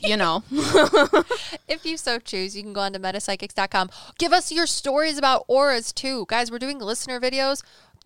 You 0.00 0.16
know. 0.16 0.42
If 1.66 1.86
you 1.86 1.96
so 1.96 2.18
choose, 2.18 2.56
you 2.56 2.62
can 2.62 2.72
go 2.72 2.82
on 2.82 2.92
to 2.92 3.00
metapsyckicks.com. 3.00 3.90
Give 4.18 4.32
us 4.32 4.52
your 4.52 4.66
stories 4.66 5.16
about 5.16 5.44
auras 5.48 5.92
too. 5.92 6.26
Guys, 6.28 6.50
we're 6.50 6.58
doing 6.58 6.78
listener 6.78 7.18
videos. 7.18 7.62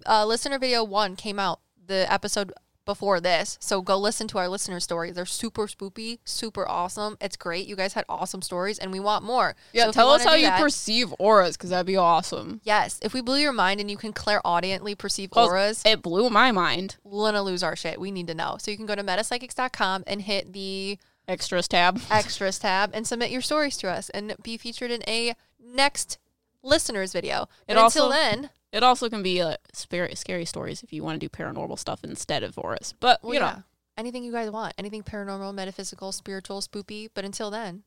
Uh, 0.07 0.25
listener 0.25 0.59
video 0.59 0.85
one 0.85 1.17
came 1.17 1.39
out 1.39 1.61
the 1.87 2.11
episode 2.11 2.53
before 2.89 3.21
this. 3.21 3.59
So 3.61 3.83
go 3.83 3.99
listen 3.99 4.27
to 4.29 4.39
our 4.39 4.49
listener 4.49 4.81
stories. 4.81 5.15
They're 5.15 5.27
super 5.27 5.67
spoopy, 5.67 6.21
super 6.25 6.67
awesome. 6.67 7.19
It's 7.21 7.37
great. 7.37 7.67
You 7.69 7.77
guys 7.77 7.93
had 7.93 8.07
awesome 8.09 8.41
stories 8.41 8.79
and 8.79 8.91
we 8.91 8.99
want 8.99 9.23
more. 9.25 9.55
yeah, 9.75 9.85
So 9.85 9.93
tell 9.93 10.09
us 10.11 10.25
how 10.25 10.33
you 10.33 10.47
that- 10.47 10.59
perceive 10.59 11.15
auras 11.19 11.59
because 11.59 11.69
that'd 11.69 11.85
be 11.87 11.99
awesome. 11.99 12.63
Yes, 12.65 12.99
if 13.03 13.13
we 13.13 13.21
blew 13.21 13.37
your 13.37 13.53
mind 13.53 13.79
and 13.79 13.91
you 13.91 13.99
can 13.99 14.15
clairaudiently 14.15 14.97
perceive 14.97 15.29
auras, 15.37 15.83
It 15.85 16.01
blew 16.01 16.31
my 16.31 16.51
mind. 16.51 16.97
we're 17.05 17.27
gonna 17.29 17.43
lose 17.43 17.63
our 17.63 17.77
shit. 17.77 18.01
We 18.01 18.11
need 18.11 18.27
to 18.29 18.35
know. 18.35 18.57
So 18.59 18.71
you 18.71 18.79
can 18.79 18.87
go 18.87 18.95
to 18.95 19.05
metapsyckicks.com 19.05 20.05
and 20.07 20.23
hit 20.23 20.55
the 20.55 20.99
Extras 21.29 21.69
tab. 21.69 22.01
extras 22.11 22.59
tab 22.59 22.91
and 22.95 23.07
submit 23.07 23.31
your 23.31 23.43
stories 23.43 23.77
to 23.77 23.89
us 23.91 24.09
and 24.11 24.35
be 24.43 24.57
featured 24.57 24.91
in 24.91 25.03
a 25.07 25.35
next 25.63 26.17
listeners 26.63 27.13
video. 27.13 27.43
It 27.69 27.75
But 27.75 27.77
also- 27.77 28.07
until 28.07 28.11
then, 28.19 28.51
It 28.73 28.83
also 28.83 29.09
can 29.09 29.23
be 29.23 29.41
uh, 29.41 29.57
scary, 29.73 30.15
scary 30.15 30.45
stories 30.45 30.83
if 30.83 30.93
you 30.93 31.03
want 31.03 31.21
to 31.21 31.27
do 31.27 31.31
paranormal 31.31 31.79
stuff 31.79 32.05
instead 32.05 32.43
of 32.43 32.59
auras. 32.59 32.95
But, 33.01 33.23
well, 33.23 33.35
you 33.35 33.41
know, 33.41 33.47
yeah, 33.47 33.61
anything 33.97 34.25
you 34.25 34.33
guys 34.33 34.51
want, 34.51 34.75
anything 34.77 35.03
paranormal, 35.03 35.55
metaphysical, 35.55 36.13
spiritual, 36.13 36.61
spoopy. 36.61 37.09
But 37.15 37.25
until 37.25 37.51
then, 37.51 37.85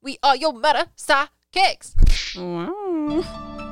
we 0.00 0.18
are 0.22 0.36
your 0.36 0.52
Meta 0.52 0.88
PsycKicks. 0.96 1.94
wow. 2.36 3.68